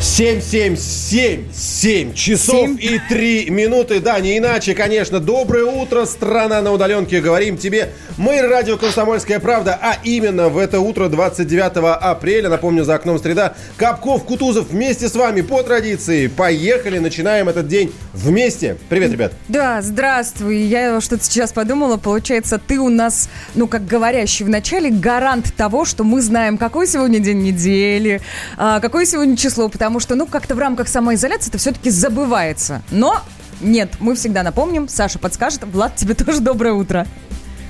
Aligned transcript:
7-7-7-7 0.00 2.14
часов 2.14 2.70
Семь. 2.70 2.78
и 2.80 2.98
3 3.06 3.50
минуты. 3.50 4.00
Да, 4.00 4.18
не 4.18 4.38
иначе, 4.38 4.74
конечно. 4.74 5.20
Доброе 5.20 5.66
утро, 5.66 6.06
страна 6.06 6.62
на 6.62 6.72
удаленке. 6.72 7.20
Говорим 7.20 7.58
тебе. 7.58 7.90
Мы 8.16 8.40
радио 8.40 8.78
«Комсомольская 8.78 9.40
правда». 9.40 9.78
А 9.80 9.98
именно 10.02 10.48
в 10.48 10.56
это 10.56 10.80
утро 10.80 11.08
29 11.08 11.98
апреля, 12.00 12.48
напомню, 12.48 12.84
за 12.84 12.94
окном 12.94 13.18
среда, 13.18 13.52
Капков, 13.76 14.24
Кутузов 14.24 14.70
вместе 14.70 15.06
с 15.06 15.14
вами 15.14 15.42
по 15.42 15.62
традиции. 15.62 16.28
Поехали, 16.28 16.98
начинаем 16.98 17.50
этот 17.50 17.68
день 17.68 17.92
вместе. 18.14 18.78
Привет, 18.88 19.12
ребят. 19.12 19.34
Да, 19.48 19.82
здравствуй. 19.82 20.62
Я 20.62 20.98
что-то 21.02 21.24
сейчас 21.24 21.52
подумала. 21.52 21.98
Получается, 21.98 22.58
ты 22.58 22.78
у 22.78 22.88
нас, 22.88 23.28
ну, 23.54 23.66
как 23.66 23.86
говорящий 23.86 24.46
в 24.46 24.48
начале, 24.48 24.88
гарант 24.90 25.52
того, 25.54 25.84
что 25.84 26.04
мы 26.04 26.22
знаем, 26.22 26.56
какой 26.56 26.86
сегодня 26.86 27.18
день 27.18 27.42
недели, 27.42 28.22
а, 28.56 28.80
какое 28.80 29.04
сегодня 29.04 29.36
число, 29.36 29.68
потому 29.68 29.89
что, 29.98 30.14
ну, 30.14 30.26
как-то 30.26 30.54
в 30.54 30.58
рамках 30.60 30.86
самоизоляции 30.86 31.48
это 31.48 31.58
все-таки 31.58 31.90
забывается. 31.90 32.82
Но 32.92 33.20
нет, 33.60 33.94
мы 33.98 34.14
всегда 34.14 34.42
напомним, 34.44 34.88
Саша 34.88 35.18
подскажет. 35.18 35.64
Влад, 35.64 35.96
тебе 35.96 36.14
тоже 36.24 36.40
доброе 36.40 36.74
утро. 36.74 37.06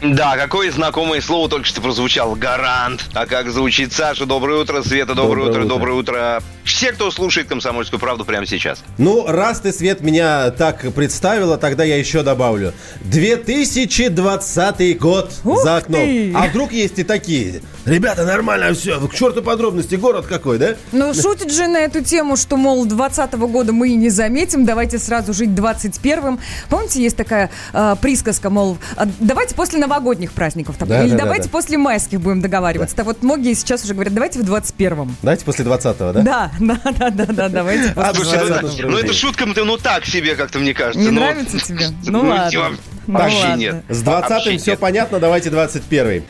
Да, 0.02 0.38
какое 0.38 0.73
знакомое 0.73 1.20
слово 1.20 1.51
только 1.51 1.66
что 1.66 1.83
прозвучало. 1.83 2.34
Гарант. 2.34 3.05
А 3.12 3.27
как 3.27 3.51
звучит 3.51 3.92
Саша? 3.92 4.25
Доброе 4.25 4.62
утро, 4.62 4.83
Света, 4.83 5.14
доброе, 5.14 5.45
Доброе 5.47 5.51
утро, 5.51 5.61
утро. 5.61 5.69
доброе 5.69 5.92
утро. 5.92 6.42
Все, 6.64 6.92
кто 6.92 7.11
слушает 7.11 7.48
«Комсомольскую 7.48 8.01
правду» 8.01 8.25
прямо 8.25 8.47
сейчас. 8.47 8.83
Ну, 8.97 9.27
раз 9.27 9.61
ты, 9.61 9.73
Свет, 9.73 10.00
меня 10.00 10.52
так 10.52 10.91
представила, 10.95 11.59
тогда 11.59 11.84
я 11.84 11.97
еще 11.98 12.23
добавлю. 12.23 12.73
2020 13.02 14.98
год 14.98 15.33
Ух 15.45 15.62
за 15.62 15.77
окном. 15.77 16.00
ты! 16.00 16.33
А 16.34 16.47
вдруг 16.47 16.73
есть 16.73 16.98
и 16.98 17.05
такие? 17.05 17.61
Ребята, 17.86 18.25
нормально 18.25 18.73
все. 18.75 19.00
К 19.00 19.14
черту 19.14 19.42
подробности. 19.42 19.95
Город 19.95 20.27
какой, 20.27 20.59
да? 20.59 20.75
Ну, 20.92 21.14
шутит 21.14 21.50
же 21.50 21.67
на 21.67 21.78
эту 21.78 22.03
тему, 22.05 22.36
что, 22.36 22.56
мол, 22.56 22.84
20 22.84 23.33
года 23.34 23.73
мы 23.73 23.89
и 23.91 23.95
не 23.95 24.11
заметим, 24.11 24.64
давайте 24.64 24.98
сразу 24.98 25.33
жить 25.33 25.50
21-м. 25.50 26.39
Помните, 26.69 27.03
есть 27.03 27.17
такая 27.17 27.51
э, 27.73 27.97
присказка, 28.01 28.51
мол, 28.51 28.78
а, 28.97 29.06
давайте 29.19 29.55
после 29.55 29.78
новогодних 29.78 30.33
праздников, 30.33 30.77
там, 30.77 30.89
Да, 30.89 31.03
или 31.03 31.11
да, 31.12 31.17
да, 31.17 31.25
давайте 31.25 31.45
да. 31.45 31.51
после 31.51 31.78
майских 31.78 32.20
будем 32.20 32.41
договариваться. 32.41 32.95
Так 32.95 33.06
вот, 33.06 33.23
многие 33.23 33.55
сейчас 33.55 33.84
уже 33.84 33.95
говорят, 33.95 34.12
давайте 34.14 34.39
в 34.39 34.42
21-м. 34.42 35.17
Давайте 35.23 35.45
после 35.45 35.64
20-го, 35.64 36.12
да? 36.12 36.23
Да, 36.23 36.51
да, 36.61 36.81
да, 36.92 37.11
да, 37.11 37.27
да, 37.27 37.48
давайте. 37.48 37.92
А, 37.97 38.12
после 38.12 38.39
ну, 38.41 38.47
20 38.47 38.51
это, 38.51 38.55
направлений. 38.62 38.91
ну 38.91 38.98
это 38.98 39.12
шутка, 39.12 39.47
ну 39.47 39.77
так 39.78 40.05
себе 40.05 40.34
как-то, 40.36 40.58
мне 40.58 40.75
кажется. 40.75 41.01
Не 41.01 41.11
Ну, 41.11 41.20
нравится 41.20 41.58
тебе? 41.67 41.86
Ну 42.06 42.23
ну, 42.23 42.28
ладно. 42.28 42.70
Ну 43.06 43.19
Вообще 43.19 43.55
нет. 43.56 43.84
С 43.89 44.03
20-м 44.03 44.28
Вообще 44.28 44.58
все 44.58 44.77
понятно, 44.77 45.19
давайте 45.19 45.48
21-й. 45.48 46.23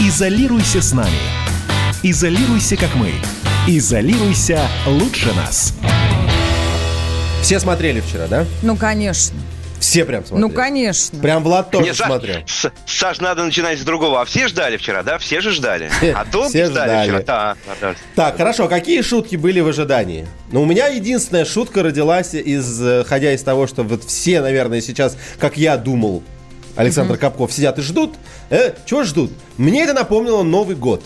Изолируйся 0.00 0.80
с 0.80 0.92
нами. 0.92 1.10
Изолируйся, 2.02 2.76
как 2.76 2.94
мы. 2.94 3.12
Изолируйся 3.68 4.60
лучше 4.86 5.32
нас. 5.34 5.74
Все 7.42 7.60
смотрели 7.60 8.00
вчера, 8.00 8.26
да? 8.26 8.46
Ну, 8.62 8.76
конечно. 8.76 9.36
Все 9.78 10.04
прям 10.04 10.24
смотрели. 10.24 10.40
Ну, 10.48 10.50
конечно. 10.54 11.18
Прям 11.20 11.42
Влад 11.42 11.70
тоже 11.70 11.84
Не, 11.84 11.90
Са- 11.92 12.06
смотрел. 12.06 12.36
С- 12.46 12.70
Саш, 12.86 13.20
надо 13.20 13.44
начинать 13.44 13.78
с 13.78 13.82
другого. 13.82 14.20
А 14.20 14.24
все 14.24 14.48
ждали 14.48 14.76
вчера, 14.76 15.02
да? 15.02 15.18
Все 15.18 15.40
же 15.40 15.50
ждали. 15.52 15.88
Все- 15.98 16.12
А 16.12 16.24
то 16.24 16.48
все 16.48 16.66
ждали 16.66 17.02
вчера. 17.04 17.18
Да, 17.22 17.56
да, 17.66 17.74
да. 17.80 17.94
Так, 18.14 18.36
хорошо, 18.36 18.68
какие 18.68 19.02
шутки 19.02 19.36
были 19.36 19.60
в 19.60 19.68
ожидании? 19.68 20.26
Ну, 20.52 20.62
у 20.62 20.66
меня 20.66 20.86
единственная 20.88 21.44
шутка 21.44 21.82
родилась, 21.82 22.34
из, 22.34 22.80
э, 22.82 23.04
ходя 23.04 23.32
из 23.32 23.42
того, 23.42 23.66
что 23.66 23.82
вот 23.82 24.04
все, 24.04 24.40
наверное, 24.40 24.80
сейчас, 24.80 25.16
как 25.38 25.56
я 25.56 25.76
думал, 25.78 26.22
Александр 26.76 27.16
Капков, 27.16 27.52
сидят 27.52 27.78
и 27.78 27.82
ждут. 27.82 28.14
Э, 28.50 28.72
чего 28.86 29.02
ждут? 29.04 29.30
Мне 29.58 29.82
это 29.84 29.92
напомнило 29.94 30.42
Новый 30.42 30.76
год. 30.76 31.02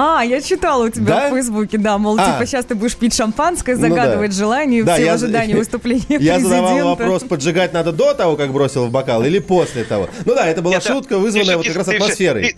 А, 0.00 0.22
я 0.22 0.40
читала 0.40 0.84
у 0.86 0.88
тебя 0.90 1.06
Да? 1.06 1.28
в 1.28 1.32
Фейсбуке, 1.34 1.76
да, 1.76 1.98
мол, 1.98 2.16
А. 2.20 2.24
типа 2.34 2.46
сейчас 2.46 2.64
ты 2.64 2.76
будешь 2.76 2.94
пить 2.94 3.14
шампанское, 3.16 3.74
Ну 3.74 3.82
да. 3.82 3.88
загадывать 3.88 4.32
желание, 4.32 4.84
Да, 4.84 4.94
все 4.94 5.06
я- 5.06 5.12
в 5.12 5.14
ожидании 5.16 5.54
выступления 5.56 6.04
Я 6.10 6.34
президента. 6.34 6.48
задавал 6.48 6.84
вопрос, 6.90 7.24
поджигать 7.24 7.72
надо 7.72 7.90
до 7.90 8.14
того, 8.14 8.36
как 8.36 8.52
бросил 8.52 8.86
в 8.86 8.90
бокал, 8.92 9.24
или 9.24 9.40
после 9.40 9.82
того? 9.82 10.08
Ну 10.24 10.34
да, 10.36 10.46
это 10.46 10.62
была 10.62 10.74
Нет, 10.74 10.84
шутка, 10.84 11.16
ты 11.16 11.18
вызванная 11.18 11.46
всё- 11.46 11.56
вот 11.56 11.62
ты- 11.64 11.68
как 11.70 11.76
раз 11.78 11.86
ты 11.86 11.92
всё- 11.96 12.04
атмосферой. 12.04 12.42
ты- 12.44 12.56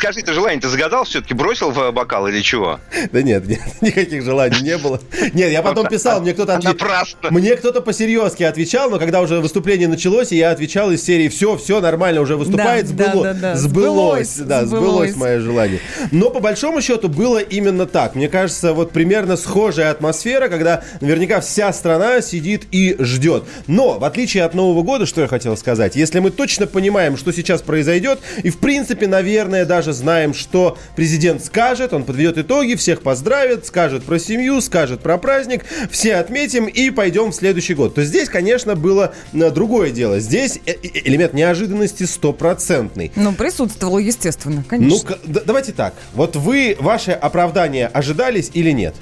Скажи, 0.00 0.22
ты 0.22 0.32
желание 0.32 0.58
ты 0.58 0.68
загадал 0.68 1.04
все-таки? 1.04 1.34
Бросил 1.34 1.72
в 1.72 1.92
бокал 1.92 2.26
или 2.26 2.40
чего? 2.40 2.80
Да 3.12 3.20
нет, 3.20 3.46
нет, 3.46 3.60
никаких 3.82 4.24
желаний 4.24 4.62
не 4.62 4.78
было. 4.78 4.98
Нет, 5.34 5.52
я 5.52 5.60
потом 5.60 5.88
писал, 5.88 6.22
мне 6.22 6.32
кто-то 6.32 6.54
отве- 6.54 6.68
Напрасно. 6.68 7.30
Мне 7.30 7.54
кто-то 7.54 7.82
по-серьезки 7.82 8.42
отвечал, 8.42 8.88
но 8.88 8.98
когда 8.98 9.20
уже 9.20 9.40
выступление 9.40 9.88
началось, 9.88 10.32
и 10.32 10.38
я 10.38 10.52
отвечал 10.52 10.90
из 10.90 11.04
серии 11.04 11.28
«Все, 11.28 11.58
все, 11.58 11.82
нормально, 11.82 12.22
уже 12.22 12.36
выступает, 12.38 12.86
сбылось». 12.88 13.36
Сбылось, 13.56 14.36
Да, 14.38 14.64
сбылось. 14.64 15.16
мое 15.16 15.38
желание. 15.38 15.80
Но 16.12 16.30
по 16.30 16.40
большому 16.40 16.80
счету 16.80 17.10
было 17.10 17.36
именно 17.36 17.84
так. 17.84 18.14
Мне 18.14 18.30
кажется, 18.30 18.72
вот 18.72 18.92
примерно 18.92 19.36
схожая 19.36 19.90
атмосфера, 19.90 20.48
когда 20.48 20.82
наверняка 21.02 21.42
вся 21.42 21.74
страна 21.74 22.22
сидит 22.22 22.62
и 22.72 22.96
ждет. 23.00 23.44
Но, 23.66 23.98
в 23.98 24.04
отличие 24.04 24.44
от 24.44 24.54
Нового 24.54 24.82
года, 24.82 25.04
что 25.04 25.20
я 25.20 25.26
хотел 25.28 25.58
сказать, 25.58 25.94
если 25.94 26.20
мы 26.20 26.30
точно 26.30 26.66
понимаем, 26.66 27.18
что 27.18 27.34
сейчас 27.34 27.60
произойдет, 27.60 28.18
и 28.42 28.48
в 28.48 28.56
принципе, 28.60 29.06
наверное, 29.06 29.66
даже 29.66 29.89
знаем, 29.92 30.34
что 30.34 30.78
президент 30.96 31.44
скажет, 31.44 31.92
он 31.92 32.04
подведет 32.04 32.38
итоги, 32.38 32.74
всех 32.74 33.02
поздравит, 33.02 33.66
скажет 33.66 34.02
про 34.04 34.18
семью, 34.18 34.60
скажет 34.60 35.00
про 35.00 35.18
праздник, 35.18 35.64
все 35.90 36.16
отметим 36.16 36.66
и 36.66 36.90
пойдем 36.90 37.30
в 37.30 37.34
следующий 37.34 37.74
год. 37.74 37.94
То 37.94 38.04
здесь, 38.04 38.28
конечно, 38.28 38.76
было 38.76 39.14
э, 39.32 39.50
другое 39.50 39.90
дело. 39.90 40.20
Здесь 40.20 40.58
э, 40.66 40.72
э, 40.72 40.76
элемент 41.04 41.34
неожиданности 41.34 42.04
стопроцентный. 42.04 43.12
Ну, 43.16 43.32
присутствовал, 43.32 43.98
естественно, 43.98 44.56
Ну, 44.56 44.64
конечно. 44.68 45.18
д- 45.24 45.42
давайте 45.44 45.72
так. 45.72 45.94
Вот 46.14 46.36
вы, 46.36 46.76
ваши 46.80 47.12
оправдания 47.12 47.86
ожидались 47.88 48.50
или 48.54 48.70
нет? 48.70 48.94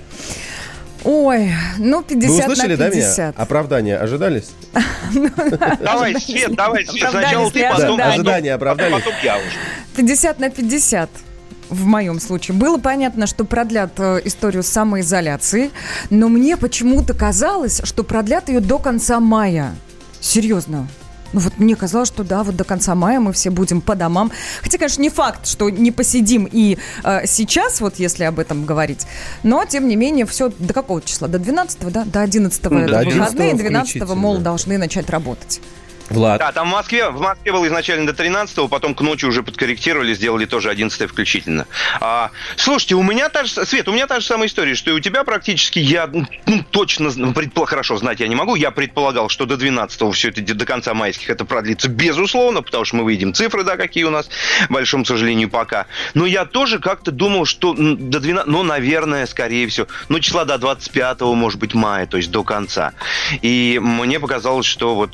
Ой, 1.04 1.52
ну 1.78 2.02
50 2.02 2.30
Вы 2.30 2.42
услышали, 2.42 2.72
на 2.72 2.76
да, 2.78 2.84
меня? 2.88 2.96
50. 3.02 3.38
Оправдания 3.40 3.96
ожидались? 3.96 4.50
Давай, 5.80 6.20
Свет, 6.20 6.54
давай, 6.54 6.84
Свет, 6.86 7.10
сначала 7.10 7.50
ты, 7.50 7.58
ли 7.60 7.64
потом, 7.64 7.80
ожидания? 7.80 7.96
потом- 7.98 8.12
Ожидания 8.12 8.54
оправдались? 8.54 8.94
потом 9.04 9.12
я 9.22 9.36
уже. 9.36 9.46
50 9.96 10.38
на 10.40 10.50
50 10.50 11.10
в 11.70 11.84
моем 11.86 12.20
случае. 12.20 12.56
Было 12.56 12.78
понятно, 12.78 13.26
что 13.26 13.44
продлят 13.44 13.92
э, 13.98 14.20
историю 14.24 14.62
самоизоляции, 14.62 15.70
но 16.10 16.28
мне 16.28 16.56
почему-то 16.56 17.14
казалось, 17.14 17.80
что 17.84 18.04
продлят 18.04 18.48
ее 18.48 18.60
до 18.60 18.78
конца 18.78 19.20
мая. 19.20 19.74
Серьезно. 20.20 20.88
Ну 21.32 21.40
вот 21.40 21.58
мне 21.58 21.76
казалось, 21.76 22.08
что 22.08 22.24
да, 22.24 22.42
вот 22.42 22.56
до 22.56 22.64
конца 22.64 22.94
мая 22.94 23.20
мы 23.20 23.32
все 23.32 23.50
будем 23.50 23.80
по 23.80 23.94
домам. 23.94 24.30
Хотя, 24.62 24.78
конечно, 24.78 25.02
не 25.02 25.10
факт, 25.10 25.46
что 25.46 25.68
не 25.70 25.90
посидим 25.90 26.48
и 26.50 26.78
э, 27.04 27.26
сейчас, 27.26 27.80
вот 27.80 27.96
если 27.96 28.24
об 28.24 28.38
этом 28.38 28.64
говорить. 28.64 29.06
Но, 29.42 29.64
тем 29.64 29.88
не 29.88 29.96
менее, 29.96 30.26
все 30.26 30.50
до 30.58 30.72
какого 30.72 31.02
числа? 31.02 31.28
До 31.28 31.38
12 31.38 31.92
да? 31.92 32.04
До 32.04 32.22
11 32.22 32.62
До 32.62 32.68
это 32.78 32.98
11 32.98 33.18
выходные, 33.18 33.54
12 33.54 33.90
включительно. 33.90 34.14
мол, 34.14 34.38
должны 34.38 34.78
начать 34.78 35.10
работать. 35.10 35.60
Влад. 36.10 36.38
Да, 36.38 36.52
там 36.52 36.68
в 36.68 36.72
Москве, 36.72 37.10
в 37.10 37.20
Москве 37.20 37.52
было 37.52 37.66
изначально 37.66 38.06
до 38.06 38.14
13 38.14 38.68
потом 38.70 38.94
к 38.94 39.00
ночи 39.02 39.26
уже 39.26 39.42
подкорректировали, 39.42 40.14
сделали 40.14 40.46
тоже 40.46 40.70
11 40.70 41.10
включительно. 41.10 41.66
А, 42.00 42.30
слушайте, 42.56 42.94
у 42.94 43.02
меня 43.02 43.28
та 43.28 43.44
же, 43.44 43.66
Свет, 43.66 43.88
у 43.88 43.92
меня 43.92 44.06
та 44.06 44.20
же 44.20 44.26
самая 44.26 44.48
история, 44.48 44.74
что 44.74 44.90
и 44.90 44.94
у 44.94 45.00
тебя 45.00 45.24
практически 45.24 45.78
я 45.78 46.06
ну, 46.06 46.26
ну, 46.46 46.64
точно, 46.70 47.08
предпол- 47.08 47.66
хорошо 47.66 47.96
знать 47.98 48.20
я 48.20 48.28
не 48.28 48.34
могу, 48.34 48.54
я 48.54 48.70
предполагал, 48.70 49.28
что 49.28 49.44
до 49.44 49.56
12 49.56 50.14
все 50.14 50.28
это, 50.28 50.42
до 50.54 50.64
конца 50.64 50.94
майских 50.94 51.30
это 51.30 51.44
продлится 51.44 51.88
безусловно, 51.88 52.62
потому 52.62 52.84
что 52.84 52.96
мы 52.96 53.10
видим 53.10 53.34
цифры, 53.34 53.64
да, 53.64 53.76
какие 53.76 54.04
у 54.04 54.10
нас, 54.10 54.28
к 54.66 54.70
большому 54.70 55.04
сожалению, 55.04 55.50
пока. 55.50 55.86
Но 56.14 56.24
я 56.26 56.44
тоже 56.46 56.78
как-то 56.78 57.10
думал, 57.10 57.44
что 57.44 57.74
до 57.74 58.20
12, 58.20 58.48
ну, 58.48 58.62
наверное, 58.62 59.26
скорее 59.26 59.68
всего, 59.68 59.86
ну, 60.08 60.20
числа 60.20 60.44
до 60.44 60.58
25 60.58 61.20
может 61.34 61.58
быть, 61.58 61.74
мая, 61.74 62.06
то 62.06 62.16
есть 62.16 62.30
до 62.30 62.44
конца. 62.44 62.92
И 63.42 63.78
мне 63.82 64.20
показалось, 64.20 64.66
что 64.66 64.94
вот 64.94 65.10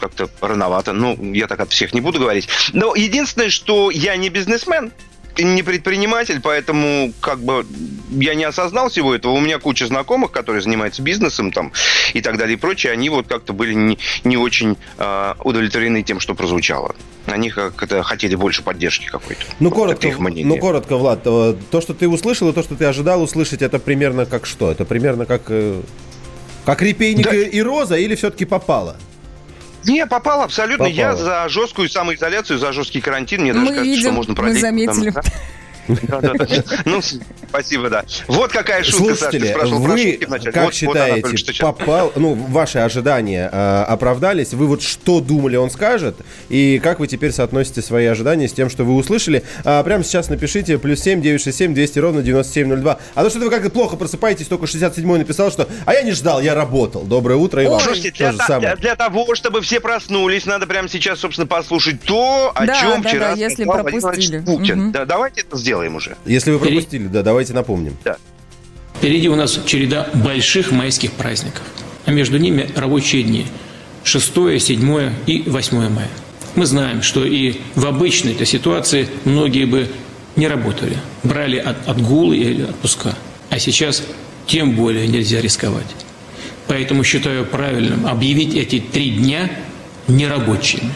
как-то 0.00 0.28
рановато. 0.40 0.92
Ну, 0.92 1.16
я 1.34 1.46
так 1.46 1.60
от 1.60 1.70
всех 1.72 1.94
не 1.94 2.00
буду 2.00 2.18
говорить. 2.20 2.48
Но 2.72 2.94
единственное, 2.94 3.50
что 3.50 3.90
я 3.90 4.16
не 4.16 4.28
бизнесмен, 4.28 4.92
не 5.38 5.62
предприниматель, 5.62 6.40
поэтому 6.40 7.12
как 7.20 7.40
бы 7.40 7.66
я 8.10 8.34
не 8.34 8.44
осознал 8.44 8.88
всего 8.88 9.14
этого. 9.14 9.32
У 9.32 9.40
меня 9.40 9.58
куча 9.58 9.86
знакомых, 9.86 10.30
которые 10.30 10.62
занимаются 10.62 11.02
бизнесом 11.02 11.52
там 11.52 11.72
и 12.14 12.22
так 12.22 12.38
далее 12.38 12.54
и 12.56 12.56
прочее. 12.58 12.92
Они 12.94 13.10
вот 13.10 13.26
как-то 13.26 13.52
были 13.52 13.74
не, 13.74 13.98
не 14.24 14.38
очень 14.38 14.78
э, 14.98 15.34
удовлетворены 15.44 16.02
тем, 16.02 16.20
что 16.20 16.34
прозвучало. 16.34 16.94
Они 17.26 17.50
как-то 17.50 18.02
хотели 18.02 18.34
больше 18.34 18.62
поддержки 18.62 19.06
какой-то. 19.08 19.42
Ну, 19.60 19.68
Вот 19.68 19.74
коротко, 19.74 20.08
ну, 20.18 20.56
коротко, 20.58 20.96
Влад, 20.96 21.22
то, 21.24 21.80
что 21.82 21.92
ты 21.92 22.08
услышал, 22.08 22.48
и 22.48 22.52
то, 22.54 22.62
что 22.62 22.74
ты 22.74 22.86
ожидал 22.86 23.22
услышать, 23.22 23.60
это 23.60 23.78
примерно 23.78 24.24
как 24.24 24.46
что? 24.46 24.70
Это 24.70 24.86
примерно 24.86 25.26
как... 25.26 25.42
э, 25.48 25.82
Как 26.64 26.80
репейник 26.80 27.26
Да. 27.26 27.36
и 27.36 27.44
и 27.58 27.60
роза 27.62 27.96
или 27.96 28.14
все-таки 28.14 28.46
попало? 28.46 28.96
Не, 29.86 30.06
попал 30.06 30.42
абсолютно. 30.42 30.84
Я 30.86 31.10
Попало. 31.12 31.24
за 31.24 31.48
жесткую 31.48 31.88
самоизоляцию, 31.88 32.58
за 32.58 32.72
жесткий 32.72 33.00
карантин. 33.00 33.42
Мне 33.42 33.52
даже 33.52 33.64
Мы 33.64 33.70
кажется, 33.72 33.84
видим, 33.90 34.00
что 34.02 34.12
можно 34.12 34.32
мы 34.32 34.36
продлить. 34.36 34.60
заметили. 34.60 35.10
Там, 35.10 35.22
да? 35.24 35.30
Ну, 36.84 37.00
спасибо, 37.48 37.90
да. 37.90 38.04
Вот 38.26 38.52
какая 38.52 38.82
шутка, 38.82 39.14
Слушатели, 39.16 39.56
вы 39.68 40.18
как 40.52 40.72
считаете, 40.72 41.54
попал, 41.60 42.12
ну, 42.16 42.34
ваши 42.34 42.78
ожидания 42.78 43.48
э, 43.52 43.82
оправдались? 43.88 44.52
Вы 44.52 44.66
вот 44.66 44.82
что 44.82 45.20
думали, 45.20 45.56
он 45.56 45.70
скажет? 45.70 46.16
И 46.48 46.80
как 46.82 47.00
вы 47.00 47.06
теперь 47.06 47.32
соотносите 47.32 47.82
свои 47.82 48.06
ожидания 48.06 48.48
с 48.48 48.52
тем, 48.52 48.70
что 48.70 48.84
вы 48.84 48.94
услышали? 48.94 49.42
А, 49.64 49.82
прямо 49.82 50.04
сейчас 50.04 50.28
напишите 50.28 50.78
плюс 50.78 51.00
семь 51.00 51.22
девять 51.22 51.42
шесть 51.42 51.58
семь 51.58 51.74
двести 51.74 51.98
ровно 51.98 52.22
девяносто 52.22 52.54
семь 52.54 52.68
ноль 52.68 52.80
два. 52.80 52.98
А 53.14 53.22
то 53.22 53.30
что 53.30 53.38
вы 53.38 53.50
как-то 53.50 53.70
плохо 53.70 53.96
просыпаетесь, 53.96 54.46
только 54.46 54.66
67-й 54.66 55.18
написал, 55.18 55.50
что 55.50 55.68
«А 55.84 55.94
я 55.94 56.02
не 56.02 56.12
ждал, 56.12 56.40
я 56.40 56.54
работал». 56.54 57.02
Доброе 57.02 57.36
утро 57.36 57.62
и 57.62 57.66
вам. 57.66 57.80
Слушайте, 57.80 58.12
для, 58.12 58.32
для, 58.32 58.76
для 58.76 58.96
того, 58.96 59.34
чтобы 59.34 59.60
все 59.60 59.80
проснулись, 59.80 60.46
надо 60.46 60.66
прямо 60.66 60.88
сейчас, 60.88 61.20
собственно, 61.20 61.46
послушать 61.46 62.00
то, 62.02 62.52
о 62.54 62.66
да, 62.66 62.80
чем 62.80 63.02
да, 63.02 63.08
вчера 63.08 63.28
да, 63.30 63.34
если 63.34 63.64
пропустили. 63.64 64.40
Путин. 64.40 64.86
Угу. 64.86 64.92
Да, 64.92 65.04
давайте 65.04 65.42
это 65.42 65.56
сделаем 65.56 65.75
уже. 65.76 66.16
Если 66.24 66.50
вы 66.50 66.58
пропустили, 66.58 67.06
да, 67.06 67.22
давайте 67.22 67.52
напомним. 67.52 67.96
Да. 68.04 68.16
Впереди 68.96 69.28
у 69.28 69.36
нас 69.36 69.60
череда 69.66 70.08
больших 70.14 70.72
майских 70.72 71.12
праздников, 71.12 71.62
а 72.06 72.10
между 72.10 72.38
ними 72.38 72.70
рабочие 72.74 73.22
дни 73.22 73.46
6, 74.04 74.60
7 74.60 75.12
и 75.26 75.42
8 75.46 75.88
мая. 75.90 76.08
Мы 76.54 76.64
знаем, 76.64 77.02
что 77.02 77.24
и 77.24 77.56
в 77.74 77.84
обычной 77.84 78.34
ситуации 78.46 79.08
многие 79.24 79.66
бы 79.66 79.88
не 80.36 80.48
работали, 80.48 80.96
брали 81.22 81.58
от, 81.58 81.88
отгулы 81.88 82.36
или 82.36 82.62
отпуска. 82.62 83.14
А 83.50 83.58
сейчас 83.58 84.02
тем 84.46 84.72
более 84.72 85.06
нельзя 85.06 85.40
рисковать. 85.40 85.86
Поэтому 86.68 87.04
считаю 87.04 87.44
правильным 87.44 88.06
объявить 88.06 88.54
эти 88.54 88.80
три 88.80 89.10
дня 89.10 89.50
нерабочими 90.08 90.92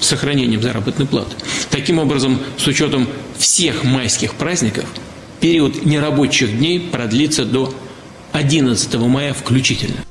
с 0.00 0.06
сохранением 0.06 0.62
заработной 0.62 1.06
платы. 1.06 1.34
Таким 1.70 1.98
образом, 1.98 2.38
с 2.56 2.66
учетом 2.66 3.08
всех 3.38 3.84
майских 3.84 4.34
праздников, 4.34 4.84
период 5.40 5.84
нерабочих 5.84 6.58
дней 6.58 6.80
продлится 6.80 7.44
до 7.44 7.74
11 8.32 8.94
мая 8.94 9.32
включительно. 9.32 10.04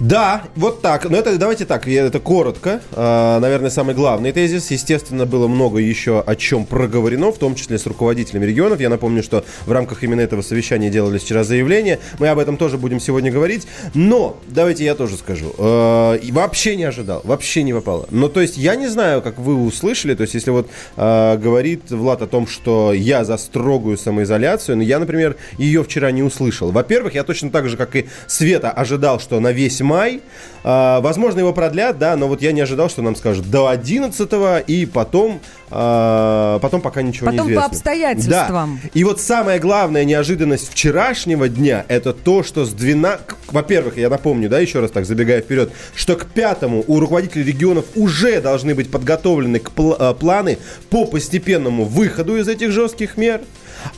Да, 0.00 0.44
вот 0.54 0.80
так. 0.80 1.10
Но 1.10 1.16
это 1.16 1.36
давайте 1.38 1.64
так, 1.64 1.88
это 1.88 2.20
коротко. 2.20 2.80
А, 2.92 3.40
наверное, 3.40 3.70
самый 3.70 3.96
главный 3.96 4.30
тезис. 4.30 4.70
Естественно, 4.70 5.26
было 5.26 5.48
много 5.48 5.78
еще 5.78 6.20
о 6.20 6.36
чем 6.36 6.66
проговорено, 6.66 7.32
в 7.32 7.38
том 7.38 7.56
числе 7.56 7.78
с 7.78 7.86
руководителями 7.86 8.46
регионов. 8.46 8.80
Я 8.80 8.90
напомню, 8.90 9.24
что 9.24 9.44
в 9.66 9.72
рамках 9.72 10.04
именно 10.04 10.20
этого 10.20 10.42
совещания 10.42 10.88
делались 10.88 11.22
вчера 11.22 11.42
заявления. 11.42 11.98
Мы 12.20 12.28
об 12.28 12.38
этом 12.38 12.56
тоже 12.56 12.78
будем 12.78 13.00
сегодня 13.00 13.32
говорить. 13.32 13.66
Но, 13.94 14.38
давайте 14.46 14.84
я 14.84 14.94
тоже 14.94 15.16
скажу. 15.16 15.52
А, 15.58 16.18
вообще 16.30 16.76
не 16.76 16.84
ожидал, 16.84 17.20
вообще 17.24 17.64
не 17.64 17.72
попало. 17.72 18.06
Но 18.12 18.28
то 18.28 18.40
есть 18.40 18.56
я 18.56 18.76
не 18.76 18.86
знаю, 18.86 19.20
как 19.20 19.38
вы 19.38 19.56
услышали, 19.56 20.14
то 20.14 20.22
есть 20.22 20.34
если 20.34 20.52
вот 20.52 20.68
а, 20.96 21.36
говорит 21.36 21.90
Влад 21.90 22.22
о 22.22 22.28
том, 22.28 22.46
что 22.46 22.92
я 22.92 23.24
за 23.24 23.36
строгую 23.36 23.98
самоизоляцию, 23.98 24.76
но 24.76 24.84
я, 24.84 25.00
например, 25.00 25.36
ее 25.58 25.82
вчера 25.82 26.12
не 26.12 26.22
услышал. 26.22 26.70
Во-первых, 26.70 27.14
я 27.14 27.24
точно 27.24 27.50
так 27.50 27.68
же, 27.68 27.76
как 27.76 27.96
и 27.96 28.06
Света, 28.28 28.70
ожидал, 28.70 29.18
что 29.18 29.40
на 29.40 29.50
весь 29.50 29.80
май. 29.88 30.20
А, 30.64 31.00
возможно, 31.00 31.38
его 31.38 31.52
продлят, 31.52 31.98
да, 31.98 32.14
но 32.16 32.28
вот 32.28 32.42
я 32.42 32.52
не 32.52 32.60
ожидал, 32.60 32.90
что 32.90 33.00
нам 33.00 33.16
скажут 33.16 33.50
до 33.50 33.68
11 33.68 34.28
и 34.66 34.86
потом, 34.86 35.40
а, 35.70 36.58
потом 36.58 36.80
пока 36.80 37.00
ничего 37.00 37.30
потом 37.30 37.46
не 37.46 37.52
известно. 37.52 37.68
по 37.68 37.74
обстоятельствам. 37.74 38.80
Да. 38.82 38.90
И 38.92 39.04
вот 39.04 39.20
самая 39.20 39.58
главная 39.60 40.04
неожиданность 40.04 40.70
вчерашнего 40.70 41.48
дня, 41.48 41.84
это 41.88 42.12
то, 42.12 42.42
что 42.42 42.64
с 42.64 42.70
12... 42.70 43.20
Во-первых, 43.50 43.96
я 43.96 44.10
напомню, 44.10 44.48
да, 44.50 44.58
еще 44.58 44.80
раз 44.80 44.90
так 44.90 45.06
забегая 45.06 45.40
вперед, 45.40 45.72
что 45.94 46.16
к 46.16 46.26
пятому 46.26 46.84
у 46.86 47.00
руководителей 47.00 47.44
регионов 47.44 47.86
уже 47.94 48.40
должны 48.42 48.74
быть 48.74 48.90
подготовлены 48.90 49.60
к 49.60 49.70
пл- 49.70 49.96
а, 49.98 50.12
планы 50.12 50.58
по 50.90 51.06
постепенному 51.06 51.84
выходу 51.84 52.36
из 52.36 52.48
этих 52.48 52.72
жестких 52.72 53.16
мер. 53.16 53.40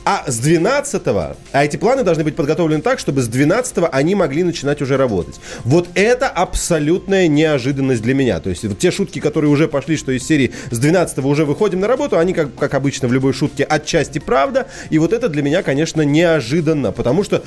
А 0.05 0.23
с 0.27 0.39
12 0.39 1.01
а 1.05 1.35
эти 1.53 1.77
планы 1.77 2.03
должны 2.03 2.23
быть 2.23 2.35
подготовлены 2.35 2.81
так, 2.81 2.99
чтобы 2.99 3.21
с 3.21 3.27
12 3.27 3.85
они 3.91 4.15
могли 4.15 4.43
начинать 4.43 4.81
уже 4.81 4.97
работать. 4.97 5.39
Вот 5.63 5.89
это 5.95 6.27
абсолютная 6.27 7.27
неожиданность 7.27 8.01
для 8.01 8.13
меня. 8.13 8.39
То 8.39 8.49
есть 8.49 8.63
вот 8.63 8.79
те 8.79 8.91
шутки, 8.91 9.19
которые 9.19 9.51
уже 9.51 9.67
пошли, 9.67 9.97
что 9.97 10.11
из 10.11 10.25
серии 10.25 10.53
с 10.69 10.79
12 10.79 11.19
уже 11.19 11.45
выходим 11.45 11.79
на 11.79 11.87
работу, 11.87 12.17
они, 12.17 12.33
как, 12.33 12.55
как 12.55 12.73
обычно 12.73 13.07
в 13.07 13.13
любой 13.13 13.33
шутке, 13.33 13.63
отчасти 13.63 14.19
правда. 14.19 14.67
И 14.89 14.99
вот 14.99 15.13
это 15.13 15.29
для 15.29 15.41
меня, 15.41 15.63
конечно, 15.63 16.01
неожиданно, 16.01 16.91
потому 16.91 17.23
что 17.23 17.43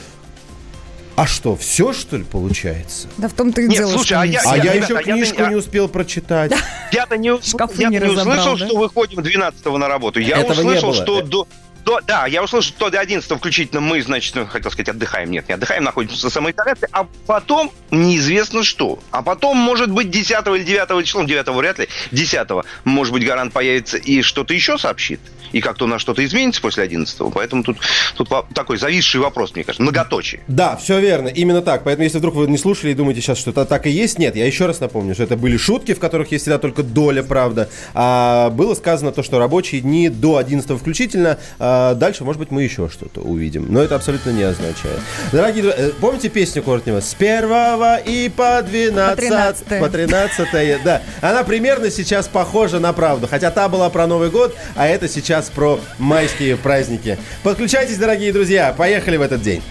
а 1.17 1.27
что, 1.27 1.55
все, 1.55 1.93
что 1.93 2.17
ли, 2.17 2.25
получается? 2.25 3.07
Да 3.19 3.29
в 3.29 3.35
том-то 3.35 3.61
и 3.61 3.69
Нет, 3.69 3.79
дело, 3.79 3.93
слушай, 3.93 4.15
а 4.15 4.25
я, 4.25 4.41
а 4.45 4.57
я, 4.57 4.65
я 4.65 4.75
еще 4.75 4.97
книжку 4.97 5.43
я, 5.43 5.49
не 5.49 5.55
успел 5.55 5.89
прочитать. 5.89 6.53
Я-то 6.91 7.17
не, 7.17 7.29
я 7.29 7.89
не, 7.89 7.99
не 7.99 8.05
услышал, 8.05 8.59
да? 8.59 8.67
что 8.67 8.77
выходим 8.77 9.23
12 9.23 9.65
на 9.65 9.89
работу. 9.89 10.19
Я 10.19 10.39
Этого 10.39 10.59
услышал, 10.59 10.93
что 10.93 11.23
до, 11.23 11.47
до, 11.85 12.01
да, 12.01 12.27
я 12.27 12.43
услышал, 12.43 12.75
что 12.75 12.91
до 12.91 13.01
11 13.01 13.31
включительно 13.39 13.81
мы, 13.81 14.03
значит, 14.03 14.35
ну, 14.35 14.47
хотел 14.47 14.71
сказать, 14.71 14.89
отдыхаем. 14.89 15.31
Нет, 15.31 15.49
не 15.49 15.55
отдыхаем, 15.55 15.85
находимся 15.85 16.29
в 16.29 16.33
самоизоляции. 16.33 16.89
А 16.93 17.07
потом 17.27 17.71
неизвестно 17.91 18.63
что. 18.63 18.99
А 19.11 19.23
потом, 19.23 19.57
может 19.57 19.91
быть, 19.91 20.11
10 20.11 20.31
или 20.47 20.65
9 20.65 21.07
числа, 21.07 21.25
9 21.25 21.49
вряд 21.49 21.79
ли, 21.79 21.89
10 22.13 22.49
может 22.85 23.13
быть, 23.13 23.25
гарант 23.25 23.53
появится 23.53 23.97
и 23.97 24.23
что-то 24.23 24.55
еще 24.55 24.79
сообщит. 24.79 25.21
И 25.53 25.61
как-то 25.61 25.85
у 25.85 25.89
нас 25.89 26.01
что-то 26.01 26.25
изменится 26.25 26.61
после 26.61 26.83
11 26.83 27.17
Поэтому 27.33 27.63
тут, 27.63 27.79
тут 28.17 28.29
такой 28.55 28.77
зависший 28.77 29.21
вопрос, 29.21 29.55
мне 29.55 29.63
кажется, 29.63 29.83
многоточие. 29.83 30.43
Да, 30.49 30.77
все 30.77 30.99
верно, 30.99 31.29
именно 31.29 31.63
так. 31.63 31.85
Поэтому, 31.85 32.05
если 32.05 32.19
вдруг 32.19 32.35
вы 32.35 32.49
не 32.49 32.59
слушали 32.59 32.91
и 32.91 32.95
думаете 32.95 33.21
сейчас, 33.21 33.39
что 33.39 33.51
это 33.51 33.65
так 33.65 33.87
и 33.87 33.91
есть, 33.91 34.19
нет, 34.19 34.35
я 34.35 34.47
еще 34.47 34.67
раз 34.67 34.81
напомню, 34.81 35.15
что 35.15 35.23
это 35.23 35.37
были 35.37 35.57
шутки, 35.57 35.95
в 35.95 36.01
которых 36.01 36.33
есть 36.33 36.43
всегда 36.45 36.59
только 36.59 36.83
доля 36.83 37.23
правда. 37.23 37.71
А 37.95 38.51
было 38.51 38.75
сказано 38.75 39.13
то, 39.13 39.23
что 39.23 39.39
рабочие 39.39 39.81
дни 39.81 40.09
до 40.09 40.39
11 40.39 40.79
включительно 40.79 41.39
а, 41.75 41.95
дальше, 41.95 42.25
может 42.25 42.39
быть, 42.39 42.51
мы 42.53 42.63
еще 42.63 42.89
что-то 42.89 43.21
увидим. 43.21 43.67
Но 43.69 43.83
это 43.83 43.97
абсолютно 43.97 44.31
не 44.31 44.43
означает. 44.43 45.01
Дорогие 45.33 45.65
друзья, 45.65 45.87
э, 45.87 45.91
помните 46.01 46.29
песню 46.29 46.63
Кортнева? 46.63 47.01
С 47.01 47.15
первого 47.15 47.97
и 47.97 48.29
по 48.29 48.63
12. 48.63 49.81
По 49.81 49.89
13. 49.89 50.83
да. 50.85 51.03
Она 51.21 51.43
примерно 51.43 51.91
сейчас 51.91 52.29
похожа 52.29 52.79
на 52.79 52.93
правду. 52.93 53.27
Хотя 53.27 53.51
та 53.51 53.69
была 53.69 53.91
про 53.91 54.07
Новый 54.07 54.31
год, 54.31 54.55
а 54.77 54.87
это 54.87 55.09
сейчас 55.09 55.51
про 55.51 55.81
майские 55.99 56.57
праздники. 56.57 57.19
Подключайтесь, 57.43 57.97
дорогие 57.97 58.33
друзья. 58.33 58.73
Поехали 58.77 59.17
в 59.17 59.23
этот 59.23 59.43
день. 59.43 59.63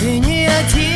Ты 0.00 0.18
не 0.18 0.48
один, 0.48 0.93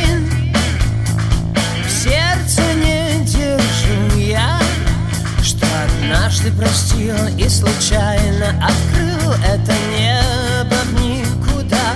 однажды 6.39 6.51
простил 6.51 7.15
и 7.37 7.49
случайно 7.49 8.49
открыл 8.63 9.31
это 9.43 9.73
небо 9.91 10.75
в 10.85 10.93
никуда. 11.01 11.93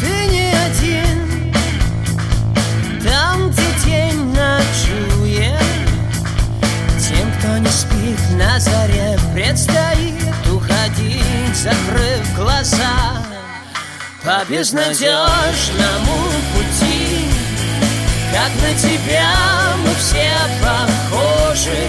Ты 0.00 0.26
не 0.26 0.52
один 0.52 1.54
Там, 3.02 3.50
где 3.50 3.66
день 3.84 4.34
ночует. 4.34 5.60
Тем, 6.98 7.32
кто 7.38 7.58
не 7.58 7.68
спит 7.68 8.20
на 8.36 8.58
заре 8.58 9.18
Предстоит 9.34 10.22
уходить, 10.50 11.56
закрыв 11.56 12.36
глаза. 12.36 13.22
По 14.24 14.44
безнадежному 14.48 16.16
пути 16.54 16.71
Как 18.32 18.50
на 18.62 18.72
тебя 18.74 19.30
мы 19.84 19.94
все 19.94 20.32
похожи. 20.60 21.86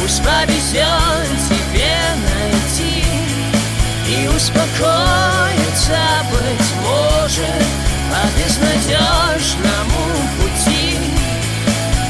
Пусть 0.00 0.22
повезет 0.22 1.38
тебе 1.48 1.94
найти. 2.30 3.04
И 4.08 4.28
успокоиться, 4.28 6.00
быть 6.30 6.70
может 6.82 7.66
По 8.10 8.22
безнадежному 8.38 10.04
пути. 10.38 10.86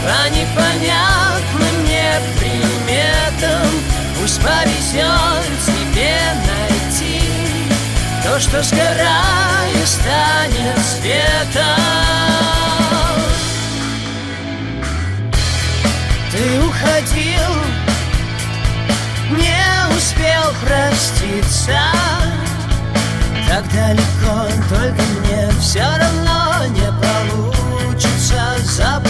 По 0.03 0.19
непонятным 0.31 1.75
мне 1.83 2.11
приметам 2.39 3.71
Пусть 4.19 4.41
повезет 4.41 5.53
тебе 5.67 6.17
найти 6.47 7.21
То, 8.25 8.33
что 8.41 8.63
сгорая 8.63 9.87
станет 9.87 10.79
светом 10.79 12.80
Ты 16.41 16.59
уходил, 16.59 17.55
не 19.33 19.95
успел 19.95 20.55
проститься. 20.65 21.79
Так 23.47 23.65
далеко, 23.71 24.49
только 24.71 25.03
мне 25.21 25.51
все 25.61 25.83
равно 25.83 26.65
не 26.69 26.91
получится 27.03 28.57
забыть 28.63 29.10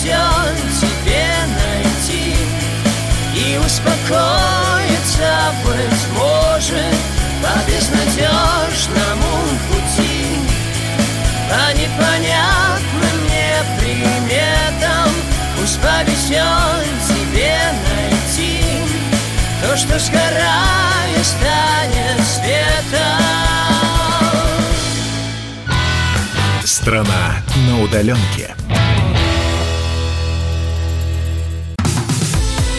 Повезет 0.00 0.56
тебе 0.80 1.26
найти 1.58 2.34
И 3.36 3.58
успокоиться, 3.58 5.28
быть 5.62 6.08
может 6.16 6.96
По 7.42 7.52
безнадежному 7.70 9.32
пути 9.68 10.24
По 11.50 11.62
непонятным 11.78 13.16
мне 13.24 13.52
приметам 13.78 15.10
Пусть 15.58 15.78
повезет 15.80 16.96
тебе 17.06 17.58
найти 17.90 18.64
То, 19.62 19.76
что 19.76 19.98
сгорая 19.98 21.22
станет 21.22 22.20
светом 22.26 23.20
Страна 26.64 27.42
на 27.68 27.82
удаленке. 27.82 28.54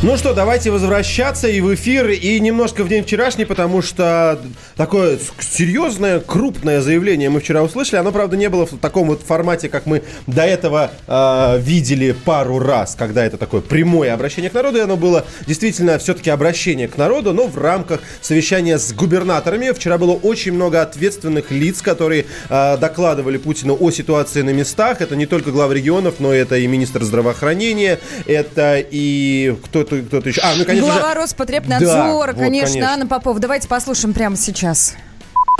Ну 0.00 0.16
что, 0.16 0.32
давайте 0.32 0.70
возвращаться 0.70 1.48
и 1.48 1.60
в 1.60 1.74
эфир, 1.74 2.08
и 2.10 2.38
немножко 2.38 2.84
в 2.84 2.88
день 2.88 3.02
вчерашний, 3.02 3.44
потому 3.44 3.82
что 3.82 4.38
такое 4.76 5.18
серьезное, 5.40 6.20
крупное 6.20 6.80
заявление 6.80 7.30
мы 7.30 7.40
вчера 7.40 7.64
услышали. 7.64 7.98
Оно, 7.98 8.12
правда, 8.12 8.36
не 8.36 8.48
было 8.48 8.64
в 8.64 8.78
таком 8.78 9.08
вот 9.08 9.22
формате, 9.22 9.68
как 9.68 9.86
мы 9.86 10.04
до 10.28 10.44
этого 10.44 10.92
э, 11.08 11.58
видели 11.60 12.12
пару 12.12 12.60
раз, 12.60 12.94
когда 12.94 13.24
это 13.24 13.38
такое 13.38 13.60
прямое 13.60 14.14
обращение 14.14 14.50
к 14.50 14.54
народу. 14.54 14.78
И 14.78 14.82
оно 14.82 14.96
было 14.96 15.26
действительно 15.48 15.98
все-таки 15.98 16.30
обращение 16.30 16.86
к 16.86 16.96
народу, 16.96 17.32
но 17.32 17.48
в 17.48 17.58
рамках 17.58 18.00
совещания 18.20 18.78
с 18.78 18.92
губернаторами. 18.92 19.72
Вчера 19.72 19.98
было 19.98 20.12
очень 20.12 20.52
много 20.52 20.80
ответственных 20.80 21.50
лиц, 21.50 21.82
которые 21.82 22.26
э, 22.48 22.76
докладывали 22.78 23.36
Путину 23.36 23.76
о 23.78 23.90
ситуации 23.90 24.42
на 24.42 24.50
местах. 24.50 25.00
Это 25.00 25.16
не 25.16 25.26
только 25.26 25.50
главы 25.50 25.74
регионов, 25.74 26.20
но 26.20 26.32
это 26.32 26.56
и 26.56 26.68
министр 26.68 27.02
здравоохранения, 27.02 27.98
это 28.26 28.78
и 28.78 29.56
кто-то 29.96 30.20
кто 30.20 30.28
еще. 30.28 30.40
А, 30.42 30.54
ну, 30.56 30.64
конечно 30.64 30.86
Глава 30.86 31.14
же... 31.14 31.20
Роспотребнадзора, 31.20 31.92
Да, 31.92 32.12
вот, 32.12 32.26
конечно, 32.36 32.74
конечно. 32.74 32.92
Анна 32.92 33.06
Попов. 33.06 33.38
Давайте 33.38 33.68
послушаем 33.68 34.14
прямо 34.14 34.36
сейчас. 34.36 34.94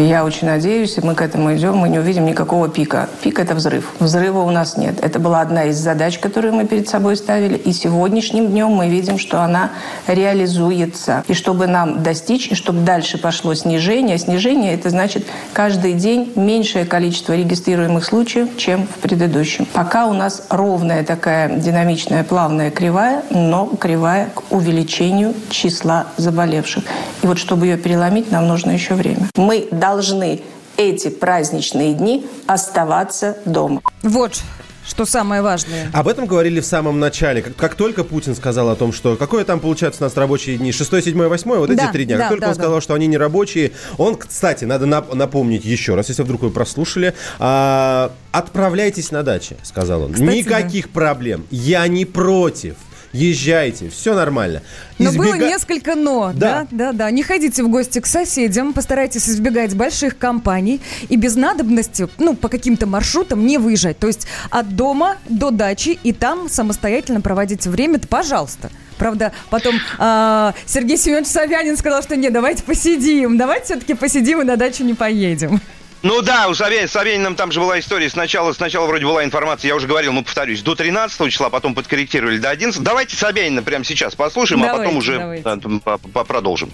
Я 0.00 0.24
очень 0.24 0.46
надеюсь, 0.46 0.96
мы 1.02 1.16
к 1.16 1.20
этому 1.20 1.52
идем, 1.56 1.74
мы 1.74 1.88
не 1.88 1.98
увидим 1.98 2.24
никакого 2.24 2.68
пика. 2.68 3.08
Пик– 3.20 3.38
это 3.40 3.56
взрыв. 3.56 3.94
Взрыва 3.98 4.42
у 4.42 4.50
нас 4.52 4.76
нет. 4.76 5.00
Это 5.02 5.18
была 5.18 5.40
одна 5.40 5.64
из 5.64 5.76
задач, 5.76 6.20
которую 6.20 6.54
мы 6.54 6.66
перед 6.66 6.88
собой 6.88 7.16
ставили. 7.16 7.56
И 7.56 7.72
сегодняшним 7.72 8.46
днем 8.46 8.68
мы 8.68 8.88
видим, 8.88 9.18
что 9.18 9.42
она 9.42 9.70
реализуется. 10.06 11.24
И 11.26 11.34
чтобы 11.34 11.66
нам 11.66 12.04
достичь, 12.04 12.46
и 12.46 12.54
чтобы 12.54 12.82
дальше 12.82 13.18
пошло 13.18 13.54
снижение. 13.54 14.18
Снижение– 14.18 14.72
это 14.74 14.90
значит 14.90 15.26
каждый 15.52 15.94
день 15.94 16.30
меньшее 16.36 16.84
количество 16.84 17.32
регистрируемых 17.32 18.04
случаев, 18.04 18.56
чем 18.56 18.86
в 18.86 19.00
предыдущем. 19.00 19.66
Пока 19.72 20.06
у 20.06 20.12
нас 20.12 20.44
ровная 20.48 21.02
такая 21.02 21.48
динамичная, 21.48 22.22
плавная 22.22 22.70
кривая, 22.70 23.24
но 23.30 23.66
кривая 23.66 24.30
к 24.32 24.52
увеличению 24.52 25.34
числа 25.50 26.06
заболевших. 26.18 26.84
И 27.24 27.26
вот 27.26 27.38
чтобы 27.38 27.66
ее 27.66 27.76
переломить, 27.76 28.30
нам 28.30 28.46
нужно 28.46 28.70
еще 28.70 28.94
время. 28.94 29.26
Мы 29.34 29.66
должны 29.92 30.42
эти 30.76 31.08
праздничные 31.08 31.94
дни 31.94 32.26
оставаться 32.46 33.36
дома. 33.44 33.80
Вот 34.02 34.40
что 34.86 35.04
самое 35.04 35.42
важное. 35.42 35.90
Об 35.92 36.08
этом 36.08 36.24
говорили 36.26 36.60
в 36.60 36.64
самом 36.66 36.98
начале. 36.98 37.42
Как, 37.42 37.56
как 37.56 37.74
только 37.74 38.04
Путин 38.04 38.34
сказал 38.34 38.70
о 38.70 38.76
том, 38.76 38.92
что 38.92 39.16
какое 39.16 39.44
там 39.44 39.60
получается 39.60 40.02
у 40.02 40.04
нас 40.06 40.16
рабочие 40.16 40.56
дни, 40.56 40.72
6, 40.72 41.04
7, 41.04 41.26
8, 41.28 41.50
вот 41.56 41.70
эти 41.70 41.76
Да, 41.78 41.92
три 41.92 42.04
дня. 42.06 42.16
да, 42.16 42.22
как 42.22 42.30
только 42.30 42.40
да, 42.42 42.46
он 42.48 42.54
да. 42.56 42.62
сказал, 42.62 42.80
что 42.80 42.94
они 42.94 43.06
не 43.06 43.18
рабочие, 43.18 43.72
он, 43.98 44.16
кстати, 44.16 44.64
надо 44.64 44.86
нап- 44.86 45.14
напомнить 45.14 45.64
еще 45.64 45.94
раз, 45.94 46.08
если 46.08 46.22
вдруг 46.22 46.40
вы 46.42 46.50
прослушали, 46.50 47.12
а, 47.38 48.12
отправляйтесь 48.32 49.10
на 49.10 49.22
дачи, 49.22 49.56
сказал 49.62 50.02
он. 50.04 50.12
Кстати, 50.14 50.30
Никаких 50.30 50.88
проблем. 50.88 51.44
Я 51.50 51.86
не 51.86 52.04
против. 52.06 52.76
Езжайте, 53.12 53.88
все 53.88 54.14
нормально. 54.14 54.62
Но 54.98 55.12
было 55.12 55.30
Избега- 55.36 55.46
несколько 55.46 55.94
но, 55.94 56.32
Да. 56.34 56.66
да. 56.70 56.92
да, 56.92 56.92
да, 56.92 57.10
Не 57.10 57.22
ходите 57.22 57.62
в 57.62 57.68
гости 57.70 58.00
к 58.00 58.06
соседям, 58.06 58.72
постарайтесь 58.72 59.28
избегать 59.28 59.74
больших 59.74 60.18
компаний 60.18 60.80
и 61.08 61.16
без 61.16 61.34
надобности, 61.36 62.08
ну, 62.18 62.34
по 62.34 62.48
каким-то 62.48 62.86
маршрутам 62.86 63.46
не 63.46 63.56
выезжать. 63.58 63.98
То 63.98 64.06
есть 64.08 64.26
от 64.50 64.76
дома 64.76 65.16
до 65.28 65.50
дачи 65.50 65.98
и 66.02 66.12
там 66.12 66.48
самостоятельно 66.48 67.20
проводите 67.20 67.70
время, 67.70 67.98
пожалуйста. 67.98 68.70
Правда, 68.98 69.32
потом 69.48 69.76
а, 69.98 70.54
Сергей 70.66 70.98
Семенович 70.98 71.28
Собянин 71.28 71.76
сказал, 71.76 72.02
что 72.02 72.16
нет, 72.16 72.32
давайте 72.32 72.64
посидим, 72.64 73.38
давайте 73.38 73.66
все-таки 73.66 73.94
посидим 73.94 74.42
и 74.42 74.44
на 74.44 74.56
дачу 74.56 74.82
не 74.84 74.94
поедем. 74.94 75.60
Ну 76.02 76.22
да, 76.22 76.46
у 76.48 76.52
Собя- 76.52 76.86
с 76.86 76.92
Собяниным 76.92 77.34
там 77.34 77.50
же 77.50 77.58
была 77.60 77.78
история. 77.80 78.08
Сначала, 78.08 78.52
сначала 78.52 78.86
вроде 78.86 79.04
была 79.04 79.24
информация, 79.24 79.68
я 79.68 79.74
уже 79.74 79.88
говорил, 79.88 80.12
ну 80.12 80.22
повторюсь, 80.22 80.62
до 80.62 80.76
13 80.76 81.28
числа, 81.30 81.50
потом 81.50 81.74
подкорректировали 81.74 82.38
до 82.38 82.50
11. 82.50 82.82
Давайте 82.82 83.16
Собянина 83.16 83.62
прямо 83.62 83.84
сейчас 83.84 84.14
послушаем, 84.14 84.62
а 84.62 84.66
Давайте, 84.66 84.84
потом 84.84 84.98
уже 84.98 85.18
давайте. 85.18 85.80
по- 86.12 86.24
продолжим. 86.24 86.70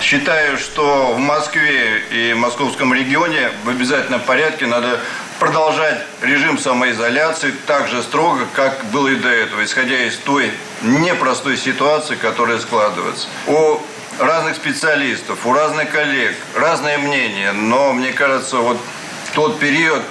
Считаю, 0.00 0.58
что 0.58 1.14
в 1.14 1.18
Москве 1.18 2.02
и 2.12 2.34
московском 2.34 2.92
регионе 2.94 3.50
в 3.64 3.70
обязательном 3.70 4.20
порядке 4.20 4.66
надо 4.66 5.00
продолжать 5.40 5.98
режим 6.22 6.58
самоизоляции 6.58 7.52
так 7.66 7.88
же 7.88 8.02
строго, 8.02 8.46
как 8.52 8.84
было 8.92 9.08
и 9.08 9.16
до 9.16 9.28
этого, 9.30 9.64
исходя 9.64 9.98
из 10.04 10.16
той 10.18 10.50
непростой 10.82 11.56
ситуации, 11.56 12.14
которая 12.14 12.58
складывается. 12.60 13.26
У 13.46 13.80
разных 14.18 14.56
специалистов, 14.56 15.46
у 15.46 15.52
разных 15.52 15.90
коллег 15.90 16.34
разное 16.54 16.98
мнение, 16.98 17.52
но 17.52 17.92
мне 17.92 18.12
кажется, 18.12 18.58
вот 18.58 18.78
тот 19.34 19.58
период, 19.58 20.02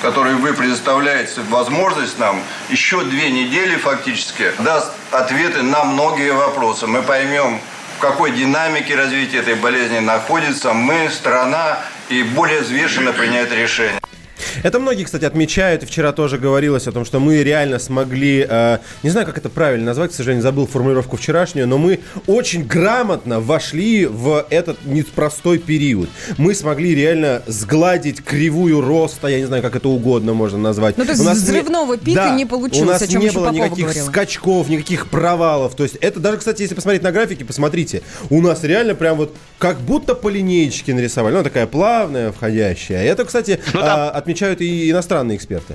который 0.00 0.34
вы 0.34 0.52
предоставляете 0.54 1.40
возможность 1.42 2.18
нам, 2.18 2.42
еще 2.70 3.04
две 3.04 3.30
недели 3.30 3.76
фактически 3.76 4.52
даст 4.58 4.92
ответы 5.10 5.62
на 5.62 5.84
многие 5.84 6.32
вопросы. 6.32 6.86
Мы 6.86 7.02
поймем, 7.02 7.60
в 7.98 8.00
какой 8.00 8.32
динамике 8.32 8.96
развития 8.96 9.38
этой 9.38 9.54
болезни 9.54 9.98
находится 9.98 10.72
мы, 10.72 11.08
страна, 11.10 11.78
и 12.08 12.22
более 12.22 12.60
взвешенно 12.60 13.12
принять 13.12 13.52
решение. 13.52 14.00
Это 14.62 14.78
многие, 14.78 15.04
кстати, 15.04 15.24
отмечают, 15.24 15.82
и 15.82 15.86
вчера 15.86 16.12
тоже 16.12 16.38
говорилось 16.38 16.86
о 16.86 16.92
том, 16.92 17.04
что 17.04 17.20
мы 17.20 17.42
реально 17.42 17.78
смогли, 17.78 18.46
э, 18.48 18.78
не 19.02 19.10
знаю, 19.10 19.26
как 19.26 19.38
это 19.38 19.48
правильно 19.48 19.86
назвать, 19.86 20.12
к 20.12 20.14
сожалению, 20.14 20.42
забыл 20.42 20.66
формулировку 20.66 21.16
вчерашнюю, 21.16 21.66
но 21.68 21.78
мы 21.78 22.00
очень 22.26 22.64
грамотно 22.64 23.40
вошли 23.40 24.06
в 24.06 24.46
этот 24.50 24.84
непростой 24.84 25.58
период. 25.58 26.08
Мы 26.38 26.54
смогли 26.54 26.94
реально 26.94 27.42
сгладить 27.46 28.22
кривую 28.22 28.80
роста, 28.80 29.28
я 29.28 29.38
не 29.38 29.46
знаю, 29.46 29.62
как 29.62 29.76
это 29.76 29.88
угодно 29.88 30.34
можно 30.34 30.58
назвать. 30.58 30.98
Ну, 30.98 31.04
то 31.04 31.10
есть 31.10 31.22
У 31.22 31.24
нас 31.24 31.38
не- 31.38 31.44
взрывного 31.44 31.96
пика 31.96 32.30
не 32.30 32.46
получилось, 32.46 32.88
у 32.88 32.92
нас 32.92 33.02
о 33.02 33.08
чем 33.08 33.20
не 33.20 33.30
было 33.30 33.46
Попова 33.46 33.64
никаких 33.66 33.84
говорила. 33.84 34.06
скачков, 34.06 34.68
никаких 34.68 35.08
провалов. 35.08 35.74
То 35.74 35.82
есть 35.84 35.96
это 35.96 36.20
даже, 36.20 36.38
кстати, 36.38 36.62
если 36.62 36.74
посмотреть 36.74 37.02
на 37.02 37.12
графики, 37.12 37.42
посмотрите, 37.42 38.02
у 38.30 38.40
нас 38.40 38.62
реально 38.64 38.94
прям 38.94 39.16
вот 39.16 39.36
как 39.58 39.78
будто 39.80 40.14
по 40.14 40.28
линеечке 40.28 40.94
нарисовали. 40.94 41.34
Ну, 41.34 41.42
такая 41.42 41.66
плавная, 41.66 42.32
входящая. 42.32 43.04
Это, 43.04 43.24
кстати, 43.24 43.60
Ну, 43.72 43.80
там- 43.80 43.88
а, 44.00 44.10
отмечают 44.32 44.60
и 44.62 44.90
иностранные 44.90 45.36
эксперты. 45.36 45.74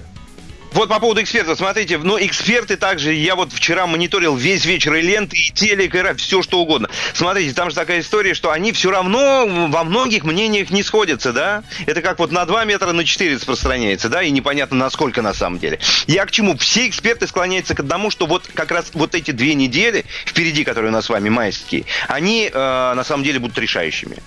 Вот 0.78 0.90
по 0.90 1.00
поводу 1.00 1.24
экспертов, 1.24 1.58
смотрите, 1.58 1.98
ну, 1.98 2.20
эксперты 2.24 2.78
также, 2.78 3.12
я 3.12 3.36
вот 3.36 3.52
вчера 3.52 3.88
мониторил 3.88 4.36
весь 4.36 4.64
вечер 4.64 4.94
и 4.94 5.02
ленты, 5.02 5.36
и 5.36 5.50
телек, 5.52 5.96
и 5.96 5.98
ра- 5.98 6.16
все 6.16 6.44
что 6.44 6.60
угодно. 6.60 6.88
Смотрите, 7.16 7.56
там 7.56 7.72
же 7.72 7.76
такая 7.76 8.02
история, 8.02 8.36
что 8.36 8.52
они 8.52 8.72
все 8.74 8.92
равно 8.92 9.68
во 9.70 9.84
многих 9.84 10.24
мнениях 10.24 10.70
не 10.70 10.84
сходятся, 10.84 11.34
да? 11.34 11.64
Это 11.88 12.04
как 12.04 12.20
вот 12.20 12.32
на 12.32 12.46
2 12.46 12.66
метра 12.66 12.92
на 12.92 13.06
4 13.06 13.38
распространяется, 13.38 14.08
да, 14.08 14.22
и 14.22 14.30
непонятно 14.30 14.78
насколько 14.78 15.24
на 15.24 15.34
самом 15.34 15.58
деле. 15.58 15.80
Я 16.06 16.28
к 16.28 16.30
чему? 16.32 16.56
Все 16.60 16.88
эксперты 16.88 17.26
склоняются 17.26 17.74
к 17.74 17.80
одному, 17.80 18.12
что 18.12 18.28
вот 18.28 18.48
как 18.54 18.70
раз 18.70 18.92
вот 18.94 19.16
эти 19.16 19.32
две 19.32 19.56
недели 19.56 20.06
впереди, 20.28 20.64
которые 20.64 20.92
у 20.92 20.94
нас 20.94 21.06
с 21.06 21.10
вами 21.10 21.30
майские, 21.30 21.86
они 22.08 22.52
э, 22.54 22.94
на 22.94 23.04
самом 23.04 23.24
деле 23.24 23.40
будут 23.40 23.58
решающими. 23.58 24.18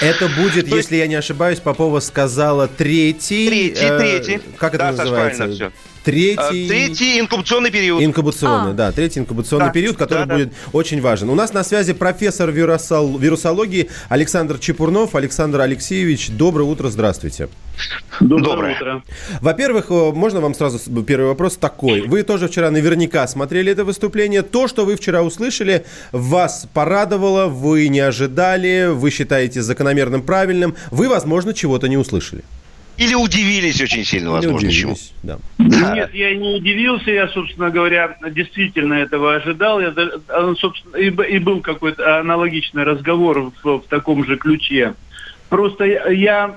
Это 0.00 0.28
будет, 0.28 0.66
если 0.66 0.96
я 0.96 1.06
не 1.06 1.14
ошибаюсь, 1.14 1.60
Попова 1.60 2.00
сказала 2.00 2.66
третий. 2.66 3.46
Третий, 3.46 3.84
э, 3.84 3.98
третий. 3.98 4.40
Как 4.58 4.74
это 4.74 4.84
да, 4.84 4.90
Саш, 4.96 4.98
называется? 4.98 5.36
правильно 5.44 5.54
все. 5.54 5.72
Третий... 6.04 6.64
Э, 6.66 6.68
Третий 6.68 7.20
инкубационный 7.20 7.70
период. 7.70 8.02
Инкубационный, 8.02 8.70
А. 8.72 8.74
да, 8.74 8.92
третий 8.92 9.20
инкубационный 9.20 9.66
Да, 9.66 9.72
период, 9.72 9.96
который 9.96 10.20
да, 10.20 10.26
да. 10.26 10.34
будет 10.34 10.52
очень 10.72 11.00
важен. 11.00 11.30
У 11.30 11.34
нас 11.34 11.52
на 11.52 11.62
связи 11.64 11.92
профессор 11.92 12.50
вирусол- 12.50 13.18
вирусологии 13.18 13.88
Александр 14.08 14.58
Чепурнов. 14.58 15.14
Александр 15.14 15.60
Алексеевич, 15.60 16.30
доброе 16.30 16.64
утро, 16.64 16.88
здравствуйте. 16.88 17.48
Доброе. 18.20 18.74
утро. 18.76 19.02
Во-первых, 19.40 19.86
э, 19.90 20.12
можно 20.12 20.40
вам 20.40 20.54
сразу 20.54 20.78
первый 21.02 21.28
вопрос 21.28 21.56
такой. 21.56 22.00
Вы 22.02 22.22
тоже 22.24 22.48
вчера 22.48 22.70
наверняка 22.70 23.26
смотрели 23.26 23.72
это 23.72 23.84
выступление. 23.84 24.42
То, 24.42 24.68
что 24.68 24.84
вы 24.84 24.96
вчера 24.96 25.22
услышали, 25.22 25.84
вас 26.12 26.66
порадовало, 26.74 27.46
вы 27.46 27.88
не 27.88 28.00
ожидали, 28.00 28.88
вы 28.92 29.10
считаете 29.10 29.62
закономерным, 29.62 30.22
правильным. 30.22 30.74
Вы, 30.90 31.08
возможно, 31.08 31.54
чего-то 31.54 31.88
не 31.88 31.96
услышали. 31.96 32.42
Или 32.98 33.14
удивились 33.14 33.80
очень 33.80 34.04
сильно, 34.04 34.32
возможно, 34.32 34.70
чему. 34.70 34.92
удивились, 34.92 35.14
да. 35.22 35.38
Нет, 35.94 36.14
я 36.14 36.34
не 36.36 36.56
удивился, 36.56 37.10
я, 37.10 37.28
собственно 37.28 37.70
говоря, 37.70 38.16
действительно 38.30 38.94
этого 38.94 39.34
ожидал. 39.36 39.80
Я, 39.80 39.94
а, 40.28 40.54
собственно, 40.58 40.96
и, 40.96 41.06
и 41.06 41.38
был 41.38 41.60
какой-то 41.60 42.20
аналогичный 42.20 42.84
разговор 42.84 43.52
в, 43.62 43.78
в 43.78 43.86
таком 43.88 44.24
же 44.24 44.36
ключе. 44.36 44.94
Просто 45.48 45.84
я, 45.84 46.54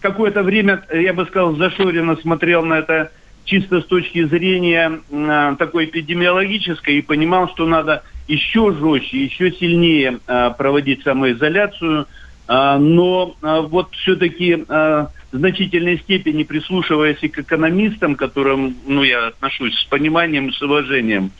какое-то 0.00 0.42
время, 0.42 0.84
я 0.92 1.12
бы 1.12 1.26
сказал, 1.26 1.56
зашоренно 1.56 2.16
смотрел 2.16 2.64
на 2.64 2.78
это 2.78 3.10
чисто 3.44 3.80
с 3.80 3.86
точки 3.86 4.24
зрения 4.24 5.00
м, 5.10 5.56
такой 5.56 5.86
эпидемиологической 5.86 6.96
и 6.96 7.02
понимал, 7.02 7.48
что 7.48 7.66
надо 7.66 8.02
еще 8.28 8.72
жестче, 8.72 9.24
еще 9.24 9.50
сильнее 9.52 10.20
а, 10.26 10.50
проводить 10.50 11.02
самоизоляцию. 11.02 12.06
А, 12.52 12.78
но 12.78 13.36
а, 13.42 13.60
вот 13.62 13.94
все-таки 13.94 14.56
в 14.56 15.10
значительной 15.32 15.98
степени 15.98 16.42
прислушиваясь 16.42 17.18
и 17.22 17.28
к 17.28 17.38
экономистам, 17.38 18.16
к 18.16 18.18
которым 18.18 18.74
ну, 18.88 19.04
я 19.04 19.28
отношусь 19.28 19.78
с 19.78 19.84
пониманием 19.84 20.48
и 20.48 20.52
с 20.52 20.60
уважением, 20.60 21.30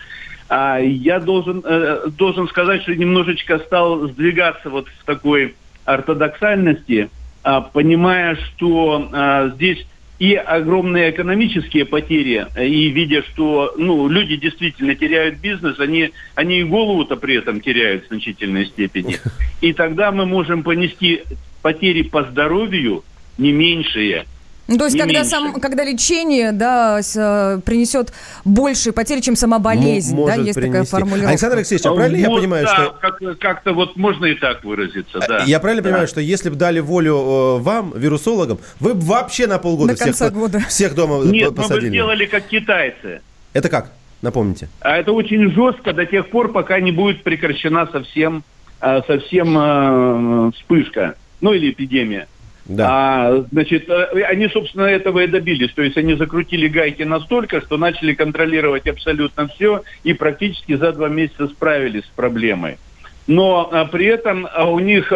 а, 0.48 0.78
я 0.78 1.18
должен, 1.18 1.62
э, 1.64 2.08
должен 2.16 2.46
сказать, 2.46 2.82
что 2.82 2.94
немножечко 2.94 3.58
стал 3.58 4.06
сдвигаться 4.08 4.70
вот 4.70 4.86
в 4.88 5.04
такой 5.04 5.56
ортодоксальности, 5.84 7.10
а, 7.42 7.60
понимая, 7.60 8.36
что 8.36 9.08
а, 9.12 9.48
здесь 9.48 9.84
и 10.20 10.34
огромные 10.34 11.10
экономические 11.10 11.86
потери, 11.86 12.46
и 12.54 12.90
видя, 12.90 13.22
что 13.22 13.72
ну, 13.78 14.06
люди 14.06 14.36
действительно 14.36 14.94
теряют 14.94 15.36
бизнес, 15.36 15.80
они, 15.80 16.12
они 16.34 16.60
и 16.60 16.64
голову-то 16.64 17.16
при 17.16 17.36
этом 17.36 17.62
теряют 17.62 18.04
в 18.04 18.08
значительной 18.08 18.66
степени. 18.66 19.16
И 19.62 19.72
тогда 19.72 20.12
мы 20.12 20.26
можем 20.26 20.62
понести 20.62 21.22
потери 21.62 22.02
по 22.02 22.24
здоровью 22.24 23.02
не 23.38 23.52
меньшие. 23.52 24.26
Ну, 24.70 24.78
то 24.78 24.84
есть, 24.84 24.94
Не 24.94 25.00
когда, 25.02 25.14
меньше. 25.18 25.30
сам, 25.30 25.52
когда 25.60 25.82
лечение 25.84 26.52
да, 26.52 27.02
с, 27.02 27.16
э, 27.16 27.60
принесет 27.64 28.12
большие 28.44 28.92
потери, 28.92 29.20
чем 29.20 29.34
сама 29.34 29.58
болезнь, 29.58 30.16
М- 30.16 30.26
да, 30.26 30.34
есть 30.36 30.54
такая 30.54 30.70
принести. 30.70 30.90
формулировка. 30.92 31.28
Александр 31.30 31.56
Алексеевич, 31.56 31.86
а 31.86 31.92
правильно 31.92 32.16
я 32.16 32.28
Вот, 32.28 32.40
понимаю, 32.40 32.66
да, 32.66 32.74
что... 32.74 32.96
как- 33.00 33.38
как-то 33.40 33.72
вот 33.72 33.96
можно 33.96 34.26
и 34.26 34.34
так 34.36 34.62
выразиться, 34.62 35.18
да. 35.26 35.42
Я 35.44 35.58
правильно 35.58 35.82
Да. 35.82 35.88
понимаю, 35.88 36.06
что 36.06 36.20
если 36.20 36.50
бы 36.50 36.54
дали 36.56 36.78
волю 36.78 37.16
э, 37.16 37.58
вам, 37.62 37.92
вирусологам, 37.96 38.60
вы 38.78 38.94
бы 38.94 39.00
вообще 39.00 39.48
на 39.48 39.58
полгода 39.58 39.96
До 39.96 40.12
всех, 40.12 40.32
года. 40.32 40.60
всех 40.68 40.94
дома 40.94 41.24
Нет, 41.24 41.46
по- 41.46 41.50
мы 41.50 41.50
бы 41.50 41.62
посадили? 41.62 41.88
сделали 41.88 42.26
как 42.26 42.44
китайцы. 42.46 43.22
Это 43.52 43.68
как? 43.68 43.90
Напомните. 44.22 44.68
А 44.82 44.96
это 44.98 45.10
очень 45.10 45.50
жестко 45.52 45.92
до 45.92 46.06
тех 46.06 46.30
пор, 46.30 46.52
пока 46.52 46.78
не 46.78 46.92
будет 46.92 47.24
прекращена 47.24 47.88
совсем, 47.90 48.44
э, 48.80 49.00
совсем 49.08 49.58
э, 49.58 50.50
вспышка, 50.54 51.16
ну 51.40 51.52
или 51.54 51.70
эпидемия. 51.72 52.28
Да. 52.70 52.86
А, 52.88 53.44
значит, 53.50 53.90
э, 53.90 54.22
они, 54.22 54.46
собственно, 54.46 54.84
этого 54.84 55.18
и 55.20 55.26
добились. 55.26 55.72
То 55.72 55.82
есть 55.82 55.96
они 55.96 56.14
закрутили 56.14 56.68
гайки 56.68 57.02
настолько, 57.02 57.60
что 57.60 57.76
начали 57.76 58.14
контролировать 58.14 58.86
абсолютно 58.86 59.48
все 59.48 59.82
и 60.04 60.12
практически 60.12 60.76
за 60.76 60.92
два 60.92 61.08
месяца 61.08 61.48
справились 61.48 62.04
с 62.04 62.14
проблемой. 62.14 62.78
Но 63.26 63.68
а, 63.72 63.86
при 63.86 64.06
этом 64.06 64.46
а, 64.46 64.70
у 64.70 64.78
них 64.78 65.12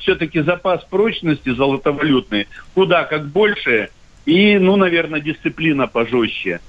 все-таки 0.00 0.40
запас 0.40 0.82
прочности 0.84 1.50
золотовалютный 1.50 2.48
куда 2.74 3.04
как 3.04 3.26
больше 3.26 3.90
и, 4.24 4.56
ну, 4.56 4.76
наверное, 4.76 5.20
дисциплина 5.20 5.86
пожестче. 5.86 6.60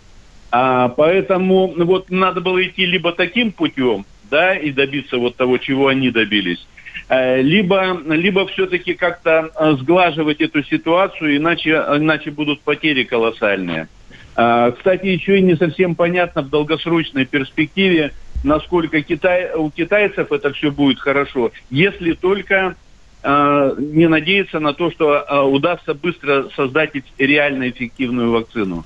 А, 0.51 0.89
поэтому 0.89 1.73
ну, 1.77 1.85
вот 1.85 2.09
надо 2.11 2.41
было 2.41 2.61
идти 2.61 2.85
либо 2.85 3.13
таким 3.13 3.53
путем, 3.53 4.05
да, 4.29 4.53
и 4.53 4.71
добиться 4.71 5.17
вот 5.17 5.37
того, 5.37 5.59
чего 5.59 5.87
они 5.87 6.11
добились, 6.11 6.67
либо, 7.09 8.01
либо 8.07 8.47
все-таки 8.47 8.95
как-то 8.95 9.51
э, 9.55 9.73
сглаживать 9.79 10.41
эту 10.41 10.63
ситуацию, 10.63 11.37
иначе, 11.37 11.71
иначе 11.71 12.31
будут 12.31 12.61
потери 12.61 13.03
колоссальные. 13.03 13.87
А, 14.35 14.71
Кстати, 14.71 15.05
еще 15.05 15.39
и 15.39 15.43
не 15.43 15.55
совсем 15.55 15.95
понятно 15.95 16.41
в 16.41 16.49
долгосрочной 16.49 17.25
перспективе, 17.25 18.11
насколько 18.43 19.01
Китай, 19.01 19.53
у 19.55 19.69
китайцев 19.69 20.31
это 20.31 20.51
все 20.53 20.71
будет 20.71 20.99
хорошо, 20.99 21.51
если 21.69 22.13
только 22.13 22.75
э, 23.23 23.75
не 23.77 24.07
надеяться 24.07 24.59
на 24.59 24.73
то, 24.73 24.91
что 24.91 25.15
э, 25.15 25.41
удастся 25.41 25.93
быстро 25.93 26.49
создать 26.55 26.91
реально 27.17 27.69
эффективную 27.69 28.31
вакцину. 28.31 28.83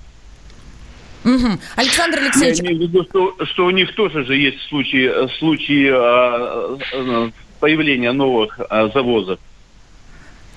Мгм. 1.23 1.59
Александр 1.75 2.19
Я 2.19 2.25
Алексеевич, 2.25 2.61
имею 2.61 2.77
в 2.77 2.81
виду, 2.81 3.03
что, 3.03 3.45
что 3.45 3.65
у 3.65 3.69
них 3.71 3.93
тоже 3.95 4.23
же 4.25 4.35
есть 4.35 4.61
случаи, 4.69 5.09
э, 5.09 5.27
случаи 5.37 5.89
э, 5.91 6.77
э, 6.93 7.29
появления 7.59 8.11
новых 8.11 8.59
э, 8.59 8.89
завозов. 8.93 9.39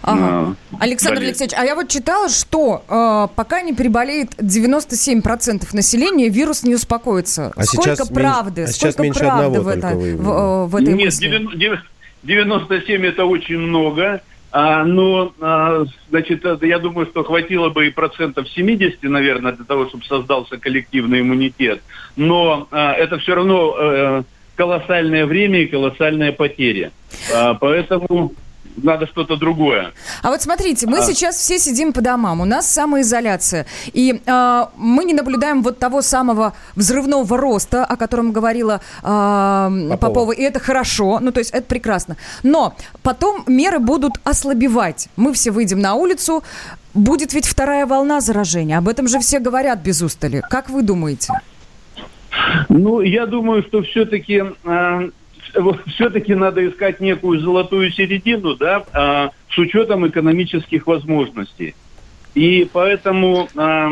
ага. 0.02 0.54
э, 0.72 0.76
Александр 0.80 1.16
болезнь. 1.16 1.42
Алексеевич, 1.42 1.54
а 1.58 1.64
я 1.64 1.74
вот 1.74 1.88
читала, 1.88 2.28
что 2.28 2.84
э, 2.88 3.34
пока 3.34 3.62
не 3.62 3.74
переболеет 3.74 4.34
97% 4.34 5.68
населения, 5.72 6.28
вирус 6.28 6.62
не 6.62 6.74
успокоится. 6.74 7.52
А 7.56 7.64
сколько 7.64 7.96
сейчас 7.96 8.08
правды, 8.08 8.62
а 8.64 8.66
сейчас 8.68 8.94
сколько 8.94 9.02
меньше 9.02 9.20
правды 9.20 9.58
одного 9.58 9.64
в, 9.64 9.68
это, 9.68 9.88
в, 9.88 10.28
э, 10.30 10.66
в 10.66 10.76
этой 10.76 10.94
Нет, 10.94 11.06
мысли? 11.06 11.28
90 11.28 11.56
девя- 11.56 11.82
97 12.22 13.04
это 13.04 13.24
очень 13.24 13.58
много, 13.58 14.22
а, 14.52 14.84
но, 14.84 15.32
а, 15.40 15.84
значит, 16.10 16.44
это, 16.44 16.66
я 16.66 16.78
думаю, 16.78 17.06
что 17.06 17.24
хватило 17.24 17.70
бы 17.70 17.86
и 17.86 17.90
процентов 17.90 18.48
70, 18.50 19.02
наверное, 19.04 19.52
для 19.52 19.64
того, 19.64 19.88
чтобы 19.88 20.04
создался 20.04 20.58
коллективный 20.58 21.20
иммунитет. 21.20 21.82
Но 22.16 22.68
а, 22.70 22.92
это 22.92 23.18
все 23.18 23.34
равно 23.34 23.74
э, 23.78 24.22
колоссальное 24.56 25.26
время 25.26 25.62
и 25.62 25.66
колоссальные 25.66 26.32
потери. 26.32 26.90
А, 27.34 27.54
поэтому 27.54 28.32
надо 28.76 29.06
что-то 29.06 29.36
другое. 29.36 29.92
А 30.22 30.30
вот 30.30 30.42
смотрите, 30.42 30.86
мы 30.86 30.98
А. 30.98 31.02
сейчас 31.02 31.36
все 31.36 31.58
сидим 31.58 31.92
по 31.92 32.00
домам, 32.00 32.40
у 32.40 32.44
нас 32.44 32.70
самоизоляция, 32.70 33.66
и 33.92 34.20
э, 34.24 34.64
мы 34.76 35.04
не 35.04 35.14
наблюдаем 35.14 35.62
вот 35.62 35.78
того 35.78 36.02
самого 36.02 36.54
взрывного 36.74 37.36
роста, 37.36 37.84
о 37.84 37.96
котором 37.96 38.32
говорила 38.32 38.80
э, 39.00 39.02
Попова. 39.02 39.96
Попова. 39.96 40.32
и 40.32 40.42
это 40.42 40.58
хорошо, 40.60 41.18
ну 41.20 41.32
то 41.32 41.40
есть 41.40 41.50
это 41.50 41.66
прекрасно. 41.66 42.16
Но 42.42 42.74
потом 43.02 43.44
меры 43.46 43.78
будут 43.78 44.14
ослабевать, 44.24 45.08
мы 45.16 45.32
все 45.32 45.50
выйдем 45.50 45.80
на 45.80 45.94
улицу, 45.94 46.42
будет 46.94 47.34
ведь 47.34 47.46
вторая 47.46 47.86
волна 47.86 48.20
заражения, 48.20 48.78
об 48.78 48.88
этом 48.88 49.06
же 49.08 49.18
все 49.18 49.38
говорят 49.38 49.80
без 49.80 50.02
устали. 50.02 50.42
Как 50.48 50.70
вы 50.70 50.82
думаете? 50.82 51.32
Ну, 52.68 53.01
я 53.01 53.27
думаю, 53.27 53.62
что 53.64 53.83
все-таки 53.83 54.42
все-таки 55.95 56.35
надо 56.35 56.66
искать 56.68 57.01
некую 57.01 57.40
золотую 57.40 57.90
середину, 57.92 58.55
да, 58.55 58.87
а, 58.92 59.31
с 59.51 59.59
учетом 59.59 60.07
экономических 60.07 60.87
возможностей. 60.87 61.75
И 62.35 62.68
поэтому 62.73 63.51
а, 63.57 63.90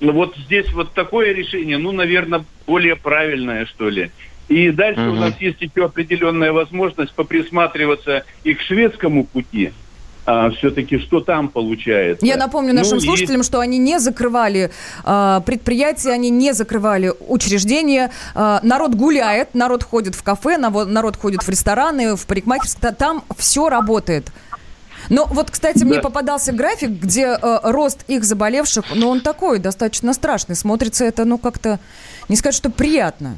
вот 0.00 0.36
здесь 0.36 0.70
вот 0.72 0.92
такое 0.94 1.32
решение, 1.32 1.78
ну, 1.78 1.92
наверное, 1.92 2.44
более 2.66 2.96
правильное, 2.96 3.66
что 3.66 3.88
ли. 3.88 4.10
И 4.48 4.70
дальше 4.70 5.02
у 5.02 5.12
Мгм. 5.12 5.20
нас 5.20 5.40
есть 5.40 5.60
еще 5.62 5.84
определенная 5.84 6.52
возможность 6.52 7.14
поприсматриваться 7.14 8.24
и 8.44 8.54
к 8.54 8.60
шведскому 8.60 9.26
пути. 9.26 9.72
Все-таки 10.56 10.98
что 10.98 11.20
там 11.20 11.48
получается. 11.48 12.24
Я 12.24 12.36
напомню 12.36 12.72
нашим 12.74 12.98
Ну, 12.98 13.02
и- 13.02 13.06
слушателям, 13.06 13.42
что 13.42 13.60
они 13.60 13.78
не 13.78 13.98
закрывали 13.98 14.70
э, 15.04 15.40
предприятия, 15.44 16.10
они 16.12 16.30
не 16.30 16.52
закрывали 16.54 17.12
учреждения. 17.28 18.10
Э, 18.34 18.60
народ 18.62 18.94
гуляет, 18.94 19.54
народ 19.54 19.82
ходит 19.82 20.14
в 20.14 20.22
кафе, 20.22 20.58
народ 20.58 21.16
ходит 21.16 21.42
в 21.42 21.48
рестораны, 21.48 22.16
в 22.16 22.26
парикмахерские. 22.26 22.80
Та- 22.80 22.92
Там 22.92 23.24
все 23.36 23.68
работает. 23.68 24.30
Но 25.08 25.26
вот, 25.26 25.50
кстати, 25.50 25.82
мне 25.82 25.96
Да. 25.96 26.02
попадался 26.02 26.52
график, 26.52 26.90
где 26.90 27.36
э, 27.40 27.58
рост 27.64 28.04
их 28.06 28.22
заболевших, 28.24 28.84
но 28.94 29.08
он 29.10 29.20
такой, 29.20 29.58
достаточно 29.58 30.12
страшный. 30.14 30.54
Смотрится 30.54 31.04
это, 31.04 31.24
ну, 31.24 31.38
как-то, 31.38 31.80
не 32.28 32.36
сказать, 32.36 32.54
что 32.54 32.70
приятно. 32.70 33.34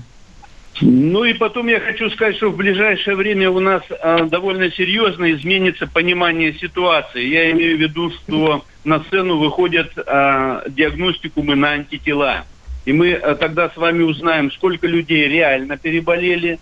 Ну 0.80 1.24
и 1.24 1.34
потом 1.34 1.68
я 1.68 1.78
хочу 1.78 2.10
сказать, 2.10 2.36
что 2.36 2.50
в 2.50 2.56
ближайшее 2.56 3.16
время 3.16 3.50
у 3.50 3.60
нас 3.60 3.82
а, 3.90 4.24
довольно 4.24 4.70
серьезно 4.72 5.32
изменится 5.32 5.86
понимание 5.86 6.52
ситуации. 6.54 7.26
Я 7.26 7.52
имею 7.52 7.76
в 7.76 7.80
виду, 7.80 8.10
что 8.10 8.64
на 8.84 9.00
сцену 9.04 9.38
выходят 9.38 9.92
а, 9.96 10.64
диагностикумы 10.68 11.54
на 11.54 11.70
антитела. 11.70 12.44
И 12.86 12.92
мы 12.92 13.12
а, 13.12 13.36
тогда 13.36 13.70
с 13.70 13.76
вами 13.76 14.02
узнаем, 14.02 14.50
сколько 14.50 14.88
людей 14.88 15.28
реально 15.28 15.76
переболели, 15.76 16.58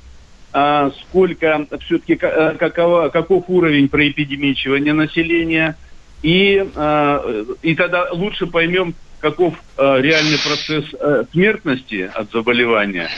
а, 0.53 0.91
сколько 1.01 1.67
все-таки 1.87 2.17
какова, 2.17 3.09
каков 3.09 3.45
уровень 3.49 3.89
проэпидемичивания 3.89 4.93
населения. 4.93 5.77
И, 6.23 6.65
а, 6.77 7.45
и 7.63 7.75
тогда 7.75 8.11
лучше 8.13 8.47
поймем, 8.47 8.95
каков 9.23 9.55
э, 9.79 10.01
реальный 10.01 10.37
процесс 10.39 10.85
э, 10.99 11.25
смертности 11.33 12.11
от 12.13 12.31
заболевания, 12.33 13.09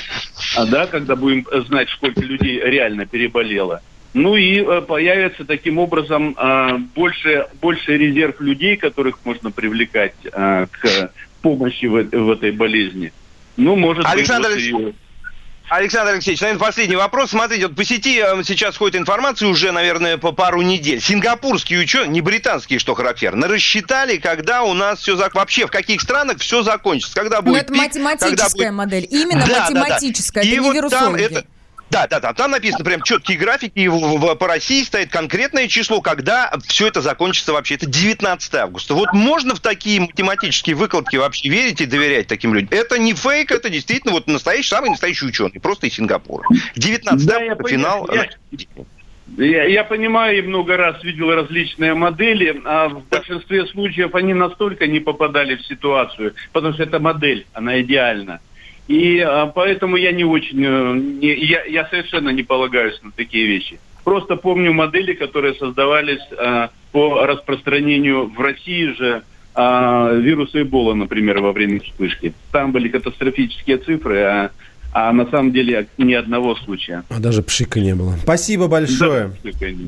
а, 0.57 0.67
да, 0.67 0.87
когда 0.87 1.17
будем 1.17 1.47
знать, 1.67 1.89
сколько 1.89 2.21
людей 2.21 2.61
реально 2.63 3.07
переболело. 3.07 3.81
Ну 4.13 4.37
и 4.37 4.61
э, 4.61 4.83
появится 4.83 5.45
таким 5.45 5.79
образом 5.79 6.37
э, 6.39 6.79
больше, 6.95 7.47
больше 7.61 7.97
резерв 7.97 8.39
людей, 8.41 8.77
которых 8.77 9.19
можно 9.25 9.51
привлекать 9.51 10.15
э, 10.31 10.67
к 10.71 11.11
помощи 11.43 11.87
в, 11.87 12.05
в 12.05 12.31
этой 12.31 12.53
болезни. 12.53 13.13
Ну, 13.57 13.75
может 13.75 14.05
Александр 14.05 14.51
быть, 14.55 14.73
вот 14.73 14.81
и- 14.83 14.95
Александр 15.71 16.13
Алексеевич, 16.13 16.41
наверное, 16.43 16.61
последний 16.61 16.95
вопрос. 16.97 17.31
Смотрите, 17.31 17.67
вот 17.67 17.77
по 17.77 17.85
сети 17.85 18.21
э, 18.23 18.43
сейчас 18.45 18.77
ходит 18.77 19.01
информация 19.01 19.49
уже, 19.49 19.73
наверное, 19.73 20.19
по 20.19 20.31
пару 20.31 20.61
недель. 20.61 21.01
Сингапурские 21.01 21.81
ученые, 21.81 22.09
не 22.09 22.21
британские, 22.21 22.79
что 22.79 22.95
характерно, 22.95 23.49
рассчитали, 23.49 24.19
когда 24.19 24.63
у 24.63 24.75
нас 24.75 25.01
все 25.01 25.17
зак... 25.17 25.35
вообще 25.35 25.67
в 25.67 25.71
каких 25.71 26.03
странах 26.03 26.39
все 26.41 26.63
закончится, 26.63 27.15
когда 27.15 27.37
Но 27.37 27.43
будет 27.43 27.63
это 27.65 27.73
пик, 27.73 27.83
математическая 27.83 28.37
когда 28.37 28.51
будет- 28.51 28.73
модель. 28.73 29.07
Именно 29.11 29.47
Да, 29.47 29.47
да, 29.47 29.71
да. 29.71 29.81
математическая. 29.81 30.45
И 30.45 30.49
Это 30.49 30.55
не 30.57 30.61
вот 30.61 30.91
там 30.91 31.17
вирусологи. 31.17 31.23
это- 31.23 31.47
Да, 31.95 32.09
да, 32.09 32.19
да, 32.19 32.33
там 32.33 32.51
написано 32.51 32.85
прям 32.85 33.03
четкие 33.03 33.39
графики, 33.39 33.79
и 33.79 33.87
в- 33.87 34.19
в- 34.19 34.35
по 34.35 34.49
России 34.49 34.83
стоит 34.83 35.11
конкретное 35.13 35.69
число, 35.69 36.01
когда 36.01 36.53
все 36.67 36.89
это 36.89 37.01
закончится 37.01 37.53
вообще. 37.53 37.77
Это 37.77 37.87
19 37.87 38.53
августа. 38.57 38.95
Вот 38.95 39.13
можно 39.13 39.55
в 39.55 39.61
такие 39.61 40.01
математические 40.01 40.75
выкладки 40.75 41.15
вообще 41.15 41.49
верить 41.49 41.81
и 41.81 41.87
доверять 41.87 42.27
таким 42.27 42.53
людям? 42.53 42.69
Это 42.73 42.99
не 42.99 43.15
фейк, 43.15 43.53
это 43.53 43.71
действительно 43.71 44.13
вот 44.13 44.27
настоящий, 44.27 44.71
самый 44.71 44.91
настоящий 44.91 45.25
ученый, 45.25 45.61
просто 45.61 45.87
из 45.87 45.95
Сингапура. 45.95 46.45
19 46.75 47.29
Да, 47.29 47.37
августа, 47.53 47.69
финал. 47.69 48.11
Я, 49.39 49.65
я 49.65 49.85
понимаю 49.85 50.39
и 50.39 50.43
много 50.43 50.77
раз 50.77 51.03
видел 51.05 51.31
различные 51.33 51.95
модели, 51.95 52.61
а 52.65 52.89
в 52.89 53.05
большинстве 53.07 53.67
случаев 53.67 54.17
они 54.17 54.35
настолько 54.35 54.89
не 54.89 54.99
попадали 54.99 55.55
в 55.55 55.65
ситуацию, 55.65 56.35
потому 56.53 56.75
что 56.75 56.83
это 56.83 56.99
модель, 56.99 57.47
она 57.53 57.81
идеальна. 57.81 58.41
И 58.89 59.19
а, 59.21 59.47
поэтому 59.47 59.97
я 59.97 60.13
не 60.13 60.25
очень, 60.25 60.63
э, 60.65 60.95
не- 60.95 61.35
я, 61.45 61.65
я 61.65 61.87
совершенно 61.87 62.29
не 62.31 62.43
полагаюсь 62.43 63.01
на 63.03 63.13
такие 63.13 63.47
вещи. 63.47 63.79
Просто 64.05 64.37
помню 64.37 64.73
модели, 64.73 65.15
которые 65.15 65.55
создавались 65.55 66.21
а, 66.37 66.71
по 66.93 67.25
распространению 67.27 68.27
в 68.27 68.39
России 68.41 68.93
же 68.93 69.23
а, 69.55 70.13
вируса 70.13 70.63
Эбола, 70.63 70.95
например, 70.95 71.41
во 71.41 71.53
время 71.53 71.81
вспышки. 71.81 72.35
Там 72.53 72.73
были 72.73 72.89
катастрофические 72.89 73.79
цифры, 73.79 74.19
а, 74.19 74.51
а 74.95 75.13
на 75.13 75.29
самом 75.29 75.53
деле 75.53 75.89
ни 75.99 76.15
одного 76.15 76.55
случая. 76.55 77.03
А 77.09 77.19
даже 77.19 77.43
пшика 77.43 77.81
не 77.81 77.97
было. 77.97 78.15
Спасибо 78.23 78.69
большое. 78.69 79.33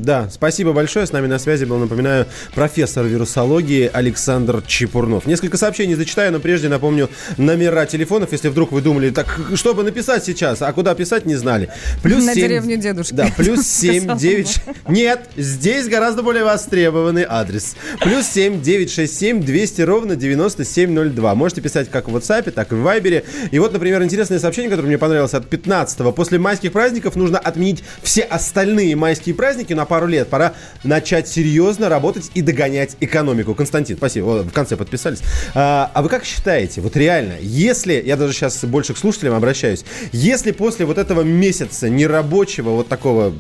Да, 0.03 0.29
спасибо 0.31 0.73
большое. 0.73 1.07
С 1.07 1.12
нами 1.12 1.29
на 1.29 1.38
связи 1.38 1.64
был, 1.64 1.79
напоминаю, 1.79 2.27
профессор 2.57 3.07
вирусологии 3.07 3.88
Александр 3.92 4.62
Чепурнов. 4.66 5.27
Несколько 5.27 5.57
сообщений 5.59 5.95
зачитаю, 5.95 6.33
но 6.33 6.40
прежде 6.40 6.69
напомню 6.69 7.09
номера 7.38 7.87
телефонов, 7.87 8.33
если 8.33 8.49
вдруг 8.49 8.73
вы 8.73 8.83
думали, 8.83 9.11
так 9.11 9.40
что 9.55 9.75
бы 9.75 9.85
написать 9.85 10.25
сейчас, 10.25 10.61
а 10.61 10.73
куда 10.73 10.92
писать 10.97 11.25
не 11.25 11.37
знали. 11.37 11.71
Плюс 12.03 12.25
На 12.25 12.35
семь- 12.35 12.42
деревню 12.49 12.77
дедушки. 12.77 13.14
Да, 13.14 13.29
плюс 13.37 13.64
7, 13.64 13.99
Сказала 14.03 14.19
9... 14.19 14.61
Нет, 14.88 15.21
здесь 15.37 15.87
гораздо 15.88 16.25
более 16.25 16.42
востребованный 16.42 17.25
адрес. 17.29 17.77
Плюс 18.01 18.27
7, 18.27 18.61
967, 18.61 19.40
200 19.40 19.83
ровно 19.83 20.16
9702. 20.16 21.35
Можете 21.37 21.61
писать 21.61 21.90
как 21.90 22.09
в 22.09 22.16
WhatsApp, 22.16 22.51
так 22.51 22.73
и 22.73 22.75
в 22.75 22.85
Viber. 22.85 23.23
И 23.53 23.59
вот, 23.61 23.73
например, 23.73 24.03
интересное 24.03 24.40
сообщение, 24.40 24.69
которое 24.69 24.88
мне 24.88 24.96
понравилось 24.99 25.35
от 25.35 25.53
15-го. 25.53 26.13
После 26.13 26.39
майских 26.39 26.73
праздников 26.73 27.17
нужно 27.17 27.39
отменить 27.39 27.83
все 28.03 28.23
остальные 28.23 28.97
майские 28.97 29.35
праздники 29.35 29.73
на 29.73 29.85
пару 29.85 30.07
лет. 30.07 30.29
Пора 30.29 30.55
начать 30.85 31.29
серьезно 31.29 31.89
работать 31.89 32.31
и 32.35 32.43
догонять 32.43 32.97
экономику. 33.01 33.55
Константин, 33.55 33.97
спасибо. 33.97 34.43
В 34.43 34.53
конце 34.53 34.77
подписались. 34.77 35.21
А, 35.55 35.91
а 35.95 36.03
вы 36.03 36.09
как 36.09 36.25
считаете, 36.25 36.81
вот 36.81 36.97
реально, 36.97 37.35
если, 37.41 38.03
я 38.05 38.17
даже 38.17 38.33
сейчас 38.33 38.65
больше 38.65 38.95
к 38.95 38.99
слушателям 38.99 39.35
обращаюсь, 39.35 39.85
если 40.13 40.53
после 40.53 40.87
вот 40.87 40.99
этого 40.99 41.23
месяца 41.23 41.89
нерабочего, 41.89 42.71
вот 42.71 42.89
такого 42.89 43.35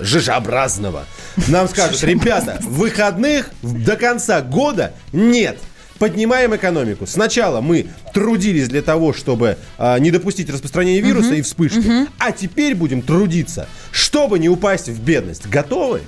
жижеобразного, 0.00 1.06
нам 1.48 1.68
скажут, 1.68 2.02
ребята, 2.02 2.58
выходных 2.62 3.50
до 3.62 3.96
конца 3.96 4.42
года 4.42 4.92
нет. 5.12 5.58
Поднимаем 5.98 6.54
экономику. 6.54 7.06
Сначала 7.06 7.60
мы 7.60 7.86
трудились 8.12 8.68
для 8.68 8.82
того, 8.82 9.12
чтобы 9.12 9.56
а, 9.78 9.98
не 9.98 10.10
допустить 10.10 10.50
распространения 10.50 11.00
вируса 11.00 11.34
и 11.34 11.42
вспышки, 11.42 12.08
а 12.18 12.32
теперь 12.32 12.74
будем 12.74 13.02
трудиться, 13.02 13.68
чтобы 13.90 14.38
не 14.38 14.48
упасть 14.48 14.88
в 14.88 15.00
бедность. 15.00 15.46
Готовы? 15.46 16.02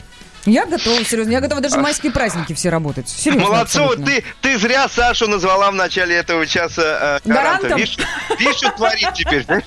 Я 0.44 0.64
готова, 0.64 1.04
серьезно. 1.04 1.32
Я 1.32 1.40
готова 1.40 1.60
даже 1.60 1.76
майские 1.78 2.12
праздники 2.12 2.52
все 2.52 2.68
работать. 2.68 3.08
Серьезно, 3.08 3.48
Молодцова, 3.48 3.94
абсолютно. 3.94 4.14
ты, 4.14 4.24
ты 4.42 4.58
зря 4.58 4.88
Сашу 4.88 5.26
назвала 5.26 5.72
в 5.72 5.74
начале 5.74 6.14
этого 6.14 6.46
часа 6.46 7.20
э, 7.24 7.28
гарантом. 7.28 7.70
Гарантом? 7.70 7.78
Видишь, 7.78 7.98
видишь, 8.38 8.56
что 8.56 8.70
творит 8.70 9.08
теперь? 9.14 9.44
да? 9.44 9.60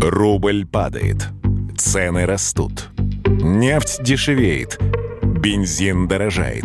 Рубль 0.00 0.64
падает. 0.64 1.26
Цены 1.76 2.24
растут. 2.24 2.86
Нефть 3.26 4.02
дешевеет. 4.02 4.78
Бензин 5.22 6.06
дорожает. 6.06 6.64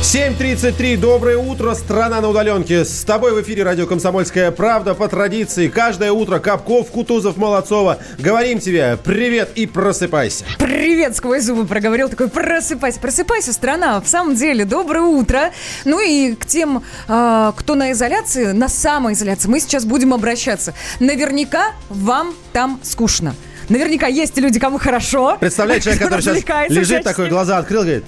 7.33, 0.00 0.96
доброе 0.96 1.36
утро, 1.38 1.74
страна 1.74 2.20
на 2.20 2.28
удаленке. 2.28 2.84
С 2.84 3.02
тобой 3.02 3.34
в 3.34 3.42
эфире 3.42 3.64
радио 3.64 3.84
«Комсомольская 3.86 4.52
правда» 4.52 4.94
по 4.94 5.08
традиции. 5.08 5.68
Каждое 5.68 6.12
утро 6.12 6.38
Капков, 6.38 6.90
Кутузов, 6.90 7.36
Молодцова. 7.36 7.98
Говорим 8.16 8.60
тебе 8.60 8.96
привет 9.04 9.50
и 9.56 9.66
просыпайся. 9.66 10.44
Привет, 10.58 11.16
сквозь 11.16 11.42
зубы 11.42 11.66
проговорил 11.66 12.08
такой, 12.08 12.28
просыпайся, 12.28 13.00
просыпайся, 13.00 13.52
страна, 13.52 14.00
в 14.00 14.06
самом 14.06 14.36
деле, 14.36 14.64
доброе 14.64 15.02
утро. 15.02 15.50
Ну 15.84 16.00
и 16.00 16.36
к 16.36 16.46
тем, 16.46 16.84
а, 17.08 17.52
кто 17.52 17.74
на 17.74 17.90
изоляции, 17.90 18.52
на 18.52 18.68
самоизоляции, 18.68 19.48
мы 19.48 19.58
сейчас 19.58 19.84
будем 19.84 20.14
обращаться. 20.14 20.74
Наверняка 21.00 21.72
вам 21.90 22.34
там 22.52 22.80
скучно. 22.84 23.34
Наверняка 23.68 24.06
есть 24.06 24.38
люди, 24.38 24.60
кому 24.60 24.78
хорошо. 24.78 25.36
Представляете 25.40 25.90
человек, 25.90 26.02
который 26.04 26.22
сейчас 26.22 26.70
лежит 26.70 27.02
такой, 27.02 27.28
глаза 27.28 27.58
открыл, 27.58 27.82
говорит... 27.82 28.04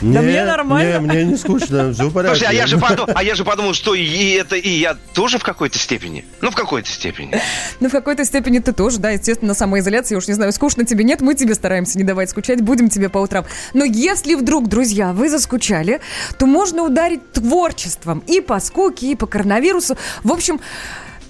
Да 0.00 0.20
«Не, 0.20 0.26
мне 0.26 0.44
нормально». 0.44 0.92
Не, 0.92 1.00
мне 1.00 1.24
не 1.24 1.36
скучно, 1.36 1.92
все 1.92 2.04
в 2.08 2.12
порядке. 2.12 2.38
Слушай, 2.38 2.50
а 2.50 2.54
я 2.54 2.66
же 2.66 2.78
подумал, 2.78 3.10
а 3.14 3.22
я 3.22 3.34
же 3.34 3.44
подумал, 3.44 3.74
что 3.74 3.94
и 3.94 4.30
это 4.32 4.56
и 4.56 4.68
я 4.68 4.96
тоже 5.14 5.38
в 5.38 5.42
какой-то 5.42 5.78
степени. 5.78 6.24
Ну, 6.40 6.50
в 6.50 6.54
какой-то 6.54 6.88
степени. 6.88 7.40
Ну, 7.80 7.88
в 7.88 7.92
какой-то 7.92 8.24
степени 8.24 8.58
ты 8.60 8.72
тоже, 8.72 8.98
да, 8.98 9.10
естественно, 9.10 9.48
на 9.48 9.54
самоизоляции, 9.54 10.14
я 10.14 10.18
уж 10.18 10.28
не 10.28 10.34
знаю, 10.34 10.52
скучно 10.52 10.84
тебе 10.84 11.04
нет, 11.04 11.20
мы 11.20 11.34
тебе 11.34 11.54
стараемся 11.54 11.98
не 11.98 12.04
давать 12.04 12.30
скучать, 12.30 12.60
будем 12.60 12.88
тебе 12.88 13.08
по 13.08 13.18
утрам. 13.18 13.44
Но 13.74 13.84
если 13.84 14.34
вдруг, 14.34 14.68
друзья, 14.68 15.12
вы 15.12 15.28
заскучали, 15.28 16.00
то 16.38 16.46
можно 16.46 16.82
ударить 16.82 17.32
творчеством 17.32 18.22
и 18.26 18.40
по 18.40 18.60
скуке, 18.60 19.12
и 19.12 19.14
по 19.16 19.26
коронавирусу. 19.26 19.96
В 20.22 20.32
общем, 20.32 20.60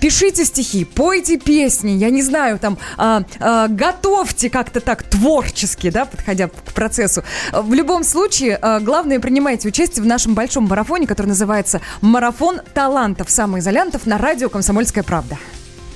Пишите 0.00 0.44
стихи, 0.44 0.84
пойте 0.84 1.38
песни, 1.38 1.90
я 1.90 2.10
не 2.10 2.22
знаю, 2.22 2.58
там, 2.58 2.78
а, 2.96 3.22
а, 3.40 3.66
готовьте 3.68 4.48
как-то 4.48 4.80
так 4.80 5.02
творчески, 5.02 5.90
да, 5.90 6.04
подходя 6.04 6.48
к 6.48 6.72
процессу. 6.72 7.24
В 7.52 7.74
любом 7.74 8.04
случае, 8.04 8.58
а, 8.62 8.78
главное, 8.78 9.18
принимайте 9.18 9.68
участие 9.68 10.04
в 10.04 10.06
нашем 10.06 10.34
большом 10.34 10.68
марафоне, 10.68 11.06
который 11.06 11.28
называется 11.28 11.80
«Марафон 12.00 12.60
талантов 12.74 13.28
самоизолянтов» 13.28 14.06
на 14.06 14.18
радио 14.18 14.48
«Комсомольская 14.48 15.02
правда». 15.02 15.36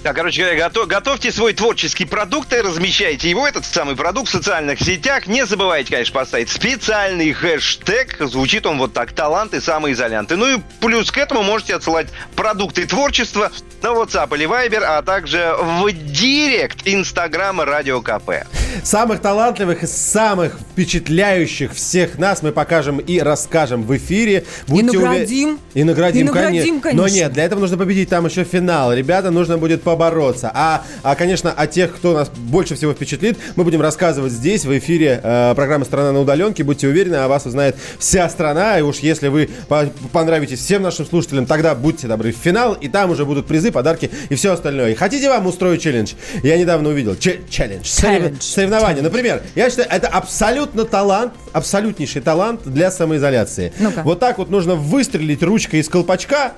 Так, 0.02 0.16
короче 0.16 0.42
говоря, 0.42 0.58
готов- 0.68 0.88
готовьте 0.88 1.30
свой 1.30 1.52
творческий 1.52 2.04
продукт 2.06 2.52
и 2.52 2.56
размещайте 2.56 3.30
его, 3.30 3.46
этот 3.46 3.64
самый 3.64 3.94
продукт, 3.94 4.28
в 4.28 4.32
социальных 4.32 4.80
сетях. 4.80 5.28
Не 5.28 5.46
забывайте, 5.46 5.92
конечно, 5.92 6.12
поставить 6.12 6.48
специальный 6.48 7.32
хэштег. 7.32 8.16
Звучит 8.18 8.66
он 8.66 8.78
вот 8.78 8.92
так. 8.92 9.12
Таланты 9.12 9.60
самоизолянты. 9.60 10.34
Ну 10.36 10.56
и 10.56 10.60
плюс 10.80 11.12
к 11.12 11.18
этому 11.18 11.44
можете 11.44 11.76
отсылать 11.76 12.08
продукты 12.34 12.84
творчества 12.84 13.52
на 13.80 13.88
WhatsApp 13.90 14.34
или 14.34 14.46
Viber, 14.48 14.82
а 14.82 15.02
также 15.02 15.54
в 15.60 15.92
директ 15.92 16.78
Инстаграма 16.84 17.64
Радио 17.64 18.00
КП. 18.02 18.44
Самых 18.82 19.20
талантливых 19.20 19.84
и 19.84 19.86
самых 19.86 20.58
впечатляющих 20.72 21.72
всех 21.74 22.18
нас 22.18 22.42
мы 22.42 22.50
покажем 22.52 22.98
и 22.98 23.20
расскажем 23.20 23.84
в 23.84 23.96
эфире. 23.96 24.44
Будьте 24.66 24.96
уве- 24.96 25.02
наградим. 25.02 25.58
И 25.74 25.84
наградим, 25.84 26.20
И 26.22 26.24
наградим, 26.24 26.80
конечно. 26.80 26.96
Но 26.96 27.02
конечно. 27.04 27.14
нет, 27.16 27.32
для 27.34 27.44
этого 27.44 27.60
нужно 27.60 27.76
победить 27.76 28.08
там 28.08 28.26
еще 28.26 28.42
финал. 28.44 28.92
Ребята, 28.92 29.30
нужно 29.30 29.58
будет 29.58 29.82
по 29.82 29.91
побороться. 29.96 30.50
А, 30.54 30.82
а, 31.02 31.14
конечно, 31.14 31.52
о 31.52 31.66
тех, 31.66 31.94
кто 31.94 32.14
нас 32.14 32.28
больше 32.30 32.74
всего 32.74 32.92
впечатлит, 32.92 33.38
мы 33.56 33.64
будем 33.64 33.80
рассказывать 33.82 34.32
здесь, 34.32 34.64
в 34.64 34.76
эфире 34.78 35.20
э, 35.22 35.52
программы 35.54 35.84
«Страна 35.84 36.12
на 36.12 36.20
удаленке». 36.20 36.64
Будьте 36.64 36.88
уверены, 36.88 37.16
о 37.16 37.28
вас 37.28 37.44
узнает 37.46 37.76
вся 37.98 38.28
страна. 38.28 38.78
И 38.78 38.82
уж 38.82 38.98
если 38.98 39.28
вы 39.28 39.50
по- 39.68 39.88
понравитесь 40.12 40.60
всем 40.60 40.82
нашим 40.82 41.04
слушателям, 41.06 41.44
тогда 41.46 41.74
будьте 41.74 42.06
добры 42.06 42.32
в 42.32 42.36
финал, 42.36 42.72
и 42.74 42.88
там 42.88 43.10
уже 43.10 43.24
будут 43.26 43.46
призы, 43.46 43.70
подарки 43.70 44.10
и 44.30 44.34
все 44.34 44.52
остальное. 44.52 44.92
И 44.92 44.94
хотите 44.94 45.28
вам 45.28 45.46
устроить 45.46 45.82
челлендж? 45.82 46.12
Я 46.42 46.56
недавно 46.56 46.88
увидел. 46.88 47.14
Че- 47.16 47.40
челлендж. 47.50 47.84
Челлендж. 47.84 48.36
Сорев- 48.38 48.42
Соревнование. 48.42 49.02
Например, 49.02 49.42
я 49.54 49.68
считаю, 49.68 49.88
это 49.90 50.08
абсолютно 50.08 50.84
талант, 50.84 51.32
абсолютнейший 51.52 52.22
талант 52.22 52.60
для 52.64 52.90
самоизоляции. 52.90 53.72
Ну-ка. 53.78 54.02
Вот 54.04 54.20
так 54.20 54.38
вот 54.38 54.48
нужно 54.50 54.74
выстрелить 54.74 55.42
ручкой 55.42 55.80
из 55.80 55.88
колпачка, 55.88 56.52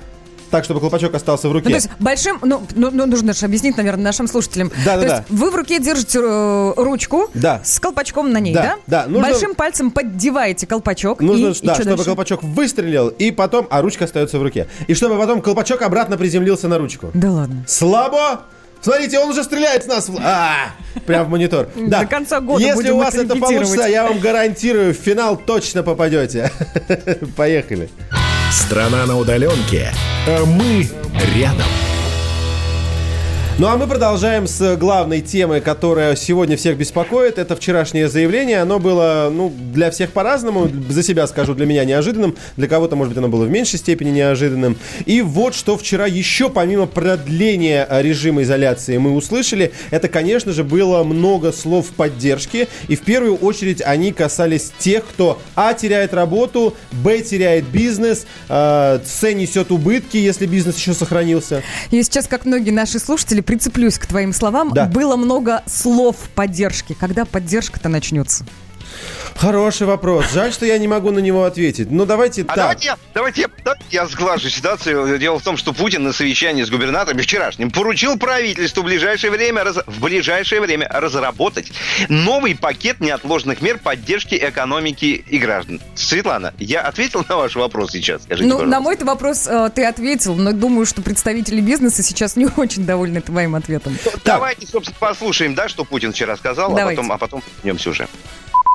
так, 0.55 0.62
чтобы 0.64 0.79
колпачок 0.79 1.12
остался 1.14 1.49
в 1.49 1.53
руке. 1.53 1.64
Ну, 1.64 1.71
то 1.71 1.75
есть 1.75 1.88
большим, 1.99 2.38
ну, 2.43 2.62
ну, 2.77 2.90
ну, 2.93 3.07
нужно 3.07 3.35
же 3.35 3.45
объяснить, 3.45 3.77
наверное, 3.77 4.05
нашим 4.05 4.29
слушателям. 4.29 4.71
Да, 4.85 4.95
да, 4.95 5.03
то 5.03 5.09
да. 5.09 5.17
есть 5.17 5.31
вы 5.31 5.51
в 5.51 5.57
руке 5.57 5.81
держите 5.81 6.21
э, 6.23 6.73
ручку 6.77 7.29
Да. 7.35 7.61
с 7.64 7.81
колпачком 7.81 8.31
на 8.31 8.38
ней, 8.38 8.55
Да, 8.55 8.62
да? 8.62 8.77
да, 8.87 9.07
нужно- 9.09 9.31
Большим 9.31 9.57
пальцем 9.57 9.90
поддеваете 9.90 10.69
колпачок. 10.69 11.21
Нужно, 11.21 11.49
и, 11.49 11.51
и 11.51 11.67
да, 11.67 11.75
что 11.75 11.83
чтобы 11.83 11.97
дальше? 11.97 12.05
колпачок 12.05 12.45
выстрелил, 12.45 13.09
и 13.09 13.33
потом, 13.33 13.67
а 13.69 13.83
ручка 13.83 14.05
остается 14.05 14.38
в 14.38 14.45
руке. 14.45 14.69
И 14.87 14.95
чтобы 14.95 15.19
потом 15.19 15.43
колпачок 15.43 15.83
обратно 15.83 16.17
приземлился 16.17 16.69
на 16.69 16.79
ручку. 16.79 17.11
Да 17.14 17.33
ладно. 17.33 17.64
Слабо? 17.67 18.43
Смотрите, 18.81 19.19
он 19.19 19.31
уже 19.31 19.43
стреляет 19.43 19.83
с 19.83 19.87
нас. 19.88 20.09
А, 20.23 20.67
прям 21.05 21.27
в 21.27 21.31
монитор. 21.31 21.69
Да. 21.75 22.03
До 22.03 22.07
конца 22.07 22.38
года 22.38 22.62
Если 22.62 22.90
у 22.90 22.99
вас 22.99 23.17
это 23.17 23.35
получится, 23.35 23.88
я 23.88 24.05
вам 24.05 24.21
гарантирую, 24.21 24.95
в 24.95 24.99
финал 24.99 25.37
точно 25.37 25.83
попадете. 25.83 26.53
Поехали. 27.37 27.90
Страна 28.55 29.05
на 29.05 29.19
удаленке, 29.19 29.93
а 30.29 30.45
мы 30.45 30.88
рядом. 31.37 31.67
Ну 33.57 33.69
а 33.69 33.77
мы 33.77 33.87
продолжаем 33.87 34.49
с 34.49 34.77
главной 34.77 35.21
темой, 35.21 35.61
которая 35.61 36.17
сегодня 36.17 36.57
всех 36.57 36.77
беспокоит. 36.77 37.38
Это 37.38 37.55
вчерашнее 37.55 38.09
заявление. 38.09 38.61
Оно 38.61 38.81
было, 38.81 39.31
ну, 39.33 39.55
для 39.73 39.93
всех 39.93 40.11
по-разному. 40.11 40.69
За 40.88 41.05
себя 41.05 41.25
скажу, 41.29 41.55
для 41.55 41.64
меня 41.64 41.85
неожиданным. 41.85 42.35
Для 42.57 42.67
кого-то, 42.67 42.97
может 42.97 43.12
быть, 43.12 43.19
оно 43.19 43.29
было 43.29 43.45
в 43.45 43.51
меньшей 43.51 43.79
степени 43.79 44.11
неожиданным. 44.11 44.77
И 45.07 45.23
вот 45.23 45.55
что 45.55 45.79
вчера 45.79 46.07
еще, 46.07 46.51
помимо 46.51 46.87
продления 46.87 47.87
режима 47.88 48.43
изоляции, 48.43 48.97
мы 48.99 49.12
услышали. 49.12 49.71
Это, 49.93 50.09
конечно 50.09 50.53
же, 50.53 50.64
было 50.64 51.05
много 51.05 51.53
слов 51.53 51.90
поддержки. 51.90 52.67
И 52.88 52.97
в 52.97 53.03
первую 53.03 53.37
очередь 53.37 53.81
они 53.83 54.11
касались 54.12 54.73
тех, 54.81 55.05
кто 55.07 55.40
А. 55.55 55.75
теряет 55.75 56.12
работу, 56.12 56.75
Б. 56.90 57.23
теряет 57.23 57.67
бизнес, 57.67 58.27
э, 58.49 58.99
С. 59.05 59.33
несет 59.33 59.71
убытки, 59.71 60.17
если 60.17 60.47
бизнес 60.47 60.77
еще 60.77 60.93
сохранился. 60.93 61.62
Я 61.93 62.03
сейчас, 62.03 62.27
как 62.27 62.47
многие 62.47 62.73
наши 62.73 62.99
слушатели, 62.99 63.44
прицеплюсь 63.45 63.99
к 63.99 64.07
твоим 64.07 64.33
словам. 64.33 64.73
Да. 64.73 64.87
Было 64.87 65.17
много 65.17 65.63
слов 65.67 66.17
поддержки. 66.35 66.97
Когда 66.99 67.25
поддержка-то 67.25 67.89
начнется? 67.89 68.45
Хороший 69.37 69.87
вопрос. 69.87 70.33
Жаль, 70.33 70.53
что 70.53 70.65
я 70.65 70.79
не 70.79 70.87
могу 70.89 71.11
на 71.11 71.19
него 71.19 71.45
ответить. 71.45 71.91
Ну, 71.91 72.07
давайте 72.07 72.43
А 72.43 72.45
так. 72.47 72.57
давайте 72.57 72.87
я, 72.87 72.97
давайте 73.13 73.41
я, 73.43 73.49
давайте 73.65 73.85
я 73.91 74.07
сглажу 74.07 74.49
ситуацию. 74.49 75.19
Дело 75.19 75.39
в 75.39 75.43
том, 75.43 75.57
что 75.57 75.73
Путин 75.73 76.05
на 76.05 76.13
совещании 76.13 76.63
с 76.63 76.71
губернатором 76.71 77.19
вчерашним 77.19 77.71
поручил 77.71 78.17
правительству 78.17 78.83
в 78.83 78.87
ближайшее 78.87 79.31
время, 79.31 79.65
раз- 79.65 79.85
в 79.87 80.01
ближайшее 80.01 80.61
время 80.61 80.89
разработать 80.89 81.73
новый 82.09 82.55
пакет 82.55 83.01
неотложных 83.01 83.61
мер 83.61 83.79
поддержки 83.79 84.35
экономики 84.37 85.25
и 85.29 85.39
граждан. 85.39 85.81
Светлана, 85.95 86.55
я 86.59 86.83
ответил 86.83 87.25
на 87.29 87.37
ваш 87.37 87.57
вопрос 87.57 87.91
сейчас? 87.93 88.23
Скажите, 88.23 88.49
ну, 88.49 88.55
пожалуйста. 88.57 88.71
на 88.79 88.81
мой 88.81 88.97
вопрос 88.97 89.47
э, 89.49 89.71
ты 89.75 89.85
ответил, 89.85 90.37
но 90.37 90.53
думаю, 90.53 90.87
что 90.87 91.03
представители 91.03 91.61
бизнеса 91.61 92.03
сейчас 92.03 92.37
не 92.37 92.47
очень 92.57 92.87
довольны 92.87 93.21
твоим 93.21 93.57
ответом. 93.57 93.99
Давайте, 94.25 94.67
собственно, 94.67 94.97
послушаем, 95.01 95.55
да, 95.55 95.69
что 95.69 95.85
Путин 95.85 96.13
вчера 96.13 96.37
сказал, 96.37 96.77
а 96.77 96.87
потом, 96.87 97.13
а 97.13 97.19
потом 97.19 97.43
вернемся 97.63 97.91
уже. 97.91 98.09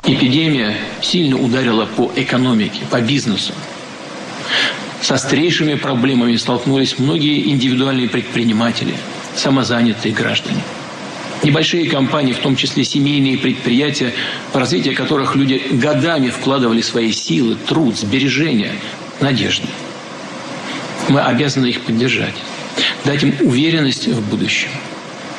Эпидемия 0.02 0.76
сильно 1.02 1.36
ударила 1.36 1.86
по 1.86 2.10
экономике, 2.16 2.80
по 2.90 3.00
бизнесу. 3.00 3.52
С 5.02 5.10
острейшими 5.10 5.74
проблемами 5.74 6.36
столкнулись 6.36 6.98
многие 6.98 7.50
индивидуальные 7.50 8.08
предприниматели, 8.08 8.94
самозанятые 9.36 10.12
граждане. 10.14 10.62
Небольшие 11.42 11.88
компании, 11.88 12.32
в 12.32 12.38
том 12.38 12.56
числе 12.56 12.84
семейные 12.84 13.38
предприятия, 13.38 14.12
в 14.52 14.56
развитие 14.56 14.94
которых 14.94 15.36
люди 15.36 15.62
годами 15.70 16.28
вкладывали 16.28 16.82
свои 16.82 17.12
силы, 17.12 17.56
труд, 17.56 17.96
сбережения, 17.96 18.72
надежды. 19.20 19.68
Мы 21.08 21.20
обязаны 21.20 21.66
их 21.66 21.82
поддержать, 21.82 22.34
дать 23.04 23.22
им 23.22 23.34
уверенность 23.40 24.06
в 24.06 24.28
будущем. 24.28 24.68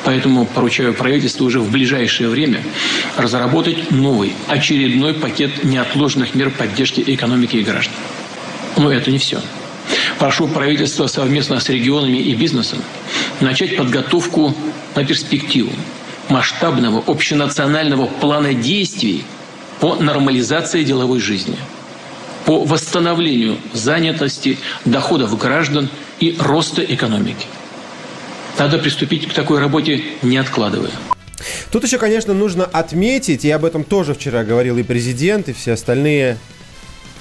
Поэтому 0.04 0.46
поручаю 0.46 0.94
правительству 0.94 1.46
уже 1.46 1.60
в 1.60 1.70
ближайшее 1.70 2.28
время 2.28 2.62
разработать 3.16 3.90
новый, 3.90 4.32
очередной 4.48 5.14
пакет 5.14 5.64
неотложных 5.64 6.34
мер 6.34 6.50
поддержки 6.50 7.02
экономики 7.06 7.56
и 7.56 7.62
граждан. 7.62 7.94
Но 8.76 8.92
это 8.92 9.10
не 9.10 9.18
все. 9.18 9.40
Прошу 10.18 10.48
правительство 10.48 11.06
совместно 11.06 11.60
с 11.60 11.68
регионами 11.68 12.18
и 12.18 12.34
бизнесом 12.34 12.78
начать 13.40 13.76
подготовку 13.76 14.54
на 14.94 15.04
перспективу 15.04 15.72
масштабного 16.28 17.02
общенационального 17.06 18.06
плана 18.06 18.54
действий 18.54 19.24
по 19.80 19.96
нормализации 19.96 20.84
деловой 20.84 21.20
жизни, 21.20 21.56
по 22.44 22.64
восстановлению 22.64 23.58
занятости, 23.72 24.58
доходов 24.84 25.36
граждан 25.36 25.88
и 26.20 26.36
роста 26.38 26.82
экономики. 26.82 27.46
Надо 28.58 28.78
приступить 28.78 29.28
к 29.28 29.32
такой 29.32 29.60
работе, 29.60 30.02
не 30.22 30.36
откладывая. 30.36 30.90
Тут 31.70 31.84
еще, 31.84 31.98
конечно, 31.98 32.34
нужно 32.34 32.64
отметить, 32.64 33.44
и 33.44 33.50
об 33.50 33.64
этом 33.64 33.82
тоже 33.82 34.14
вчера 34.14 34.44
говорил 34.44 34.78
и 34.78 34.82
президент, 34.82 35.48
и 35.48 35.52
все 35.52 35.72
остальные 35.72 36.36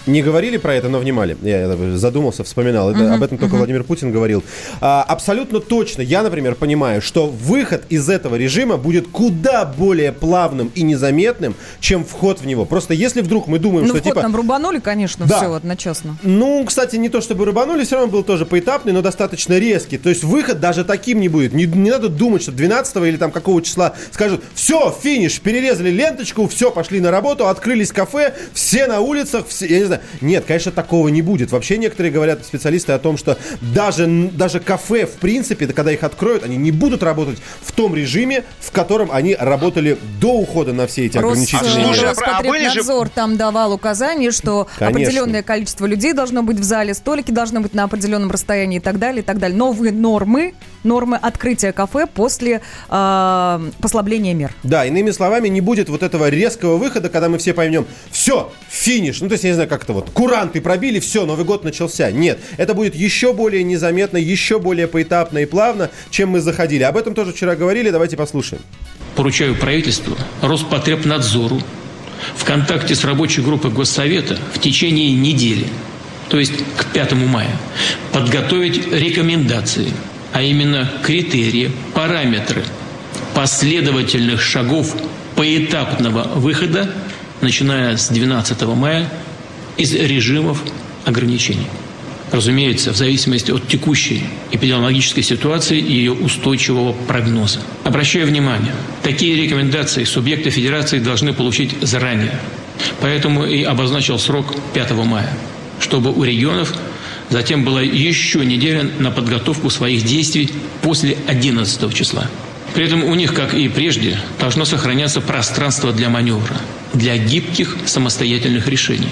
не 0.06 0.22
говорили 0.22 0.58
про 0.58 0.76
это, 0.76 0.90
но 0.90 1.00
внимали. 1.00 1.38
Я 1.42 1.76
задумался, 1.98 2.44
вспоминал. 2.44 2.92
Это, 2.92 3.14
об 3.14 3.24
этом 3.24 3.38
только 3.38 3.56
Владимир 3.56 3.84
Путин 3.84 4.12
говорил. 4.12 4.44
А, 4.80 5.04
абсолютно 5.04 5.60
точно, 5.60 6.02
я, 6.02 6.24
например, 6.24 6.56
понимаю, 6.56 7.02
что 7.02 7.28
выход 7.28 7.84
из 7.90 8.10
этого 8.10 8.36
режима 8.36 8.78
будет 8.78 9.08
куда 9.08 9.66
более 9.66 10.12
плавным 10.12 10.72
и 10.76 10.84
незаметным, 10.84 11.56
чем 11.80 12.04
вход 12.04 12.42
в 12.42 12.46
него. 12.46 12.66
Просто 12.66 12.94
если 12.94 13.22
вдруг 13.22 13.48
мы 13.48 13.60
думаем, 13.60 13.88
ну, 13.88 13.94
что 13.94 14.00
вход 14.02 14.14
типа... 14.14 14.22
нам 14.22 14.36
рубанули, 14.36 14.80
конечно, 14.80 15.26
Да. 15.26 15.38
все 15.38 15.54
одночасно. 15.54 16.18
Ну, 16.24 16.64
кстати, 16.66 16.96
не 16.96 17.10
то 17.10 17.22
чтобы 17.22 17.46
рыбанули, 17.46 17.84
все 17.84 17.96
равно 17.96 18.12
был 18.12 18.24
тоже 18.24 18.46
поэтапный, 18.46 18.94
но 18.94 19.02
достаточно 19.02 19.58
резкий. 19.58 19.98
То 19.98 20.10
есть 20.10 20.24
выход 20.24 20.60
даже 20.60 20.84
таким 20.84 21.20
не 21.20 21.28
будет. 21.28 21.54
Не, 21.54 21.66
не 21.66 21.90
надо 21.92 22.10
думать, 22.10 22.42
что 22.42 22.52
12 22.52 22.96
или 22.98 23.18
там 23.18 23.32
какого 23.32 23.62
числа 23.62 23.94
скажут, 24.12 24.44
все, 24.54 24.96
финиш, 25.02 25.40
перерезали 25.40 25.90
ленточку, 25.90 26.48
все, 26.48 26.72
пошли 26.72 27.00
на 27.00 27.12
работу, 27.12 27.48
открылись 27.48 27.92
кафе, 27.92 28.34
все 28.54 28.88
на 28.88 29.00
улицах, 29.00 29.48
все, 29.48 29.68
я 29.68 29.80
не 29.80 29.84
знаю. 29.86 29.91
Нет, 30.22 30.46
конечно, 30.48 30.72
такого 30.72 31.10
не 31.10 31.22
будет. 31.22 31.52
Вообще 31.52 31.78
некоторые 31.78 32.12
говорят, 32.12 32.46
специалисты, 32.46 32.94
о 32.94 33.00
том, 33.00 33.18
что 33.18 33.38
даже, 33.62 34.08
даже 34.08 34.60
кафе, 34.60 35.06
в 35.06 35.14
принципе, 35.16 35.66
да, 35.68 35.74
когда 35.74 35.92
их 35.92 36.04
откроют, 36.04 36.44
они 36.44 36.56
не 36.58 36.72
будут 36.72 37.04
работать 37.04 37.40
в 37.62 37.72
том 37.72 37.96
режиме, 37.96 38.44
в 38.60 38.72
котором 38.72 39.10
они 39.12 39.36
работали 39.36 39.98
до 40.20 40.34
ухода 40.34 40.74
на 40.74 40.88
все 40.88 41.06
эти 41.08 41.18
Рос- 41.18 41.32
ограничительные 41.32 41.88
меры. 41.88 42.14
а 42.26 42.42
были 42.44 42.64
же- 42.70 42.76
Роспотребнадзор 42.80 43.10
там 43.10 43.38
давал 43.38 43.74
указание, 43.74 44.32
что 44.32 44.68
Конечно. 44.78 45.02
определенное 45.02 45.44
количество 45.44 45.86
людей 45.86 46.14
должно 46.14 46.44
быть 46.44 46.60
в 46.60 46.64
зале, 46.64 46.94
столики 46.94 47.32
должны 47.32 47.60
быть 47.60 47.74
на 47.74 47.84
определенном 47.84 48.32
расстоянии 48.32 48.78
и 48.78 48.82
так 48.82 49.00
далее, 49.00 49.22
и 49.22 49.26
так 49.26 49.40
далее. 49.40 49.58
Новые 49.58 49.92
нормы, 49.92 50.54
нормы 50.84 51.18
открытия 51.18 51.72
кафе 51.72 52.06
после 52.08 52.62
э, 52.90 53.70
послабления 53.82 54.34
мер. 54.34 54.54
Да, 54.64 54.86
иными 54.86 55.12
словами, 55.12 55.48
не 55.48 55.62
будет 55.62 55.90
вот 55.90 56.04
этого 56.04 56.30
резкого 56.30 56.78
выхода, 56.78 57.10
когда 57.10 57.30
мы 57.30 57.38
все 57.38 57.54
поймем, 57.54 57.86
все, 58.12 58.52
финиш. 58.70 59.22
Ну, 59.22 59.28
то 59.28 59.34
есть, 59.34 59.44
я 59.44 59.50
не 59.52 59.54
знаю, 59.56 59.70
как 59.70 59.81
это 59.84 59.94
вот, 59.94 60.10
куранты 60.12 60.62
пробили, 60.62 61.00
все, 61.00 61.26
Новый 61.26 61.46
год 61.46 61.64
начался. 61.64 62.12
Нет, 62.12 62.40
это 62.58 62.74
будет 62.74 62.96
еще 62.96 63.34
более 63.34 63.64
незаметно, 63.64 64.18
еще 64.18 64.60
более 64.60 64.88
поэтапно 64.88 65.40
и 65.40 65.46
плавно, 65.46 65.90
чем 66.10 66.30
мы 66.30 66.42
заходили. 66.42 66.84
Об 66.84 66.98
этом 66.98 67.14
тоже 67.14 67.34
вчера 67.34 67.56
говорили, 67.56 67.90
давайте 67.90 68.18
послушаем. 68.18 68.62
Поручаю 69.16 69.56
правительству, 69.56 70.16
Роспотребнадзору 70.42 71.62
в 72.36 72.44
контакте 72.44 72.96
с 72.96 73.04
рабочей 73.04 73.42
группой 73.42 73.72
Госсовета 73.72 74.38
в 74.54 74.60
течение 74.60 75.14
недели, 75.14 75.68
то 76.30 76.40
есть 76.40 76.54
к 76.78 76.86
5 76.86 77.14
мая, 77.14 77.56
подготовить 78.12 78.92
рекомендации, 78.92 79.92
а 80.32 80.42
именно 80.42 80.90
критерии, 81.04 81.72
параметры 81.94 82.64
последовательных 83.34 84.42
шагов 84.42 84.96
поэтапного 85.36 86.24
выхода, 86.36 86.90
начиная 87.42 87.98
с 87.98 88.10
12 88.10 88.62
мая, 88.76 89.10
из 89.82 89.94
режимов 89.94 90.62
ограничений. 91.06 91.68
Разумеется, 92.32 92.94
в 92.94 92.96
зависимости 92.96 93.52
от 93.52 93.68
текущей 93.68 94.24
эпидемиологической 94.52 95.24
ситуации 95.24 95.80
и 95.80 95.94
ее 95.94 96.14
устойчивого 96.14 96.94
прогноза. 96.94 97.60
Обращаю 97.84 98.28
внимание, 98.28 98.74
такие 99.04 99.36
рекомендации 99.36 100.06
субъекты 100.06 100.50
федерации 100.50 101.00
должны 101.00 101.34
получить 101.34 101.76
заранее. 101.82 102.40
Поэтому 103.02 103.46
и 103.46 103.64
обозначил 103.64 104.18
срок 104.18 104.56
5 104.74 104.92
мая, 104.92 105.38
чтобы 105.80 106.12
у 106.12 106.24
регионов 106.24 106.74
Затем 107.32 107.64
была 107.64 107.82
еще 107.82 108.46
неделя 108.46 108.84
на 109.00 109.10
подготовку 109.10 109.70
своих 109.70 110.04
действий 110.04 110.52
после 110.82 111.18
11 111.28 111.94
числа. 111.94 112.30
При 112.74 112.84
этом 112.86 113.06
у 113.06 113.16
них, 113.16 113.34
как 113.34 113.54
и 113.54 113.70
прежде, 113.70 114.20
должно 114.38 114.66
сохраняться 114.66 115.22
пространство 115.22 115.94
для 115.94 116.10
маневра, 116.10 116.58
для 116.94 117.18
гибких 117.18 117.78
самостоятельных 117.86 118.68
решений, 118.68 119.08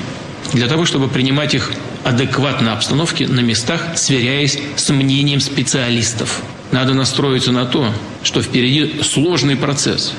для 0.54 0.68
того, 0.68 0.86
чтобы 0.86 1.08
принимать 1.08 1.54
их 1.54 1.72
адекватно 2.04 2.74
обстановке 2.74 3.28
на 3.28 3.42
местах, 3.42 3.82
сверяясь 3.96 4.58
с 4.76 4.90
мнением 4.90 5.40
специалистов. 5.40 6.42
Надо 6.72 6.94
настроиться 6.94 7.52
на 7.52 7.66
то, 7.66 7.92
что 8.24 8.42
впереди 8.42 9.02
сложный 9.04 9.56
процесс. 9.56 10.14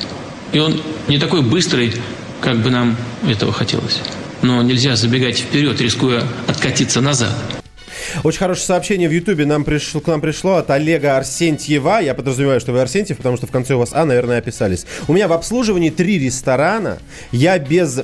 И 0.52 0.58
он 0.58 0.80
не 1.08 1.18
такой 1.18 1.42
быстрый, 1.42 1.92
как 2.40 2.58
бы 2.58 2.70
нам 2.70 2.96
этого 3.28 3.52
хотелось. 3.52 4.00
Но 4.42 4.62
нельзя 4.62 4.96
забегать 4.96 5.38
вперед, 5.38 5.80
рискуя 5.80 6.24
откатиться 6.48 7.00
назад. 7.00 7.32
Очень 8.24 8.38
хорошее 8.40 8.66
сообщение 8.66 9.08
в 9.08 9.12
Ютубе 9.12 9.46
нам 9.46 9.64
пришло, 9.64 10.00
к 10.00 10.06
нам 10.08 10.20
пришло 10.20 10.54
от 10.54 10.70
Олега 10.70 11.16
Арсентьева. 11.16 12.00
Я 12.00 12.14
подразумеваю, 12.14 12.60
что 12.60 12.72
вы 12.72 12.80
Арсентьев, 12.80 13.18
потому 13.18 13.36
что 13.36 13.46
в 13.46 13.50
конце 13.50 13.74
у 13.74 13.78
вас 13.78 13.90
А, 13.92 14.04
наверное, 14.04 14.38
описались. 14.38 14.86
У 15.06 15.12
меня 15.12 15.28
в 15.28 15.32
обслуживании 15.32 15.90
три 15.90 16.18
ресторана. 16.18 16.98
Я 17.30 17.58
без... 17.58 18.00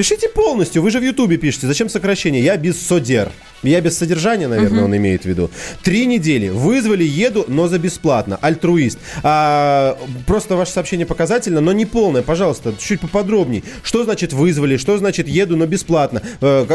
Пишите 0.00 0.30
полностью, 0.30 0.80
вы 0.80 0.90
же 0.90 0.98
в 0.98 1.02
Ютубе 1.02 1.36
пишете. 1.36 1.66
Зачем 1.66 1.90
сокращение? 1.90 2.42
Я 2.42 2.56
без 2.56 2.80
содер. 2.80 3.30
Я 3.62 3.80
без 3.80 3.98
содержания, 3.98 4.48
наверное, 4.48 4.80
угу. 4.80 4.86
он 4.86 4.96
имеет 4.96 5.22
в 5.22 5.26
виду. 5.26 5.50
Три 5.82 6.06
недели. 6.06 6.48
Вызвали, 6.48 7.04
еду, 7.04 7.44
но 7.48 7.68
за 7.68 7.78
бесплатно. 7.78 8.38
Альтруист. 8.40 8.98
А, 9.22 9.98
просто 10.26 10.56
ваше 10.56 10.72
сообщение 10.72 11.06
показательно, 11.06 11.60
но 11.60 11.72
не 11.72 11.84
полное. 11.84 12.22
Пожалуйста, 12.22 12.74
чуть 12.78 13.00
поподробнее. 13.00 13.62
Что 13.82 14.04
значит 14.04 14.32
вызвали? 14.32 14.78
Что 14.78 14.96
значит 14.96 15.28
еду, 15.28 15.56
но 15.56 15.66
бесплатно? 15.66 16.22
Э, 16.40 16.66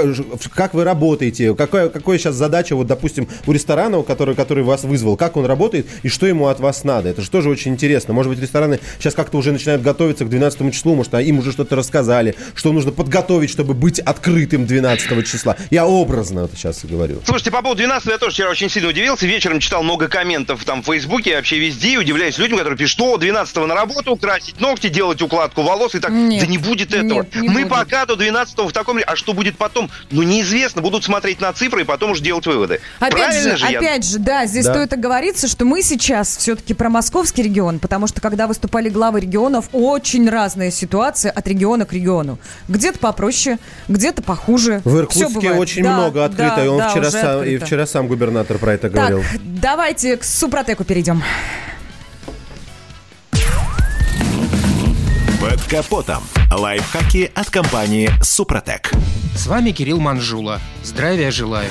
как 0.54 0.74
вы 0.76 0.84
работаете? 0.84 1.56
Какая, 1.56 1.90
какая 1.90 2.20
сейчас 2.20 2.36
задача, 2.36 2.76
вот, 2.76 2.86
допустим, 2.88 3.28
у 3.48 3.52
ресторана, 3.52 4.04
который, 4.04 4.36
который 4.36 4.64
вас 4.64 4.84
вызвал? 4.84 5.18
Как 5.18 5.38
он 5.38 5.46
работает 5.46 5.88
и 6.04 6.10
что 6.10 6.28
ему 6.28 6.48
от 6.48 6.60
вас 6.60 6.84
надо? 6.84 7.10
Это 7.10 7.22
же 7.22 7.32
тоже 7.32 7.50
очень 7.50 7.74
интересно. 7.74 8.14
Может 8.14 8.32
быть, 8.32 8.40
рестораны 8.40 8.80
сейчас 9.00 9.16
как-то 9.16 9.38
уже 9.38 9.52
начинают 9.52 9.82
готовиться 9.82 10.26
к 10.26 10.30
12 10.30 10.74
числу, 10.74 10.96
может, 10.96 11.14
а 11.16 11.22
им 11.22 11.40
уже 11.40 11.52
что-то 11.52 11.76
рассказали, 11.76 12.36
что 12.54 12.72
нужно 12.72 12.92
подготовить, 12.92 13.50
чтобы 13.50 13.74
быть 13.74 14.00
открытым 14.00 14.68
12 14.68 15.26
числа. 15.26 15.56
Я 15.72 15.88
образно 15.88 16.42
это 16.42 16.56
сейчас 16.56 16.75
и 16.84 16.88
говорю. 16.88 17.22
Слушайте, 17.26 17.52
по 17.52 17.62
поводу 17.62 17.78
12 17.78 18.08
я 18.08 18.18
тоже 18.18 18.34
вчера 18.34 18.50
очень 18.50 18.70
сильно 18.70 18.90
удивился. 18.90 19.26
Вечером 19.26 19.60
читал 19.60 19.84
много 19.84 20.08
комментов 20.08 20.64
там 20.66 20.82
в 20.82 20.86
Фейсбуке, 20.86 21.36
вообще 21.36 21.60
везде, 21.60 21.94
и 21.94 21.98
удивляюсь 21.98 22.38
людям, 22.38 22.58
которые 22.58 22.78
пишут, 22.78 22.94
что 22.94 23.18
12 23.18 23.56
на 23.56 23.76
работу, 23.76 24.16
красить 24.16 24.60
ногти, 24.60 24.90
делать 24.90 25.22
укладку 25.22 25.64
волос 25.64 25.96
и 25.96 26.00
так. 26.00 26.12
Нет, 26.12 26.42
да 26.42 26.48
не 26.48 26.58
будет 26.58 26.94
этого. 26.94 27.24
Нет, 27.24 27.36
не 27.36 27.50
Мы 27.50 27.64
будет. 27.64 27.70
пока 27.70 28.06
до 28.06 28.16
12 28.16 28.58
в 28.58 28.72
таком... 28.72 29.00
А 29.06 29.16
что 29.16 29.34
будет 29.34 29.58
потом? 29.58 29.90
Ну, 30.12 30.24
неизвестно. 30.24 30.82
Будут 30.82 31.04
смотреть 31.04 31.42
на 31.42 31.52
цифры 31.54 31.82
и 31.82 31.84
потом 31.84 32.12
уже 32.12 32.22
делать 32.22 32.46
выводы. 32.46 32.80
Опять 33.00 33.14
Правильно 33.14 33.58
же, 33.58 33.58
же 33.58 33.66
опять 33.66 34.06
я... 34.06 34.12
же, 34.12 34.20
да, 34.20 34.46
здесь 34.46 34.66
да. 34.66 34.74
стоит 34.74 34.94
оговориться, 34.94 35.48
что 35.48 35.66
мы 35.66 35.82
сейчас 35.82 36.38
все-таки 36.38 36.74
про 36.74 36.90
московский 36.90 37.44
регион, 37.44 37.80
потому 37.80 38.08
что 38.08 38.22
когда 38.22 38.48
выступали 38.48 38.90
главы 38.90 39.20
регионов, 39.20 39.70
очень 39.72 40.30
разные 40.30 40.72
ситуации 40.72 41.32
от 41.34 41.48
региона 41.48 41.86
к 41.86 41.94
региону. 41.94 42.40
Где-то 42.68 43.00
попроще, 43.00 43.58
где-то 43.88 44.22
похуже. 44.22 44.82
В 44.84 44.98
Иркутске 44.98 45.52
очень 45.52 45.84
да, 45.84 45.98
много 45.98 46.26
открыто, 46.26 46.56
да, 46.58 46.65
и 46.66 46.68
он 46.68 46.78
да, 46.80 46.90
вчера, 46.90 47.12
сам, 47.12 47.44
и 47.44 47.58
вчера 47.58 47.86
сам 47.86 48.08
губернатор 48.08 48.58
про 48.58 48.74
это 48.74 48.90
так, 48.90 48.92
говорил. 48.92 49.24
давайте 49.44 50.18
к 50.18 50.24
Супротеку 50.24 50.84
перейдем. 50.84 51.24
Под 55.40 55.62
капотом. 55.70 56.24
Лайфхаки 56.52 57.32
от 57.34 57.50
компании 57.50 58.10
«Супротек». 58.22 58.92
С 59.36 59.48
вами 59.48 59.72
Кирилл 59.72 60.00
Манжула. 60.00 60.62
Здравия 60.82 61.30
желаю. 61.30 61.70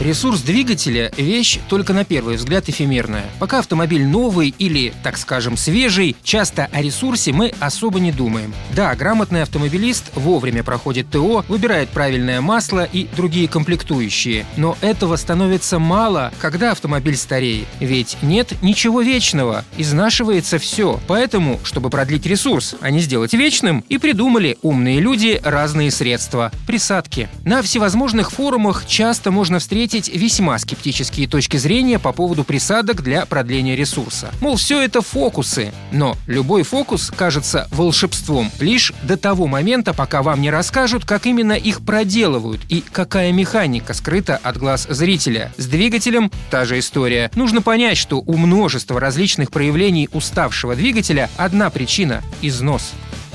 Ресурс 0.00 0.40
двигателя– 0.40 1.12
вещь 1.16 1.58
только 1.68 1.92
на 1.92 2.04
первый 2.04 2.36
взгляд 2.36 2.68
эфемерная. 2.68 3.24
Пока 3.38 3.58
автомобиль 3.58 4.06
новый 4.06 4.54
или, 4.56 4.94
так 5.02 5.18
скажем, 5.18 5.56
свежий, 5.56 6.16
часто 6.22 6.68
о 6.72 6.80
ресурсе 6.80 7.32
мы 7.32 7.52
особо 7.60 8.00
не 8.00 8.12
думаем. 8.12 8.54
Да, 8.74 8.94
грамотный 8.94 9.42
автомобилист 9.42 10.10
вовремя 10.14 10.64
проходит 10.64 11.10
ТО, 11.10 11.44
выбирает 11.48 11.90
правильное 11.90 12.40
масло 12.40 12.84
и 12.84 13.08
другие 13.14 13.46
комплектующие. 13.46 14.46
Но 14.56 14.78
этого 14.80 15.16
становится 15.16 15.78
мало, 15.78 16.32
когда 16.40 16.72
автомобиль 16.72 17.16
стареет. 17.16 17.66
Ведь 17.78 18.16
нет 18.22 18.54
ничего 18.62 19.02
вечного, 19.02 19.64
изнашивается 19.76 20.58
все. 20.58 20.98
Поэтому, 21.06 21.60
чтобы 21.62 21.90
продлить 21.90 22.26
ресурс, 22.26 22.74
а 22.80 22.90
не 22.90 23.00
сделать 23.00 23.34
вечным, 23.34 23.84
и 23.88 23.98
придумали 24.12 24.58
умные 24.60 25.00
люди 25.00 25.40
разные 25.42 25.90
средства– 25.90 26.52
присадки. 26.66 27.30
На 27.46 27.62
всевозможных 27.62 28.30
форумах 28.30 28.84
часто 28.86 29.30
можно 29.30 29.58
встретить 29.58 30.14
весьма 30.14 30.58
скептические 30.58 31.26
точки 31.26 31.56
зрения 31.56 31.98
по 31.98 32.12
поводу 32.12 32.44
присадок 32.44 33.02
для 33.02 33.24
продления 33.24 33.74
ресурса. 33.74 34.30
Мол, 34.42 34.56
все 34.56 34.82
это 34.82 35.00
фокусы. 35.00 35.72
Но 35.92 36.14
любой 36.26 36.62
фокус 36.62 37.10
кажется 37.16 37.68
волшебством 37.70 38.50
лишь 38.60 38.92
до 39.02 39.16
того 39.16 39.46
момента, 39.46 39.94
пока 39.94 40.22
вам 40.22 40.42
не 40.42 40.50
расскажут, 40.50 41.06
как 41.06 41.24
именно 41.24 41.54
их 41.54 41.80
проделывают 41.80 42.60
и 42.68 42.82
какая 42.82 43.32
механика 43.32 43.94
скрыта 43.94 44.36
от 44.36 44.58
глаз 44.58 44.86
зрителя. 44.90 45.54
С 45.56 45.64
двигателем 45.64 46.30
та 46.50 46.66
же 46.66 46.78
история. 46.78 47.30
Нужно 47.34 47.62
понять, 47.62 47.96
что 47.96 48.18
у 48.18 48.36
множества 48.36 49.00
различных 49.00 49.50
проявлений 49.50 50.10
уставшего 50.12 50.76
двигателя 50.76 51.30
одна 51.38 51.70
причина– 51.70 52.22
износ. 52.42 52.92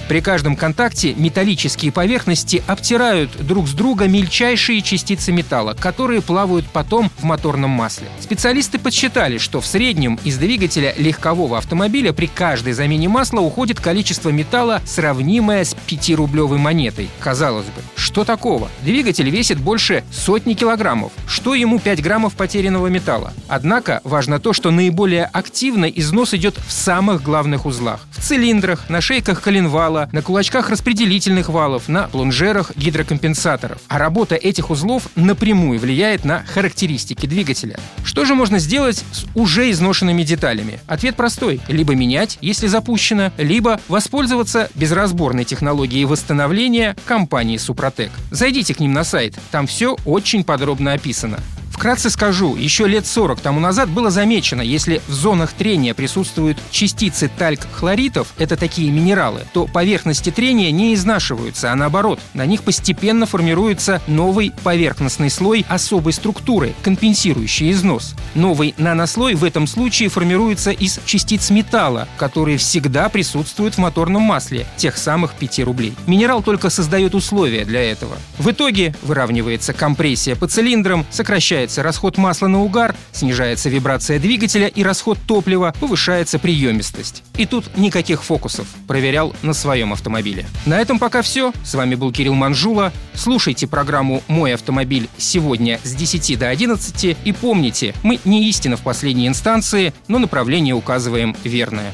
При 0.07 0.21
каждом 0.21 0.55
контакте 0.55 1.13
металлические 1.15 1.91
поверхности 1.91 2.63
обтирают 2.65 3.45
друг 3.45 3.67
с 3.67 3.73
друга 3.73 4.07
мельчайшие 4.07 4.81
частицы 4.81 5.33
металла, 5.33 5.73
которые 5.73 6.21
плавают 6.21 6.65
потом 6.65 7.11
в 7.17 7.23
моторном 7.23 7.71
масле. 7.71 8.07
Специалисты 8.21 8.79
подсчитали, 8.79 9.37
что 9.37 9.59
в 9.59 9.67
среднем 9.67 10.17
из 10.23 10.37
двигателя 10.37 10.93
легкового 10.97 11.57
автомобиля 11.57 12.13
при 12.13 12.27
каждой 12.27 12.71
замене 12.73 13.09
масла 13.09 13.41
уходит 13.41 13.81
количество 13.81 14.29
металла, 14.29 14.81
сравнимое 14.85 15.65
с 15.65 15.75
5-рублевой 15.87 16.57
монетой. 16.57 17.09
Казалось 17.19 17.65
бы, 17.65 17.81
что 17.95 18.23
такого? 18.23 18.69
Двигатель 18.83 19.29
весит 19.29 19.59
больше 19.59 20.05
сотни 20.11 20.53
килограммов. 20.53 21.11
Что 21.27 21.53
ему 21.53 21.79
5 21.79 22.01
граммов 22.01 22.33
потерянного 22.35 22.87
металла? 22.87 23.33
Однако 23.49 23.99
важно 24.05 24.39
то, 24.39 24.53
что 24.53 24.71
наиболее 24.71 25.25
активно 25.25 25.85
износ 25.85 26.33
идет 26.33 26.55
в 26.65 26.71
самых 26.71 27.23
главных 27.23 27.65
узлах. 27.65 27.99
В 28.11 28.21
цилиндрах, 28.21 28.89
на 28.89 29.01
шейках 29.01 29.41
коленвала, 29.41 29.96
вала, 29.97 30.09
на 30.11 30.21
кулачках 30.21 30.69
распределительных 30.69 31.49
валов, 31.49 31.87
на 31.89 32.07
плунжерах 32.07 32.71
гидрокомпенсаторов. 32.75 33.79
А 33.87 33.97
работа 33.97 34.35
этих 34.35 34.69
узлов 34.69 35.07
напрямую 35.15 35.79
влияет 35.79 36.25
на 36.25 36.43
характеристики 36.45 37.25
двигателя. 37.25 37.79
Что 38.03 38.25
же 38.25 38.35
можно 38.35 38.59
сделать 38.59 39.03
с 39.11 39.25
уже 39.35 39.69
изношенными 39.71 40.23
деталями? 40.23 40.79
Ответ 40.87 41.15
простой. 41.15 41.59
Либо 41.67 41.95
менять, 41.95 42.37
если 42.41 42.67
запущено, 42.67 43.31
либо 43.37 43.79
воспользоваться 43.87 44.69
безразборной 44.75 45.45
технологией 45.45 46.05
восстановления 46.05 46.95
компании 47.05 47.57
Супротек. 47.57 48.11
Зайдите 48.31 48.73
к 48.73 48.79
ним 48.79 48.93
на 48.93 49.03
сайт, 49.03 49.35
там 49.51 49.67
все 49.67 49.97
очень 50.05 50.43
подробно 50.43 50.93
описано. 50.93 51.39
Вкратце 51.77 52.09
скажу, 52.09 52.55
еще 52.55 52.87
лет 52.87 53.05
40 53.05 53.39
тому 53.39 53.59
назад 53.59 53.87
было 53.89 54.09
замечено, 54.09 54.63
если 54.63 54.99
в 55.07 55.13
зонах 55.13 55.53
трения 55.53 55.93
присутствуют 55.93 56.57
частицы 56.71 57.29
тальк-хлоритов, 57.37 58.29
это 58.39 58.57
такие 58.57 58.89
минералы, 58.89 59.41
то 59.53 59.67
поверхности 59.67 60.31
трения 60.31 60.71
не 60.71 60.95
изнашиваются, 60.95 61.71
а 61.71 61.75
наоборот, 61.75 62.19
на 62.33 62.47
них 62.47 62.63
постепенно 62.63 63.27
формируется 63.27 64.01
новый 64.07 64.53
поверхностный 64.63 65.29
слой 65.29 65.67
особой 65.69 66.13
структуры, 66.13 66.73
компенсирующий 66.81 67.69
износ. 67.69 68.15
Новый 68.33 68.73
нанослой 68.79 69.35
в 69.35 69.43
этом 69.43 69.67
случае 69.67 70.09
формируется 70.09 70.71
из 70.71 70.99
частиц 71.05 71.51
металла, 71.51 72.07
которые 72.17 72.57
всегда 72.57 73.07
присутствуют 73.07 73.75
в 73.75 73.77
моторном 73.77 74.23
масле, 74.23 74.65
тех 74.77 74.97
самых 74.97 75.35
5 75.35 75.59
рублей. 75.59 75.93
Минерал 76.07 76.41
только 76.41 76.71
создает 76.71 77.13
условия 77.13 77.65
для 77.65 77.83
этого. 77.83 78.17
В 78.39 78.49
итоге 78.49 78.95
выравнивается 79.03 79.73
компрессия 79.73 80.35
по 80.35 80.47
цилиндрам, 80.47 81.05
сокращается 81.11 81.66
снижается 81.67 81.83
расход 81.83 82.17
масла 82.17 82.47
на 82.47 82.63
угар, 82.63 82.95
снижается 83.11 83.69
вибрация 83.69 84.19
двигателя 84.19 84.67
и 84.67 84.83
расход 84.83 85.17
топлива, 85.27 85.73
повышается 85.79 86.39
приемистость. 86.39 87.23
И 87.35 87.45
тут 87.45 87.75
никаких 87.75 88.23
фокусов. 88.23 88.67
Проверял 88.87 89.35
на 89.41 89.53
своем 89.53 89.91
автомобиле. 89.91 90.45
На 90.65 90.79
этом 90.79 90.97
пока 90.97 91.21
все. 91.21 91.51
С 91.65 91.75
вами 91.75 91.95
был 91.95 92.13
Кирилл 92.13 92.35
Манжула. 92.35 92.93
Слушайте 93.13 93.67
программу 93.67 94.23
«Мой 94.27 94.53
автомобиль» 94.53 95.09
сегодня 95.17 95.79
с 95.83 95.93
10 95.93 96.39
до 96.39 96.49
11 96.49 97.17
и 97.23 97.31
помните, 97.33 97.93
мы 98.01 98.19
не 98.23 98.47
истина 98.47 98.77
в 98.77 98.81
последней 98.81 99.27
инстанции, 99.27 99.93
но 100.07 100.19
направление 100.19 100.73
указываем 100.73 101.35
верное. 101.43 101.91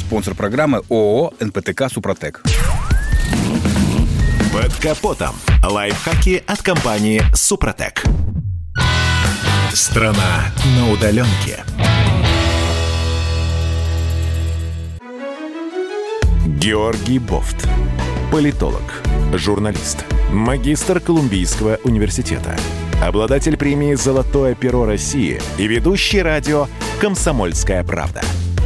Спонсор 0.00 0.34
программы 0.34 0.82
ООО 0.90 1.32
«НПТК 1.40 1.88
Супротек». 1.88 2.42
Под 4.52 4.74
капотом. 4.76 5.34
Лайфхаки 5.64 6.42
от 6.46 6.62
компании 6.62 7.22
«Супротек». 7.34 8.04
Страна 9.74 10.52
на 10.76 10.92
удаленке. 10.92 11.64
Георгий 16.46 17.18
Бофт. 17.18 17.68
Политолог, 18.30 19.02
журналист, 19.32 20.04
магистр 20.30 21.00
Колумбийского 21.00 21.80
университета, 21.82 22.56
обладатель 23.02 23.56
премии 23.56 23.94
«Золотое 23.94 24.54
перо 24.54 24.86
России» 24.86 25.42
и 25.58 25.66
ведущий 25.66 26.22
радио 26.22 26.68
«Комсомольская 27.00 27.82
правда». 27.82 28.20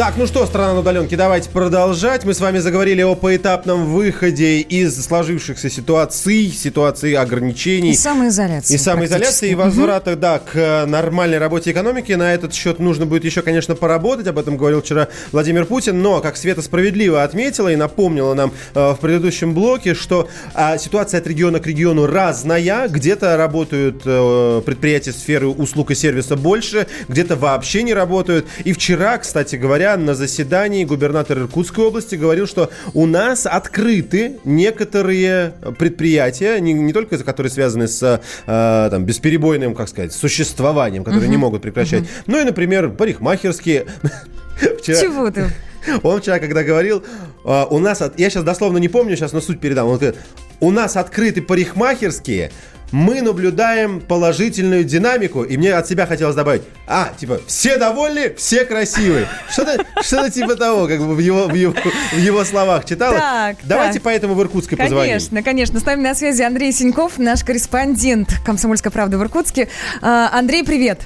Так, 0.00 0.14
ну 0.16 0.26
что, 0.26 0.46
страна 0.46 0.72
на 0.72 0.80
удаленке, 0.80 1.14
давайте 1.14 1.50
продолжать. 1.50 2.24
Мы 2.24 2.32
с 2.32 2.40
вами 2.40 2.56
заговорили 2.56 3.02
о 3.02 3.14
поэтапном 3.14 3.84
выходе 3.84 4.60
из 4.60 4.98
сложившихся 4.98 5.68
ситуаций, 5.68 6.48
ситуации 6.48 7.12
ограничений. 7.12 7.90
И 7.90 7.94
самоизоляции. 7.94 8.74
И 8.74 8.78
самоизоляции, 8.78 9.50
и 9.50 9.54
возврата, 9.54 10.16
да, 10.16 10.38
к 10.38 10.56
э, 10.56 10.86
нормальной 10.86 11.36
работе 11.36 11.72
экономики. 11.72 12.12
На 12.12 12.32
этот 12.32 12.54
счет 12.54 12.78
нужно 12.78 13.04
будет 13.04 13.26
еще, 13.26 13.42
конечно, 13.42 13.74
поработать. 13.74 14.26
Об 14.26 14.38
этом 14.38 14.56
говорил 14.56 14.80
вчера 14.80 15.08
Владимир 15.32 15.66
Путин. 15.66 16.00
Но, 16.00 16.22
как 16.22 16.38
Света 16.38 16.62
справедливо 16.62 17.22
отметила 17.22 17.68
и 17.68 17.76
напомнила 17.76 18.32
нам 18.32 18.52
э, 18.74 18.92
в 18.92 18.98
предыдущем 19.00 19.52
блоке, 19.52 19.92
что 19.92 20.30
э, 20.54 20.78
ситуация 20.78 21.20
от 21.20 21.26
региона 21.26 21.60
к 21.60 21.66
региону 21.66 22.06
разная. 22.06 22.88
Где-то 22.88 23.36
работают 23.36 24.00
э, 24.06 24.62
предприятия 24.64 25.12
сферы 25.12 25.48
услуг 25.48 25.90
и 25.90 25.94
сервиса 25.94 26.36
больше, 26.36 26.86
где-то 27.08 27.36
вообще 27.36 27.82
не 27.82 27.92
работают. 27.92 28.46
И 28.64 28.72
вчера, 28.72 29.18
кстати 29.18 29.56
говоря, 29.56 29.89
на 29.96 30.14
заседании 30.14 30.84
губернатор 30.84 31.38
Иркутской 31.38 31.84
области 31.84 32.14
говорил, 32.14 32.46
что 32.46 32.70
у 32.94 33.06
нас 33.06 33.46
открыты 33.46 34.38
некоторые 34.44 35.52
предприятия, 35.78 36.58
не, 36.60 36.72
не 36.72 36.92
только 36.92 37.18
которые 37.18 37.50
связаны 37.50 37.88
с 37.88 38.20
э, 38.46 38.88
там, 38.90 39.04
бесперебойным, 39.04 39.74
как 39.74 39.88
сказать, 39.88 40.12
существованием, 40.12 41.04
которые 41.04 41.24
Мгм. 41.26 41.30
не 41.32 41.36
могут 41.36 41.62
прекращать, 41.62 42.04
но 42.26 42.40
и, 42.40 42.44
например, 42.44 42.90
парикмахерские. 42.90 43.86
Вчера- 44.80 45.00
Чего 45.00 45.30
ты? 45.30 45.50
Он 46.02 46.20
вчера, 46.20 46.38
когда 46.38 46.62
говорил, 46.62 47.02
э, 47.44 47.64
у 47.70 47.78
нас, 47.78 48.02
я 48.16 48.30
сейчас 48.30 48.44
дословно 48.44 48.78
не 48.78 48.88
помню, 48.88 49.16
сейчас 49.16 49.32
на 49.32 49.40
суть 49.40 49.60
передам, 49.60 49.88
он 49.88 49.96
говорит, 49.98 50.20
у 50.60 50.70
нас 50.70 50.96
открыты 50.96 51.40
парикмахерские, 51.40 52.52
мы 52.92 53.22
наблюдаем 53.22 54.00
положительную 54.00 54.84
динамику, 54.84 55.42
и 55.42 55.56
мне 55.56 55.74
от 55.74 55.86
себя 55.86 56.06
хотелось 56.06 56.34
добавить, 56.34 56.62
а, 56.86 57.12
типа, 57.16 57.40
все 57.46 57.78
довольны, 57.78 58.34
все 58.36 58.64
красивые. 58.64 59.26
Что-то 59.50 59.84
что 60.02 60.30
типа 60.30 60.56
того, 60.56 60.86
как 60.86 60.98
бы 60.98 61.14
в 61.14 61.18
его, 61.18 61.46
в 61.46 61.54
его, 61.54 61.72
в 61.72 62.18
его 62.18 62.44
словах 62.44 62.84
читалось. 62.84 63.20
Так, 63.20 63.56
Давайте 63.64 63.94
так. 63.94 64.02
поэтому 64.02 64.34
в 64.34 64.42
Иркутске 64.42 64.76
позвоним. 64.76 65.08
Конечно, 65.08 65.42
конечно. 65.42 65.80
С 65.80 65.86
нами 65.86 66.02
на 66.02 66.14
связи 66.14 66.42
Андрей 66.42 66.72
Синьков, 66.72 67.18
наш 67.18 67.44
корреспондент 67.44 68.40
«Комсомольской 68.44 68.90
правды» 68.90 69.18
в 69.18 69.22
Иркутске. 69.22 69.68
А, 70.02 70.30
Андрей, 70.32 70.64
привет. 70.64 71.02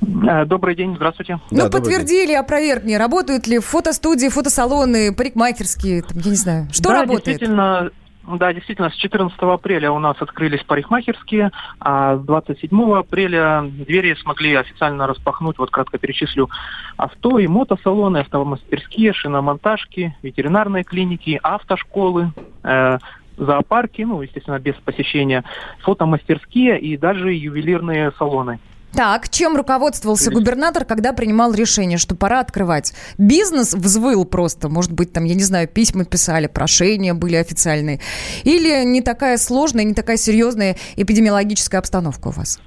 Добрый 0.00 0.76
день, 0.76 0.94
здравствуйте. 0.96 1.40
ну, 1.50 1.70
подтверди 1.70 2.24
или 2.24 2.34
опровергни, 2.34 2.94
работают 2.94 3.46
ли 3.46 3.58
фотостудии, 3.58 4.28
фотосалоны, 4.28 5.12
парикмахерские, 5.12 6.02
там, 6.02 6.18
я 6.18 6.30
не 6.30 6.36
знаю. 6.36 6.68
Что 6.70 6.90
да, 6.90 7.00
работает? 7.00 7.24
Действительно, 7.24 7.90
да, 8.26 8.52
действительно, 8.52 8.90
с 8.90 8.94
14 8.94 9.38
апреля 9.38 9.92
у 9.92 9.98
нас 9.98 10.16
открылись 10.20 10.62
парикмахерские, 10.64 11.52
а 11.78 12.16
с 12.16 12.20
27 12.20 12.94
апреля 12.94 13.62
двери 13.62 14.14
смогли 14.14 14.54
официально 14.54 15.06
распахнуть, 15.06 15.58
вот 15.58 15.70
кратко 15.70 15.98
перечислю, 15.98 16.50
авто 16.96 17.38
и 17.38 17.46
мотосалоны, 17.46 18.18
автомастерские, 18.18 19.12
шиномонтажки, 19.12 20.16
ветеринарные 20.22 20.82
клиники, 20.82 21.38
автошколы, 21.42 22.32
э, 22.64 22.98
зоопарки, 23.36 24.02
ну, 24.02 24.22
естественно, 24.22 24.58
без 24.58 24.74
посещения, 24.74 25.44
фотомастерские 25.80 26.80
и 26.80 26.96
даже 26.96 27.32
ювелирные 27.32 28.12
салоны. 28.18 28.58
Так, 28.96 29.28
чем 29.28 29.56
руководствовался 29.56 30.30
губернатор, 30.30 30.86
когда 30.86 31.12
принимал 31.12 31.52
решение, 31.52 31.98
что 31.98 32.16
пора 32.16 32.40
открывать? 32.40 32.94
Бизнес 33.18 33.74
взвыл 33.74 34.24
просто, 34.24 34.70
может 34.70 34.90
быть, 34.90 35.12
там, 35.12 35.24
я 35.24 35.34
не 35.34 35.42
знаю, 35.42 35.68
письма 35.68 36.06
писали, 36.06 36.46
прошения 36.46 37.12
были 37.12 37.36
официальные. 37.36 38.00
Или 38.44 38.86
не 38.86 39.02
такая 39.02 39.36
сложная, 39.36 39.84
не 39.84 39.92
такая 39.92 40.16
серьезная 40.16 40.76
эпидемиологическая 40.96 41.78
обстановка 41.78 42.28
у 42.28 42.30
вас? 42.30 42.58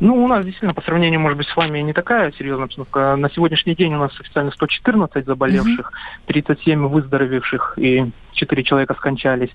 Ну, 0.00 0.24
у 0.24 0.26
нас 0.26 0.42
действительно, 0.44 0.72
по 0.72 0.80
сравнению, 0.80 1.20
может 1.20 1.36
быть, 1.36 1.48
с 1.48 1.56
вами 1.56 1.80
не 1.80 1.92
такая 1.92 2.32
серьезная 2.32 2.64
обстановка. 2.64 3.16
На 3.16 3.28
сегодняшний 3.28 3.74
день 3.74 3.94
у 3.94 3.98
нас 3.98 4.12
официально 4.18 4.52
114 4.52 5.26
заболевших, 5.26 5.92
37 6.26 6.86
выздоровевших 6.88 7.74
и 7.76 8.10
4 8.32 8.62
человека 8.64 8.94
скончались. 8.94 9.50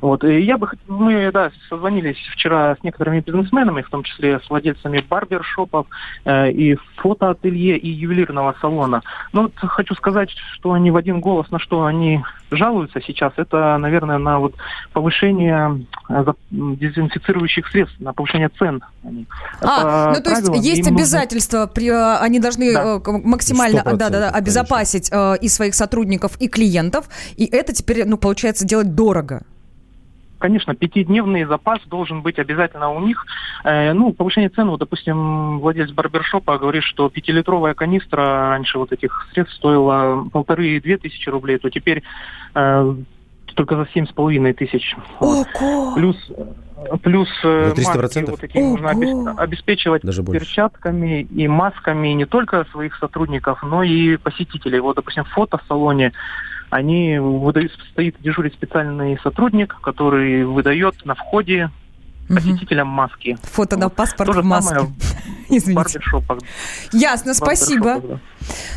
Вот. 0.00 0.24
И 0.24 0.40
я 0.40 0.58
бы, 0.58 0.68
мы, 0.88 1.30
да, 1.32 1.50
созвонились 1.68 2.16
вчера 2.32 2.76
с 2.80 2.82
некоторыми 2.84 3.20
бизнесменами, 3.20 3.82
в 3.82 3.90
том 3.90 4.02
числе 4.02 4.40
с 4.40 4.48
владельцами 4.50 5.04
барбершопов 5.08 5.86
э, 6.24 6.50
и 6.50 6.76
фотоателье 6.96 7.76
и 7.76 7.88
ювелирного 7.88 8.54
салона. 8.60 9.02
Но 9.32 9.42
вот 9.42 9.52
хочу 9.56 9.94
сказать, 9.94 10.30
что 10.54 10.72
они 10.72 10.90
в 10.90 10.96
один 10.96 11.20
голос, 11.20 11.50
на 11.50 11.58
что 11.58 11.84
они 11.84 12.22
жалуются 12.50 13.00
сейчас, 13.00 13.32
это, 13.36 13.76
наверное, 13.78 14.18
на 14.18 14.38
вот 14.38 14.54
повышение 14.92 15.86
э, 16.10 16.24
дезинфицирующих 16.50 17.66
средств, 17.68 17.98
на 18.00 18.12
повышение 18.12 18.50
цен. 18.58 18.82
Они- 19.04 19.26
А, 19.60 20.10
это 20.10 20.18
ну 20.18 20.24
то 20.24 20.30
есть 20.30 20.42
правило, 20.46 20.62
есть 20.62 20.78
им 20.80 20.94
нужно- 20.94 20.96
обязательства, 20.98 21.66
при, 21.66 21.88
э, 21.88 22.16
они 22.18 22.40
должны 22.40 22.72
Да. 22.72 22.96
э, 22.96 23.10
максимально 23.24 23.80
100%, 23.80 23.96
да, 23.96 24.10
да, 24.10 24.20
да, 24.20 24.30
обезопасить 24.30 25.08
э, 25.12 25.36
и 25.40 25.48
своих 25.48 25.74
сотрудников, 25.74 26.36
и 26.40 26.48
клиентов, 26.48 27.08
и 27.36 27.46
это 27.46 27.72
теперь, 27.72 28.04
ну, 28.06 28.16
получается, 28.22 28.66
делать 28.66 28.94
дорого. 28.94 29.42
Конечно, 30.38 30.74
пятидневный 30.74 31.44
запас 31.44 31.78
должен 31.86 32.22
быть 32.22 32.38
обязательно 32.40 32.90
у 32.90 33.00
них. 33.00 33.24
Э, 33.62 33.92
ну, 33.92 34.12
повышение 34.12 34.48
цен, 34.50 34.70
вот, 34.70 34.80
допустим, 34.80 35.60
владелец 35.60 35.92
барбершопа 35.92 36.58
говорит, 36.58 36.82
что 36.82 37.08
пятилитровая 37.08 37.74
канистра 37.74 38.48
раньше 38.50 38.78
вот 38.78 38.90
этих 38.92 39.28
средств 39.32 39.56
стоила 39.56 40.28
полторы-две 40.32 40.98
тысячи 40.98 41.28
рублей, 41.28 41.58
то 41.58 41.70
теперь 41.70 42.02
э, 42.56 42.94
только 43.54 43.76
за 43.76 43.86
семь 43.94 44.06
с 44.06 44.10
половиной 44.12 44.52
тысяч. 44.52 44.96
Вот. 45.20 45.46
Плюс, 45.94 46.16
э, 46.30 46.96
плюс 47.02 47.28
э, 47.44 47.68
На 47.68 47.80
300%? 47.80 48.02
маски 48.02 48.30
вот 48.30 48.40
такие 48.40 48.64
нужно 48.66 48.88
обес- 48.88 49.36
обеспечивать 49.36 50.02
Даже 50.02 50.24
больше. 50.24 50.40
перчатками 50.40 51.22
и 51.22 51.46
масками 51.46 52.08
не 52.08 52.24
только 52.26 52.64
своих 52.72 52.96
сотрудников, 52.96 53.62
но 53.62 53.84
и 53.84 54.16
посетителей. 54.16 54.80
Вот, 54.80 54.96
допустим, 54.96 55.22
в 55.22 55.28
фотосалоне 55.28 56.12
они 56.72 57.18
выдают, 57.18 57.70
стоит 57.90 58.16
дежурит 58.20 58.54
специальный 58.54 59.18
сотрудник, 59.22 59.76
который 59.82 60.44
выдает 60.44 60.94
на 61.04 61.14
входе 61.14 61.70
посетителям 62.28 62.88
маски. 62.88 63.36
Фото 63.42 63.76
на 63.76 63.90
паспорт 63.90 64.32
же 64.32 64.40
в 64.40 64.44
маске. 64.46 64.78
в 64.78 64.90
Извините. 65.50 65.74
барбершопах. 65.74 66.38
Ясно, 66.92 67.34
спасибо. 67.34 67.84
Барбершопах, 67.96 68.20
да. 68.20 68.31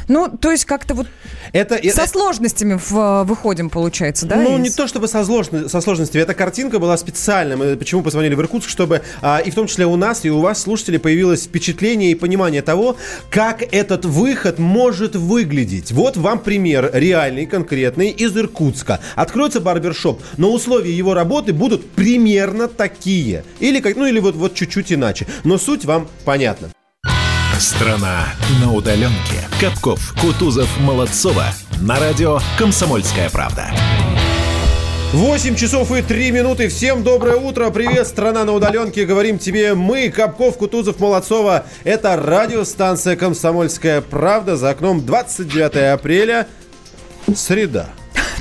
Ну, 0.07 0.30
то 0.30 0.51
есть 0.51 0.66
как-то 0.66 0.93
вот 0.93 1.07
Это, 1.53 1.80
со 1.91 2.07
сложностями 2.07 2.78
в- 2.78 2.95
э, 2.97 3.24
выходим, 3.24 3.70
получается, 3.70 4.26
да? 4.26 4.38
Ну, 4.38 4.57
из- 4.57 4.61
не 4.61 4.70
то 4.70 4.88
чтобы 4.88 5.07
со, 5.07 5.24
сложно- 5.24 5.70
со 5.70 5.82
сложностями. 5.82 6.22
Эта 6.24 6.34
картинка 6.34 6.80
была 6.80 6.97
специальная. 6.97 7.57
Мы 7.57 7.76
почему 7.76 8.01
позвонили 8.03 8.36
в 8.36 8.41
Иркутск, 8.41 8.70
чтобы 8.70 9.01
а, 9.22 9.39
и 9.39 9.51
в 9.51 9.55
том 9.55 9.68
числе 9.68 9.86
у 9.86 9.95
нас, 9.95 10.26
и 10.26 10.30
у 10.30 10.39
вас, 10.41 10.61
слушателей, 10.61 10.99
появилось 10.99 11.43
впечатление 11.45 12.11
и 12.11 12.16
понимание 12.16 12.61
того, 12.61 12.97
как 13.30 13.61
этот 13.74 14.05
выход 14.05 14.59
может 14.59 15.16
выглядеть. 15.16 15.91
Вот 15.91 16.18
вам 16.18 16.39
пример 16.39 16.89
реальный, 16.93 17.45
конкретный, 17.45 18.09
из 18.09 18.36
Иркутска. 18.38 18.99
Откроется 19.16 19.59
барбершоп, 19.61 20.22
но 20.38 20.51
условия 20.51 20.91
его 20.91 21.13
работы 21.13 21.53
будут 21.53 21.89
примерно 21.91 22.68
такие. 22.68 23.43
Или, 23.59 23.80
как, 23.80 23.95
ну, 23.95 24.05
или 24.05 24.20
вот, 24.20 24.36
вот 24.36 24.53
чуть-чуть 24.53 24.91
иначе. 24.93 25.28
Но 25.43 25.57
суть 25.57 25.86
вам 25.86 26.07
понятна. 26.26 26.70
Страна 27.60 28.26
на 28.62 28.74
удаленке. 28.74 29.47
Капков, 29.62 30.14
Кутузов, 30.20 30.78
Молодцова. 30.82 31.45
На 31.82 31.97
радио 31.97 32.39
«Комсомольская 32.58 33.30
правда». 33.30 33.72
8 35.14 35.56
часов 35.56 35.93
и 35.93 36.01
3 36.01 36.32
минуты. 36.32 36.68
Всем 36.68 37.01
доброе 37.01 37.38
утро. 37.38 37.70
Привет, 37.70 38.08
страна 38.08 38.43
на 38.43 38.51
удаленке. 38.51 39.06
Говорим 39.06 39.39
тебе 39.39 39.74
мы, 39.74 40.10
Капков, 40.10 40.58
Кутузов, 40.58 40.99
Молодцова. 40.99 41.66
Это 41.86 42.18
радиостанция 42.18 43.16
«Комсомольская 43.16 44.01
правда». 44.01 44.58
За 44.58 44.72
окном 44.72 45.06
29 45.06 45.93
апреля. 45.93 46.47
Среда. 47.34 47.88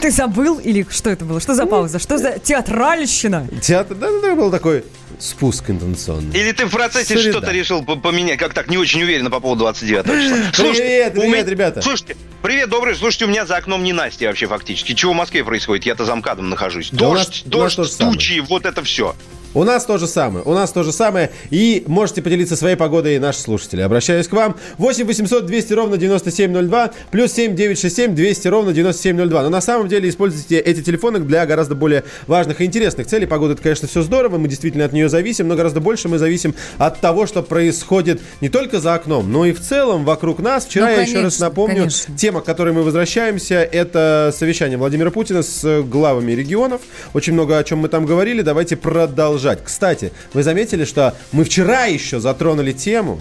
Ты 0.01 0.11
забыл 0.11 0.59
или 0.59 0.85
что 0.91 1.11
это 1.11 1.25
было? 1.25 1.41
Что 1.41 1.55
за 1.55 1.67
пауза? 1.67 2.01
Что 2.01 2.19
за 2.19 2.41
театральщина? 2.41 3.47
Театр, 3.63 3.97
да, 3.97 4.09
да, 4.21 4.35
был 4.35 4.51
такой 4.51 4.85
спуск 5.19 5.71
интенционный. 5.71 6.39
Или 6.39 6.53
ты 6.53 6.67
в 6.67 6.71
процессе 6.71 7.17
Среда. 7.19 7.31
что-то 7.39 7.53
решил 7.53 7.85
по- 7.85 7.97
поменять, 7.97 8.39
как 8.39 8.55
так 8.55 8.69
не 8.69 8.77
очень 8.79 9.03
уверенно 9.03 9.31
по 9.31 9.41
поводу 9.41 9.61
29 9.61 10.05
числа? 10.53 10.73
Привет, 10.73 11.13
у 11.17 11.21
привет, 11.21 11.33
меня- 11.33 11.45
ребята. 11.51 11.83
Слушайте, 11.83 12.17
привет, 12.45 12.69
добрый. 12.69 12.95
Слушайте, 12.95 13.25
у 13.25 13.29
меня 13.29 13.47
за 13.47 13.57
окном 13.57 13.83
не 13.83 13.95
Настя 13.95 14.27
вообще 14.27 14.47
фактически. 14.47 14.93
Чего 14.93 15.15
в 15.15 15.17
Москве 15.17 15.43
происходит? 15.43 15.87
Я-то 15.87 16.05
за 16.05 16.15
МКАДом 16.15 16.51
нахожусь. 16.51 16.91
Да 16.93 16.99
Дождь, 17.09 17.43
нас 17.47 17.77
дождь, 17.77 17.99
тучи, 17.99 18.41
вот 18.41 18.67
это 18.67 18.83
все. 18.83 19.15
У 19.55 19.63
нас 19.63 19.85
то 19.85 19.99
же 19.99 20.09
самое. 20.09 20.45
У 20.45 20.53
нас 20.53 20.73
то 20.73 20.83
же 20.83 20.91
самое. 20.91 21.31
И 21.51 21.85
можете 21.87 22.23
поделиться 22.23 22.57
своей 22.57 22.75
погодой, 22.75 23.21
наши 23.21 23.39
слушатели. 23.39 23.83
Обращаюсь 23.83 24.27
к 24.27 24.33
вам. 24.33 24.57
8 24.79 25.07
800 25.07 25.47
200 25.47 25.73
ровно 25.75 25.97
9702, 25.97 26.91
плюс 27.13 27.33
7 27.33 27.55
967 27.55 28.17
200 28.17 28.49
ровно 28.49 28.73
9702. 28.73 29.43
Но 29.45 29.51
на 29.51 29.61
самом 29.61 29.87
деле 29.87 30.09
используйте 30.09 30.59
эти 30.59 30.83
телефоны 30.83 31.21
для 31.21 31.47
гораздо 31.47 31.77
более 31.77 32.03
важных 32.27 32.61
и 32.61 32.65
интересных 32.65 33.07
целей. 33.07 33.27
Погода, 33.27 33.53
это, 33.53 33.63
конечно, 33.63 33.87
все 33.87 34.03
здорово, 34.03 34.39
мы 34.39 34.49
действительно 34.49 34.87
от 34.87 34.93
нее 34.93 35.09
зависим, 35.09 35.47
но 35.47 35.55
гораздо 35.55 35.79
больше 35.81 36.09
мы 36.09 36.19
зависим 36.19 36.57
от 36.79 37.01
того, 37.01 37.27
что 37.27 37.45
происходит 37.45 38.21
не 38.41 38.49
только 38.49 38.81
за 38.81 38.95
окном, 38.95 39.31
но 39.31 39.47
и 39.47 39.53
в 39.53 39.61
целом 39.61 40.05
вокруг 40.05 40.41
нас. 40.41 40.67
Вчера 40.67 40.87
Ну, 40.87 40.93
я 40.93 41.01
еще 41.03 41.13
раз 41.13 41.37
конечно, 41.37 41.47
напомню, 41.47 41.77
конечно. 41.77 42.17
тема, 42.17 42.34
к 42.41 42.45
которой 42.45 42.73
мы 42.73 42.83
возвращаемся, 42.83 43.57
это 43.57 44.33
совещание 44.37 44.79
Владимира 44.79 45.11
Путина 45.11 45.43
с 45.43 45.83
главами 45.83 46.33
регионов. 46.33 46.81
Очень 47.13 47.33
много 47.35 47.59
о 47.59 47.65
чем 47.65 47.79
мы 47.81 47.89
там 47.89 48.07
говорили. 48.07 48.43
Давайте 48.43 48.77
продолжать. 48.77 49.65
Кстати, 49.65 50.13
вы 50.33 50.43
заметили, 50.43 50.85
что 50.85 51.15
мы 51.33 51.45
вчера 51.45 51.85
еще 51.85 52.21
затронули 52.21 52.73
тему, 52.73 53.21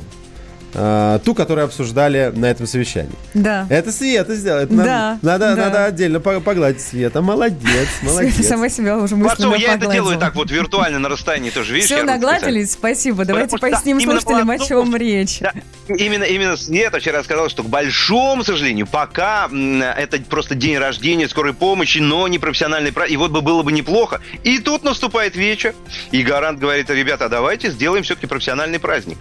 э, 0.76 1.20
ту, 1.24 1.36
которую 1.36 1.66
обсуждали 1.66 2.32
на 2.36 2.48
этом 2.48 2.66
совещании. 2.66 3.12
Да. 3.34 3.68
Это 3.70 3.92
Света 3.92 4.36
сделала. 4.36 4.62
Это 4.62 4.74
нам- 4.74 4.86
Да, 4.86 5.20
надо, 5.22 5.56
да. 5.56 5.66
надо 5.66 5.86
отдельно 5.86 6.20
по- 6.20 6.40
погладить 6.40 6.82
Света. 6.82 7.22
Молодец, 7.22 7.88
молодец. 8.02 8.34
Света 8.34 8.50
сама 8.50 8.70
себя 8.70 8.98
уже 8.98 9.16
мысленно 9.16 9.50
Молодцов, 9.50 9.58
я 9.58 9.76
это 9.76 9.92
делаю 9.92 10.18
так 10.18 10.36
вот 10.36 10.50
виртуально 10.50 11.00
на 11.00 11.10
расстоянии 11.10 11.52
тоже, 11.52 11.74
видишь? 11.74 11.88
Все, 11.88 12.04
нагладились, 12.04 12.72
спасибо. 12.72 13.24
Давайте 13.26 13.52
Потому 13.58 13.72
поясним 13.74 14.00
слушателям, 14.02 14.50
о 14.50 14.58
чем 14.60 14.96
речь. 14.96 15.42
Именно, 15.88 16.24
именно 16.24 16.56
Света 16.56 17.00
вчера 17.00 17.24
сказала, 17.24 17.50
что, 17.50 17.64
к 17.64 17.68
большому 17.68 18.44
сожалению, 18.44 18.88
пока 18.88 19.50
это 19.50 20.22
просто 20.22 20.56
день 20.56 20.78
рождения 20.78 21.28
скорой 21.28 21.54
помощи, 21.54 21.98
но 21.98 22.28
не 22.30 22.40
профессиональный 22.40 22.94
праздник. 22.94 23.14
И 23.14 23.18
вот 23.18 23.32
бы 23.32 23.42
было 23.42 23.64
бы 23.64 23.72
неплохо. 23.72 24.22
И 24.44 24.60
тут 24.60 24.84
наступает 24.84 25.36
вечер, 25.36 25.76
и 26.12 26.24
Гарант 26.24 26.60
говорит, 26.60 26.90
ребята, 26.90 27.28
давайте 27.28 27.70
сделаем 27.70 28.04
все-таки 28.04 28.28
профессиональный 28.28 28.80
праздник. 28.80 29.18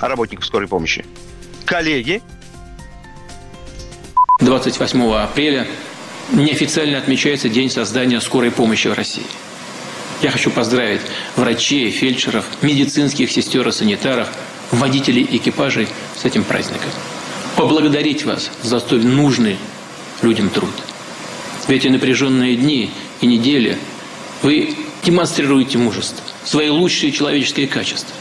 Работников 0.00 0.44
скорой 0.44 0.66
помощи. 0.66 1.04
Коллеги, 1.64 2.20
28 4.40 5.14
апреля 5.14 5.68
неофициально 6.32 6.98
отмечается 6.98 7.48
День 7.48 7.70
создания 7.70 8.20
скорой 8.20 8.50
помощи 8.50 8.88
в 8.88 8.94
России. 8.94 9.24
Я 10.20 10.30
хочу 10.30 10.50
поздравить 10.50 11.00
врачей, 11.36 11.90
фельдшеров, 11.90 12.44
медицинских 12.62 13.30
сестер 13.30 13.68
и 13.68 13.72
санитаров, 13.72 14.28
водителей 14.70 15.26
экипажей 15.30 15.88
с 16.16 16.24
этим 16.24 16.44
праздником. 16.44 16.90
Поблагодарить 17.56 18.24
вас 18.24 18.50
за 18.62 18.80
столь 18.80 19.04
нужный 19.04 19.58
людям 20.22 20.48
труд. 20.50 20.72
В 21.66 21.70
эти 21.70 21.88
напряженные 21.88 22.56
дни 22.56 22.90
и 23.20 23.26
недели 23.26 23.78
вы 24.42 24.76
демонстрируете 25.02 25.78
мужество, 25.78 26.24
свои 26.44 26.68
лучшие 26.68 27.12
человеческие 27.12 27.68
качества. 27.68 28.14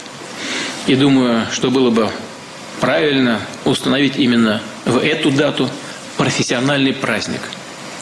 И 0.87 0.95
думаю, 0.95 1.47
что 1.51 1.71
было 1.71 1.89
бы 1.89 2.09
правильно 2.79 3.39
установить 3.65 4.17
именно 4.17 4.61
в 4.85 4.97
эту 4.97 5.31
дату 5.31 5.69
профессиональный 6.17 6.93
праздник– 6.93 7.41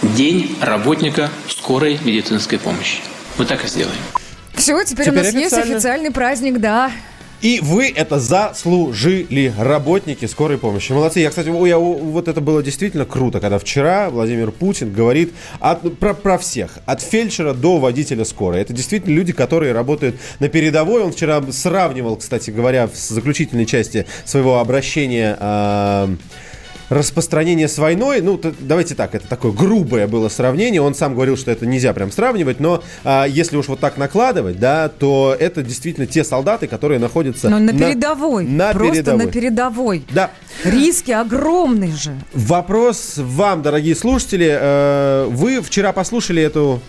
День 0.01 0.57
работника 0.59 1.29
скорой 1.47 1.99
медицинской 2.03 2.57
помощи. 2.57 3.01
Мы 3.37 3.45
так 3.45 3.63
и 3.63 3.67
сделаем. 3.67 3.99
Все, 4.55 4.83
теперь, 4.83 5.05
Теперь 5.05 5.19
у 5.19 5.23
нас 5.23 5.33
есть 5.33 5.53
официально. 5.53 5.75
официальный 5.75 6.11
праздник, 6.11 6.57
да. 6.57 6.91
И 7.41 7.59
вы 7.59 7.89
это 7.89 8.19
заслужили, 8.19 9.51
работники 9.57 10.25
скорой 10.25 10.59
помощи. 10.59 10.91
Молодцы. 10.91 11.21
Я, 11.21 11.29
кстати, 11.29 11.47
я, 11.67 11.77
вот 11.79 12.27
это 12.27 12.39
было 12.39 12.61
действительно 12.61 13.05
круто, 13.05 13.39
когда 13.39 13.57
вчера 13.57 14.11
Владимир 14.11 14.51
Путин 14.51 14.93
говорит 14.93 15.33
от- 15.59 15.97
про, 15.97 16.13
про 16.13 16.37
всех, 16.37 16.77
от 16.85 17.01
фельдшера 17.01 17.53
до 17.53 17.79
водителя 17.79 18.25
скорой. 18.25 18.61
Это 18.61 18.73
действительно 18.73 19.15
люди, 19.15 19.33
которые 19.33 19.73
работают 19.73 20.17
на 20.39 20.49
передовой. 20.49 21.01
Он 21.01 21.11
вчера 21.11 21.41
сравнивал, 21.51 22.15
кстати 22.17 22.51
говоря, 22.51 22.87
в 22.87 22.95
заключительной 22.95 23.65
части 23.65 24.05
своего 24.23 24.59
обращения 24.59 25.35
а, 25.39 26.13
распространение 26.91 27.67
с 27.69 27.77
войной, 27.77 28.19
ну, 28.21 28.37
т- 28.37 28.53
давайте 28.59 28.95
так, 28.95 29.15
это 29.15 29.25
такое 29.27 29.53
грубое 29.53 30.07
было 30.07 30.27
сравнение, 30.27 30.81
он 30.81 30.93
сам 30.93 31.13
говорил, 31.15 31.37
что 31.37 31.49
это 31.49 31.65
нельзя 31.65 31.93
прям 31.93 32.11
сравнивать, 32.11 32.59
но 32.59 32.83
а, 33.05 33.25
если 33.25 33.55
уж 33.55 33.69
вот 33.69 33.79
так 33.79 33.97
накладывать, 33.97 34.59
да, 34.59 34.89
то 34.89 35.35
это 35.39 35.63
действительно 35.63 36.05
те 36.05 36.23
солдаты, 36.25 36.67
которые 36.67 36.99
находятся 36.99 37.49
Но 37.49 37.59
на 37.59 37.71
передовой. 37.73 38.45
на 38.45 38.73
Просто 38.73 38.91
передовой. 38.93 39.25
на 39.25 39.31
передовой. 39.31 40.05
Да. 40.11 40.31
Риски 40.65 41.11
огромные 41.11 41.95
же. 41.95 42.13
Вопрос 42.33 43.13
вам, 43.15 43.61
дорогие 43.61 43.95
слушатели. 43.95 44.49
Э, 44.51 45.27
Вы 45.29 45.61
вчера 45.61 45.93
послушали 45.93 46.43
эту 46.43 46.81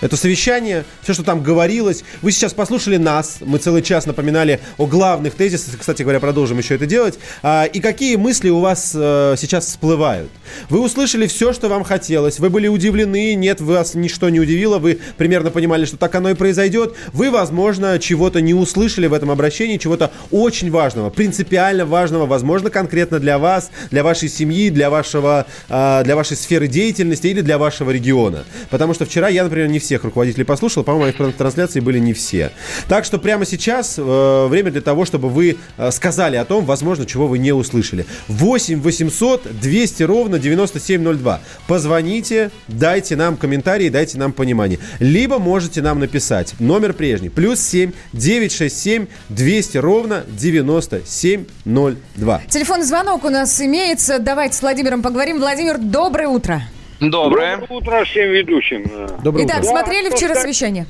это 0.00 0.16
совещание, 0.16 0.84
все, 1.02 1.12
что 1.14 1.22
там 1.22 1.42
говорилось. 1.42 2.04
Вы 2.22 2.32
сейчас 2.32 2.52
послушали 2.54 2.96
нас. 2.96 3.38
Мы 3.40 3.58
целый 3.58 3.82
час 3.82 4.06
напоминали 4.06 4.60
о 4.76 4.86
главных 4.86 5.34
тезисах. 5.34 5.78
Кстати 5.78 6.02
говоря, 6.02 6.20
продолжим 6.20 6.58
еще 6.58 6.76
это 6.76 6.86
делать. 6.86 7.18
А, 7.42 7.64
И 7.64 7.80
какие 7.80 8.16
мысли 8.16 8.48
у 8.48 8.60
вас 8.60 8.92
э, 8.94 9.34
сейчас 9.38 9.66
всплывают? 9.66 10.30
Вы 10.68 10.80
услышали 10.80 11.26
все, 11.26 11.52
что 11.52 11.68
вам 11.68 11.84
хотелось. 11.84 12.38
Вы 12.38 12.50
были 12.50 12.68
удивлены. 12.68 13.34
Нет, 13.34 13.60
вас 13.60 13.94
ничто 13.94 14.28
не 14.28 14.40
удивило. 14.40 14.78
Вы 14.78 15.00
примерно 15.16 15.50
понимали, 15.50 15.84
что 15.84 15.96
так 15.96 16.14
оно 16.14 16.30
и 16.30 16.34
произойдет. 16.34 16.94
Вы, 17.12 17.30
возможно, 17.30 17.98
чего-то 17.98 18.40
не 18.40 18.54
услышали 18.54 19.06
в 19.06 19.12
этом 19.12 19.30
обращении, 19.30 19.78
чего-то 19.78 20.12
очень 20.30 20.70
важного, 20.70 21.10
принципиально 21.10 21.86
важного, 21.86 22.26
возможно, 22.26 22.70
конкретно 22.70 23.18
для 23.18 23.38
вас, 23.38 23.70
для 23.90 24.02
вашей 24.04 24.28
семьи, 24.28 24.70
для, 24.70 24.90
вашего, 24.90 25.46
а, 25.68 26.04
для 26.04 26.16
вашей 26.16 26.36
сферы 26.36 26.68
деятельности 26.68 27.26
или 27.26 27.40
для 27.40 27.58
вашего 27.58 27.90
региона. 27.90 28.44
Потому 28.70 28.94
что 28.94 29.04
вчера 29.04 29.28
я, 29.28 29.44
например, 29.44 29.68
не 29.68 29.78
всех 29.88 30.04
руководителей 30.04 30.44
послушал, 30.44 30.84
по-моему, 30.84 31.14
в 31.18 31.32
трансляции 31.32 31.80
были 31.80 31.98
не 31.98 32.12
все. 32.12 32.52
Так 32.88 33.06
что 33.06 33.18
прямо 33.18 33.46
сейчас 33.46 33.94
э, 33.96 34.46
время 34.48 34.70
для 34.70 34.82
того, 34.82 35.06
чтобы 35.06 35.30
вы 35.30 35.56
э, 35.78 35.90
сказали 35.90 36.36
о 36.36 36.44
том, 36.44 36.66
возможно, 36.66 37.06
чего 37.06 37.26
вы 37.26 37.38
не 37.38 37.52
услышали. 37.52 38.04
8 38.28 38.82
800 38.82 39.58
200 39.58 40.02
ровно 40.02 40.38
9702. 40.38 41.40
Позвоните, 41.66 42.50
дайте 42.68 43.16
нам 43.16 43.38
комментарии, 43.38 43.88
дайте 43.88 44.18
нам 44.18 44.32
понимание. 44.32 44.78
Либо 44.98 45.38
можете 45.38 45.80
нам 45.80 46.00
написать. 46.00 46.54
Номер 46.58 46.92
прежний. 46.92 47.30
Плюс 47.30 47.58
7 47.60 47.92
967 48.12 49.06
200 49.30 49.78
ровно 49.78 50.24
9702. 50.28 52.42
Телефонный 52.50 52.84
звонок 52.84 53.24
у 53.24 53.30
нас 53.30 53.58
имеется. 53.62 54.18
Давайте 54.18 54.54
с 54.54 54.60
Владимиром 54.60 55.00
поговорим. 55.00 55.38
Владимир, 55.38 55.78
доброе 55.78 56.28
утро. 56.28 56.60
Доброе. 57.00 57.60
утро 57.68 58.04
всем 58.04 58.30
ведущим. 58.30 58.84
Доброе 59.22 59.46
Итак, 59.46 59.58
утро. 59.60 59.68
смотрели 59.70 60.04
Я 60.04 60.10
вчера 60.10 60.28
просто- 60.28 60.42
совещание? 60.42 60.86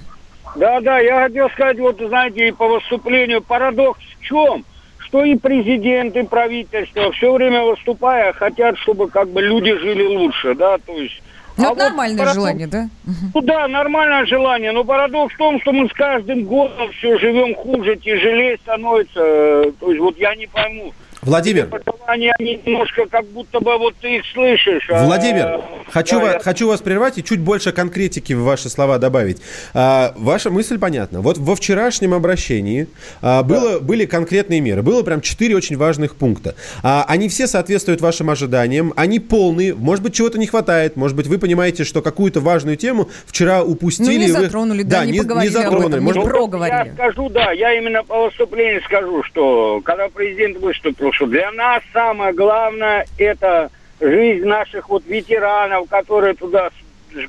Да, 0.57 0.81
да, 0.81 0.99
я 1.01 1.23
хотел 1.25 1.51
сказать, 1.51 1.79
вот 1.79 1.99
знаете, 1.99 2.49
и 2.49 2.53
по 2.53 2.67
выступлению 2.69 3.43
парадокс 3.43 4.01
в 4.19 4.25
чем? 4.25 4.65
Что 4.99 5.25
и 5.25 5.37
президент, 5.37 6.17
и 6.17 6.23
правительство 6.23 7.13
все 7.13 7.33
время 7.33 7.63
выступая 7.65 8.33
хотят, 8.33 8.77
чтобы 8.79 9.09
как 9.09 9.29
бы 9.31 9.41
люди 9.43 9.73
жили 9.79 10.05
лучше, 10.05 10.55
да, 10.55 10.79
то 10.79 10.93
есть... 10.93 11.23
Ну, 11.57 11.65
а 11.65 11.73
это 11.73 11.75
вот 11.75 11.89
нормальное 11.91 12.25
парадокс- 12.25 12.35
желание, 12.35 12.67
да? 12.67 12.89
Ну 13.35 13.41
да, 13.43 13.67
нормальное 13.69 14.27
желание, 14.27 14.73
но 14.73 14.85
парадокс 14.85 15.35
в 15.35 15.39
том, 15.39 15.61
что 15.61 15.73
мы 15.73 15.89
с 15.89 15.93
каждым 15.93 16.45
годом 16.45 16.91
все 16.93 17.19
живем 17.19 17.55
хуже, 17.55 17.97
тяжелее 17.97 18.57
становится. 18.59 19.21
э, 19.21 19.73
То 19.81 19.89
есть 19.91 20.01
вот 20.01 20.17
я 20.19 20.35
не 20.37 20.47
пойму. 20.47 20.93
Владимир, 21.29 21.69
Они, 22.07 22.33
немножко 22.65 23.05
как 23.07 23.27
будто 23.27 23.61
бы 23.61 23.77
вот 23.77 23.95
ты 24.01 24.17
их 24.17 24.23
слышишь. 24.33 24.89
а- 24.91 25.05
Владимир, 25.05 25.61
хочу, 25.91 26.19
да, 26.19 26.25
ва- 26.25 26.33
я- 26.33 26.39
хочу 26.39 26.67
вас 26.69 26.81
прервать 26.81 27.19
и 27.19 27.25
чуть 27.25 27.41
больше 27.41 27.71
конкретики 27.73 28.33
в 28.33 28.43
ваши 28.45 28.71
слова 28.71 28.97
добавить. 28.99 29.43
А, 29.75 30.15
ваша 30.17 30.51
мысль 30.51 30.79
понятна. 30.79 31.21
Вот 31.21 31.37
во 31.37 31.55
вчерашнем 31.55 32.15
обращении 32.15 32.89
а, 33.21 33.43
было, 33.43 33.79
были 33.79 34.07
конкретные 34.07 34.61
меры. 34.61 34.83
Было 34.83 35.03
прям 35.03 35.21
четыре 35.21 35.55
очень 35.55 35.77
важных 35.77 36.17
пункта. 36.17 36.55
А, 36.83 37.05
они 37.07 37.29
все 37.29 37.47
соответствуют 37.47 38.01
вашим 38.01 38.31
ожиданиям. 38.31 38.95
Они 38.97 39.19
полные. 39.21 39.75
Может 39.75 40.03
быть, 40.03 40.15
чего-то 40.15 40.39
не 40.39 40.47
хватает. 40.47 40.97
Может 40.97 41.15
быть, 41.17 41.27
вы 41.27 41.37
понимаете, 41.39 41.85
что 41.85 42.01
какую-то 42.01 42.41
важную 42.41 42.79
тему 42.79 43.11
вчера 43.27 43.63
упустили. 43.63 44.07
Ну, 44.07 44.27
не 44.27 44.33
вы- 44.33 44.41
затронули, 44.45 44.83
да, 44.83 45.05
не 45.05 45.19
поговорили 45.19 45.49
об 45.57 45.63
затронули. 45.63 45.89
этом, 45.89 46.01
не 46.01 46.05
Может, 46.07 46.23
про- 46.23 46.31
проговорили. 46.31 46.89
Я 46.89 46.95
скажу, 46.95 47.29
да, 47.29 47.53
я 47.53 47.75
именно 47.75 48.03
по 48.03 48.25
выступлению 48.25 48.81
скажу, 48.85 49.23
что 49.25 49.83
когда 49.85 50.09
президент 50.09 50.59
выступил, 50.59 51.13
что 51.19 51.27
для 51.27 51.51
нас 51.51 51.83
самое 51.93 52.33
главное 52.33 53.05
это 53.19 53.71
жизнь 54.01 54.47
наших 54.47 54.89
вот 54.89 55.05
ветеранов, 55.05 55.89
которые 55.89 56.35
туда, 56.35 56.71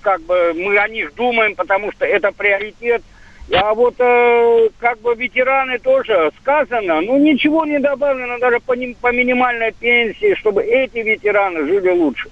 как 0.01 0.21
бы 0.21 0.53
мы 0.55 0.77
о 0.77 0.87
них 0.87 1.15
думаем, 1.15 1.55
потому 1.55 1.91
что 1.91 2.05
это 2.05 2.31
приоритет. 2.31 3.01
А 3.51 3.73
вот 3.73 3.95
э, 3.97 4.69
как 4.77 4.99
бы 4.99 5.15
ветераны 5.15 5.79
тоже 5.79 6.29
сказано, 6.39 7.01
ну 7.01 7.17
ничего 7.17 7.65
не 7.65 7.79
добавлено 7.79 8.37
даже 8.37 8.59
по, 8.59 8.73
ним- 8.73 8.95
по 9.01 9.11
минимальной 9.11 9.71
пенсии, 9.71 10.35
чтобы 10.35 10.61
эти 10.63 10.99
ветераны 10.99 11.65
жили 11.65 11.89
лучше. 11.89 12.29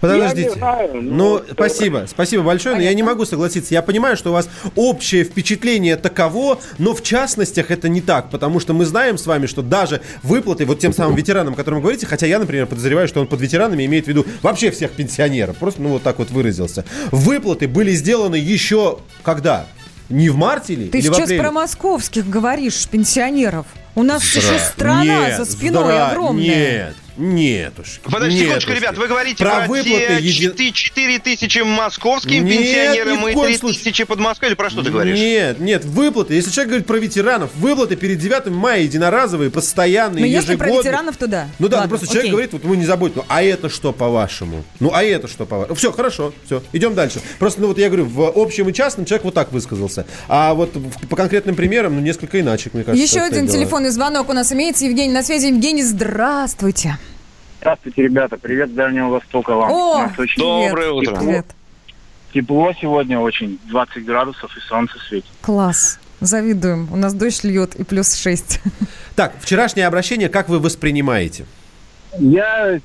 Подождите. 0.00 0.42
Я 0.42 0.48
не 0.48 0.54
знаю, 0.54 0.90
ну, 0.94 1.02
ну, 1.38 1.42
спасибо. 1.52 2.06
Спасибо 2.08 2.42
большое, 2.42 2.76
но 2.76 2.82
я 2.82 2.92
не 2.94 3.02
могу 3.02 3.24
согласиться. 3.24 3.74
Я 3.74 3.82
понимаю, 3.82 4.16
что 4.16 4.30
у 4.30 4.32
вас 4.32 4.48
общее 4.74 5.24
впечатление 5.24 5.96
таково, 5.96 6.60
но 6.78 6.94
в 6.94 7.02
частностях 7.02 7.70
это 7.70 7.88
не 7.88 8.00
так, 8.00 8.30
потому 8.30 8.60
что 8.60 8.74
мы 8.74 8.84
знаем 8.84 9.18
с 9.18 9.26
вами, 9.26 9.46
что 9.46 9.62
даже 9.62 10.00
выплаты 10.22 10.64
вот 10.66 10.78
тем 10.78 10.92
самым 10.92 11.14
ветеранам, 11.16 11.54
о 11.54 11.56
котором 11.56 11.78
вы 11.78 11.82
говорите, 11.82 12.06
хотя 12.06 12.26
я, 12.26 12.38
например, 12.38 12.66
подозреваю, 12.66 13.08
что 13.08 13.20
он 13.20 13.26
под 13.26 13.40
ветеранами 13.40 13.84
имеет 13.86 14.04
в 14.06 14.08
виду 14.08 14.26
вообще 14.42 14.70
всех 14.70 14.92
пенсионеров, 14.92 15.56
просто, 15.56 15.82
ну, 15.82 15.90
вот 15.90 16.02
так 16.02 16.18
вот 16.18 16.30
выразился. 16.30 16.84
Выплаты 17.10 17.68
были 17.68 17.92
сделаны 17.92 18.36
еще 18.36 18.98
когда? 19.22 19.66
Не 20.10 20.28
в 20.28 20.36
марте 20.36 20.74
ли? 20.74 20.88
Ты 20.88 20.98
или 20.98 21.08
в 21.08 21.14
сейчас 21.14 21.24
апреле? 21.24 21.40
про 21.42 21.50
московских 21.50 22.28
говоришь, 22.28 22.86
пенсионеров. 22.88 23.66
У 23.94 24.02
нас 24.02 24.22
Здра- 24.22 24.36
еще 24.38 24.58
страна 24.58 25.28
Нет, 25.28 25.36
за 25.38 25.44
спиной 25.44 25.94
здра- 25.94 26.10
огромная. 26.10 26.44
Нет, 26.44 26.94
нет 27.16 27.78
уж. 27.78 28.00
Подожди 28.04 28.40
секундочку, 28.40 28.72
ребят, 28.72 28.96
вы 28.98 29.06
говорите 29.08 29.44
про, 29.44 29.60
выплаты 29.66 29.82
те 29.90 30.18
еди- 30.20 30.72
4 30.72 31.18
тысячи 31.18 31.58
московским 31.60 32.44
Нет, 32.44 32.58
пенсионерам 32.58 33.28
и 33.28 33.32
коем 33.32 33.46
3 33.48 33.56
случае. 33.58 33.82
тысячи 33.84 34.04
под 34.04 34.18
Москвой, 34.20 34.50
или 34.50 34.56
про 34.56 34.70
что 34.70 34.82
ты 34.82 34.90
говоришь? 34.90 35.18
Нет, 35.18 35.60
нет, 35.60 35.84
выплаты. 35.84 36.34
Если 36.34 36.50
человек 36.50 36.68
говорит 36.70 36.86
про 36.86 36.96
ветеранов, 36.98 37.50
выплаты 37.56 37.96
перед 37.96 38.18
9 38.18 38.46
мая 38.46 38.82
единоразовые, 38.82 39.50
постоянные, 39.50 40.20
Но 40.20 40.26
если 40.26 40.56
про 40.56 40.66
ежегодные. 40.66 40.90
ветеранов, 40.92 41.16
то 41.16 41.26
да. 41.26 41.48
Ну 41.58 41.68
да, 41.68 41.76
ну 41.76 41.80
Ладно, 41.82 41.88
просто 41.88 42.06
человек 42.06 42.22
окей. 42.24 42.30
говорит, 42.32 42.52
вот 42.52 42.64
вы 42.64 42.76
не 42.76 42.84
забудьте, 42.84 43.18
ну 43.20 43.24
а 43.28 43.42
это 43.42 43.68
что 43.68 43.92
по-вашему? 43.92 44.64
Ну 44.80 44.90
а 44.92 45.02
это 45.02 45.28
что 45.28 45.46
по-вашему? 45.46 45.74
Все, 45.76 45.92
хорошо, 45.92 46.32
все, 46.46 46.62
идем 46.72 46.94
дальше. 46.94 47.20
Просто, 47.38 47.60
ну 47.60 47.68
вот 47.68 47.78
я 47.78 47.88
говорю, 47.88 48.06
в 48.06 48.32
общем 48.36 48.68
и 48.68 48.72
частном 48.72 49.06
человек 49.06 49.24
вот 49.24 49.34
так 49.34 49.52
высказался. 49.52 50.06
А 50.28 50.54
вот 50.54 50.72
по 51.08 51.16
конкретным 51.16 51.54
примерам, 51.56 51.94
ну 51.96 52.00
несколько 52.00 52.40
иначе, 52.40 52.70
мне 52.72 52.84
кажется. 52.84 53.04
Еще 53.04 53.20
один 53.24 53.48
телефонный 53.48 53.90
звонок 53.90 54.28
у 54.28 54.32
нас 54.32 54.52
имеется. 54.52 54.84
Евгений 54.84 55.12
на 55.12 55.22
связи. 55.22 55.46
Евгений, 55.46 55.82
здравствуйте. 55.82 56.98
Здравствуйте, 57.64 58.02
ребята. 58.02 58.36
Привет 58.36 58.68
с 58.68 58.72
Дальнего 58.74 59.08
Востока 59.08 59.54
вам. 59.54 59.72
О, 59.72 59.98
нас 60.02 60.18
очень 60.18 60.34
привет. 60.34 60.68
Доброе 60.68 60.90
утро. 60.90 61.16
Привет. 61.16 61.46
Тепло 62.34 62.72
сегодня 62.78 63.18
очень. 63.18 63.58
20 63.70 64.04
градусов 64.04 64.54
и 64.54 64.60
солнце 64.60 64.98
светит. 65.08 65.30
Класс. 65.40 65.98
Завидуем. 66.20 66.92
У 66.92 66.96
нас 66.96 67.14
дождь 67.14 67.42
льет 67.42 67.74
и 67.76 67.84
плюс 67.84 68.16
6. 68.16 68.60
Так, 69.16 69.32
вчерашнее 69.40 69.86
обращение, 69.86 70.28
как 70.28 70.50
вы 70.50 70.58
воспринимаете? 70.58 71.46
Я, 72.18 72.80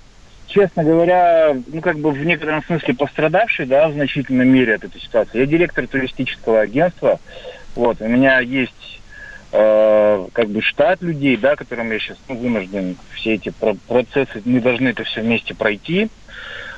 честно 0.48 0.86
говоря, 0.86 1.58
ну 1.68 1.82
как 1.82 2.00
бы 2.00 2.12
в 2.12 2.26
некотором 2.26 2.64
смысле 2.64 2.94
пострадавший, 2.94 3.66
да, 3.66 3.90
в 3.90 3.94
значительной 3.94 4.46
мере 4.46 4.76
от 4.76 4.86
этой 4.86 5.02
ситуации. 5.02 5.40
Я 5.40 5.46
директор 5.46 5.88
туристического 5.88 6.62
агентства. 6.62 7.20
Вот, 7.76 8.00
у 8.00 8.08
меня 8.08 8.40
есть 8.40 8.99
э, 9.52 10.28
как 10.34 10.50
бы 10.50 10.62
штат 10.62 11.02
людей, 11.02 11.38
да, 11.38 11.56
которым 11.56 11.92
я 11.92 12.00
сейчас 12.00 12.18
ну, 12.28 12.38
вынужден 12.38 12.98
все 13.16 13.36
эти 13.36 13.50
про- 13.50 13.78
процессы, 13.88 14.42
мы 14.46 14.60
должны 14.60 14.90
это 14.90 15.04
все 15.04 15.22
вместе 15.22 15.54
пройти. 15.56 16.10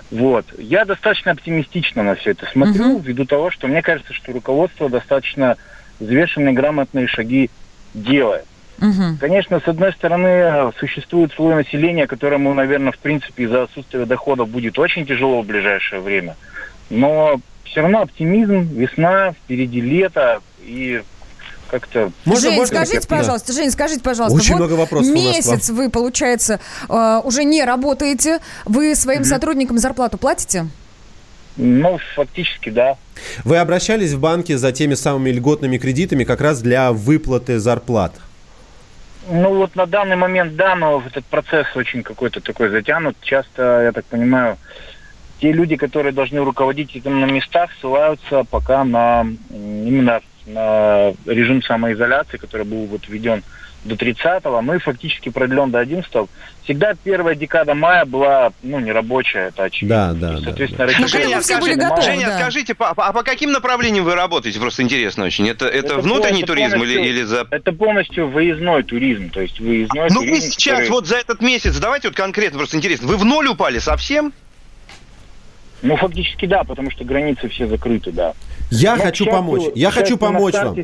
Вот. 0.09 0.45
Я 0.57 0.83
достаточно 0.85 1.31
оптимистично 1.31 2.03
на 2.03 2.15
все 2.15 2.31
это 2.31 2.45
смотрю, 2.47 2.99
ввиду 2.99 3.25
того, 3.25 3.49
что 3.49 3.67
мне 3.67 3.81
кажется, 3.81 4.13
что 4.13 4.33
руководство 4.33 4.89
достаточно 4.89 5.55
взвешенные, 5.99 6.53
грамотные 6.53 7.07
шаги 7.07 7.49
делает. 7.93 8.45
Конечно, 9.19 9.59
с 9.59 9.67
одной 9.67 9.93
стороны, 9.93 10.71
существует 10.79 11.31
слой 11.33 11.55
населения, 11.55 12.07
которому, 12.07 12.53
наверное, 12.53 12.91
в 12.91 12.97
принципе, 12.97 13.43
из-за 13.43 13.63
отсутствия 13.63 14.05
доходов 14.05 14.49
будет 14.49 14.79
очень 14.79 15.05
тяжело 15.05 15.41
в 15.41 15.45
ближайшее 15.45 16.01
время. 16.01 16.35
Но 16.89 17.39
все 17.63 17.81
равно 17.81 18.01
оптимизм, 18.01 18.67
весна, 18.73 19.33
впереди 19.33 19.79
лето, 19.81 20.41
и 20.63 21.03
как-то... 21.71 22.11
Жень, 22.25 22.65
скажите, 22.65 23.07
пожалуйста, 23.07 23.53
Жень, 23.53 23.71
скажите, 23.71 24.01
пожалуйста, 24.01 24.37
Очень 24.37 24.53
вот 24.53 24.59
много 24.59 24.73
вопросов 24.73 25.09
у 25.09 25.15
нас 25.15 25.23
месяц 25.23 25.69
вы, 25.69 25.89
получается, 25.89 26.59
э, 26.89 27.21
уже 27.23 27.45
не 27.45 27.63
работаете, 27.63 28.39
вы 28.65 28.93
своим 28.95 29.23
сотрудникам 29.23 29.77
зарплату 29.77 30.17
платите? 30.17 30.67
Ну, 31.57 31.97
фактически, 32.15 32.69
да. 32.69 32.97
Вы 33.43 33.57
обращались 33.57 34.13
в 34.13 34.19
банки 34.19 34.53
за 34.53 34.71
теми 34.71 34.95
самыми 34.95 35.31
льготными 35.31 35.77
кредитами 35.77 36.23
как 36.23 36.41
раз 36.41 36.61
для 36.61 36.91
выплаты 36.91 37.59
зарплат? 37.59 38.13
Ну 39.29 39.55
вот 39.55 39.75
на 39.75 39.85
данный 39.85 40.15
момент, 40.15 40.55
да, 40.55 40.75
но 40.75 41.01
этот 41.05 41.25
процесс 41.25 41.67
очень 41.75 42.03
какой-то 42.03 42.41
такой 42.41 42.69
затянут. 42.69 43.15
Часто, 43.21 43.83
я 43.83 43.91
так 43.91 44.05
понимаю, 44.05 44.57
те 45.39 45.51
люди, 45.51 45.75
которые 45.75 46.11
должны 46.11 46.43
руководить 46.43 46.95
этим 46.95 47.21
на 47.21 47.25
местах, 47.25 47.69
ссылаются 47.79 48.43
пока 48.49 48.83
на 48.83 49.25
именно 49.51 50.21
на 50.45 51.13
режим 51.25 51.61
самоизоляции, 51.63 52.37
который 52.37 52.65
был 52.65 52.85
вот 52.85 53.07
введен 53.07 53.43
до 53.83 53.95
30-го, 53.95 54.61
ну 54.61 54.75
и 54.75 54.77
фактически 54.77 55.29
продлен 55.29 55.71
до 55.71 55.81
11-го. 55.81 56.29
Всегда 56.63 56.93
первая 57.03 57.33
декада 57.33 57.73
мая 57.73 58.05
была, 58.05 58.51
ну, 58.61 58.79
нерабочая, 58.79 59.47
это 59.47 59.63
очевидно. 59.63 60.13
Да, 60.13 60.27
да, 60.33 60.37
да. 60.37 60.43
Соответственно, 60.43 60.85
Ну, 60.85 60.91
рассчитывать 60.91 61.11
Женя, 61.25 61.41
скажи- 61.41 61.75
мая- 61.77 62.01
Женя, 62.03 62.37
скажите, 62.39 62.75
по- 62.75 62.89
а 62.89 63.11
по 63.11 63.23
каким 63.23 63.51
направлениям 63.51 64.05
вы 64.05 64.13
работаете? 64.13 64.59
Просто 64.59 64.83
интересно 64.83 65.25
очень. 65.25 65.49
Это, 65.49 65.65
это, 65.65 65.97
внутренний 65.97 66.43
это 66.43 66.53
туризм 66.53 66.83
или, 66.83 67.01
или 67.01 67.23
за... 67.23 67.47
Это 67.49 67.71
полностью 67.71 68.27
выездной 68.29 68.83
туризм, 68.83 69.31
то 69.31 69.41
есть 69.41 69.59
выездной 69.59 70.09
Ну 70.11 70.19
вы 70.19 70.27
туризм, 70.27 70.51
сейчас, 70.51 70.75
который- 70.77 70.89
вот 70.91 71.07
за 71.07 71.15
этот 71.17 71.41
месяц, 71.41 71.75
давайте 71.79 72.09
вот 72.09 72.15
конкретно, 72.17 72.59
просто 72.59 72.77
интересно, 72.77 73.07
вы 73.07 73.17
в 73.17 73.25
ноль 73.25 73.47
упали 73.47 73.79
совсем? 73.79 74.31
Ну, 75.81 75.95
фактически 75.97 76.45
да, 76.45 76.63
потому 76.63 76.91
что 76.91 77.03
границы 77.03 77.49
все 77.49 77.67
закрыты, 77.67 78.11
да. 78.11 78.33
Я 78.69 78.95
Но, 78.95 79.03
хочу 79.03 79.25
счастью- 79.25 79.31
помочь. 79.31 79.63
Я 79.75 79.91
хочу 79.91 80.17
помочь 80.17 80.53
вам. 80.53 80.75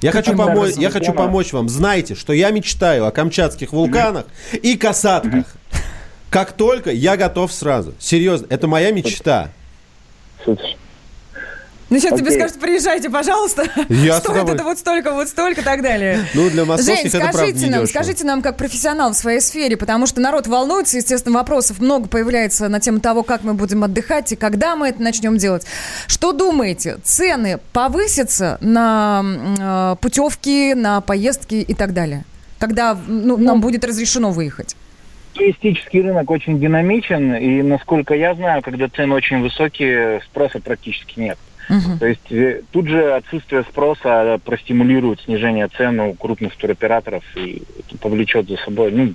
Я 0.00 0.12
хочу, 0.12 0.36
помочь, 0.36 0.74
я 0.76 0.90
хочу 0.90 1.12
помочь 1.12 1.52
вам. 1.52 1.68
Знайте, 1.68 2.14
что 2.14 2.32
я 2.32 2.50
мечтаю 2.50 3.06
о 3.06 3.10
камчатских 3.10 3.72
вулканах 3.72 4.26
и 4.52 4.76
касатках. 4.76 5.46
Как 6.30 6.52
только 6.52 6.90
я 6.90 7.16
готов 7.16 7.52
сразу. 7.52 7.94
Серьезно, 7.98 8.46
это 8.50 8.66
моя 8.66 8.90
мечта. 8.90 9.50
Ну, 11.90 11.98
сейчас 11.98 12.18
тебе 12.18 12.28
Окей. 12.28 12.40
скажут, 12.40 12.60
приезжайте, 12.60 13.10
пожалуйста. 13.10 13.64
Я 13.88 14.18
Стоит 14.18 14.48
это 14.48 14.64
вот 14.64 14.78
столько, 14.78 15.12
вот 15.12 15.28
столько 15.28 15.60
и 15.60 15.64
так 15.64 15.82
далее. 15.82 16.24
Ну, 16.34 16.48
для 16.48 16.62
Жень, 16.62 16.68
московских 16.68 17.06
это 17.06 17.18
правда 17.18 17.38
скажите 17.38 17.60
нам, 17.60 17.80
недешево. 17.80 17.86
скажите 17.86 18.24
нам, 18.24 18.42
как 18.42 18.56
профессионал 18.56 19.12
в 19.12 19.16
своей 19.16 19.40
сфере, 19.40 19.76
потому 19.76 20.06
что 20.06 20.20
народ 20.20 20.46
волнуется, 20.46 20.96
естественно, 20.96 21.34
вопросов 21.34 21.80
много 21.80 22.08
появляется 22.08 22.68
на 22.68 22.80
тему 22.80 23.00
того, 23.00 23.22
как 23.22 23.44
мы 23.44 23.54
будем 23.54 23.84
отдыхать 23.84 24.32
и 24.32 24.36
когда 24.36 24.76
мы 24.76 24.88
это 24.88 25.02
начнем 25.02 25.36
делать. 25.36 25.66
Что 26.06 26.32
думаете, 26.32 26.98
цены 27.02 27.58
повысятся 27.72 28.58
на 28.60 29.22
э, 29.60 29.96
путевки, 30.00 30.74
на 30.74 31.02
поездки 31.02 31.56
и 31.56 31.74
так 31.74 31.92
далее? 31.92 32.24
Когда 32.58 32.96
ну, 33.06 33.36
нам 33.36 33.60
будет 33.60 33.84
разрешено 33.84 34.30
выехать? 34.30 34.74
Туристический 35.34 36.00
рынок 36.00 36.30
очень 36.30 36.60
динамичен, 36.60 37.34
и, 37.34 37.60
насколько 37.62 38.14
я 38.14 38.34
знаю, 38.34 38.62
когда 38.62 38.88
цены 38.88 39.14
очень 39.14 39.42
высокие, 39.42 40.22
спроса 40.22 40.60
практически 40.60 41.18
нет. 41.18 41.38
То 41.98 42.06
есть 42.06 42.30
э, 42.30 42.62
тут 42.72 42.88
же 42.88 43.14
отсутствие 43.14 43.62
спроса 43.62 44.40
простимулирует 44.44 45.20
снижение 45.20 45.68
цен 45.68 46.00
у 46.00 46.14
крупных 46.14 46.56
туроператоров 46.56 47.24
и 47.36 47.62
это 47.78 47.98
повлечет 47.98 48.48
за 48.48 48.56
собой 48.56 48.90
ну, 48.92 49.14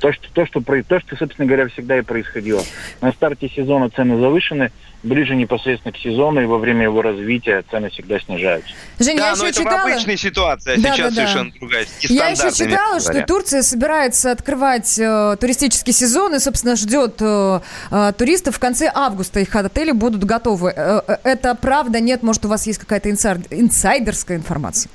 то, 0.00 0.12
что, 0.12 0.26
то, 0.32 0.46
что, 0.46 0.60
то, 0.60 1.00
что, 1.00 1.16
собственно 1.16 1.46
говоря, 1.46 1.68
всегда 1.68 1.98
и 1.98 2.02
происходило. 2.02 2.62
На 3.00 3.12
старте 3.12 3.48
сезона 3.48 3.90
цены 3.90 4.18
завышены, 4.18 4.70
ближе 5.02 5.34
непосредственно 5.34 5.92
к 5.92 5.96
сезону 5.98 6.42
и 6.42 6.44
во 6.46 6.58
время 6.58 6.82
его 6.84 7.00
развития 7.02 7.64
цены 7.70 7.90
всегда 7.90 8.20
снижаются. 8.20 8.70
Жень, 8.98 9.16
да, 9.16 9.30
я 9.30 9.36
но 9.36 9.46
еще 9.46 9.50
это 9.50 9.58
читала... 9.60 9.88
в 9.88 9.92
обычной 9.92 10.16
ситуации, 10.16 10.72
а 10.74 10.80
Да, 10.80 10.94
сейчас 10.94 10.96
да, 10.98 11.04
да. 11.08 11.14
совершенно 11.14 11.52
другая, 11.58 11.86
Я 12.00 12.28
еще 12.28 12.52
читала, 12.52 13.00
что 13.00 13.08
говоря. 13.10 13.26
Турция 13.26 13.62
собирается 13.62 14.30
открывать 14.30 14.98
э, 14.98 15.36
туристический 15.40 15.92
сезон 15.92 16.34
и, 16.34 16.38
собственно, 16.38 16.76
ждет 16.76 17.16
э, 17.20 17.60
э, 17.90 18.12
туристов. 18.16 18.56
В 18.56 18.58
конце 18.58 18.90
августа 18.94 19.40
их 19.40 19.54
отели 19.54 19.92
будут 19.92 20.24
готовы. 20.24 20.72
Э, 20.76 21.00
э, 21.06 21.16
это 21.24 21.54
правда? 21.54 22.00
Нет? 22.00 22.22
Может, 22.22 22.44
у 22.44 22.48
вас 22.48 22.66
есть 22.66 22.78
какая-то 22.78 23.08
инсайд- 23.10 23.46
инсайдерская 23.50 24.36
информация? 24.36 24.90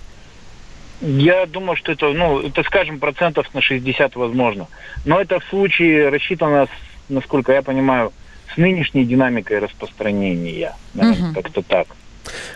Я 1.01 1.45
думаю, 1.45 1.75
что 1.75 1.91
это, 1.91 2.09
ну, 2.13 2.39
это, 2.39 2.63
скажем, 2.63 2.99
процентов 2.99 3.53
на 3.53 3.61
60 3.61 4.15
возможно. 4.15 4.67
Но 5.03 5.19
это 5.19 5.39
в 5.39 5.43
случае 5.45 6.09
рассчитано, 6.09 6.65
с- 6.67 7.11
насколько 7.11 7.51
я 7.51 7.61
понимаю, 7.61 8.13
с 8.53 8.57
нынешней 8.57 9.05
динамикой 9.05 9.59
распространения. 9.59 10.73
Наверное, 10.93 11.25
Мгм. 11.31 11.33
как-то 11.33 11.61
так. 11.61 11.87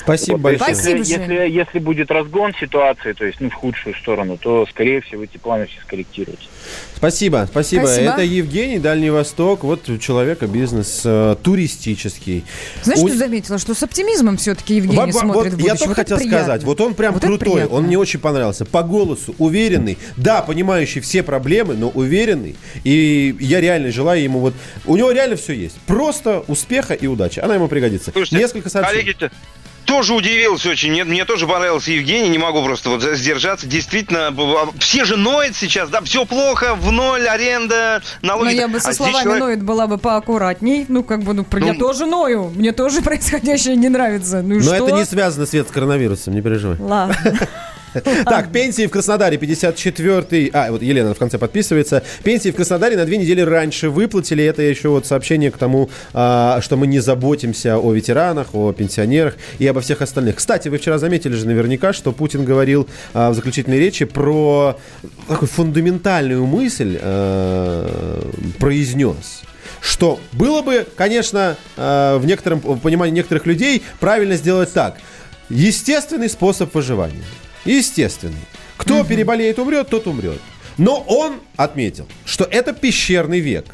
Спасибо 0.02 0.34
Вот, 0.38 0.42
большое. 0.42 0.70
Если, 0.72 0.96
Спасибо, 1.04 1.34
если, 1.34 1.50
если 1.58 1.80
будет 1.80 2.12
разгон 2.12 2.54
ситуации, 2.60 3.14
то 3.14 3.26
есть 3.26 3.40
ну, 3.40 3.50
в 3.50 3.54
худшую 3.54 3.96
сторону, 3.96 4.38
то, 4.38 4.66
скорее 4.70 5.02
всего, 5.02 5.24
эти 5.24 5.38
планы 5.38 5.68
все 5.68 5.80
скорректируются. 5.82 6.48
Спасибо, 6.96 7.48
спасибо, 7.50 7.86
Спасибо. 7.86 8.12
Это 8.12 8.22
Евгений, 8.24 8.80
Дальний 8.80 9.10
Восток. 9.10 9.64
Вот 9.64 9.88
у 9.90 9.98
человека 9.98 10.48
бизнес 10.48 11.02
э, 11.06 11.36
туристический. 11.42 12.44
Знаешь, 12.84 13.02
У- 13.02 13.08
что 13.08 13.18
заметила? 13.18 13.58
Что 13.58 13.74
с 13.74 13.84
оптимизмом 13.84 14.38
все-таки 14.38 14.76
Евгений 14.76 14.98
Во- 14.98 15.06
во- 15.06 15.12
смотрит 15.12 15.36
вот 15.36 15.46
в 15.46 15.52
будущее. 15.58 15.68
я 15.68 15.76
только 15.76 15.88
Вот 15.90 15.96
хотел 15.98 16.18
приятно. 16.18 16.40
сказать, 16.40 16.64
вот 16.64 16.82
он 16.82 16.94
прям 16.94 17.14
Вот 17.14 17.24
крутой, 17.24 17.66
он 17.66 17.86
мне 17.86 17.98
очень 17.98 18.20
понравился. 18.20 18.66
По 18.66 18.84
голосу 18.84 19.34
уверенный, 19.38 19.98
да, 20.18 20.42
понимающий 20.42 21.02
все 21.02 21.24
проблемы, 21.24 21.76
но 21.76 21.90
уверенный. 21.90 22.56
И 22.84 23.36
я 23.40 23.62
реально 23.62 23.92
желаю 23.92 24.22
ему 24.22 24.40
вот, 24.40 24.54
у 24.86 24.98
него 24.98 25.12
реально 25.12 25.36
все 25.38 25.54
есть. 25.54 25.78
Просто 25.88 26.44
успеха 26.48 26.94
и 26.94 27.08
удачи. 27.08 27.40
Она 27.40 27.56
ему 27.56 27.68
пригодится. 27.68 28.12
Слушайте, 28.12 28.38
Несколько 28.38 28.70
сообщений. 28.70 29.14
коллеги, 29.14 29.32
тоже 29.86 30.14
удивился 30.14 30.70
очень. 30.70 30.92
Мне, 30.92 31.04
мне 31.04 31.26
тоже 31.26 31.48
понравился 31.48 31.92
Евгений, 31.92 32.30
не 32.30 32.38
могу 32.38 32.64
просто 32.64 32.90
вот 32.90 33.02
сдержаться. 33.04 33.68
Действительно, 33.68 34.32
б- 34.32 34.44
все 34.80 35.06
же 35.06 35.18
ноют 35.18 35.56
сейчас, 35.56 35.90
да, 35.90 36.02
все 36.02 36.26
плохо, 36.26 36.76
в 36.76 36.92
ноль, 36.92 37.28
аренда, 37.28 38.02
налоги. 38.22 38.46
Но 38.46 38.52
я 38.52 38.68
бы 38.68 38.80
со 38.80 38.90
А 38.90 38.94
словами 38.94 39.24
человек- 39.24 39.40
ноет 39.44 39.64
была 39.64 39.88
бы 39.88 39.98
поаккуратней. 39.98 40.86
Ну, 40.88 41.04
как 41.04 41.24
бы, 41.24 41.34
ну, 41.34 41.46
я 41.60 41.74
Ну, 41.74 41.80
тоже 41.80 42.06
ною. 42.06 42.52
Мне 42.56 42.72
тоже 42.72 43.02
происходящее 43.04 43.76
не 43.76 43.90
нравится. 43.90 44.42
Ну 44.42 44.56
и 44.56 44.58
Но 44.60 44.64
что? 44.76 44.88
это 44.88 44.92
не 44.96 45.06
связано, 45.06 45.46
Свет, 45.46 45.68
с 45.68 45.72
коронавирусом, 45.72 46.34
не 46.36 46.42
переживай. 46.42 46.78
Ладно. 46.80 47.16
Так, 48.26 48.52
пенсии 48.52 48.86
в 48.86 48.92
Краснодаре 48.92 49.38
54-й... 49.38 50.52
А, 50.54 50.72
вот 50.72 50.82
Елена 50.82 51.14
в 51.14 51.18
конце 51.18 51.38
подписывается. 51.38 52.04
Пенсии 52.24 52.50
в 52.50 52.56
Краснодаре 52.56 52.98
на 52.98 53.06
две 53.06 53.18
недели 53.18 53.42
раньше 53.42 53.90
выплатили. 53.90 54.44
Это 54.44 54.62
еще 54.62 54.90
вот 54.90 55.06
сообщение 55.06 55.52
к 55.52 55.58
тому, 55.58 55.90
а, 56.14 56.60
что 56.62 56.78
мы 56.78 56.88
не 56.88 57.00
заботимся 57.00 57.78
о 57.78 57.94
ветеранах, 57.94 58.54
о 58.54 58.72
пенсионерах 58.74 59.36
и 59.58 59.68
обо 59.68 59.82
всех 59.82 60.02
остальных. 60.02 60.36
Кстати, 60.36 60.70
вы 60.70 60.78
вчера 60.78 60.98
заметили 60.98 61.34
же 61.34 61.46
наверняка, 61.48 61.94
что 61.94 62.12
Путин 62.12 62.46
говорил 62.46 62.88
а, 63.14 63.32
в 63.32 63.36
заключительной 63.36 63.80
речи 63.80 64.06
про 64.06 64.78
такую 65.28 65.50
фундаментальную 65.50 66.46
мысль 66.46 66.98
а, 67.02 68.22
произнес 68.60 69.44
что 69.82 70.20
было 70.34 70.62
бы, 70.62 70.86
конечно, 70.98 71.56
в 71.78 72.22
некотором 72.26 72.60
в 72.60 72.80
понимании 72.80 73.16
некоторых 73.16 73.46
людей 73.46 73.82
правильно 74.02 74.36
сделать 74.36 74.74
так. 74.74 74.98
Естественный 75.50 76.28
способ 76.28 76.76
выживания. 76.76 77.24
Естественный. 77.70 78.36
Кто 78.78 79.04
переболеет, 79.04 79.60
умрет, 79.60 79.90
тот 79.90 80.08
умрет. 80.08 80.40
Но 80.78 81.04
он 81.08 81.42
отметил, 81.58 82.08
что 82.26 82.46
это 82.46 82.74
пещерный 82.74 83.42
век. 83.42 83.66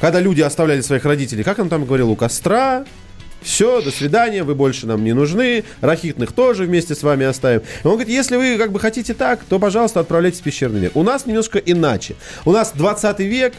Когда 0.00 0.20
люди 0.20 0.40
оставляли 0.40 0.80
своих 0.80 1.04
родителей, 1.04 1.42
как 1.42 1.58
он 1.58 1.68
там 1.68 1.84
говорил, 1.84 2.10
у 2.10 2.16
костра, 2.16 2.84
все, 3.42 3.82
до 3.82 3.90
свидания, 3.90 4.44
вы 4.44 4.54
больше 4.54 4.86
нам 4.86 5.04
не 5.04 5.12
нужны, 5.12 5.64
рахитных 5.80 6.32
тоже 6.32 6.64
вместе 6.64 6.94
с 6.94 7.02
вами 7.02 7.26
оставим. 7.26 7.62
И 7.82 7.86
он 7.86 7.94
говорит, 7.94 8.08
если 8.08 8.36
вы 8.36 8.56
как 8.56 8.72
бы 8.72 8.80
хотите 8.80 9.14
так, 9.14 9.40
то, 9.48 9.58
пожалуйста, 9.58 10.00
отправляйтесь 10.00 10.40
в 10.40 10.42
пещерный 10.44 10.80
век. 10.80 10.96
У 10.96 11.02
нас 11.02 11.26
немножко 11.26 11.58
иначе. 11.58 12.14
У 12.44 12.52
нас 12.52 12.72
20 12.74 13.18
век, 13.20 13.54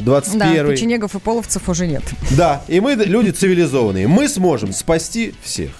21 0.00 0.38
Да, 0.38 0.72
печенегов 0.72 1.14
и 1.14 1.18
половцев 1.18 1.68
уже 1.68 1.86
нет. 1.86 2.02
Да, 2.36 2.62
и 2.68 2.80
мы 2.80 2.94
люди 2.94 3.30
цивилизованные. 3.30 4.08
Мы 4.08 4.28
сможем 4.28 4.72
спасти 4.72 5.34
всех. 5.42 5.70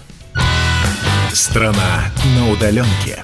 Страна 1.33 2.11
на 2.35 2.51
удаленке. 2.51 3.23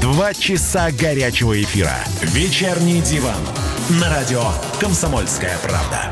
Два 0.00 0.34
часа 0.34 0.90
горячего 0.90 1.60
эфира. 1.60 1.96
Вечерний 2.22 3.00
диван. 3.00 3.40
На 4.00 4.10
радио 4.10 4.42
«Комсомольская 4.78 5.56
правда». 5.58 6.10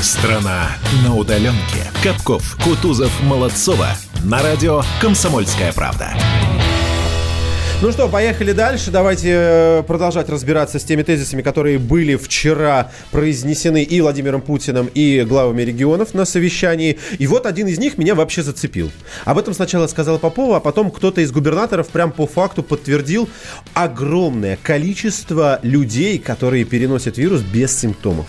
Страна 0.00 0.68
на 1.04 1.14
удаленке. 1.14 1.90
Капков, 2.02 2.56
Кутузов, 2.64 3.12
Молодцова. 3.22 3.88
На 4.24 4.42
радио 4.42 4.82
«Комсомольская 5.00 5.72
правда». 5.72 6.14
Ну 7.82 7.90
что, 7.90 8.08
поехали 8.08 8.52
дальше. 8.52 8.92
Давайте 8.92 9.30
э, 9.32 9.82
продолжать 9.82 10.28
разбираться 10.28 10.78
с 10.78 10.84
теми 10.84 11.02
тезисами, 11.02 11.42
которые 11.42 11.80
были 11.80 12.14
вчера 12.14 12.92
произнесены 13.10 13.82
и 13.82 14.00
Владимиром 14.00 14.40
Путиным, 14.40 14.88
и 14.94 15.24
главами 15.28 15.62
регионов 15.62 16.14
на 16.14 16.24
совещании. 16.24 17.00
И 17.18 17.26
вот 17.26 17.44
один 17.44 17.66
из 17.66 17.80
них 17.80 17.98
меня 17.98 18.14
вообще 18.14 18.44
зацепил. 18.44 18.92
Об 19.24 19.36
этом 19.36 19.52
сначала 19.52 19.88
сказала 19.88 20.18
Попова, 20.18 20.58
а 20.58 20.60
потом 20.60 20.92
кто-то 20.92 21.22
из 21.22 21.32
губернаторов 21.32 21.88
прям 21.88 22.12
по 22.12 22.28
факту 22.28 22.62
подтвердил 22.62 23.28
огромное 23.74 24.56
количество 24.62 25.58
людей, 25.64 26.20
которые 26.20 26.64
переносят 26.64 27.18
вирус 27.18 27.40
без 27.40 27.76
симптомов. 27.76 28.26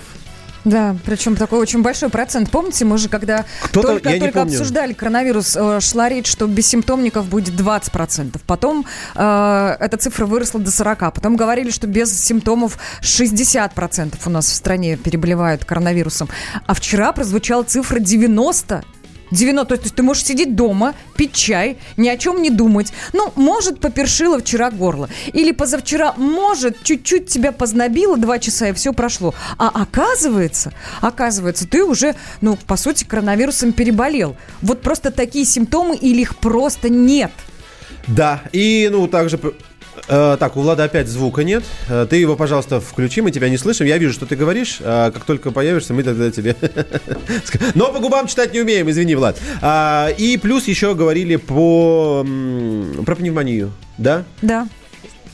Да, 0.65 0.95
причем 1.05 1.35
такой 1.35 1.59
очень 1.59 1.81
большой 1.81 2.09
процент. 2.09 2.49
Помните, 2.49 2.85
мы 2.85 2.97
же 2.97 3.09
когда 3.09 3.45
Кто-то- 3.63 3.87
только, 3.89 4.17
только 4.19 4.41
обсуждали 4.43 4.93
коронавирус, 4.93 5.55
э, 5.59 5.79
шла 5.81 6.07
речь, 6.09 6.27
что 6.27 6.47
бессимптомников 6.47 7.27
будет 7.27 7.53
20%. 7.55 8.41
Потом 8.47 8.85
э, 9.15 9.75
эта 9.79 9.97
цифра 9.97 10.25
выросла 10.25 10.59
до 10.59 10.71
40%. 10.71 11.11
Потом 11.11 11.35
говорили, 11.35 11.69
что 11.69 11.87
без 11.87 12.17
симптомов 12.17 12.77
60% 13.01 14.15
у 14.25 14.29
нас 14.29 14.45
в 14.47 14.53
стране 14.53 14.95
переболевают 14.95 15.65
коронавирусом. 15.65 16.29
А 16.65 16.73
вчера 16.73 17.11
прозвучала 17.11 17.63
цифра 17.63 17.99
90%. 17.99 18.83
90, 19.33 19.77
то 19.77 19.83
есть 19.83 19.95
ты 19.95 20.03
можешь 20.03 20.23
сидеть 20.23 20.55
дома, 20.55 20.93
пить 21.15 21.33
чай, 21.33 21.77
ни 21.97 22.07
о 22.07 22.17
чем 22.17 22.41
не 22.41 22.49
думать. 22.49 22.93
Ну, 23.13 23.31
может, 23.35 23.79
попершило 23.79 24.39
вчера 24.39 24.71
горло. 24.71 25.09
Или 25.33 25.51
позавчера, 25.51 26.13
может, 26.17 26.83
чуть-чуть 26.83 27.27
тебя 27.27 27.51
познобило 27.51 28.17
два 28.17 28.39
часа, 28.39 28.69
и 28.69 28.73
все 28.73 28.93
прошло. 28.93 29.33
А 29.57 29.69
оказывается, 29.69 30.73
оказывается, 31.01 31.67
ты 31.67 31.83
уже, 31.83 32.15
ну, 32.41 32.57
по 32.67 32.77
сути, 32.77 33.03
коронавирусом 33.03 33.73
переболел. 33.73 34.37
Вот 34.61 34.81
просто 34.81 35.11
такие 35.11 35.45
симптомы 35.45 35.95
или 35.95 36.21
их 36.21 36.37
просто 36.37 36.89
нет. 36.89 37.31
Да, 38.07 38.43
и, 38.51 38.89
ну, 38.91 39.07
также... 39.07 39.39
э, 40.07 40.37
так, 40.39 40.57
у 40.57 40.61
Влада 40.61 40.83
опять 40.83 41.07
звука 41.07 41.43
нет. 41.43 41.63
Э, 41.89 42.05
ты 42.09 42.17
его, 42.17 42.35
пожалуйста, 42.35 42.79
включи, 42.79 43.21
мы 43.21 43.31
тебя 43.31 43.49
не 43.49 43.57
слышим. 43.57 43.85
Я 43.85 43.97
вижу, 43.97 44.13
что 44.13 44.25
ты 44.25 44.35
говоришь. 44.35 44.79
А 44.81 45.11
как 45.11 45.25
только 45.25 45.51
появишься, 45.51 45.93
мы 45.93 46.03
тогда 46.03 46.31
тебе... 46.31 46.55
Но 47.75 47.91
по 47.91 47.99
губам 47.99 48.27
читать 48.27 48.53
не 48.53 48.61
умеем, 48.61 48.89
извини, 48.89 49.15
Влад. 49.15 49.39
И 50.17 50.39
плюс 50.41 50.67
еще 50.67 50.95
говорили 50.95 51.35
по... 51.35 52.25
про 53.05 53.15
пневмонию, 53.15 53.71
да? 53.97 54.23
Да. 54.41 54.67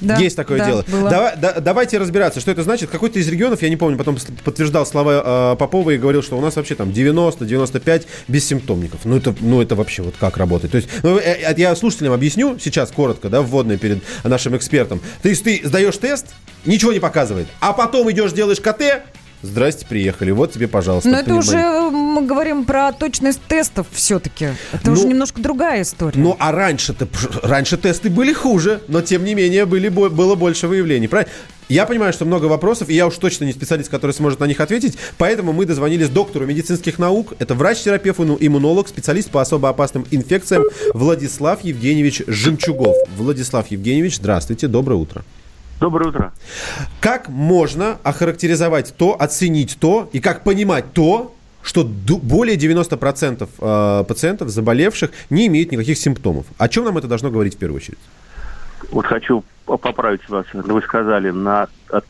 Да, 0.01 0.17
Есть 0.17 0.35
такое 0.35 0.59
да, 0.59 0.65
дело. 0.65 0.85
было. 0.87 1.09
Давай- 1.09 1.35
да- 1.35 1.59
давайте 1.59 1.97
разбираться, 1.97 2.39
что 2.39 2.51
это 2.51 2.63
значит. 2.63 2.89
Какой-то 2.89 3.19
из 3.19 3.27
регионов, 3.27 3.61
я 3.61 3.69
не 3.69 3.75
помню, 3.75 3.97
потом 3.97 4.17
подтверждал 4.43 4.85
слова 4.85 5.53
э, 5.53 5.55
Попова 5.57 5.89
и 5.91 5.97
говорил, 5.97 6.23
что 6.23 6.37
у 6.37 6.41
нас 6.41 6.55
вообще 6.55 6.75
там 6.75 6.89
90-95 6.89 8.07
бессимптомников. 8.27 9.01
Ну 9.03 9.17
это, 9.17 9.35
ну 9.41 9.61
это 9.61 9.75
вообще 9.75 10.01
вот 10.03 10.15
как 10.19 10.37
работает. 10.37 10.71
То 10.71 10.77
есть, 10.77 10.89
ну, 11.03 11.17
э, 11.17 11.37
э, 11.41 11.53
я 11.57 11.75
слушателям 11.75 12.13
объясню 12.13 12.57
сейчас 12.59 12.91
коротко, 12.91 13.29
да, 13.29 13.41
вводное 13.41 13.77
перед 13.77 14.01
нашим 14.23 14.55
экспертом. 14.55 15.01
То 15.21 15.29
есть 15.29 15.43
ты 15.43 15.61
сдаешь 15.63 15.97
тест, 15.97 16.27
ничего 16.65 16.93
не 16.93 16.99
показывает, 16.99 17.47
а 17.59 17.73
потом 17.73 18.09
идешь 18.11 18.31
делаешь 18.31 18.59
КТ, 18.61 19.03
здрасте, 19.41 19.85
приехали, 19.85 20.31
вот 20.31 20.53
тебе, 20.53 20.67
пожалуйста. 20.67 21.09
Но 21.09 21.17
это 21.17 21.25
пневмония. 21.25 21.81
уже 21.81 21.89
мы 22.09 22.25
говорим 22.25 22.65
про 22.65 22.91
точность 22.91 23.41
тестов 23.47 23.87
все-таки. 23.91 24.49
Это 24.71 24.87
Ну, 24.87 24.93
уже 24.93 25.07
немножко 25.07 25.41
другая 25.41 25.81
история. 25.81 26.19
Ну, 26.19 26.35
а 26.39 26.51
раньше-то, 26.51 27.07
раньше 27.43 27.77
тесты 27.77 28.09
были 28.09 28.33
хуже, 28.33 28.81
но 28.87 29.01
тем 29.01 29.23
не 29.23 29.35
менее 29.35 29.65
были, 29.65 29.89
было 29.89 30.35
больше 30.35 30.67
выявлений. 30.67 31.07
Правильно? 31.07 31.31
Я 31.69 31.85
понимаю, 31.85 32.13
что 32.13 32.25
много 32.25 32.45
вопросов, 32.45 32.89
и 32.89 32.95
я 32.95 33.05
уж 33.05 33.15
точно 33.17 33.45
не 33.45 33.53
специалист, 33.53 33.91
который 33.91 34.11
сможет 34.11 34.39
на 34.39 34.45
них 34.45 34.59
ответить, 34.59 34.97
поэтому 35.19 35.53
мы 35.53 35.65
дозвонились 35.67 36.09
доктору 36.09 36.47
медицинских 36.47 36.97
наук, 36.97 37.33
это 37.37 37.53
врач-терапевт, 37.53 38.17
ну, 38.17 38.35
иммунолог, 38.39 38.87
специалист 38.87 39.29
по 39.29 39.39
особо 39.39 39.69
опасным 39.69 40.03
инфекциям 40.09 40.63
Владислав 40.95 41.63
Евгеньевич 41.63 42.23
Жемчугов. 42.25 42.97
Владислав 43.15 43.67
Евгеньевич, 43.67 44.15
здравствуйте, 44.15 44.67
доброе 44.67 44.95
утро. 44.95 45.23
Доброе 45.79 46.09
утро. 46.09 46.33
Как 46.99 47.29
можно 47.29 47.99
охарактеризовать 48.03 48.95
то, 48.97 49.15
оценить 49.17 49.77
то 49.79 50.09
и 50.11 50.19
как 50.19 50.43
понимать 50.43 50.91
то, 50.93 51.35
что 51.63 51.83
более 51.83 52.57
90% 52.57 53.47
э, 53.59 54.03
пациентов, 54.05 54.49
заболевших, 54.49 55.11
не 55.29 55.47
имеют 55.47 55.71
никаких 55.71 55.97
симптомов? 55.97 56.45
О 56.57 56.67
чем 56.69 56.85
нам 56.85 56.97
это 56.97 57.07
должно 57.07 57.29
говорить 57.29 57.55
в 57.55 57.57
первую 57.57 57.77
очередь? 57.77 57.99
Вот 58.91 59.05
хочу 59.05 59.43
по- 59.65 59.77
поправить 59.77 60.27
вас. 60.29 60.45
Вы 60.53 60.81
сказали, 60.81 61.31
на 61.31 61.67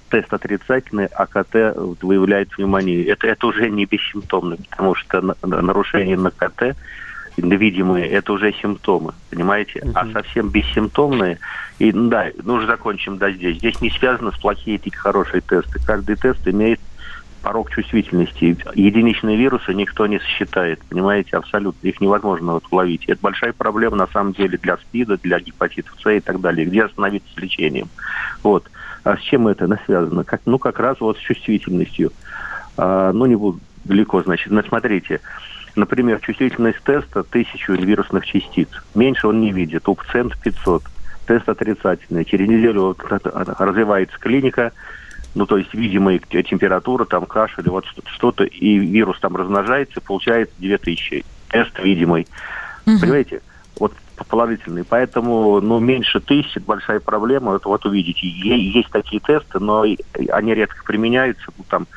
тест 0.10 0.32
отрицательный, 0.34 1.08
АКТ 1.08 1.76
выявляет 2.02 2.50
пневмонию. 2.50 3.12
Это, 3.12 3.28
это 3.28 3.47
уже 3.47 3.70
не 3.70 3.86
бессимптомно, 3.86 4.58
потому 4.70 4.95
что 4.95 5.22
на- 5.22 5.36
на- 5.41 5.62
нарушение 5.62 6.18
на 6.18 6.32
КТ 6.32 6.76
видимые, 7.38 8.08
это 8.08 8.34
уже 8.34 8.54
симптомы, 8.54 9.14
понимаете? 9.30 9.82
А 9.95 10.08
совсем 10.12 10.50
бессимптомные, 10.50 11.39
и 11.80 11.91
да, 11.91 12.28
ну 12.43 12.56
уже 12.56 12.68
закончим, 12.68 13.18
да, 13.18 13.32
здесь. 13.32 13.58
Здесь 13.58 13.80
не 13.82 13.89
связано 13.91 14.32
с 14.32 14.38
плохие 14.38 14.78
и 14.78 14.89
хорошие 14.91 15.41
тесты. 15.41 15.80
Каждый 15.86 16.18
тест 16.18 16.45
имеет 16.47 16.80
порог 17.40 17.72
чувствительности. 17.72 18.58
Единичные 18.76 19.38
вирусы 19.38 19.74
никто 19.74 20.08
не 20.08 20.20
сосчитает, 20.20 20.80
понимаете, 20.90 21.38
абсолютно. 21.38 21.88
Их 21.88 22.00
невозможно 22.02 22.54
вот 22.54 22.66
уловить. 22.72 23.06
Это 23.08 23.20
большая 23.22 23.54
проблема 23.54 23.98
на 23.98 24.08
самом 24.08 24.34
деле 24.34 24.58
для 24.58 24.78
СПИДа, 24.78 25.18
для 25.18 25.40
гепатита 25.40 25.90
С 26.02 26.10
и 26.10 26.20
так 26.20 26.42
далее. 26.42 26.66
Где 26.66 26.84
остановиться 26.84 27.30
с 27.34 27.38
лечением? 27.38 27.90
Вот. 28.44 28.70
А 29.04 29.18
с 29.18 29.22
чем 29.22 29.48
это 29.48 29.68
связано? 29.86 30.24
Как, 30.24 30.42
ну, 30.46 30.60
как 30.60 30.80
раз 30.80 31.00
вот 31.00 31.18
с 31.18 31.22
чувствительностью. 31.22 32.12
А, 32.78 33.12
ну, 33.14 33.26
не 33.26 33.36
буду 33.36 33.60
далеко, 33.86 34.22
значит. 34.24 34.52
Но 34.52 34.62
смотрите, 34.62 35.22
например, 35.76 36.20
чувствительность 36.20 36.84
теста 36.84 37.24
1000 37.24 37.74
вирусных 37.74 38.26
частиц. 38.26 38.70
Меньше 38.96 39.28
он 39.28 39.42
не 39.42 39.52
видит. 39.52 39.88
У 39.88 39.96
пациента 39.96 40.36
500. 40.44 40.84
Тест 41.26 41.48
отрицательный. 41.48 42.26
Через 42.26 42.48
неделю 42.48 42.82
вот 42.82 43.12
это- 43.12 43.30
это 43.30 43.56
развивается 43.60 44.18
клиника, 44.20 44.72
ну, 45.36 45.46
то 45.46 45.58
есть 45.58 45.74
видимая 45.74 46.20
т- 46.20 46.44
температура, 46.44 47.06
там 47.06 47.26
кашель, 47.26 47.70
вот 47.70 47.86
что- 47.86 48.02
что-то, 48.08 48.44
и 48.44 48.78
вирус 48.78 49.20
там 49.20 49.36
размножается, 49.36 50.02
получается 50.02 50.54
2000. 50.58 51.24
Тест 51.50 51.78
видимый. 51.80 52.28
Понимаете? 53.02 53.42
Вот 53.80 53.94
положительный. 54.28 54.84
Поэтому, 54.84 55.62
ну, 55.62 55.80
меньше 55.80 56.20
тысяч– 56.20 56.52
это 56.58 56.66
большая 56.66 57.00
проблема. 57.00 57.56
Это 57.56 57.70
вот 57.70 57.86
увидите. 57.86 58.28
Есть 58.28 58.90
такие 58.90 59.22
тесты, 59.22 59.60
но 59.60 59.86
они 60.30 60.54
редко 60.54 60.84
применяются. 60.86 61.46
Ну, 61.58 61.64
там, 61.70 61.88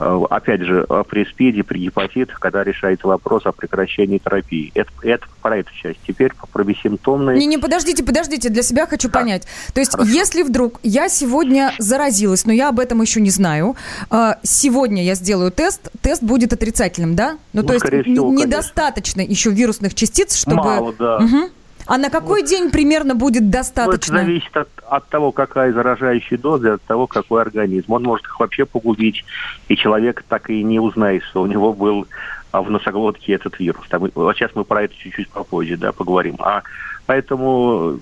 опять 0.00 0.62
же, 0.62 0.86
э, 0.88 1.04
при 1.08 1.24
СПИДе, 1.24 1.62
при 1.62 1.78
гепатитах, 1.78 2.40
когда 2.40 2.64
решается 2.64 3.06
вопрос 3.06 3.46
о 3.46 3.52
прекращении 3.52 4.18
терапии. 4.18 4.72
Это, 4.74 4.90
это 5.02 5.26
про 5.42 5.58
эту 5.58 5.72
часть. 5.74 6.00
Теперь 6.06 6.32
про 6.52 6.64
бессимптомные. 6.64 7.38
Не, 7.38 7.46
не, 7.46 7.58
подождите, 7.58 8.02
подождите, 8.02 8.48
для 8.48 8.62
себя 8.62 8.86
хочу 8.86 9.10
понять. 9.10 9.46
То 9.74 9.80
есть, 9.80 9.94
если 10.04 10.42
вдруг 10.42 10.80
я 10.82 11.08
сегодня 11.08 11.72
заразилась, 11.78 12.46
но 12.46 12.52
я 12.52 12.68
об 12.70 12.80
этом 12.80 13.00
еще 13.02 13.20
не 13.20 13.30
знаю, 13.30 13.76
э, 14.10 14.32
сегодня 14.42 15.04
я 15.04 15.14
сделаю 15.14 15.50
тест, 15.50 15.90
тест 16.00 16.22
будет 16.22 16.52
отрицательным, 16.52 17.14
да? 17.14 17.38
Ну, 17.52 17.62
Ну, 17.62 17.68
то 17.68 17.74
есть, 17.74 17.84
всего, 17.84 18.28
конечно. 18.28 18.46
недостаточно 18.46 19.20
еще 19.20 19.50
вирусных 19.50 19.94
частиц, 19.94 20.34
чтобы... 20.34 20.56
Мало, 20.56 20.94
да. 20.98 21.18
Мгм. 21.20 21.50
А 21.90 21.98
на 21.98 22.08
какой 22.08 22.44
день 22.44 22.70
примерно 22.70 23.16
будет 23.16 23.42
это 23.42 23.50
достаточно? 23.50 24.18
зависит 24.18 24.56
от, 24.56 24.68
от 24.88 25.08
того, 25.08 25.32
какая 25.32 25.72
заражающая 25.72 26.38
доза, 26.38 26.74
от 26.74 26.82
того, 26.82 27.08
какой 27.08 27.42
организм. 27.42 27.92
Он 27.92 28.04
может 28.04 28.26
их 28.26 28.38
вообще 28.38 28.64
погубить, 28.64 29.24
и 29.66 29.76
человек 29.76 30.22
так 30.28 30.50
и 30.50 30.62
не 30.62 30.78
узнает, 30.78 31.24
что 31.24 31.42
у 31.42 31.46
него 31.46 31.72
был 31.72 32.06
а, 32.52 32.62
в 32.62 32.70
носоглотке 32.70 33.32
этот 33.32 33.58
вирус. 33.58 33.84
Там, 33.88 34.08
вот 34.14 34.36
сейчас 34.36 34.52
мы 34.54 34.62
про 34.62 34.84
это 34.84 34.94
чуть-чуть 34.94 35.30
попозже 35.30 35.76
да, 35.76 35.90
поговорим. 35.90 36.36
А 36.38 36.62
поэтому 37.06 37.98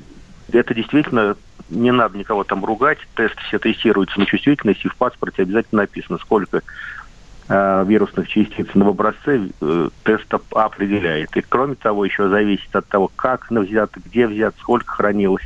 это 0.53 0.75
действительно 0.75 1.37
не 1.71 1.91
надо 1.91 2.19
никого 2.19 2.45
там 2.45 2.67
ругать. 2.67 2.99
Тесты 3.17 3.41
все 3.45 3.59
тестируются 3.59 4.21
на 4.21 4.27
чувствительность, 4.27 4.85
и 4.85 4.89
в 4.89 4.97
паспорте 4.97 5.43
обязательно 5.43 5.83
написано, 5.83 6.19
сколько 6.19 6.61
э, 7.49 7.85
вирусных 7.87 8.29
частиц 8.29 8.67
в 8.75 8.89
образце 8.89 9.49
э, 9.61 9.89
тест 10.05 10.33
оп- 10.35 10.57
определяет. 10.57 11.37
И 11.37 11.41
кроме 11.49 11.75
того, 11.75 12.05
еще 12.05 12.29
зависит 12.29 12.75
от 12.75 12.87
того, 12.89 13.11
как 13.17 13.47
оно 13.51 13.63
взято, 13.63 14.01
где 14.05 14.27
взято, 14.27 14.57
сколько 14.61 14.93
хранилось, 14.93 15.45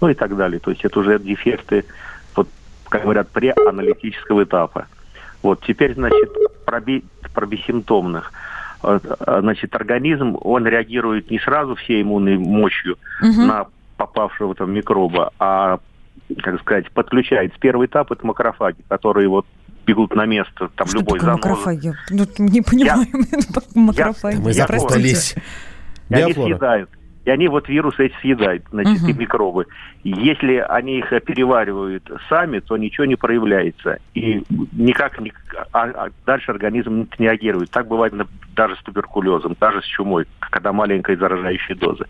ну 0.00 0.08
и 0.08 0.14
так 0.14 0.36
далее. 0.36 0.60
То 0.60 0.70
есть 0.70 0.84
это 0.84 0.98
уже 1.00 1.18
дефекты, 1.18 1.84
вот, 2.34 2.48
как 2.88 3.02
говорят, 3.02 3.28
преаналитического 3.30 4.44
этапа. 4.44 4.86
Вот 5.42 5.60
теперь, 5.66 5.94
значит, 5.94 6.30
про, 6.64 6.80
би- 6.80 7.04
про 7.34 7.46
бессимптомных. 7.46 8.32
Э, 8.82 8.98
Значит, 9.40 9.74
организм, 9.76 10.36
он 10.40 10.66
реагирует 10.66 11.30
не 11.30 11.38
сразу 11.38 11.74
всей 11.76 12.02
иммунной 12.02 12.36
мощью 12.38 12.96
Мгм. 13.20 13.46
на 13.46 13.66
попавшего 13.96 14.54
там 14.56 14.72
микроба, 14.72 15.30
а, 15.38 15.78
как 16.42 16.60
сказать, 16.60 16.90
подключается. 16.90 17.56
Первый 17.60 17.86
этап– 17.86 18.10
это 18.12 18.26
макрофаги, 18.26 18.82
которые 18.88 19.28
вот 19.28 19.46
бегут 19.86 20.14
на 20.14 20.26
место, 20.26 20.68
там 20.76 20.86
Что 20.86 20.98
любой 20.98 21.18
такое 21.18 21.36
занозы. 21.36 21.48
макрофаги? 21.48 21.92
Ну, 22.10 22.24
не 22.38 22.60
понимаю. 22.62 23.06
макрофаги. 23.74 24.36
Мы 24.36 24.52
Я 24.52 24.66
запутались. 24.66 25.34
И 26.08 26.14
они 26.14 26.32
съедают. 26.32 26.90
И 27.24 27.30
они 27.30 27.46
вот 27.46 27.68
вирусы 27.68 28.06
эти 28.06 28.14
съедают, 28.20 28.64
значит, 28.72 29.00
и 29.08 29.12
микробы. 29.12 29.66
Если 30.02 30.56
они 30.56 30.98
их 30.98 31.08
переваривают 31.24 32.10
сами, 32.28 32.58
то 32.58 32.76
ничего 32.76 33.04
не 33.04 33.14
проявляется. 33.14 33.98
И 34.14 34.42
никак 34.72 35.20
не, 35.20 35.32
а- 35.72 35.84
а 36.06 36.08
дальше 36.26 36.50
организм 36.50 37.06
не 37.20 37.26
реагирует. 37.26 37.70
Так 37.70 37.86
бывает 37.86 38.12
даже 38.56 38.74
с 38.74 38.82
туберкулезом, 38.82 39.56
даже 39.60 39.82
с 39.82 39.84
чумой, 39.84 40.26
когда 40.40 40.72
маленькая 40.72 41.16
заражающая 41.16 41.76
доза. 41.76 42.06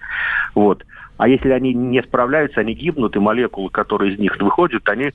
Вот. 0.54 0.82
А 1.18 1.28
если 1.28 1.50
они 1.50 1.74
не 1.74 2.02
справляются, 2.02 2.60
они 2.60 2.72
гибнут, 2.72 3.14
и 3.14 3.18
молекулы, 3.18 3.68
которые 3.68 4.14
из 4.14 4.18
них 4.18 4.34
выходят, 4.38 4.88
они 4.88 5.12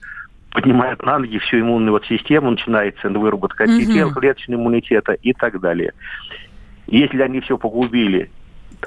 поднимают 0.58 1.04
на 1.04 1.20
ноги 1.20 1.38
всю 1.38 1.60
иммунную 1.60 1.92
вот 1.92 2.06
систему, 2.08 2.50
начинается 2.50 3.10
выработка 3.10 3.66
антител, 3.66 4.12
клеточного 4.12 4.60
иммунитета 4.60 5.14
и 5.14 5.32
так 5.32 5.60
далее. 5.60 5.94
Если 6.88 7.22
они 7.22 7.42
все 7.42 7.60
погубили, 7.60 8.32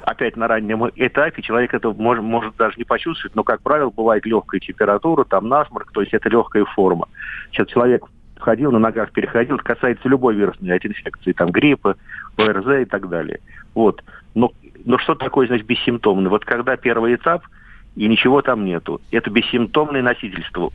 опять 0.03 0.37
на 0.37 0.49
раннем 0.49 0.85
этапе, 0.97 1.43
человек 1.43 1.73
это 1.73 1.93
может, 1.93 2.25
может 2.25 2.57
даже 2.57 2.77
не 2.77 2.83
почувствовать, 2.83 3.37
но, 3.37 3.45
как 3.45 3.63
правило, 3.63 3.91
бывает 3.91 4.27
легкая 4.27 4.61
температура, 4.61 5.23
там 5.23 5.49
насморк, 5.49 5.93
то 5.93 6.01
есть 6.01 6.13
это 6.13 6.29
легкая 6.29 6.65
форма. 6.65 7.07
Сейчас 7.53 7.69
человек 7.69 8.03
ходил, 8.41 8.73
на 8.73 8.81
ногах 8.81 9.13
переходил, 9.13 9.55
это 9.55 9.63
касается 9.65 10.09
любой 10.09 10.35
вирусной 10.35 10.77
инфекции, 10.77 11.31
там 11.31 11.53
гриппа, 11.53 11.95
ОРЗ 12.37 12.83
и 12.83 12.85
так 12.85 13.09
далее. 13.09 13.39
Вот. 13.77 14.03
Но, 14.35 14.51
но 14.85 14.99
что 14.99 15.15
такое, 15.15 15.47
значит, 15.47 15.67
бессимптомный? 15.67 16.31
Вот 16.31 16.45
когда 16.45 16.77
первый 16.77 17.15
этап, 17.15 17.45
и 17.97 18.07
ничего 18.07 18.41
там 18.43 18.65
нету. 18.65 19.01
Это 19.11 19.31
бессимптомное 19.31 20.03
носительство. 20.03 20.73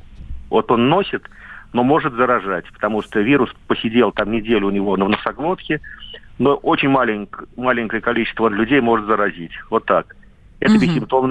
Вот 0.56 0.72
он 0.72 0.88
носит, 0.88 1.30
но 1.74 1.84
может 1.84 2.14
заражать, 2.14 2.64
потому 2.72 3.02
что 3.02 3.20
вирус 3.20 3.54
посидел 3.68 4.14
там 4.14 4.32
неделю 4.32 4.68
у 4.68 4.72
него 4.72 4.96
на 4.96 5.10
носоглотке, 5.10 5.82
но 6.40 6.56
очень 6.56 6.88
маленькое, 6.88 7.46
маленькое 7.58 8.02
количество 8.02 8.48
людей 8.48 8.80
может 8.80 9.06
заразить. 9.06 9.52
Вот 9.70 9.84
так. 9.84 10.16
Это 10.62 10.72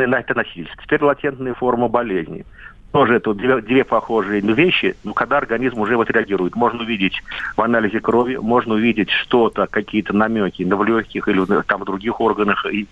на- 0.06 0.16
это 0.16 0.34
носительство. 0.34 0.82
Теперь 0.82 1.02
латентная 1.02 1.54
форма 1.54 1.88
болезни. 1.88 2.44
Тоже 2.92 3.14
это 3.14 3.32
две, 3.32 3.62
две 3.62 3.82
похожие 3.82 4.42
вещи, 4.42 4.94
но 5.04 5.14
когда 5.14 5.38
организм 5.38 5.80
уже 5.80 5.96
вот 5.96 6.10
реагирует. 6.10 6.54
Можно 6.54 6.82
увидеть 6.82 7.22
в 7.56 7.62
анализе 7.62 8.00
крови, 8.00 8.36
можно 8.36 8.74
увидеть 8.74 9.08
что-то, 9.10 9.66
какие-то 9.66 10.14
намеки 10.14 10.64
на 10.64 10.76
в 10.76 10.84
легких 10.84 11.26
или 11.28 11.62
там 11.62 11.80
в 11.80 11.86
других 11.86 12.20
органах 12.20 12.66
и- 12.70 12.86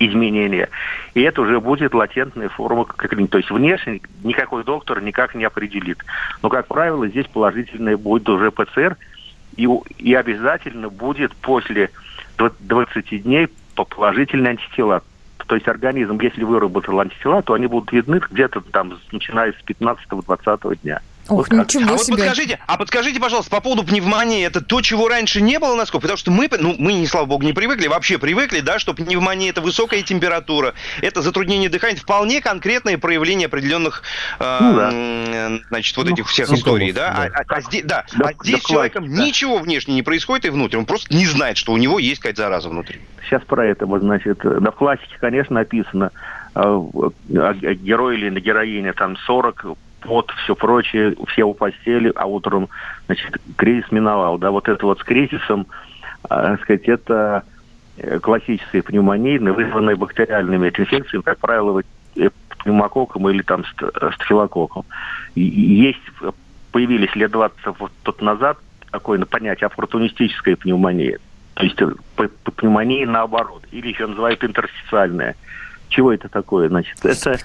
изменения. 0.00 0.68
И 1.14 1.20
это 1.20 1.42
уже 1.42 1.60
будет 1.60 1.94
латентная 1.94 2.48
форма. 2.48 2.86
То 2.86 3.38
есть 3.38 3.50
внешне 3.50 4.00
никакой 4.24 4.64
доктор 4.64 5.00
никак 5.00 5.34
не 5.34 5.44
определит. 5.44 5.98
Но, 6.42 6.48
как 6.48 6.66
правило, 6.66 7.06
здесь 7.06 7.26
положительное 7.26 7.96
будет 7.96 8.28
уже 8.28 8.50
ПЦР, 8.50 8.96
и, 9.56 9.68
и 9.98 10.14
обязательно 10.14 10.88
будет 10.88 11.34
после 11.36 11.90
дв- 12.38 12.54
20 12.60 13.22
дней 13.22 13.48
по- 13.76 13.84
положительные 13.84 14.50
антитела. 14.50 15.02
То 15.46 15.56
есть 15.56 15.68
организм, 15.68 16.18
если 16.20 16.44
выработал 16.44 17.00
антитела, 17.00 17.42
то 17.42 17.54
они 17.54 17.66
будут 17.66 17.92
видны 17.92 18.20
где-то 18.30 18.60
там, 18.60 18.98
начиная 19.12 19.52
с 19.52 19.56
15-20 19.66 20.78
дня. 20.82 21.00
Ох, 21.30 21.48
так. 21.48 21.58
ничего 21.60 21.84
а 21.84 21.96
вот 21.96 22.06
подскажите, 22.08 22.58
а 22.66 22.76
подскажите, 22.76 23.20
пожалуйста, 23.20 23.50
по 23.50 23.60
поводу 23.60 23.84
пневмонии, 23.84 24.44
это 24.44 24.60
то, 24.60 24.80
чего 24.80 25.08
раньше 25.08 25.40
не 25.40 25.58
было, 25.60 25.76
насколько? 25.76 26.02
Потому 26.02 26.16
что 26.18 26.30
мы, 26.32 26.48
ну, 26.58 26.74
мы, 26.78 26.92
не 26.92 27.06
слава 27.06 27.26
богу, 27.26 27.44
не 27.44 27.52
привыкли, 27.52 27.86
вообще 27.86 28.18
привыкли, 28.18 28.60
да, 28.60 28.78
что 28.80 28.94
пневмония 28.94 29.50
это 29.50 29.60
высокая 29.60 30.02
температура, 30.02 30.74
это 31.00 31.22
затруднение 31.22 31.68
дыхания, 31.68 31.94
это 31.94 32.02
вполне 32.02 32.40
конкретное 32.40 32.98
проявление 32.98 33.46
определенных, 33.46 34.02
э, 34.40 34.58
Ну 34.60 34.74
да. 34.74 35.60
значит, 35.68 35.96
вот 35.96 36.06
Ну, 36.08 36.12
этих 36.14 36.28
всех 36.28 36.50
историй, 36.52 36.90
да? 36.92 37.14
да. 37.16 37.30
А, 37.34 37.40
а- 37.42 37.56
а 37.56 37.60
здесь, 37.60 37.84
да, 37.84 38.04
Да, 38.16 38.28
а 38.30 38.32
здесь 38.42 38.56
да, 38.56 38.60
с 38.60 38.64
человеком 38.64 39.04
классика. 39.06 39.24
ничего 39.24 39.58
внешне 39.58 39.94
не 39.94 40.02
происходит 40.02 40.46
и 40.46 40.50
внутри, 40.50 40.78
он 40.78 40.84
просто 40.86 41.14
не 41.14 41.26
знает, 41.26 41.56
что 41.56 41.72
у 41.72 41.76
него 41.76 41.98
есть 42.00 42.20
какая-то 42.20 42.42
зараза 42.42 42.68
внутри. 42.68 43.00
Сейчас 43.28 43.42
про 43.44 43.64
это, 43.66 43.86
вот, 43.86 44.00
значит, 44.02 44.38
да, 44.42 44.70
в 44.72 44.74
классике, 44.74 45.14
конечно, 45.20 45.54
написано, 45.54 46.10
в- 46.54 47.12
э, 47.32 47.74
герой 47.74 48.16
или 48.18 48.28
на 48.30 48.40
героине, 48.40 48.92
там, 48.92 49.16
40, 49.18 49.64
пот, 50.00 50.30
все 50.44 50.54
прочее, 50.54 51.14
все 51.28 51.44
у 51.44 51.54
постели, 51.54 52.12
а 52.14 52.26
утром, 52.26 52.68
значит, 53.06 53.36
кризис 53.56 53.90
миновал, 53.90 54.38
да, 54.38 54.50
вот 54.50 54.68
это 54.68 54.84
вот 54.86 55.00
с 55.00 55.04
кризисом, 55.04 55.66
э, 56.28 56.56
сказать, 56.62 56.88
это 56.88 57.44
э, 57.96 58.18
классическая 58.18 58.82
пневмония, 58.82 59.40
вызванная 59.40 59.96
бактериальными 59.96 60.68
инфекциями, 60.68 61.22
как 61.22 61.38
правило, 61.38 61.82
э, 62.16 62.30
пневмококком 62.62 63.28
или 63.28 63.42
там 63.42 63.64
э, 63.80 64.10
стафилококком. 64.14 64.84
Есть, 65.34 66.00
появились 66.72 67.14
лет 67.16 67.30
20 67.30 67.58
вот 67.78 67.92
тут 68.02 68.22
назад 68.22 68.58
такое 68.90 69.18
ну, 69.18 69.26
понятие 69.26 69.66
оппортунистическая 69.66 70.56
пневмония. 70.56 71.18
То 71.54 71.64
есть 71.64 71.76
пневмония 72.56 73.06
наоборот. 73.06 73.62
Или 73.70 73.88
еще 73.88 74.06
называют 74.06 74.42
интерстициальная. 74.44 75.36
Чего 75.90 76.12
это 76.12 76.28
такое? 76.28 76.68
Значит, 76.68 77.04
это 77.04 77.36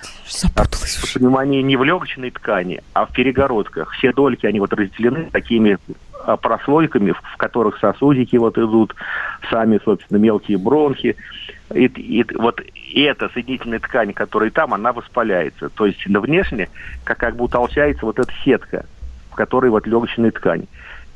пневмония 1.16 1.64
не 1.64 1.76
в 1.78 1.84
легочной 1.84 2.30
ткани, 2.30 2.82
а 2.94 3.08
в 3.08 3.12
перегородках. 3.12 3.92
Все 3.94 4.14
дольки, 4.14 4.46
они 4.46 4.60
вот 4.60 4.72
разделены 4.72 5.30
такими 5.32 5.80
а, 6.24 6.38
прослойками, 6.38 7.12
в 7.12 7.38
которых 7.38 7.80
сосудики 7.80 8.36
вот 8.36 8.58
идут, 8.60 8.96
сами, 9.50 9.80
собственно, 9.84 10.20
мелкие 10.20 10.60
бронхи. 10.60 11.16
И, 11.74 11.86
и 11.86 12.24
вот 12.36 12.62
эта 12.94 13.30
соединительная 13.30 13.80
ткань, 13.80 14.14
которая 14.14 14.52
там, 14.52 14.76
она 14.76 14.94
воспаляется. 14.94 15.70
То 15.70 15.88
есть 15.88 16.08
на 16.08 16.20
внешне 16.20 16.70
как, 17.04 17.18
как 17.18 17.36
бы 17.36 17.46
утолщается 17.46 18.06
вот 18.06 18.20
эта 18.20 18.32
сетка, 18.44 18.86
в 19.32 19.36
которой 19.36 19.72
вот 19.72 19.88
легочная 19.88 20.30
ткань. 20.30 20.68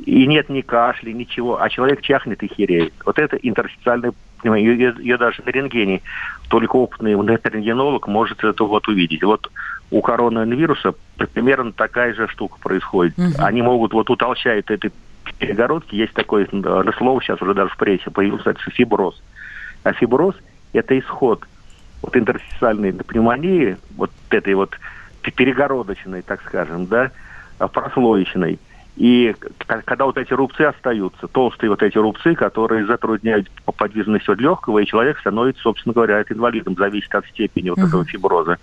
И 0.04 0.26
нет 0.26 0.50
ни 0.50 0.62
кашля, 0.62 1.12
ничего, 1.12 1.62
а 1.62 1.70
человек 1.70 2.02
чахнет 2.02 2.42
и 2.42 2.48
хереет. 2.48 2.94
Вот 3.06 3.20
это 3.20 3.36
интерстициальная. 3.38 4.14
Ее, 4.44 4.96
ее 4.98 5.18
даже 5.18 5.44
на 5.46 5.50
рентгене 5.50 6.02
только 6.50 6.76
опытный 6.76 7.14
рентгенолог 7.14 8.08
может 8.08 8.44
это 8.44 8.64
вот 8.64 8.88
увидеть. 8.88 9.24
Вот 9.24 9.50
у 9.92 10.02
коронавируса 10.02 10.94
примерно 11.34 11.72
такая 11.72 12.14
же 12.14 12.28
штука 12.28 12.58
происходит. 12.60 13.18
Мгм. 13.18 13.34
Они 13.38 13.62
могут 13.62 13.94
вот 13.94 14.10
утолщают 14.10 14.70
этой 14.70 14.92
перегородки. 15.38 15.96
Есть 15.96 16.14
такое 16.14 16.48
слово 16.98 17.22
сейчас 17.22 17.42
уже 17.42 17.54
даже 17.54 17.70
в 17.72 17.78
прессе 17.78 18.10
появилось, 18.10 18.46
это 18.46 18.60
фиброз. 18.72 19.22
А 19.84 19.94
фиброз– 19.94 20.36
это 20.74 20.98
исход 21.00 21.46
вот 22.02 22.16
интерстициальной 22.16 22.94
пневмонии, 22.94 23.78
вот 23.96 24.12
этой 24.30 24.54
вот 24.54 24.78
перегородочной, 25.22 26.22
так 26.22 26.42
скажем, 26.42 26.88
да, 26.88 27.12
а, 27.60 27.68
прослоечной. 27.68 28.58
И 29.00 29.34
когда 29.86 30.04
вот 30.04 30.18
эти 30.18 30.34
рубцы 30.34 30.64
остаются, 30.64 31.28
толстые 31.28 31.70
вот 31.70 31.82
эти 31.82 31.98
рубцы, 31.98 32.36
которые 32.36 32.86
затрудняют 32.86 33.50
по- 33.64 33.72
подвижность 33.72 34.28
от 34.28 34.42
легкого, 34.42 34.80
и 34.80 34.86
человек 34.86 35.18
становится, 35.20 35.62
собственно 35.64 35.94
говоря, 35.94 36.22
инвалидом, 36.30 36.76
зависит 36.78 37.16
от 37.16 37.26
степени 37.28 37.70
вот 37.70 37.78
Мгм. 37.80 37.88
этого 37.88 38.06
фиброза. 38.06 38.58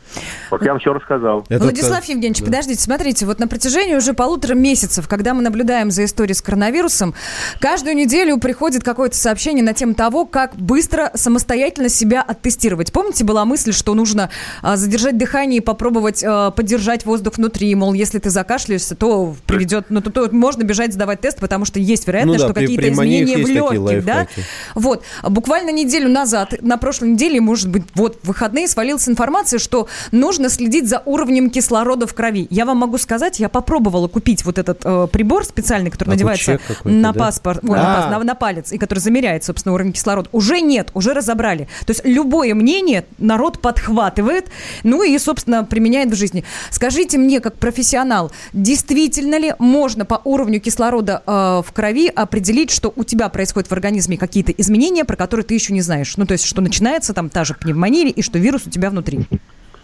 Вот 0.51 0.62
я 0.62 0.72
вам 0.72 0.80
все 0.80 0.93
рассказал. 0.93 1.47
Владислав 1.49 2.05
Евгеньевич, 2.05 2.45
подождите, 2.45 2.82
смотрите, 2.82 3.24
вот 3.24 3.39
на 3.39 3.49
протяжении 3.49 3.95
уже 3.95 4.12
полутора 4.12 4.55
месяцев, 4.55 5.09
когда 5.09 5.32
мы 5.32 5.41
наблюдаем 5.41 5.91
за 5.91 6.05
историей 6.05 6.34
с 6.34 6.43
коронавирусом, 6.43 7.14
каждую 7.59 7.97
неделю 7.97 8.39
приходит 8.39 8.84
какое-то 8.84 9.16
сообщение 9.16 9.64
на 9.64 9.72
тему 9.72 9.95
того, 9.95 10.26
как 10.26 10.55
быстро 10.57 11.11
самостоятельно 11.14 11.89
себя 11.89 12.20
оттестировать. 12.20 12.93
Помните, 12.93 13.24
была 13.24 13.47
мысль, 13.47 13.72
что 13.72 13.95
нужно 13.95 14.28
а, 14.62 14.76
задержать 14.76 15.16
дыхание 15.16 15.59
и 15.59 15.61
попробовать 15.62 16.22
а, 16.22 16.51
поддержать 16.51 17.07
воздух 17.07 17.39
внутри, 17.39 17.74
мол, 17.74 17.95
если 17.95 18.18
ты 18.18 18.28
закашляешься, 18.28 18.95
то 18.97 19.34
приведет, 19.47 19.87
ну, 19.89 20.03
то, 20.03 20.11
то 20.11 20.26
можно 20.33 20.62
бежать 20.62 20.93
сдавать 20.93 21.20
тест, 21.20 21.39
потому 21.41 21.64
что 21.64 21.79
есть 21.79 22.07
вероятность, 22.07 22.41
Ну 22.41 22.49
да, 22.49 22.53
что 22.53 22.61
какие-то 22.61 22.89
изменения 22.91 23.37
в 23.37 23.49
легких, 23.49 24.05
да? 24.05 24.27
Вот, 24.74 25.03
буквально 25.22 25.70
неделю 25.70 26.09
назад, 26.09 26.55
на 26.61 26.77
прошлой 26.79 27.11
неделе, 27.11 27.41
может 27.41 27.68
быть, 27.68 27.85
вот 27.95 28.18
в 28.22 28.29
выходные 28.29 28.68
свалилась 28.68 29.09
информация, 29.09 29.59
что 29.59 29.89
нужно 30.12 30.49
следить 30.49 30.89
за 30.89 31.03
уровнем 31.05 31.51
кислорода 31.51 32.07
в 32.07 32.14
крови. 32.14 32.47
Я 32.51 32.64
вам 32.64 32.79
могу 32.79 32.99
сказать, 32.99 33.41
я 33.41 33.49
попробовала 33.49 34.09
купить 34.09 34.45
вот 34.45 34.59
этот 34.59 34.81
э, 34.85 35.09
прибор 35.12 35.45
специальный, 35.45 35.91
который 35.91 36.11
надевается 36.11 36.53
Акучек 36.55 36.77
какой-то, 36.79 36.97
на 36.97 37.12
да? 37.12 37.18
паспорт, 37.18 37.62
на, 37.62 37.74
А. 37.74 38.01
пас- 38.03 38.11
на- 38.11 38.24
на 38.24 38.35
палец, 38.35 38.72
и 38.72 38.79
который 38.79 38.99
замеряет, 39.01 39.45
собственно, 39.45 39.74
уровень 39.74 39.93
кислорода. 39.93 40.29
Уже 40.33 40.61
нет, 40.61 40.91
уже 40.95 41.12
разобрали. 41.12 41.68
То 41.85 41.91
есть 41.93 42.03
любое 42.05 42.55
мнение 42.55 43.05
народ 43.18 43.61
подхватывает, 43.61 44.47
ну 44.83 45.03
и, 45.03 45.18
собственно, 45.18 45.64
применяет 45.64 46.11
в 46.11 46.14
жизни. 46.16 46.45
Скажите 46.70 47.18
мне, 47.18 47.41
как 47.41 47.57
профессионал, 47.57 48.33
действительно 48.53 49.39
ли 49.39 49.55
можно 49.59 50.05
по 50.07 50.20
уровню 50.24 50.61
кислорода 50.61 51.22
э, 51.26 51.62
в 51.66 51.72
крови 51.72 52.09
определить, 52.09 52.70
что 52.70 52.92
у 52.94 53.04
тебя 53.04 53.28
происходят 53.28 53.68
в 53.68 53.72
организме 53.72 54.16
какие-то 54.16 54.52
изменения, 54.52 55.04
про 55.04 55.16
которые 55.16 55.44
ты 55.44 55.54
еще 55.54 55.72
не 55.72 55.82
знаешь? 55.82 56.16
Ну, 56.16 56.24
то 56.24 56.32
есть, 56.32 56.46
что 56.46 56.62
начинается 56.62 57.12
там 57.12 57.28
та 57.28 57.44
же 57.44 57.54
пневмония 57.54 58.09
и 58.09 58.22
что 58.22 58.38
вирус 58.38 58.66
у 58.66 58.70
тебя 58.70 58.90
внутри. 58.90 59.26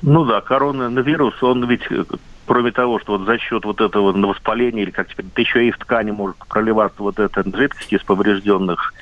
Ну 0.02 0.24
да, 0.24 0.40
коронавирус, 0.40 1.42
он 1.42 1.68
ведь, 1.68 1.82
э, 1.90 2.04
кроме 2.46 2.72
того, 2.72 2.98
что 2.98 3.18
вот 3.18 3.26
за 3.26 3.38
счет 3.38 3.64
вот 3.64 3.80
этого 3.80 4.12
воспаления, 4.12 4.82
или 4.82 4.90
как 4.90 5.08
теперь, 5.08 5.26
еще 5.36 5.68
и 5.68 5.70
в 5.70 5.78
ткани 5.78 6.10
может 6.10 6.36
проливаться 6.48 7.02
вот 7.02 7.18
эта 7.18 7.44
жидкость 7.44 7.92
из 7.92 8.02
поврежденных 8.02 8.94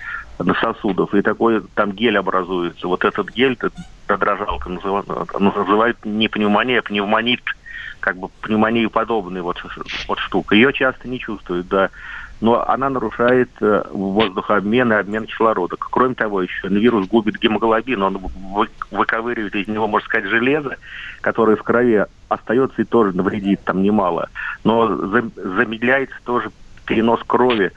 сосудов, 0.61 1.15
и 1.15 1.23
такой 1.23 1.63
там 1.75 1.93
гель 1.93 2.19
образуется. 2.19 2.87
Вот 2.89 3.05
этот 3.05 3.31
гель, 3.31 3.59
дрожалка 4.09 4.69
называют 4.69 5.99
не 6.05 6.29
пневмония, 6.29 6.81
а 6.81 6.83
пневмонит, 6.83 7.43
как 8.01 8.17
бы 8.17 8.29
пневмонию 8.41 8.91
подобная 8.91 9.43
вот, 9.43 9.63
вот 10.09 10.19
штука. 10.19 10.55
Ее 10.55 10.73
часто 10.73 11.09
не 11.09 11.21
чувствуют, 11.21 11.69
да. 11.69 11.91
Но 12.41 12.67
она 12.67 12.89
нарушает 12.89 13.51
э, 13.61 13.85
воздухообмен 13.91 14.91
и 14.93 14.97
обмен 14.97 15.27
кислорода. 15.27 15.77
Кроме 15.79 16.15
того, 16.15 16.41
еще 16.41 16.69
вирус 16.69 17.07
губит 17.07 17.39
гемоглобин, 17.39 18.03
он 18.03 18.17
вы- 18.17 18.71
выковыривает 18.91 19.55
из 19.55 19.69
него, 19.69 19.87
можно 19.87 20.07
сказать, 20.07 20.31
железо, 20.31 20.77
которое 21.21 21.57
в 21.57 21.63
крови 21.63 22.07
остается 22.31 22.81
и 22.81 22.87
тоже 22.87 23.15
навредит 23.15 23.63
там 23.65 23.83
немало. 23.83 24.31
Но 24.65 24.87
за- 24.89 25.31
замедляется 25.37 26.17
тоже 26.25 26.51
перенос 26.87 27.21
крови. 27.27 27.73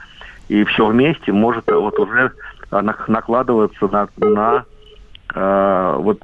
И 0.48 0.64
все 0.64 0.86
вместе 0.86 1.30
может 1.30 1.68
э, 1.68 1.74
вот 1.74 1.98
уже 1.98 2.32
э, 2.70 2.80
нак- 2.80 3.04
накладываться 3.08 3.86
на, 3.88 4.08
на 4.16 4.64
э, 5.34 5.96
вот 5.98 6.22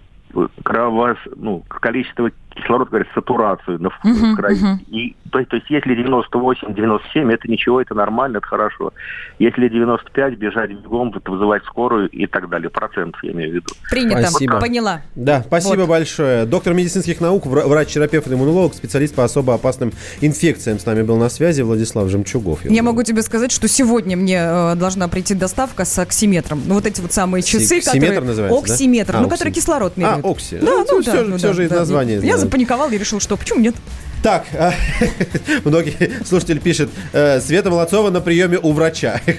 крово, 0.62 1.16
ну, 1.36 1.62
количество 1.68 2.30
кислорода, 2.60 2.90
говорят, 2.90 3.08
сатурацию 3.14 3.80
на, 3.82 3.90
в 3.90 3.98
Мгм, 4.04 4.36
крови. 4.36 4.54
мгм. 4.54 4.80
И, 4.88 5.16
то, 5.30 5.38
есть- 5.38 5.50
то 5.50 5.56
есть 5.56 5.70
если 5.70 5.94
98-97, 5.94 7.30
это 7.32 7.48
ничего, 7.50 7.80
это 7.80 7.94
нормально, 7.94 8.38
это 8.38 8.46
хорошо. 8.46 8.92
Если 9.38 9.68
95, 9.68 10.34
бежать 10.36 10.70
бегом, 10.72 11.12
вызывать 11.26 11.64
скорую 11.64 12.08
и 12.08 12.26
так 12.26 12.48
далее. 12.48 12.70
Процентов 12.70 13.22
я 13.24 13.32
имею 13.32 13.50
в 13.50 13.54
виду. 13.54 13.66
Принято. 13.90 14.22
Спасибо. 14.28 14.60
Поняла. 14.60 15.02
Да, 15.14 15.42
спасибо 15.46 15.86
большое. 15.86 16.44
Доктор 16.46 16.74
медицинских 16.74 17.20
наук, 17.20 17.46
вра- 17.46 17.66
врач-терапевт, 17.66 18.28
иммунолог, 18.28 18.74
специалист 18.74 19.14
по 19.14 19.24
особо 19.24 19.54
опасным 19.54 19.92
инфекциям 20.20 20.78
с 20.78 20.86
нами 20.86 21.02
был 21.02 21.16
на 21.16 21.28
связи 21.28 21.62
Владислав 21.62 22.08
Жемчугов. 22.08 22.64
Я 22.64 22.82
могу 22.82 23.02
тебе 23.02 23.22
сказать, 23.22 23.52
что 23.52 23.68
сегодня 23.68 24.16
мне 24.16 24.38
э, 24.40 24.74
должна 24.76 25.08
прийти 25.08 25.34
доставка 25.34 25.84
с 25.84 25.98
оксиметром. 25.98 26.60
Ну, 26.66 26.74
вот 26.74 26.86
эти 26.86 27.00
вот 27.00 27.12
самые 27.12 27.42
часы, 27.42 27.78
оксиметр 27.78 28.08
которые... 28.14 28.20
называется, 28.28 28.66
да? 28.68 28.72
Оксиметр, 28.74 29.16
А, 29.16 29.20
ну, 29.20 29.26
окси- 29.26 29.30
который 29.30 29.52
кислород 29.52 29.92
А, 29.96 30.00
меряет. 30.00 30.24
окси. 30.24 30.58
Да, 30.58 30.66
Ну, 30.66 30.78
ну, 30.90 31.00
всё 31.02 31.12
да, 31.12 31.18
же- 31.18 31.24
ну, 31.28 31.36
всё 31.38 31.46
да, 31.48 31.52
же 31.54 31.64
из 31.64 31.70
да. 31.70 31.76
названия 31.76 32.14
Я. 32.20 32.38
запаниковал 32.50 32.90
и 32.90 32.98
решил, 32.98 33.20
что 33.20 33.36
почему 33.36 33.60
нет? 33.60 33.76
Так, 34.22 34.44
а, 34.52 34.72
многие 35.64 36.24
слушатель 36.26 36.60
пишет, 36.60 36.90
э, 37.12 37.40
Света 37.40 37.70
Молодцова 37.70 38.10
на 38.10 38.20
приеме 38.20 38.58
у 38.62 38.72
врача. 38.72 39.20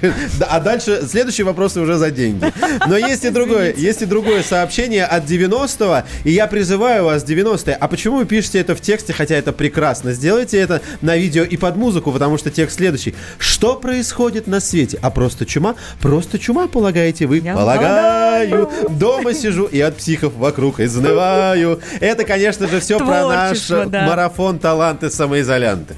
А 0.49 0.59
дальше 0.59 1.03
следующие 1.07 1.45
вопросы 1.45 1.79
уже 1.79 1.97
за 1.97 2.09
деньги. 2.11 2.51
Но 2.87 2.97
есть 2.97 3.23
и 3.23 3.29
другое, 3.29 3.73
есть 3.75 4.01
и 4.01 4.05
другое 4.05 4.43
сообщение 4.43 5.05
от 5.05 5.25
90-го, 5.25 6.03
и 6.23 6.31
я 6.31 6.47
призываю 6.47 7.05
вас, 7.05 7.23
90-е, 7.23 7.75
а 7.75 7.87
почему 7.87 8.17
вы 8.17 8.25
пишете 8.25 8.59
это 8.59 8.75
в 8.75 8.81
тексте, 8.81 9.13
хотя 9.13 9.35
это 9.35 9.53
прекрасно? 9.53 10.13
Сделайте 10.13 10.57
это 10.57 10.81
на 11.01 11.15
видео 11.15 11.43
и 11.43 11.57
под 11.57 11.77
музыку, 11.77 12.11
потому 12.11 12.37
что 12.37 12.49
текст 12.49 12.77
следующий. 12.77 13.13
Что 13.37 13.75
происходит 13.75 14.47
на 14.47 14.59
свете? 14.59 14.97
А 15.01 15.09
просто 15.09 15.45
чума? 15.45 15.75
Просто 16.01 16.39
чума, 16.39 16.67
полагаете 16.67 17.27
вы? 17.27 17.41
Полагаю. 17.41 18.69
Дома 18.89 19.33
сижу 19.33 19.65
и 19.65 19.79
от 19.79 19.97
психов 19.97 20.33
вокруг 20.35 20.79
изнываю. 20.79 21.79
Это, 21.99 22.23
конечно 22.23 22.67
же, 22.67 22.79
все 22.79 22.97
про 22.97 23.27
наш 23.27 23.69
марафон 23.69 24.59
таланты 24.71 25.09
самоизолянты. 25.09 25.95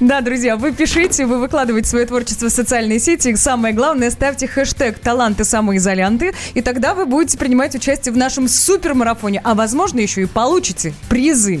Да, 0.00 0.22
друзья, 0.22 0.56
вы 0.56 0.72
пишите, 0.72 1.26
вы 1.26 1.38
выкладываете 1.38 1.90
свое 1.90 2.06
творчество 2.06 2.48
в 2.48 2.52
социальные 2.52 3.00
сети. 3.00 3.28
И 3.28 3.36
самое 3.36 3.74
главное, 3.74 4.10
ставьте 4.10 4.48
хэштег 4.48 4.98
«Таланты 4.98 5.44
самоизолянты», 5.44 6.32
и 6.54 6.62
тогда 6.62 6.94
вы 6.94 7.04
будете 7.04 7.36
принимать 7.36 7.74
участие 7.74 8.14
в 8.14 8.16
нашем 8.16 8.48
супермарафоне, 8.48 9.42
а 9.44 9.54
возможно 9.54 10.00
еще 10.00 10.22
и 10.22 10.26
получите 10.26 10.94
призы. 11.10 11.60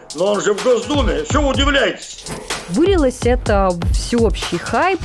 Но 0.15 0.33
он 0.33 0.41
же 0.41 0.53
в 0.53 0.63
Госдуме. 0.63 1.23
Что 1.29 1.41
вы 1.41 1.49
удивляетесь? 1.49 2.25
Вылилось 2.69 3.21
это 3.23 3.69
в 3.69 3.93
всеобщий 3.93 4.57
хайп. 4.57 4.99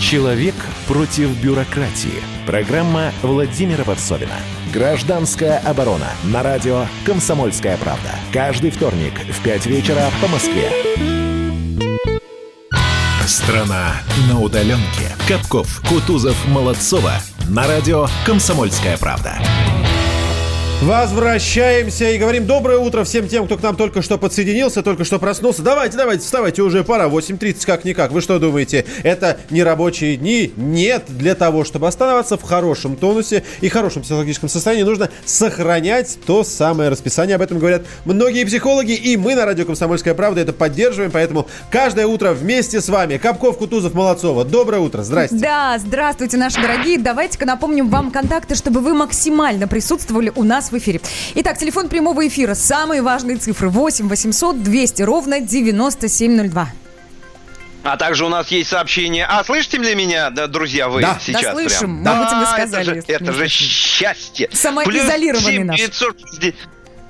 Человек 0.00 0.54
против 0.86 1.30
бюрократии. 1.42 2.22
Программа 2.46 3.12
Владимира 3.22 3.82
Варсовина. 3.84 4.36
Гражданская 4.72 5.58
оборона. 5.58 6.08
На 6.24 6.42
радио 6.42 6.86
«Комсомольская 7.04 7.76
правда». 7.76 8.10
Каждый 8.32 8.70
вторник 8.70 9.14
в 9.30 9.42
5 9.42 9.66
вечера 9.66 10.10
по 10.22 10.28
Москве. 10.28 10.70
Страна 13.26 13.94
на 14.30 14.40
удаленке. 14.40 15.16
Капков, 15.26 15.82
Кутузов, 15.88 16.36
Молодцова. 16.46 17.14
На 17.48 17.66
радио 17.66 18.06
«Комсомольская 18.24 18.96
правда». 18.98 19.38
Возвращаемся 20.82 22.10
и 22.10 22.18
говорим 22.18 22.46
доброе 22.46 22.78
утро 22.78 23.02
всем 23.02 23.26
тем, 23.28 23.46
кто 23.46 23.56
к 23.56 23.62
нам 23.62 23.76
только 23.76 24.02
что 24.02 24.18
подсоединился, 24.18 24.82
только 24.82 25.04
что 25.04 25.18
проснулся. 25.18 25.62
Давайте, 25.62 25.96
давайте, 25.96 26.22
вставайте, 26.22 26.60
уже 26.60 26.84
пора, 26.84 27.06
8.30 27.06 27.64
как-никак. 27.64 28.12
Вы 28.12 28.20
что 28.20 28.38
думаете, 28.38 28.84
это 29.02 29.38
не 29.48 29.62
рабочие 29.62 30.18
дни? 30.18 30.52
Нет, 30.54 31.04
для 31.08 31.34
того, 31.34 31.64
чтобы 31.64 31.88
оставаться 31.88 32.36
в 32.36 32.42
хорошем 32.42 32.94
тонусе 32.96 33.42
и 33.62 33.70
хорошем 33.70 34.02
психологическом 34.02 34.50
состоянии, 34.50 34.82
нужно 34.82 35.08
сохранять 35.24 36.18
то 36.26 36.44
самое 36.44 36.90
расписание. 36.90 37.36
Об 37.36 37.42
этом 37.42 37.58
говорят 37.58 37.82
многие 38.04 38.44
психологи, 38.44 38.92
и 38.92 39.16
мы 39.16 39.34
на 39.34 39.46
радио 39.46 39.64
«Комсомольская 39.64 40.12
правда» 40.14 40.42
это 40.42 40.52
поддерживаем, 40.52 41.10
поэтому 41.10 41.46
каждое 41.70 42.06
утро 42.06 42.32
вместе 42.32 42.82
с 42.82 42.90
вами. 42.90 43.16
Капков, 43.16 43.56
Кутузов, 43.56 43.94
Молодцова. 43.94 44.44
Доброе 44.44 44.80
утро, 44.80 45.02
здрасте. 45.02 45.36
Да, 45.36 45.78
здравствуйте, 45.78 46.36
наши 46.36 46.60
дорогие. 46.60 46.98
Давайте-ка 46.98 47.46
напомним 47.46 47.88
вам 47.88 48.10
контакты, 48.10 48.54
чтобы 48.54 48.80
вы 48.80 48.92
максимально 48.92 49.66
присутствовали 49.66 50.30
у 50.36 50.42
нас 50.42 50.65
в 50.70 50.78
эфире. 50.78 51.00
Итак, 51.36 51.58
телефон 51.58 51.88
прямого 51.88 52.26
эфира. 52.26 52.54
Самые 52.54 53.02
важные 53.02 53.36
цифры. 53.36 53.68
8 53.68 54.08
800 54.08 54.62
200 54.62 55.02
ровно 55.02 55.40
9702. 55.40 56.68
А 57.82 57.96
также 57.96 58.24
у 58.26 58.28
нас 58.28 58.48
есть 58.48 58.68
сообщение. 58.70 59.26
А 59.26 59.44
слышите 59.44 59.78
ли 59.78 59.94
меня, 59.94 60.30
да, 60.30 60.48
друзья, 60.48 60.88
вы 60.88 61.02
Да. 61.02 61.18
сейчас? 61.22 61.42
Да, 61.42 61.52
слышим. 61.52 62.02
прям? 62.02 62.16
Мы 62.16 62.24
бы 62.24 62.30
тебе 62.30 62.40
Да, 62.40 62.52
сказали, 62.52 62.98
Это 62.98 63.06
же, 63.06 63.14
это 63.24 63.32
же 63.32 63.48
счастье. 63.48 64.48
Самоизолированный 64.52 65.54
Плюс 65.56 65.66
наш. 65.66 65.76
960 65.78 66.54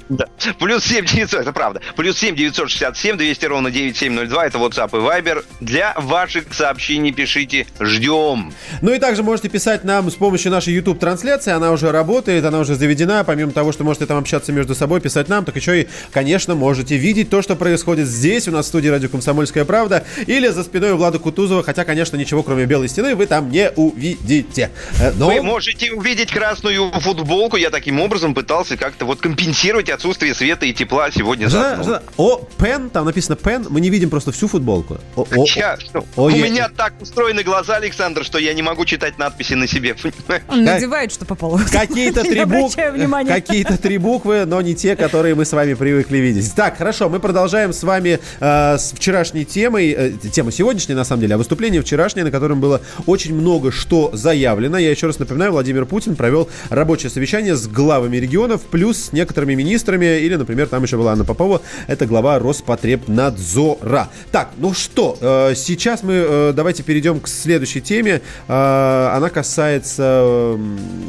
Да. 0.09 0.27
Плюс 0.59 0.85
7 0.85 1.05
900, 1.05 1.41
это 1.41 1.53
правда. 1.53 1.81
Плюс 1.97 2.19
7 2.19 2.37
967 2.37 3.17
200 3.17 3.47
ровно 3.47 3.71
9702, 3.71 4.47
это 4.47 4.59
WhatsApp 4.59 4.91
и 4.91 5.01
Viber. 5.01 5.45
Для 5.61 5.95
ваших 5.97 6.53
сообщений 6.53 7.13
пишите 7.13 7.67
«Ждем». 7.81 8.53
Ну 8.83 8.95
и 8.95 8.99
также 8.99 9.23
можете 9.23 9.49
писать 9.49 9.85
нам 9.85 10.11
с 10.11 10.15
помощью 10.15 10.53
нашей 10.53 10.75
YouTube-трансляции. 10.75 11.53
Она 11.53 11.73
уже 11.73 11.91
работает, 11.91 12.45
она 12.45 12.61
уже 12.61 12.77
заведена. 12.77 13.25
Помимо 13.25 13.53
того, 13.53 13.73
что 13.73 13.85
можете 13.85 14.07
там 14.07 14.19
общаться 14.19 14.53
между 14.53 14.75
собой, 14.75 15.01
писать 15.01 15.29
нам, 15.29 15.45
так 15.45 15.57
еще 15.57 15.83
и, 15.83 15.89
конечно, 16.13 16.55
можете 16.55 16.97
видеть 16.97 17.31
то, 17.31 17.43
что 17.43 17.57
происходит 17.57 18.07
здесь, 18.07 18.47
у 18.47 18.53
нас 18.53 18.67
в 18.67 18.69
студии 18.69 18.89
радио 18.89 19.09
«Комсомольская 19.09 19.65
правда», 19.65 20.05
или 20.27 20.49
за 20.49 20.63
спиной 20.63 20.93
у 20.93 20.97
Влада 20.97 21.19
Кутузова, 21.19 21.63
хотя, 21.63 21.85
конечно, 21.85 22.17
ничего, 22.17 22.43
кроме 22.43 22.67
белой 22.67 22.89
стены, 22.89 23.17
вы 23.17 23.27
там 23.27 23.51
не 23.51 23.71
увидите. 23.71 24.71
Э, 25.01 25.13
Но... 25.17 25.27
Вы 25.29 25.43
можете 25.43 25.93
увидеть 25.93 26.31
красную 26.31 26.93
футболку. 27.01 27.57
Я 27.57 27.71
таким 27.71 28.01
образом 28.01 28.35
пытался 28.35 28.77
как-то 28.77 29.05
вот 29.05 29.21
компенсировать 29.21 29.89
отсутствие 29.97 30.35
света 30.35 30.67
и 30.67 30.73
тепла 30.73 31.11
сегодня 31.11 31.49
за 31.49 32.03
о, 32.17 32.41
пен, 32.59 32.91
там 32.91 33.05
написано 33.07 33.37
пен, 33.37 33.67
мы 33.71 33.81
не 33.81 33.91
видим 33.91 34.11
просто 34.11 34.31
всю 34.33 34.47
футболку. 34.49 34.99
О, 35.17 35.23
о, 35.35 35.45
Я- 35.57 35.77
что? 35.79 36.05
о, 36.17 36.25
у 36.25 36.29
я- 36.29 36.43
меня 36.45 36.69
так 36.69 36.93
устроены 37.01 37.43
глаза, 37.43 37.77
Александр, 37.77 38.25
что 38.25 38.39
я 38.39 38.55
не 38.55 38.63
могу 38.63 38.85
читать 38.85 39.19
надписи 39.19 39.55
на 39.55 39.67
себе. 39.67 39.95
понимаешь? 39.95 40.43
Он 40.49 40.65
надевает, 40.65 41.13
что 41.13 41.25
попало. 41.25 41.61
Какие-то 41.73 42.23
три, 42.23 42.41
бук- 42.41 42.43
обращаю 42.67 42.93
внимания. 42.93 43.29
какие-то 43.33 43.77
три 43.79 43.99
буквы, 43.99 44.45
но 44.47 44.61
не 44.61 44.75
те, 44.75 44.97
которые 44.97 45.35
мы 45.35 45.45
с 45.45 45.53
вами 45.53 45.75
привыкли 45.75 46.19
видеть. 46.19 46.55
Так, 46.55 46.77
хорошо, 46.79 47.09
мы 47.09 47.19
продолжаем 47.21 47.73
с 47.73 47.83
вами 47.83 48.21
э, 48.41 48.79
с 48.79 48.93
вчерашней 48.93 49.45
темой, 49.45 49.91
э, 49.97 50.13
тема 50.33 50.53
сегодняшняя 50.53 50.95
на 50.95 51.05
самом 51.05 51.23
деле, 51.23 51.35
а 51.35 51.39
выступление 51.39 51.81
вчерашнее, 51.83 52.25
на 52.25 52.31
котором 52.31 52.61
было 52.61 52.81
очень 53.07 53.35
много 53.35 53.73
что 53.73 54.11
заявлено. 54.13 54.79
Я 54.79 54.91
еще 54.91 55.07
раз 55.07 55.19
напоминаю, 55.19 55.53
Владимир 55.53 55.87
Путин 55.87 56.17
провел 56.17 56.49
рабочее 56.71 57.11
совещание 57.11 57.57
с 57.57 57.67
главами 57.67 58.17
регионов, 58.19 58.63
плюс 58.63 59.07
с 59.07 59.13
некоторыми 59.13 59.55
министрами, 59.55 59.86
или, 59.95 60.37
например, 60.37 60.67
там 60.69 60.83
еще 60.83 60.97
была 60.97 61.13
Анна 61.13 61.25
Попова, 61.25 61.63
это 61.87 62.07
глава 62.07 62.39
Роспотребнадзора. 62.39 64.09
Так, 64.33 64.51
ну 64.57 64.75
что, 64.75 65.17
э, 65.21 65.55
сейчас 65.55 66.03
мы 66.03 66.15
э, 66.15 66.53
давайте 66.55 66.83
перейдем 66.83 67.21
к 67.21 67.29
следующей 67.29 67.81
теме. 67.81 68.21
Э, 68.49 69.11
она 69.15 69.31
касается 69.31 70.59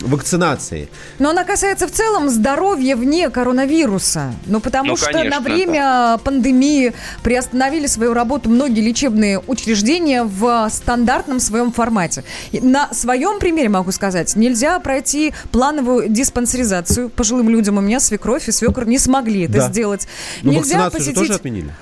вакцинации. 0.02 0.90
Но 1.20 1.30
она 1.30 1.44
касается 1.44 1.88
в 1.88 1.92
целом 1.92 2.30
здоровья 2.30 2.96
вне 2.96 3.30
коронавируса. 3.30 4.34
Ну, 4.46 4.60
потому 4.60 4.92
Ну, 4.92 4.98
что 4.98 5.12
конечно, 5.12 5.30
на 5.30 5.40
время 5.40 6.20
пандемии 6.24 6.94
приостановили 7.24 7.88
свою 7.88 8.14
работу 8.14 8.50
многие 8.50 8.82
лечебные 8.82 9.42
учреждения 9.48 10.24
в 10.24 10.70
стандартном 10.72 11.40
своем 11.40 11.72
формате. 11.72 12.24
На 12.52 12.94
своем 12.94 13.40
примере 13.40 13.70
могу 13.70 13.92
сказать, 13.92 14.36
нельзя 14.36 14.80
пройти 14.80 15.34
плановую 15.52 16.10
диспансеризацию 16.10 17.10
пожилым 17.10 17.50
людям. 17.50 17.78
У 17.78 17.82
меня 17.82 18.00
свекровь 18.00 18.48
и 18.48 18.52
свекр 18.68 18.86
не 18.88 19.00
смогли 19.00 19.42
это 19.42 19.54
Да. 19.54 19.68
сделать. 19.70 20.08
Но 20.44 20.52
нельзя 20.52 20.78
вакцинацию 20.86 21.02
же 21.04 21.14
тоже 21.14 21.34
отменили. 21.34 21.74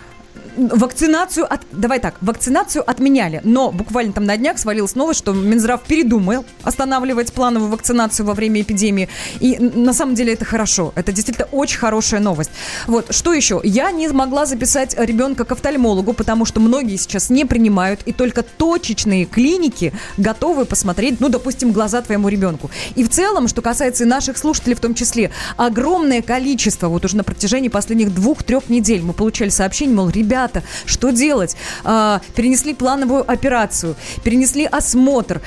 Вакцинацию, 0.57 1.51
от, 1.51 1.61
давай 1.71 1.99
так, 1.99 2.15
вакцинацию 2.21 2.89
отменяли, 2.89 3.41
но 3.43 3.71
буквально 3.71 4.13
там 4.13 4.25
на 4.25 4.37
днях 4.37 4.57
свалилась 4.57 4.95
новость, 4.95 5.19
что 5.19 5.33
Минздрав 5.33 5.81
передумал 5.81 6.45
останавливать 6.63 7.33
плановую 7.33 7.71
вакцинацию 7.71 8.25
во 8.25 8.33
время 8.33 8.61
эпидемии. 8.61 9.09
И 9.39 9.57
на 9.59 9.93
самом 9.93 10.15
деле 10.15 10.33
это 10.33 10.45
хорошо, 10.45 10.93
это 10.95 11.11
действительно 11.11 11.47
очень 11.51 11.77
хорошая 11.77 12.21
новость. 12.21 12.51
Вот, 12.87 13.13
что 13.13 13.33
еще? 13.33 13.59
Я 13.63 13.91
не 13.91 14.07
могла 14.07 14.45
записать 14.45 14.95
ребенка 14.97 15.45
к 15.45 15.51
офтальмологу, 15.51 16.13
потому 16.13 16.45
что 16.45 16.59
многие 16.59 16.95
сейчас 16.97 17.29
не 17.29 17.45
принимают, 17.45 18.01
и 18.05 18.13
только 18.13 18.43
точечные 18.43 19.25
клиники 19.25 19.93
готовы 20.17 20.65
посмотреть, 20.65 21.19
ну, 21.19 21.29
допустим, 21.29 21.71
глаза 21.71 22.01
твоему 22.01 22.29
ребенку. 22.29 22.69
И 22.95 23.03
в 23.03 23.09
целом, 23.09 23.47
что 23.47 23.61
касается 23.61 24.03
и 24.03 24.07
наших 24.07 24.37
слушателей 24.37 24.75
в 24.75 24.79
том 24.79 24.95
числе, 24.95 25.31
огромное 25.57 26.21
количество, 26.21 26.87
вот 26.87 27.03
уже 27.05 27.17
на 27.17 27.23
протяжении 27.23 27.69
последних 27.69 28.13
двух-трех 28.13 28.69
недель 28.69 29.01
мы 29.01 29.13
получали 29.13 29.49
сообщения, 29.49 29.93
мол, 29.93 30.09
ребята, 30.45 30.63
что 30.85 31.09
делать? 31.09 31.55
А, 31.83 32.21
перенесли 32.35 32.73
плановую 32.73 33.29
операцию, 33.29 33.95
перенесли 34.23 34.65
осмотр, 34.65 35.41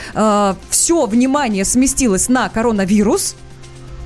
все 0.71 1.07
внимание 1.07 1.65
сместилось 1.65 2.29
на 2.29 2.49
коронавирус, 2.49 3.37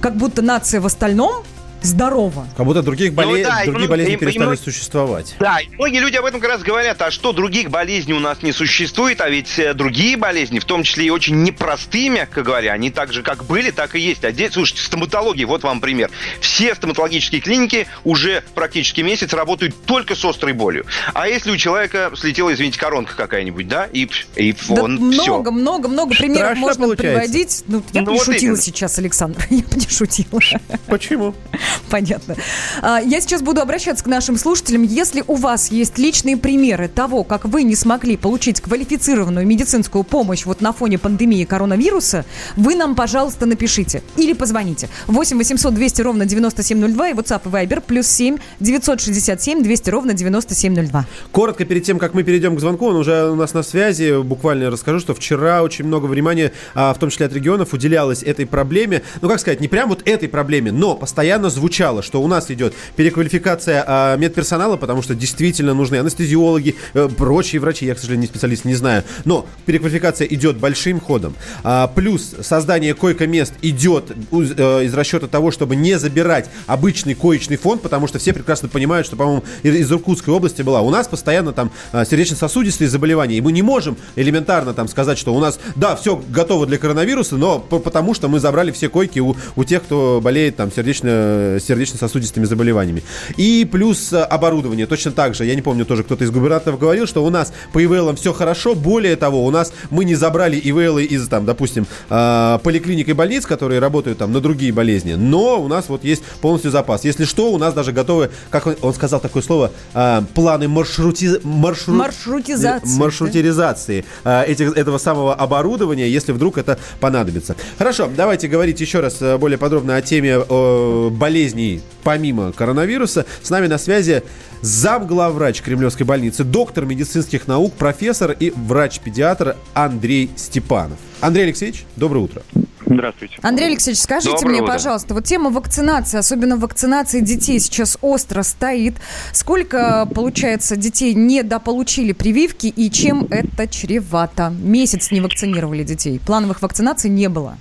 как 0.01 0.17
будто 0.17 0.43
нация 0.43 0.81
в 0.81 0.87
остальном 0.87 1.45
здорова. 1.83 2.47
Как 2.57 2.67
будто 2.67 2.83
других, 2.83 3.13
боле- 3.13 3.43
Ну 3.45 3.51
да, 3.51 3.63
и 3.63 3.67
другие 3.67 3.87
мно- 3.87 3.91
болезни 3.91 4.13
и- 4.13 4.17
и 4.17 4.19
перестали 4.19 4.47
мно- 4.47 4.57
существовать. 4.57 5.35
Да, 5.39 5.59
и 5.61 5.69
многие 5.75 5.99
люди 6.01 6.17
об 6.17 6.25
этом 6.25 6.41
как 6.41 6.51
раз 6.51 6.63
говорят, 6.63 7.01
а 7.03 7.11
что 7.11 7.33
других 7.33 7.71
болезней 7.71 8.15
у 8.15 8.21
нас 8.21 8.43
не 8.43 8.53
существует, 8.53 9.21
а 9.21 9.29
ведь 9.29 9.59
э, 9.59 9.75
другие 9.75 10.17
болезни, 10.17 10.59
в 10.59 10.65
том 10.65 10.83
числе 10.83 11.07
и 11.07 11.11
очень 11.11 11.43
непростые, 11.43 12.09
мягко 12.09 12.43
говоря, 12.43 12.73
они 12.73 12.91
так 12.91 13.13
же, 13.13 13.23
как 13.23 13.45
были, 13.45 13.71
так 13.71 13.95
и 13.95 14.01
есть. 14.01 14.25
А 14.25 14.31
здесь, 14.33 14.53
слушайте, 14.53 14.83
стоматология, 14.83 15.47
вот 15.47 15.63
вам 15.63 15.81
пример. 15.81 16.11
Все 16.41 16.75
стоматологические 16.75 17.41
клиники 17.41 17.87
уже 18.05 18.43
практически 18.55 19.01
месяц 19.01 19.33
работают 19.33 19.75
только 19.85 20.15
с 20.15 20.25
острой 20.25 20.53
болью. 20.53 20.87
А 21.15 21.29
если 21.29 21.51
у 21.51 21.57
человека 21.57 22.13
слетела, 22.17 22.53
извините, 22.53 22.79
коронка 22.79 23.15
какая-нибудь, 23.17 23.69
да, 23.69 23.87
и, 23.93 24.09
и 24.37 24.53
Да 24.69 24.83
он 24.83 25.13
все. 25.13 25.23
много, 25.25 25.51
много, 25.51 25.89
много 25.89 26.15
примеров 26.15 26.43
Страшно 26.59 26.61
можно 26.63 26.85
получается. 26.87 27.21
приводить. 27.21 27.65
Ну, 27.67 27.83
я 27.93 28.01
Ну, 28.01 28.07
бы 28.07 28.13
не 28.13 28.19
вот 28.19 28.25
шутила 28.27 28.41
именно. 28.43 28.57
сейчас, 28.63 28.99
Александр. 28.99 29.47
Я 29.51 29.59
бы 29.63 29.77
не 29.77 29.89
шутила. 29.89 30.41
Почему? 30.87 31.35
Понятно. 31.91 32.37
А, 32.81 33.01
Я 33.01 33.21
сейчас 33.21 33.43
буду 33.43 33.61
обращаться 33.61 34.05
к 34.05 34.07
нашим 34.07 34.37
слушателям. 34.37 34.83
Если 34.83 35.25
у 35.27 35.35
вас 35.35 35.71
есть 35.71 35.99
личные 35.99 36.37
примеры 36.37 36.89
того, 36.89 37.25
как 37.25 37.45
вы 37.45 37.63
не 37.63 37.77
смогли 37.77 38.17
получить 38.17 38.61
квалифицированную 38.61 39.47
медицинскую 39.47 40.05
помощь 40.05 40.45
вот 40.45 40.61
на 40.61 40.73
фоне 40.73 40.99
пандемии 40.99 41.45
коронавируса, 41.45 42.25
вы 42.57 42.75
нам, 42.75 42.95
пожалуйста, 42.95 43.47
напишите 43.47 44.03
или 44.17 44.33
позвоните. 44.33 44.89
8 45.07 45.37
800 45.37 45.75
200 45.75 46.03
ровно 46.03 46.27
9702 46.27 47.09
и 47.09 47.13
WhatsApp 47.15 47.43
и 47.45 47.49
Viber 47.49 47.83
плюс 47.87 48.07
7 48.07 48.39
967 48.61 49.63
200 49.63 49.91
ровно 49.91 50.15
9702. 50.15 51.07
Коротко 51.31 51.65
перед 51.65 51.85
тем, 51.85 51.99
как 51.99 52.15
мы 52.15 52.23
перейдем 52.23 52.57
к 52.57 52.61
звонку, 52.61 52.87
он 52.87 52.97
уже 52.97 53.31
у 53.31 53.35
нас 53.35 53.55
на 53.55 53.63
связи. 53.63 54.23
Буквально 54.23 54.71
расскажу, 54.71 55.01
что 55.01 55.15
вчера 55.15 55.63
очень 55.63 55.85
много 55.85 56.07
внимания, 56.07 56.53
а, 56.75 56.93
в 56.95 56.99
том 56.99 57.11
числе 57.11 57.27
от 57.27 57.33
регионов, 57.33 57.73
уделялось 57.73 58.23
этой 58.23 58.47
проблеме. 58.47 59.03
Ну, 59.21 59.29
как 59.29 59.41
сказать, 59.41 59.61
не 59.61 59.69
прям 59.69 59.89
вот 59.89 60.03
этой 60.05 60.29
проблеме, 60.29 60.73
но 60.73 60.97
постоянно 60.97 61.51
звучало, 61.63 62.03
что 62.03 62.21
у 62.21 62.27
нас 62.27 62.51
идет 62.51 62.75
переквалификация 62.97 63.85
а, 63.87 64.17
медперсонала, 64.17 64.77
потому 64.77 65.01
что 65.01 65.15
действительно 65.15 65.75
нужны 65.75 65.97
анестезиологи, 65.97 66.75
э, 66.93 67.09
прочие 67.17 67.61
врачи. 67.61 67.87
Я, 67.87 67.95
к 67.95 67.99
сожалению, 67.99 68.23
не 68.23 68.27
специалист, 68.27 68.65
не 68.65 68.75
знаю. 68.75 69.05
Но 69.25 69.47
переквалификация 69.65 70.27
идет 70.27 70.57
большим 70.57 70.99
ходом. 70.99 71.37
А, 71.63 71.87
плюс 71.87 72.35
создание 72.41 72.95
койко-мест 72.95 73.55
идет 73.63 74.11
э, 74.11 74.85
из 74.85 74.93
расчета 74.93 75.29
того, 75.29 75.53
чтобы 75.53 75.77
не 75.77 75.97
забирать 76.01 76.51
обычный 76.67 77.15
коечный 77.15 77.57
фонд, 77.57 77.81
потому 77.81 78.09
что 78.09 78.19
все 78.19 78.33
прекрасно 78.33 78.69
понимают, 78.69 79.07
что, 79.07 79.15
по-моему, 79.15 79.45
из, 79.63 79.93
Иркутской 79.93 80.35
области 80.35 80.63
была. 80.63 80.81
У 80.81 80.91
нас 80.91 81.07
постоянно 81.07 81.53
там 81.53 81.71
а, 81.93 82.05
сердечно-сосудистые 82.05 82.89
заболевания, 82.89 83.37
и 83.37 83.41
мы 83.41 83.53
не 83.53 83.63
можем 83.63 83.97
элементарно 84.17 84.75
там 84.75 84.89
сказать, 84.89 85.17
что 85.17 85.33
у 85.33 85.39
нас, 85.39 85.61
да, 85.77 85.95
все 85.95 86.21
готово 86.29 86.67
для 86.67 86.79
коронавируса, 86.79 87.37
но 87.37 87.61
по- 87.61 87.79
потому 87.79 88.15
что 88.15 88.27
мы 88.27 88.41
забрали 88.41 88.73
все 88.73 88.89
койки 88.89 89.21
у, 89.21 89.37
у 89.55 89.63
тех, 89.63 89.85
кто 89.85 90.21
болеет 90.21 90.57
там 90.57 90.73
сердечно, 90.73 91.52
сердечно-сосудистыми 91.61 92.45
заболеваниями. 92.45 93.03
И 93.37 93.69
плюс 93.71 94.13
а, 94.13 94.25
оборудование. 94.25 94.87
Точно 94.87 95.13
так 95.13 95.35
же, 95.35 95.45
я 95.45 95.55
не 95.55 95.63
помню, 95.63 95.85
тоже 95.85 96.05
кто-то 96.05 96.25
из 96.25 96.31
губернаторов 96.31 96.79
говорил, 96.79 97.07
что 97.07 97.25
у 97.25 97.31
нас 97.31 97.53
по 97.73 97.83
ИВЛам 97.83 98.17
все 98.17 98.33
хорошо. 98.33 98.75
Более 98.75 99.17
того, 99.17 99.45
у 99.45 99.51
нас 99.51 99.73
мы 99.91 100.05
не 100.05 100.15
забрали 100.15 100.57
ИВЛы 100.59 101.05
из, 101.05 101.29
там, 101.29 101.45
допустим, 101.45 101.87
а, 102.11 102.59
поликлиник 102.59 103.09
и 103.09 103.13
больниц, 103.13 103.47
которые 103.47 103.81
работают 103.81 104.19
там 104.19 104.33
на 104.33 104.41
другие 104.41 104.73
болезни. 104.73 105.15
Но 105.15 105.61
у 105.63 105.69
нас 105.69 105.89
вот 105.89 106.05
есть 106.05 106.23
полностью 106.41 106.71
запас. 106.71 107.05
Если 107.05 107.25
что, 107.25 107.53
у 107.53 107.59
нас 107.59 107.75
даже 107.75 107.93
готовы, 107.93 108.31
как 108.51 108.67
он, 108.67 108.77
он 108.83 108.95
сказал 108.95 109.21
такое 109.21 109.43
слово, 109.43 109.73
а, 109.95 110.25
планы 110.35 110.69
маршрути... 110.69 111.29
маршру- 111.43 111.93
Маршрутизации, 111.93 112.99
маршрутизации 112.99 114.05
этих, 114.25 114.77
этого 114.77 114.99
самого 114.99 115.35
оборудования, 115.35 116.09
если 116.09 116.33
вдруг 116.33 116.59
это 116.59 116.79
понадобится. 117.01 117.57
Хорошо, 117.79 118.09
давайте 118.15 118.49
говорить 118.49 118.81
еще 118.81 119.01
раз 119.01 119.19
э, 119.21 119.37
более 119.39 119.59
подробно 119.59 119.97
о 119.97 120.03
теме 120.03 120.39
э, 120.49 121.11
болезней 121.33 121.81
помимо 122.05 122.53
коронавируса. 122.53 123.25
С 123.43 123.49
нами 123.49 123.67
на 123.67 123.79
связи 123.79 124.23
замглавврач 124.61 125.63
Кремлевской 125.63 126.05
больницы, 126.05 126.45
доктор 126.45 126.85
медицинских 126.85 127.49
наук, 127.49 127.73
профессор 127.73 128.33
и 128.33 128.51
врач-педиатр 128.55 129.57
Андрей 129.73 130.31
Степанов. 130.37 130.99
Андрей 131.23 131.45
Алексеевич, 131.45 131.87
доброе 131.97 132.21
утро. 132.21 132.43
Здравствуйте. 132.85 133.37
Андрей 133.41 133.69
Алексеевич, 133.69 134.03
скажите 134.03 134.33
Доброе 134.33 134.51
мне, 134.51 134.61
утро. 134.61 134.73
пожалуйста, 134.75 135.15
вот 135.15 135.25
тема 135.25 135.49
вакцинации, 135.49 136.19
особенно 136.19 136.59
вакцинации 136.59 137.21
детей, 137.21 137.59
сейчас 137.61 137.97
остро 138.03 138.43
стоит. 138.43 138.97
Сколько, 139.33 140.07
получается, 140.15 140.77
детей 140.77 141.15
недополучили 141.15 142.13
прививки 142.13 142.67
и 142.67 142.91
чем 142.91 143.27
это 143.31 143.67
чревато? 143.67 144.51
Месяц 144.51 145.11
не 145.11 145.23
вакцинировали 145.23 145.83
детей. 145.83 146.21
Плановых 146.27 146.61
вакцинаций 146.61 147.09
не 147.09 147.31
было. 147.31 147.57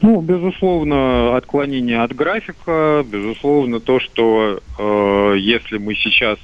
Ну, 0.00 0.20
безусловно, 0.20 1.36
отклонение 1.36 2.02
от 2.02 2.14
графика, 2.14 3.04
безусловно, 3.06 3.80
то, 3.80 4.00
что 4.00 4.60
э, 4.78 5.34
если 5.38 5.78
мы 5.78 5.94
сейчас 5.94 6.38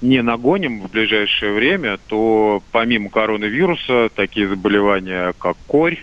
не 0.00 0.22
нагоним 0.22 0.82
в 0.82 0.90
ближайшее 0.90 1.52
время, 1.52 1.98
то 2.06 2.62
помимо 2.70 3.10
коронавируса 3.10 4.10
такие 4.14 4.48
заболевания, 4.48 5.34
как 5.38 5.56
корь, 5.66 5.98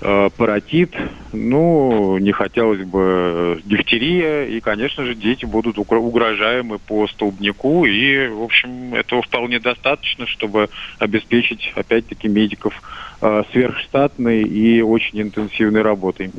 э, 0.00 0.30
паротит, 0.36 0.94
ну, 1.32 2.18
не 2.18 2.32
хотелось 2.32 2.84
бы 2.84 3.00
э, 3.00 3.56
дифтерия, 3.64 4.44
и, 4.46 4.60
конечно 4.60 5.04
же, 5.04 5.14
дети 5.14 5.44
будут 5.44 5.78
угро- 5.78 5.98
угрожаемы 5.98 6.78
по 6.78 7.06
столбнику, 7.08 7.84
и, 7.84 8.28
в 8.28 8.42
общем, 8.42 8.94
этого 8.94 9.22
вполне 9.22 9.60
достаточно, 9.60 10.26
чтобы 10.26 10.68
обеспечить, 10.98 11.72
опять-таки, 11.74 12.28
медиков 12.28 12.74
сверхштатной 13.52 14.42
и 14.42 14.82
очень 14.82 15.22
интенсивной 15.22 15.82
работой. 15.82 16.30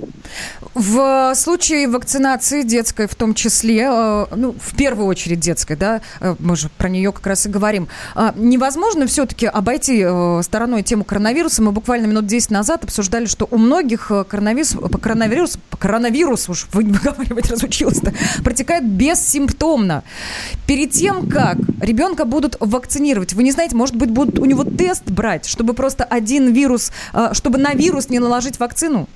В 0.74 1.34
случае 1.36 1.88
вакцинации 1.88 2.64
детской, 2.64 3.08
в 3.08 3.16
том 3.16 3.34
числе, 3.34 3.88
э, 3.92 4.26
ну, 4.36 4.56
в 4.60 4.76
первую 4.76 5.08
очередь 5.08 5.40
детской, 5.40 5.76
да, 5.76 6.02
э, 6.20 6.36
мы 6.40 6.56
же 6.56 6.70
про 6.78 6.90
нее 6.90 7.12
как 7.12 7.26
раз 7.28 7.46
и 7.46 7.50
говорим, 7.50 7.88
невозможно 8.36 9.08
все-таки 9.08 9.46
обойти 9.46 10.04
э, 10.06 10.42
стороной 10.44 10.84
тему 10.84 11.04
коронавируса. 11.04 11.62
Мы 11.62 11.72
буквально 11.72 12.06
минут 12.06 12.26
10 12.26 12.52
назад 12.52 12.84
обсуждали, 12.84 13.26
что 13.26 13.48
у 13.50 13.58
многих 13.58 14.12
э, 14.12 14.24
коронавирус, 14.24 14.78
коронавирус, 15.02 15.58
коронавирус 15.78 16.50
уж 16.50 16.68
выговаривать 16.74 17.50
разучилась-то, 17.50 18.14
протекает 18.44 18.86
бессимптомно. 18.86 20.04
Перед 20.68 20.92
тем, 20.92 21.30
как 21.30 21.58
ребенка 21.82 22.26
будут 22.26 22.58
вакцинировать, 22.60 23.34
вы 23.34 23.44
не 23.44 23.52
знаете, 23.52 23.76
может 23.76 23.96
быть, 23.96 24.10
будут 24.10 24.40
у 24.40 24.46
него 24.46 24.64
тест 24.64 25.06
брать, 25.06 25.46
чтобы 25.46 25.74
просто 25.74 26.04
один 26.04 26.52
вирус, 26.52 26.75
э, 27.14 27.34
чтобы 27.34 27.58
на 27.58 27.74
вирус 27.74 28.10
не 28.10 28.20
наложить 28.20 28.60
вакцину? 28.60 29.08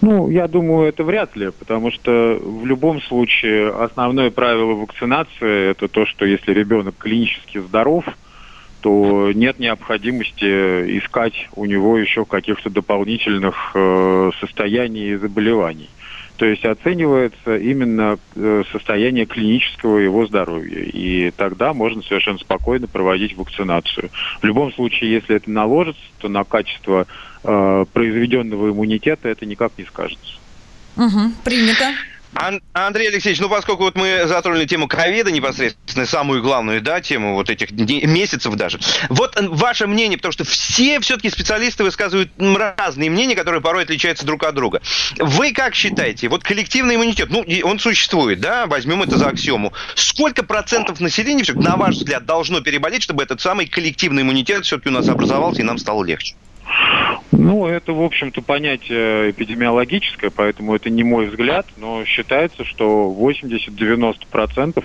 Ну, 0.00 0.30
я 0.30 0.48
думаю, 0.48 0.88
это 0.88 1.04
вряд 1.04 1.36
ли, 1.36 1.50
потому 1.50 1.90
что 1.90 2.38
в 2.40 2.64
любом 2.64 3.02
случае 3.02 3.70
основное 3.70 4.30
правило 4.30 4.72
вакцинации 4.72 5.70
это 5.70 5.88
то, 5.88 6.06
что 6.06 6.24
если 6.24 6.52
ребенок 6.52 6.94
клинически 6.98 7.58
здоров, 7.58 8.04
то 8.80 9.30
нет 9.32 9.58
необходимости 9.58 10.98
искать 10.98 11.48
у 11.54 11.66
него 11.66 11.98
еще 11.98 12.24
каких-то 12.24 12.70
дополнительных 12.70 13.72
э, 13.74 14.30
состояний 14.40 15.10
и 15.10 15.16
заболеваний. 15.16 15.90
То 16.40 16.46
есть 16.46 16.64
оценивается 16.64 17.56
именно 17.56 18.18
э, 18.34 18.62
состояние 18.72 19.26
клинического 19.26 19.98
его 19.98 20.26
здоровья. 20.26 20.84
И 20.84 21.30
тогда 21.32 21.74
можно 21.74 22.00
совершенно 22.00 22.38
спокойно 22.38 22.86
проводить 22.86 23.36
вакцинацию. 23.36 24.08
В 24.40 24.44
любом 24.46 24.72
случае, 24.72 25.12
если 25.12 25.36
это 25.36 25.50
наложится, 25.50 26.00
то 26.16 26.30
на 26.30 26.44
качество 26.44 27.06
э, 27.44 27.84
произведенного 27.92 28.70
иммунитета 28.70 29.28
это 29.28 29.44
никак 29.44 29.72
не 29.76 29.84
скажется. 29.84 30.36
Угу, 30.96 31.32
принято. 31.44 31.92
Ан- 32.34 32.62
Андрей 32.72 33.08
Алексеевич, 33.08 33.40
ну 33.40 33.48
поскольку 33.48 33.82
вот 33.82 33.96
мы 33.96 34.26
затронули 34.26 34.64
тему 34.64 34.86
ковида 34.88 35.30
непосредственно, 35.30 36.06
самую 36.06 36.42
главную, 36.42 36.80
да, 36.80 37.00
тему 37.00 37.34
вот 37.34 37.50
этих 37.50 37.70
месяцев 37.72 38.54
даже. 38.54 38.78
Вот 39.08 39.36
ваше 39.40 39.86
мнение, 39.86 40.16
потому 40.16 40.32
что 40.32 40.44
все 40.44 41.00
все-таки 41.00 41.30
специалисты 41.30 41.82
высказывают 41.82 42.30
разные 42.38 43.10
мнения, 43.10 43.34
которые 43.34 43.60
порой 43.60 43.82
отличаются 43.82 44.24
друг 44.24 44.44
от 44.44 44.54
друга. 44.54 44.80
Вы 45.18 45.52
как 45.52 45.74
считаете, 45.74 46.28
вот 46.28 46.42
коллективный 46.42 46.96
иммунитет, 46.96 47.30
ну, 47.30 47.44
он 47.64 47.78
существует, 47.78 48.40
да, 48.40 48.66
возьмем 48.66 49.02
это 49.02 49.18
за 49.18 49.28
аксиому. 49.28 49.72
Сколько 49.94 50.42
процентов 50.42 51.00
населения, 51.00 51.44
на 51.54 51.76
ваш 51.76 51.96
взгляд, 51.96 52.24
должно 52.26 52.60
переболеть, 52.60 53.02
чтобы 53.02 53.22
этот 53.22 53.40
самый 53.40 53.66
коллективный 53.66 54.22
иммунитет 54.22 54.64
все-таки 54.64 54.88
у 54.88 54.92
нас 54.92 55.08
образовался 55.08 55.60
и 55.60 55.64
нам 55.64 55.78
стало 55.78 56.04
легче? 56.04 56.34
Ну, 57.32 57.66
это, 57.66 57.92
в 57.92 58.02
общем-то, 58.02 58.42
понятие 58.42 59.30
эпидемиологическое, 59.30 60.30
поэтому 60.30 60.74
это 60.74 60.90
не 60.90 61.04
мой 61.04 61.26
взгляд, 61.26 61.66
но 61.76 62.04
считается, 62.04 62.64
что 62.64 63.14
80-90% 63.18 64.84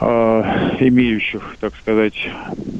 э, 0.00 0.06
имеющих, 0.80 1.56
так 1.60 1.74
сказать, 1.76 2.28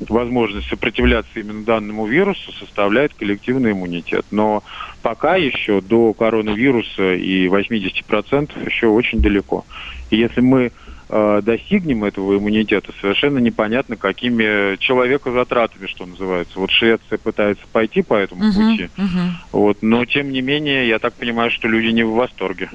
возможность 0.08 0.68
сопротивляться 0.68 1.40
именно 1.40 1.64
данному 1.64 2.06
вирусу 2.06 2.52
составляет 2.52 3.14
коллективный 3.14 3.72
иммунитет. 3.72 4.26
Но 4.30 4.62
пока 5.02 5.36
еще 5.36 5.80
до 5.80 6.12
коронавируса 6.12 7.14
и 7.14 7.46
80% 7.46 8.68
еще 8.68 8.88
очень 8.88 9.20
далеко. 9.20 9.64
И 10.10 10.16
если 10.16 10.40
мы 10.40 10.72
э, 11.08 11.40
достигнем 11.42 12.04
этого 12.04 12.36
иммунитета, 12.36 12.92
совершенно 13.00 13.38
непонятно, 13.38 13.96
какими 13.96 14.76
человекозатратами, 14.76 15.86
что 15.86 16.06
называется. 16.06 16.58
Вот 16.58 16.70
Швеция 16.70 17.18
пытается 17.18 17.64
пойти 17.72 18.02
по 18.02 18.14
этому 18.14 18.44
Мгм, 18.44 18.70
пути, 18.70 18.90
мгм. 18.96 19.36
вот, 19.52 19.78
но 19.82 20.04
тем 20.04 20.30
не 20.30 20.42
менее, 20.42 20.88
я 20.88 20.98
так 20.98 21.14
понимаю, 21.14 21.50
что 21.50 21.68
люди 21.68 21.88
не 21.92 22.02
в 22.04 22.12
восторге. 22.12 22.70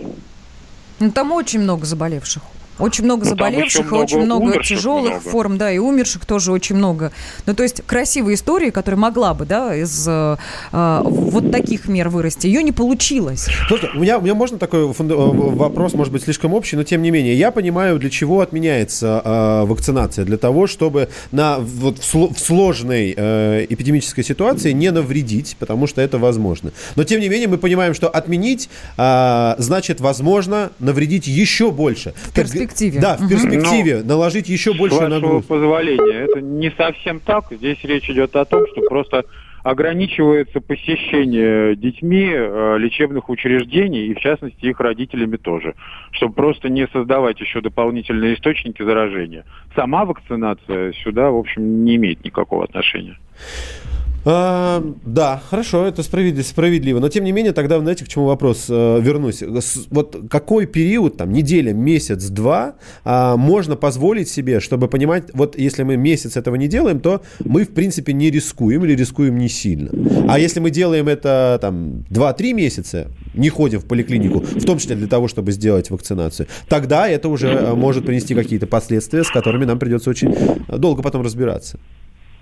Ну, 1.00 1.12
там 1.12 1.32
очень 1.32 1.62
много 1.62 1.86
заболевших. 1.86 2.44
Очень 2.82 3.06
много 3.06 3.24
Ну, 3.24 3.30
заболевших, 3.30 3.82
и 3.82 3.88
много 3.90 4.04
очень 4.04 4.22
много 4.22 4.44
умерших 4.44 4.78
тяжелых 4.78 5.12
много. 5.12 5.30
форм, 5.30 5.58
да, 5.58 5.72
и 5.72 5.78
умерших 5.78 6.26
тоже 6.26 6.52
очень 6.52 6.76
много. 6.76 7.12
Ну, 7.46 7.54
то 7.54 7.64
есть 7.64 7.82
красивая 7.86 8.34
история, 8.34 8.72
которая 8.72 9.00
могла 9.00 9.34
бы, 9.34 9.46
да, 9.46 9.76
из 9.76 10.06
э, 10.08 10.38
э, 10.72 11.02
вот 11.04 11.52
таких 11.52 11.88
мер 11.88 12.10
вырасти, 12.10 12.48
ее 12.48 12.64
не 12.64 12.72
получилось. 12.72 13.48
Слушайте, 13.68 13.96
у 13.98 14.02
меня, 14.02 14.18
у 14.18 14.22
меня 14.22 14.34
можно 14.36 14.58
такой 14.58 14.92
фунда- 14.94 15.14
э, 15.16 15.32
вопрос, 15.56 15.94
может 15.94 16.12
быть, 16.12 16.24
слишком 16.24 16.54
общий, 16.54 16.76
но 16.76 16.84
тем 16.84 17.02
не 17.02 17.12
менее. 17.12 17.36
Я 17.36 17.52
понимаю, 17.52 18.00
для 18.00 18.10
чего 18.10 18.42
отменяется 18.42 19.22
э, 19.24 19.66
вакцинация. 19.66 20.26
Для 20.26 20.38
того, 20.38 20.68
чтобы 20.68 21.10
на, 21.32 21.60
вот, 21.60 22.00
в, 22.00 22.16
сло- 22.16 22.34
в 22.34 22.40
сложной 22.40 23.14
э, 23.16 23.66
эпидемической 23.70 24.24
ситуации 24.24 24.72
не 24.72 24.92
навредить, 24.92 25.56
потому 25.60 25.88
что 25.88 26.02
это 26.02 26.18
возможно. 26.18 26.72
Но 26.96 27.04
тем 27.04 27.20
не 27.22 27.30
менее 27.30 27.48
мы 27.48 27.58
понимаем, 27.58 27.94
что 27.94 28.08
отменить 28.10 28.70
э, 28.98 29.56
значит, 29.58 30.02
возможно, 30.02 30.72
навредить 30.80 31.28
еще 31.28 31.72
больше. 31.72 32.14
В 32.24 32.34
перспективе. 32.34 32.71
Да, 33.00 33.18
в 33.18 33.28
перспективе 33.28 34.04
наложить 34.04 34.50
еще 34.50 34.74
больше 34.74 34.96
вашего 34.96 35.16
нагрузку. 35.16 35.54
позволения, 35.54 36.26
это 36.26 36.42
не 36.42 36.72
совсем 36.72 37.20
так. 37.20 37.46
Здесь 37.52 37.78
речь 37.84 38.10
идет 38.10 38.36
о 38.36 38.46
том, 38.46 38.66
что 38.68 38.82
просто 38.88 39.26
ограничивается 39.64 40.60
посещение 40.60 41.76
детьми 41.76 42.32
э, 42.34 42.78
лечебных 42.80 43.30
учреждений, 43.30 44.08
и 44.08 44.16
в 44.16 44.20
частности 44.20 44.66
их 44.66 44.80
родителями 44.80 45.38
тоже, 45.38 45.76
чтобы 46.12 46.34
просто 46.34 46.70
не 46.70 46.88
создавать 46.88 47.40
еще 47.40 47.62
дополнительные 47.62 48.36
источники 48.36 48.82
заражения. 48.82 49.46
Сама 49.76 50.06
вакцинация 50.06 50.94
сюда, 50.94 51.30
в 51.30 51.38
общем, 51.38 51.86
не 51.86 51.96
имеет 51.98 52.24
никакого 52.24 52.64
отношения. 52.64 53.18
А, 54.24 54.84
да, 55.04 55.42
хорошо, 55.50 55.86
это 55.88 56.04
справедливо, 56.04 56.44
справедливо. 56.46 57.00
Но 57.00 57.10
тем 57.10 57.24
не 57.24 57.32
менее, 57.32 57.54
тогда, 57.54 57.80
знаете, 57.80 58.06
к 58.06 58.08
чему 58.08 58.26
вопрос 58.26 58.66
э, 58.70 59.00
вернусь. 59.02 59.42
С- 59.42 59.88
Вот 59.90 60.16
какой 60.30 60.68
период, 60.68 61.18
там, 61.18 61.32
неделя, 61.32 61.74
месяц, 61.74 62.26
два, 62.28 62.76
а, 63.04 63.36
можно 63.36 63.76
позволить 63.76 64.30
себе, 64.30 64.60
чтобы 64.60 64.88
понимать, 64.88 65.24
вот 65.34 65.58
если 65.58 65.82
мы 65.84 65.98
месяц 65.98 66.38
этого 66.38 66.56
не 66.56 66.68
делаем, 66.68 67.00
то 67.00 67.22
мы, 67.44 67.64
в 67.64 67.70
принципе, 67.74 68.14
не 68.14 68.30
рискуем 68.30 68.86
или 68.86 68.96
рискуем 68.96 69.38
не 69.38 69.50
сильно. 69.50 69.90
А 70.30 70.38
если 70.38 70.60
мы 70.60 70.70
делаем 70.70 71.08
это, 71.08 71.58
там, 71.60 72.04
2-3 72.12 72.54
месяца, 72.54 73.08
не 73.34 73.50
ходим 73.50 73.80
в 73.80 73.86
поликлинику, 73.86 74.40
в 74.42 74.66
том 74.66 74.78
числе 74.78 74.96
для 74.96 75.08
того, 75.08 75.28
чтобы 75.30 75.52
сделать 75.52 75.90
вакцинацию, 75.90 76.48
тогда 76.70 77.08
это 77.08 77.28
уже 77.28 77.48
э, 77.48 77.74
может 77.74 78.06
принести 78.06 78.36
какие-то 78.36 78.68
последствия, 78.68 79.24
с 79.24 79.32
которыми 79.32 79.66
нам 79.66 79.80
придется 79.80 80.12
очень 80.12 80.32
э, 80.68 80.78
долго 80.78 81.02
потом 81.02 81.24
разбираться. 81.24 81.80